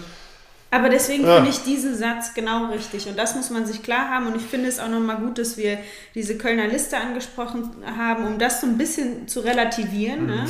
aber 0.72 0.88
deswegen 0.88 1.26
ja. 1.26 1.36
finde 1.36 1.50
ich 1.50 1.64
diesen 1.64 1.98
Satz 1.98 2.34
genau 2.34 2.72
richtig. 2.72 3.08
Und 3.08 3.20
das 3.20 3.36
muss 3.36 3.50
man 3.50 3.66
sich 3.66 3.84
klar 3.84 4.10
haben. 4.10 4.28
Und 4.28 4.38
ich 4.38 4.42
finde 4.42 4.70
es 4.70 4.80
auch 4.80 4.88
nochmal 4.88 5.18
gut, 5.18 5.38
dass 5.38 5.58
wir 5.58 5.78
diese 6.16 6.38
Kölner 6.38 6.68
Liste 6.68 6.98
angesprochen 6.98 7.70
haben, 7.98 8.26
um 8.26 8.40
das 8.40 8.62
so 8.62 8.68
ein 8.68 8.78
bisschen 8.78 9.28
zu 9.28 9.42
relativieren. 9.42 10.28
Ne? 10.28 10.36
Mhm. 10.36 10.44
Ne? 10.44 10.48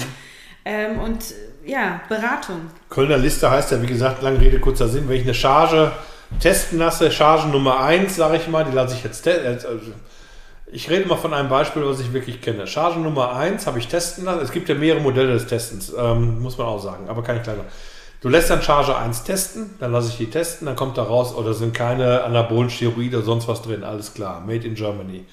Ähm, 0.64 0.99
und 0.99 1.23
ja, 1.65 2.02
Beratung. 2.07 2.69
Kölner 2.89 3.18
Liste 3.18 3.49
heißt 3.49 3.72
ja, 3.72 3.81
wie 3.81 3.88
gesagt, 3.88 4.22
lange 4.22 4.39
Rede, 4.39 4.60
kurzer 4.60 4.88
Sinn. 4.88 5.10
Wenn 5.10 5.18
ich 5.18 5.23
eine 5.23 5.34
Charge 5.34 5.91
testen 6.39 6.77
lasse, 6.77 7.11
Charge 7.11 7.48
Nummer 7.48 7.84
1, 7.84 8.15
sage 8.15 8.38
ich 8.38 8.48
mal, 8.48 8.64
die 8.64 8.76
lasse 8.76 8.93
ich 8.93 9.03
jetzt 9.03 9.23
testen. 9.23 9.48
Also 9.48 9.91
ich 10.72 10.88
rede 10.89 11.07
mal 11.07 11.18
von 11.18 11.34
einem 11.34 11.49
Beispiel, 11.49 11.84
was 11.84 11.99
ich 11.99 12.14
wirklich 12.14 12.41
kenne. 12.41 12.68
Charge 12.68 12.99
Nummer 12.99 13.35
1 13.35 13.65
habe 13.65 13.80
ich 13.80 13.88
testen 13.88 14.26
lassen. 14.26 14.41
Es 14.41 14.52
gibt 14.52 14.69
ja 14.69 14.76
mehrere 14.76 15.02
Modelle 15.02 15.34
des 15.34 15.48
Testens, 15.48 15.91
ähm, 15.98 16.41
muss 16.41 16.60
man 16.60 16.68
auch 16.68 16.80
sagen, 16.80 17.10
aber 17.10 17.23
kann 17.23 17.38
ich 17.38 17.43
gleich 17.43 17.57
noch. 17.57 17.65
Du 18.22 18.30
lässt 18.30 18.52
dann 18.52 18.61
Charge 18.61 18.95
1 18.95 19.23
testen, 19.23 19.72
dann 19.80 19.91
lasse 19.91 20.10
ich 20.10 20.18
die 20.18 20.30
testen, 20.30 20.68
dann 20.68 20.76
kommt 20.76 20.95
da 20.98 21.03
raus, 21.03 21.34
oder 21.35 21.49
oh, 21.49 21.53
sind 21.53 21.73
keine 21.73 22.23
Anabolen, 22.23 22.69
Steroide 22.69 23.18
oder 23.18 23.26
sonst 23.26 23.48
was 23.48 23.64
drin, 23.64 23.84
alles 23.84 24.14
klar, 24.14 24.41
made 24.45 24.65
in 24.68 24.76
Germany. 24.76 25.26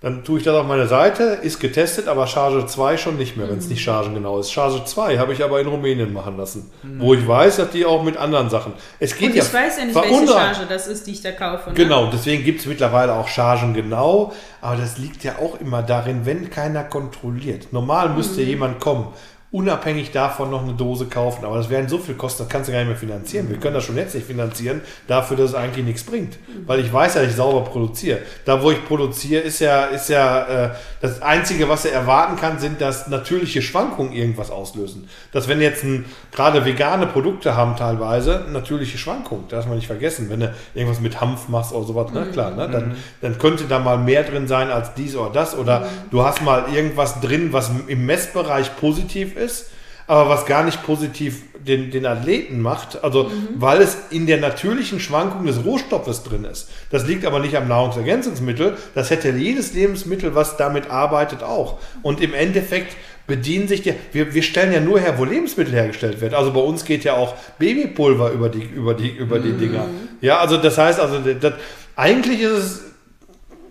Dann 0.00 0.24
tue 0.24 0.38
ich 0.38 0.44
das 0.44 0.54
auf 0.54 0.66
meine 0.66 0.86
Seite, 0.86 1.38
ist 1.42 1.58
getestet, 1.58 2.06
aber 2.06 2.26
Charge 2.26 2.66
2 2.66 2.96
schon 2.96 3.16
nicht 3.16 3.36
mehr, 3.36 3.48
wenn 3.48 3.58
es 3.58 3.68
nicht 3.68 3.82
chargengenau 3.82 4.38
ist. 4.38 4.52
Charge 4.52 4.84
2 4.84 5.18
habe 5.18 5.32
ich 5.32 5.42
aber 5.42 5.58
in 5.60 5.66
Rumänien 5.66 6.12
machen 6.12 6.36
lassen, 6.36 6.70
wo 6.98 7.14
ich 7.14 7.26
weiß, 7.26 7.56
dass 7.56 7.70
die 7.70 7.84
auch 7.84 8.02
mit 8.02 8.16
anderen 8.16 8.48
Sachen. 8.50 8.74
Es 9.00 9.16
geht 9.16 9.30
Und 9.30 9.36
ja 9.36 9.42
ich 9.42 9.52
weiß 9.52 9.78
ja 9.78 9.84
nicht, 9.86 9.94
welche 9.94 10.28
Charge 10.28 10.66
das 10.68 10.86
ist, 10.86 11.06
die 11.06 11.12
ich 11.12 11.22
da 11.22 11.32
kaufe. 11.32 11.70
Ne? 11.70 11.74
Genau, 11.76 12.10
deswegen 12.10 12.44
gibt 12.44 12.60
es 12.60 12.66
mittlerweile 12.66 13.14
auch 13.14 13.26
Chargen 13.28 13.72
genau, 13.74 14.32
aber 14.60 14.76
das 14.76 14.98
liegt 14.98 15.24
ja 15.24 15.36
auch 15.40 15.60
immer 15.60 15.82
darin, 15.82 16.24
wenn 16.24 16.50
keiner 16.50 16.84
kontrolliert. 16.84 17.72
Normal 17.72 18.10
müsste 18.10 18.42
Mhm. 18.42 18.46
jemand 18.48 18.80
kommen, 18.80 19.08
unabhängig 19.52 20.10
davon 20.10 20.50
noch 20.50 20.62
eine 20.62 20.72
Dose 20.72 21.06
kaufen, 21.06 21.44
aber 21.44 21.56
das 21.56 21.70
werden 21.70 21.88
so 21.88 21.98
viel 21.98 22.16
kosten, 22.16 22.42
das 22.42 22.48
kannst 22.48 22.68
du 22.68 22.72
gar 22.72 22.80
nicht 22.80 22.88
mehr 22.88 22.96
finanzieren. 22.96 23.48
Wir 23.48 23.58
können 23.58 23.74
das 23.74 23.84
schon 23.84 23.96
jetzt 23.96 24.14
nicht 24.14 24.26
finanzieren, 24.26 24.80
dafür, 25.06 25.36
dass 25.36 25.50
es 25.50 25.54
eigentlich 25.54 25.84
nichts 25.84 26.02
bringt. 26.02 26.32
Mhm. 26.32 26.66
Weil 26.66 26.80
ich 26.80 26.92
weiß 26.92 27.14
ja, 27.14 27.22
dass 27.22 27.30
ich 27.30 27.36
sauber 27.36 27.62
produziere. 27.62 28.18
Da, 28.44 28.60
wo 28.60 28.72
ich 28.72 28.84
produziere, 28.84 29.42
ist 29.42 29.60
ja, 29.60 29.84
ist 29.84 30.08
ja 30.08 30.66
äh, 30.66 30.70
das 31.00 31.22
Einzige, 31.22 31.68
was 31.68 31.84
er 31.84 31.92
erwarten 31.92 32.36
kann, 32.36 32.58
sind, 32.58 32.80
dass 32.80 33.06
natürliche 33.06 33.62
Schwankungen 33.62 34.12
irgendwas 34.12 34.50
auslösen. 34.50 35.08
Dass 35.32 35.46
wenn 35.46 35.60
jetzt 35.60 35.84
ein, 35.84 36.06
gerade 36.32 36.64
vegane 36.64 37.06
Produkte 37.06 37.56
haben 37.56 37.76
teilweise 37.76 38.46
natürliche 38.50 38.98
Schwankungen, 38.98 39.44
das 39.48 39.60
darf 39.60 39.66
man 39.66 39.76
nicht 39.76 39.86
vergessen. 39.86 40.28
Wenn 40.28 40.40
du 40.40 40.54
irgendwas 40.74 41.00
mit 41.00 41.20
Hanf 41.20 41.48
machst 41.48 41.72
oder 41.72 41.86
sowas, 41.86 42.10
na 42.12 42.24
klar, 42.24 42.50
ne, 42.50 42.68
dann, 42.68 42.96
dann 43.20 43.38
könnte 43.38 43.64
da 43.64 43.78
mal 43.78 43.96
mehr 43.96 44.24
drin 44.24 44.48
sein 44.48 44.70
als 44.70 44.94
dies 44.94 45.14
oder 45.14 45.30
das. 45.30 45.56
Oder 45.56 45.88
du 46.10 46.24
hast 46.24 46.42
mal 46.42 46.64
irgendwas 46.74 47.20
drin, 47.20 47.52
was 47.52 47.70
im 47.86 48.06
Messbereich 48.06 48.76
positiv 48.76 49.35
ist, 49.36 49.70
aber 50.06 50.30
was 50.30 50.46
gar 50.46 50.62
nicht 50.62 50.84
positiv 50.84 51.42
den, 51.58 51.90
den 51.90 52.06
Athleten 52.06 52.60
macht, 52.60 53.02
also 53.02 53.30
weil 53.56 53.80
es 53.80 53.96
in 54.10 54.26
der 54.26 54.38
natürlichen 54.38 55.00
Schwankung 55.00 55.46
des 55.46 55.64
Rohstoffes 55.64 56.22
drin 56.22 56.44
ist. 56.44 56.68
Das 56.90 57.06
liegt 57.06 57.24
aber 57.24 57.40
nicht 57.40 57.56
am 57.56 57.66
Nahrungsergänzungsmittel, 57.66 58.76
das 58.94 59.10
hätte 59.10 59.30
jedes 59.30 59.74
Lebensmittel, 59.74 60.34
was 60.34 60.56
damit 60.56 60.90
arbeitet, 60.90 61.42
auch. 61.42 61.78
Und 62.02 62.20
im 62.20 62.34
Endeffekt 62.34 62.96
bedienen 63.26 63.66
sich 63.66 63.82
die, 63.82 63.94
wir, 64.12 64.34
wir 64.34 64.42
stellen 64.42 64.72
ja 64.72 64.80
nur 64.80 65.00
her, 65.00 65.18
wo 65.18 65.24
Lebensmittel 65.24 65.74
hergestellt 65.74 66.20
wird. 66.20 66.34
Also 66.34 66.52
bei 66.52 66.60
uns 66.60 66.84
geht 66.84 67.02
ja 67.02 67.14
auch 67.14 67.34
Babypulver 67.58 68.30
über 68.30 68.48
die, 68.48 68.62
über 68.62 68.94
die, 68.94 69.10
über 69.10 69.40
die 69.40 69.52
Dinger. 69.52 69.86
Ja, 70.20 70.38
also 70.38 70.56
das 70.56 70.78
heißt, 70.78 71.00
also 71.00 71.18
das, 71.18 71.54
eigentlich 71.96 72.40
ist 72.40 72.52
es, 72.52 72.84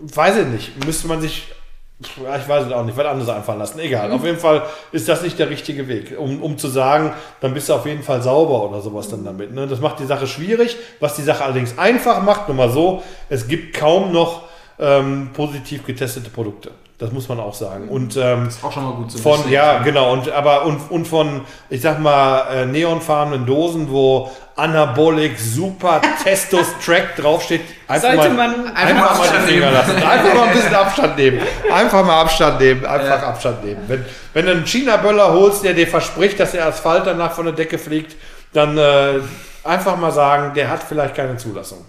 weiß 0.02 0.38
ich 0.40 0.48
nicht, 0.48 0.86
müsste 0.86 1.08
man 1.08 1.22
sich 1.22 1.55
ich 2.00 2.50
weiß 2.50 2.66
es 2.66 2.74
auch 2.74 2.84
nicht, 2.84 2.98
was 2.98 3.06
anderes 3.06 3.30
einfallen 3.30 3.60
lassen. 3.60 3.80
Egal. 3.80 4.12
Auf 4.12 4.26
jeden 4.26 4.38
Fall 4.38 4.64
ist 4.92 5.08
das 5.08 5.22
nicht 5.22 5.40
der 5.40 5.50
richtige 5.50 5.88
Weg, 5.88 6.16
um, 6.18 6.44
um 6.44 6.58
zu 6.58 6.68
sagen, 6.68 7.14
dann 7.40 7.54
bist 7.54 7.70
du 7.70 7.74
auf 7.74 7.86
jeden 7.86 8.04
Fall 8.04 8.22
sauber 8.22 8.70
oder 8.70 8.82
sowas 8.82 9.08
dann 9.08 9.24
damit. 9.24 9.54
Ne? 9.54 9.66
Das 9.66 9.80
macht 9.80 10.00
die 10.00 10.06
Sache 10.06 10.28
schwierig. 10.28 10.76
Was 11.00 11.16
die 11.16 11.22
Sache 11.22 11.46
allerdings 11.46 11.78
einfach 11.78 12.22
macht, 12.22 12.50
nur 12.50 12.58
mal 12.58 12.70
so, 12.70 13.02
es 13.30 13.48
gibt 13.48 13.78
kaum 13.78 14.12
noch 14.12 14.44
ähm, 14.78 15.30
positiv 15.34 15.86
getestete 15.86 16.30
Produkte. 16.30 16.72
Das 16.98 17.12
muss 17.12 17.28
man 17.28 17.42
auch 17.42 17.54
sagen. 17.54 17.90
Und 17.90 18.16
ähm, 18.16 18.48
Ist 18.48 18.64
auch 18.64 18.72
schon 18.72 18.86
mal 18.86 18.94
gut 18.94 19.12
zu 19.12 19.18
von, 19.18 19.40
wissen. 19.40 19.52
ja, 19.52 19.80
genau, 19.80 20.14
und 20.14 20.32
aber 20.32 20.64
und, 20.66 20.80
und 20.90 21.06
von, 21.06 21.42
ich 21.70 21.82
sag 21.82 22.00
mal, 22.00 22.48
äh, 22.54 22.66
neonfarbenen 22.66 23.46
Dosen, 23.46 23.92
wo 23.92 24.32
Anabolic 24.56 25.38
Super 25.38 26.00
Testos 26.24 26.68
Track 26.86 27.18
draufsteht, 27.18 27.60
einfach 27.90 28.14
Sollte 28.14 28.30
mal, 28.30 28.48
man- 28.48 28.68
einfach, 28.74 28.76
Einfach 28.76 29.18
mal 29.18 29.24
die 29.24 29.30
Abstand 29.30 29.46
Finger 29.50 29.66
nehmen. 29.66 29.74
lassen. 29.74 29.96
Einfach 30.04 30.34
mal 30.36 30.48
ein 30.48 30.54
bisschen 30.54 30.76
Abstand 30.76 31.18
nehmen. 31.18 31.42
Einfach 31.74 32.06
mal 32.06 32.22
Abstand 32.22 32.60
nehmen, 32.62 32.86
einfach 32.86 33.24
Abstand 33.24 33.66
nehmen. 33.66 33.82
Wenn, 33.88 34.06
wenn 34.34 34.46
du 34.46 34.52
einen 34.54 34.66
China-Böller 34.66 35.34
holst, 35.34 35.66
der 35.66 35.74
dir 35.74 35.88
verspricht, 35.90 36.40
dass 36.40 36.54
der 36.54 36.66
Asphalt 36.66 37.06
danach 37.06 37.34
von 37.34 37.44
der 37.44 37.54
Decke 37.56 37.78
fliegt, 37.78 38.16
dann 38.54 38.78
äh, 38.78 39.20
einfach 39.66 39.98
mal 39.98 40.14
sagen, 40.14 40.54
der 40.54 40.70
hat 40.70 40.82
vielleicht 40.82 41.14
keine 41.16 41.36
Zulassung. 41.36 41.84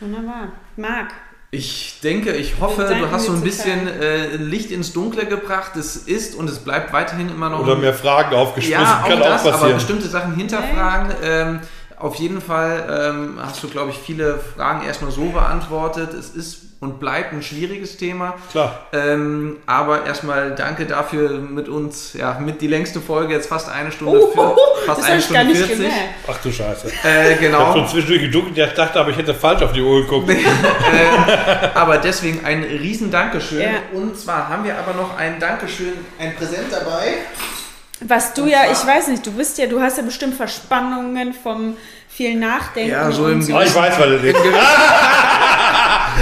Wunderbar. 0.00 0.48
Marc, 0.76 1.12
Ich 1.52 1.98
denke, 2.00 2.30
ich 2.32 2.60
hoffe, 2.60 2.94
du 2.96 3.10
hast 3.10 3.26
so 3.26 3.32
ein 3.32 3.40
bisschen 3.40 3.88
äh, 3.88 4.36
Licht 4.36 4.70
ins 4.70 4.92
Dunkle 4.92 5.26
gebracht. 5.26 5.74
Es 5.74 5.96
ist 5.96 6.36
und 6.36 6.48
es 6.48 6.60
bleibt 6.60 6.92
weiterhin 6.92 7.28
immer 7.28 7.50
noch. 7.50 7.60
Oder 7.60 7.74
mehr 7.74 7.92
Fragen 7.94 8.36
aufgestoßen, 8.36 8.80
ja, 8.80 9.02
auch 9.02 9.08
kann 9.08 9.18
das, 9.18 9.42
auch 9.42 9.46
aber 9.46 9.52
passieren. 9.52 9.74
bestimmte 9.74 10.08
Sachen 10.08 10.34
hinterfragen. 10.36 11.12
Ähm, 11.22 11.60
auf 11.98 12.14
jeden 12.14 12.40
Fall 12.40 13.10
ähm, 13.12 13.38
hast 13.42 13.62
du, 13.64 13.68
glaube 13.68 13.90
ich, 13.90 13.98
viele 13.98 14.38
Fragen 14.38 14.86
erstmal 14.86 15.10
so 15.10 15.24
beantwortet. 15.30 16.14
Es 16.14 16.30
ist 16.30 16.69
und 16.80 16.98
bleibt 16.98 17.34
ein 17.34 17.42
schwieriges 17.42 17.98
Thema. 17.98 18.34
Klar. 18.50 18.86
Ähm, 18.92 19.58
aber 19.66 20.06
erstmal 20.06 20.54
danke 20.54 20.86
dafür 20.86 21.32
mit 21.32 21.68
uns, 21.68 22.14
ja, 22.14 22.38
mit 22.40 22.62
die 22.62 22.68
längste 22.68 23.00
Folge, 23.02 23.34
jetzt 23.34 23.48
fast 23.48 23.68
eine 23.68 23.92
Stunde, 23.92 24.18
oh, 24.18 24.30
für, 24.32 24.56
fast 24.86 25.04
eine 25.04 25.18
ich 25.18 25.28
gar 25.30 25.42
Stunde 25.42 25.58
nicht 25.58 25.66
40. 25.66 25.76
gemerkt. 25.76 26.14
Ach 26.26 26.38
du 26.42 26.50
Scheiße. 26.50 26.88
Äh, 27.04 27.34
Ich 27.34 27.52
habe 27.52 27.64
schon 27.64 27.74
genau. 27.74 27.86
zwischendurch 27.86 28.22
geduckt, 28.22 28.56
ich 28.56 28.72
dachte 28.72 28.98
aber, 28.98 29.10
ich 29.10 29.18
hätte 29.18 29.34
falsch 29.34 29.62
auf 29.62 29.72
die 29.72 29.82
Uhr 29.82 30.02
geguckt. 30.02 30.30
aber 31.74 31.98
deswegen 31.98 32.44
ein 32.46 32.62
riesen 32.62 33.10
Dankeschön. 33.10 33.60
Ja. 33.60 33.68
Und 33.92 34.18
zwar 34.18 34.48
haben 34.48 34.64
wir 34.64 34.78
aber 34.78 34.94
noch 34.94 35.18
ein 35.18 35.38
Dankeschön, 35.38 35.92
ein 36.18 36.34
Präsent 36.34 36.68
dabei. 36.70 37.14
Was 38.02 38.32
du 38.32 38.46
ja, 38.46 38.60
ich 38.72 38.86
weiß 38.86 39.08
nicht, 39.08 39.26
du 39.26 39.32
bist 39.32 39.58
ja, 39.58 39.66
du 39.66 39.82
hast 39.82 39.98
ja 39.98 40.02
bestimmt 40.02 40.34
Verspannungen 40.34 41.34
vom 41.34 41.76
viel 42.08 42.34
Nachdenken. 42.36 42.90
Ja, 42.90 43.12
so 43.12 43.28
im 43.28 43.42
so. 43.42 43.54
Ah, 43.54 43.62
ich 43.62 43.74
weiß, 43.74 43.98
was 43.98 44.06
das 44.06 44.22
ist. 44.22 44.36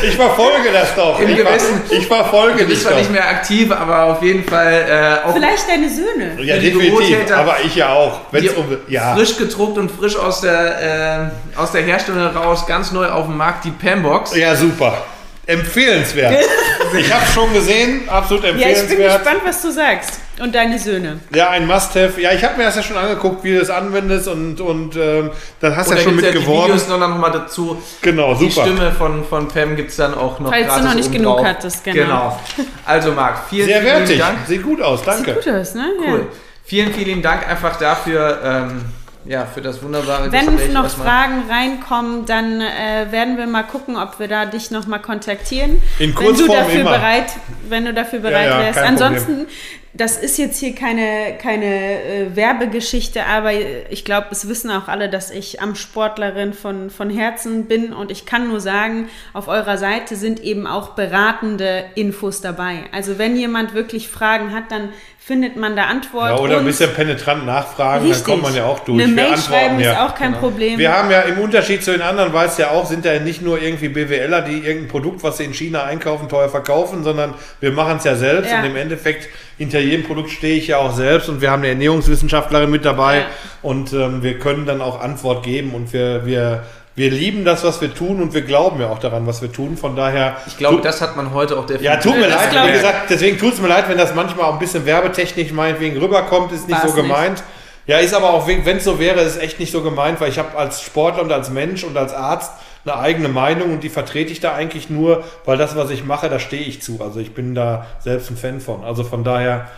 Ich 0.03 0.17
verfolge 0.17 0.71
das 0.73 0.95
doch. 0.95 1.19
Im 1.21 1.29
ich, 1.29 1.37
ver 1.41 1.45
Gewissen. 1.45 1.83
ich 1.91 2.07
verfolge 2.07 2.59
Du 2.59 2.65
bist 2.67 2.71
dich 2.71 2.83
zwar 2.83 2.93
doch. 2.93 2.99
nicht 2.99 3.13
mehr 3.13 3.29
aktiv, 3.29 3.71
aber 3.73 4.05
auf 4.05 4.23
jeden 4.23 4.45
Fall 4.45 5.21
äh, 5.25 5.27
auch 5.29 5.35
Vielleicht 5.35 5.69
deine 5.69 5.89
Söhne. 5.89 6.41
ja, 6.43 6.57
die 6.59 6.71
definitiv. 6.71 7.31
Aber 7.33 7.57
ich 7.65 7.75
ja 7.75 7.93
auch. 7.93 8.21
Wenn's 8.31 8.53
die 8.53 8.57
um, 8.57 8.77
ja. 8.89 9.15
frisch 9.15 9.37
gedruckt 9.37 9.79
und 9.79 9.91
frisch 9.91 10.17
aus 10.17 10.41
der, 10.41 11.31
äh, 11.57 11.59
aus 11.59 11.73
der 11.73 11.83
Herstellung 11.83 12.25
raus, 12.37 12.67
ganz 12.67 12.93
neu 12.93 13.09
auf 13.09 13.27
dem 13.27 13.37
Markt, 13.37 13.65
die 13.65 13.71
Pambox. 13.71 14.37
ja, 14.37 14.55
super. 14.55 15.03
Empfehlenswert. 15.49 16.35
ich 16.99 17.13
habe 17.13 17.25
schon 17.33 17.53
gesehen, 17.55 18.09
absolut 18.09 18.45
Ja, 18.45 18.51
ich 18.51 18.57
bin 18.59 18.69
empfehlenswert. 18.69 19.23
gespannt, 19.25 19.41
was 19.45 19.63
du 19.63 19.71
sagst. 19.73 20.21
Und 20.41 20.55
deine 20.55 20.79
Söhne. 20.79 21.19
Ja, 21.35 21.49
ein 21.51 21.67
Must-Have. 21.67 22.21
Ja, 22.21 22.33
ich 22.33 22.45
habe 22.45 22.59
mir 22.59 22.65
das 22.65 22.77
ja 22.77 22.83
schon 22.83 22.97
angeguckt, 22.97 23.43
wie 23.43 23.55
du 23.55 23.59
das 23.59 23.71
anwendest 23.71 24.29
und, 24.29 24.61
und 24.61 24.95
ähm, 24.95 25.31
dann 25.61 25.75
hast 25.75 25.91
du 25.91 25.95
ja 25.97 26.01
schon 26.03 26.15
mit 26.17 26.25
ja 26.27 26.31
die 26.33 26.39
geworben. 26.39 26.75
Videos 26.75 26.87
noch 26.87 26.99
mal 27.19 27.31
dazu. 27.31 27.83
Genau, 28.03 28.35
Die 28.35 28.49
super. 28.51 28.67
Stimme 28.67 28.93
von, 28.93 29.25
von 29.25 29.49
Pam 29.49 29.75
gibt 29.75 29.91
es 29.91 29.97
dann 29.97 30.15
auch 30.15 30.39
noch 30.39 30.51
Falls 30.51 30.73
du 30.77 30.83
noch 30.85 30.95
nicht 30.95 31.11
genug 31.11 31.39
drauf. 31.39 31.47
hattest, 31.47 31.83
genau. 31.83 32.05
Genau. 32.05 32.39
Also 32.85 33.13
Marc, 33.13 33.49
vielen, 33.49 33.67
Sehr 33.67 33.81
vielen 33.81 33.95
wertig. 34.01 34.19
Dank. 34.19 34.39
Sieht 34.47 34.63
gut 34.63 34.81
aus, 34.83 35.03
danke. 35.03 35.33
Gut 35.33 35.49
aus, 35.49 35.75
ne? 35.75 35.87
Cool. 36.07 36.27
Vielen, 36.65 36.93
vielen 36.93 37.23
Dank 37.23 37.49
einfach 37.49 37.77
dafür, 37.77 38.39
ähm, 38.45 38.85
ja, 39.29 39.45
für 39.45 39.61
das 39.61 39.83
wunderbare 39.83 40.33
Wenn 40.33 40.47
Gespräch. 40.47 40.73
noch 40.73 40.85
erstmal. 40.85 41.07
Fragen 41.07 41.51
reinkommen, 41.51 42.25
dann 42.25 42.63
äh, 42.63 43.11
werden 43.11 43.37
wir 43.37 43.47
mal 43.47 43.63
gucken, 43.63 43.97
ob 43.97 44.19
wir 44.19 44.27
da 44.27 44.47
dich 44.47 44.71
nochmal 44.71 45.03
kontaktieren. 45.03 45.83
In 45.99 46.09
wenn 46.09 46.15
du 46.15 46.15
Kurzform 46.15 46.49
dafür 46.49 46.81
immer. 46.81 46.91
bereit, 46.93 47.33
wenn 47.69 47.85
du 47.85 47.93
dafür 47.93 48.21
bereit 48.21 48.49
ja, 48.49 48.59
wärst. 48.61 48.79
kein 48.79 48.89
Ansonsten, 48.89 49.47
das 49.93 50.17
ist 50.17 50.39
jetzt 50.39 50.59
hier 50.61 50.75
keine, 50.75 51.37
keine 51.43 51.67
äh, 51.67 52.37
Werbegeschichte, 52.37 53.27
aber 53.27 53.51
ich 53.91 54.05
glaube, 54.05 54.29
es 54.31 54.49
wissen 54.49 54.71
auch 54.71 54.89
alle, 54.89 55.11
dass 55.11 55.31
ich 55.31 55.61
am 55.61 55.75
Sportlerin 55.75 56.55
von, 56.55 56.89
von 56.89 57.11
Herzen 57.11 57.67
bin 57.67 57.93
und 57.93 58.11
ich 58.11 58.25
kann 58.25 58.49
nur 58.49 58.61
sagen, 58.61 59.09
auf 59.35 59.49
eurer 59.49 59.77
Seite 59.77 60.17
sind 60.17 60.41
eben 60.41 60.67
auch 60.67 60.91
beratende 60.91 61.85
Infos 61.97 62.41
dabei. 62.41 62.85
Also 62.93 63.19
wenn 63.19 63.37
jemand 63.37 63.75
wirklich 63.75 64.09
Fragen 64.09 64.55
hat, 64.55 64.71
dann 64.71 64.91
findet 65.29 65.57
man 65.57 65.77
da 65.77 65.85
Antwort. 65.85 66.31
Ja, 66.31 66.39
oder 66.39 66.57
ein 66.59 66.65
bisschen 66.65 66.91
penetrant 66.95 67.45
nachfragen, 67.45 68.07
Richtig. 68.07 68.25
dann 68.25 68.33
kommt 68.33 68.43
man 68.45 68.55
ja 68.55 68.65
auch 68.65 68.79
durch. 68.79 68.99
Eine 68.99 69.09
Wir 69.09 69.15
Mail 69.15 69.35
antworten 69.35 69.53
schreiben 69.53 69.81
ja. 69.81 69.93
ist 69.93 69.99
auch 69.99 70.15
kein 70.15 70.33
Problem. 70.33 70.79
Wir 70.79 70.91
haben 70.91 71.11
ja 71.11 71.21
im 71.21 71.39
Unterschied 71.39 71.85
zu 71.85 71.93
den 71.93 72.01
anderen, 72.01 72.33
weißt 72.33 72.59
du 72.59 72.63
ja 72.63 72.71
auch, 72.71 72.87
sind 72.87 73.05
ja 73.05 73.21
nicht 73.21 73.43
nur 73.43 73.61
irgendwie 73.61 73.91
BWLer, 73.91 74.41
die 74.41 74.57
irgendein 74.57 74.89
Produkt, 74.89 75.23
was 75.23 75.37
sie 75.37 75.45
in 75.45 75.53
China 75.53 75.85
einkaufen, 75.85 76.31
teuer 76.31 76.49
verkaufen, 76.49 77.05
sondern 77.05 77.35
wir 77.61 77.73
machen 77.73 77.99
es 77.99 78.05
ja 78.05 78.15
selbst 78.17 78.51
Ja. 78.51 78.61
und 78.61 78.65
im 78.71 78.77
Endeffekt 78.77 79.29
hinter 79.59 79.81
jedem 79.81 80.07
Produkt 80.07 80.31
stehe 80.31 80.57
ich 80.57 80.69
ja 80.69 80.79
auch 80.79 80.95
selbst 80.95 81.29
und 81.29 81.43
wir 81.43 81.51
haben 81.51 81.61
eine 81.61 81.73
Ernährungswissenschaftlerin 81.73 82.71
mit 82.71 82.87
dabei 82.87 83.19
Ja. 83.19 83.25
und 83.61 83.93
ähm, 83.93 84.23
wir 84.23 84.39
können 84.39 84.65
dann 84.65 84.81
auch 84.81 84.99
Antwort 85.03 85.43
geben 85.43 85.75
und 85.75 85.93
wir, 85.93 86.25
wir, 86.25 86.63
wir 86.99 87.13
lieben 87.13 87.45
das, 87.45 87.63
was 87.63 87.81
wir 87.81 87.95
tun 87.95 88.21
und 88.21 88.35
wir 88.35 88.43
glauben 88.43 88.81
ja 88.81 88.91
auch 88.91 88.99
daran, 88.99 89.25
was 89.25 89.41
wir 89.41 89.53
tun. 89.53 89.77
Von 89.77 89.95
daher. 89.95 90.37
Ich 90.49 90.57
glaube, 90.57 90.83
das 90.83 91.01
hat 91.01 91.17
man 91.17 91.33
heute 91.33 91.57
auch 91.57 91.65
definitiv. 91.65 91.87
ja, 91.87 91.97
tut 91.97 92.17
mir 92.17 92.27
leid, 92.27 92.53
wie 92.53 92.67
ich. 92.67 92.73
gesagt, 92.75 93.09
deswegen 93.09 93.39
tut 93.39 93.55
es 93.55 93.61
mir 93.61 93.69
leid, 93.69 93.89
wenn 93.89 93.97
das 93.97 94.17
manchmal 94.17 94.47
auch 94.47 94.55
ein 94.55 94.59
bisschen 94.59 94.85
werbetechnisch 94.85 95.53
meinetwegen 95.53 95.97
rüberkommt, 95.97 96.51
ist 96.51 96.67
nicht 96.67 96.83
War's 96.83 96.91
so 96.91 96.97
gemeint. 97.01 97.45
Ja, 97.87 97.99
ist 97.99 98.15
aber 98.15 98.31
auch, 98.31 98.49
wenn 98.49 98.77
es 98.77 98.85
so 98.85 98.99
wäre, 98.99 99.21
ist 99.21 99.37
es 99.37 99.39
echt 99.39 99.61
nicht 99.61 99.71
so 99.71 99.83
gemeint, 99.83 100.21
weil 100.21 100.29
ich 100.29 100.41
habe 100.41 100.59
als 100.59 100.83
Sportler 100.83 101.23
und 101.23 101.33
als 101.33 101.51
Mensch 101.51 101.85
und 101.85 101.97
als 101.97 102.13
Arzt 102.13 102.51
eine 102.85 102.99
eigene 102.99 103.29
Meinung 103.29 103.73
und 103.73 103.85
die 103.85 103.89
vertrete 103.91 104.33
ich 104.33 104.41
da 104.41 104.55
eigentlich 104.55 104.91
nur, 104.91 105.23
weil 105.45 105.57
das, 105.57 105.77
was 105.77 105.91
ich 105.91 106.05
mache, 106.05 106.29
da 106.29 106.41
stehe 106.41 106.65
ich 106.65 106.83
zu. 106.83 106.99
Also 107.01 107.21
ich 107.21 107.33
bin 107.33 107.55
da 107.55 107.87
selbst 108.01 108.29
ein 108.31 108.37
Fan 108.37 108.61
von. 108.61 108.83
Also 108.83 109.05
von 109.05 109.23
daher, 109.23 109.69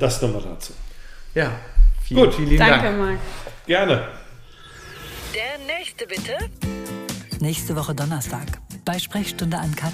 das 0.00 0.20
nochmal 0.20 0.42
dazu. 0.42 0.72
Ja, 1.34 1.52
vielen, 2.04 2.24
Gut. 2.24 2.34
vielen 2.34 2.58
Danke, 2.58 2.82
Dank. 2.82 2.98
Marc. 2.98 3.18
Gerne. 3.66 4.17
Nächste 5.98 6.06
bitte. 6.06 7.40
Nächste 7.40 7.74
Woche 7.74 7.92
Donnerstag 7.92 8.46
bei 8.84 9.00
Sprechstunde 9.00 9.58
an 9.58 9.74
Kat. 9.74 9.92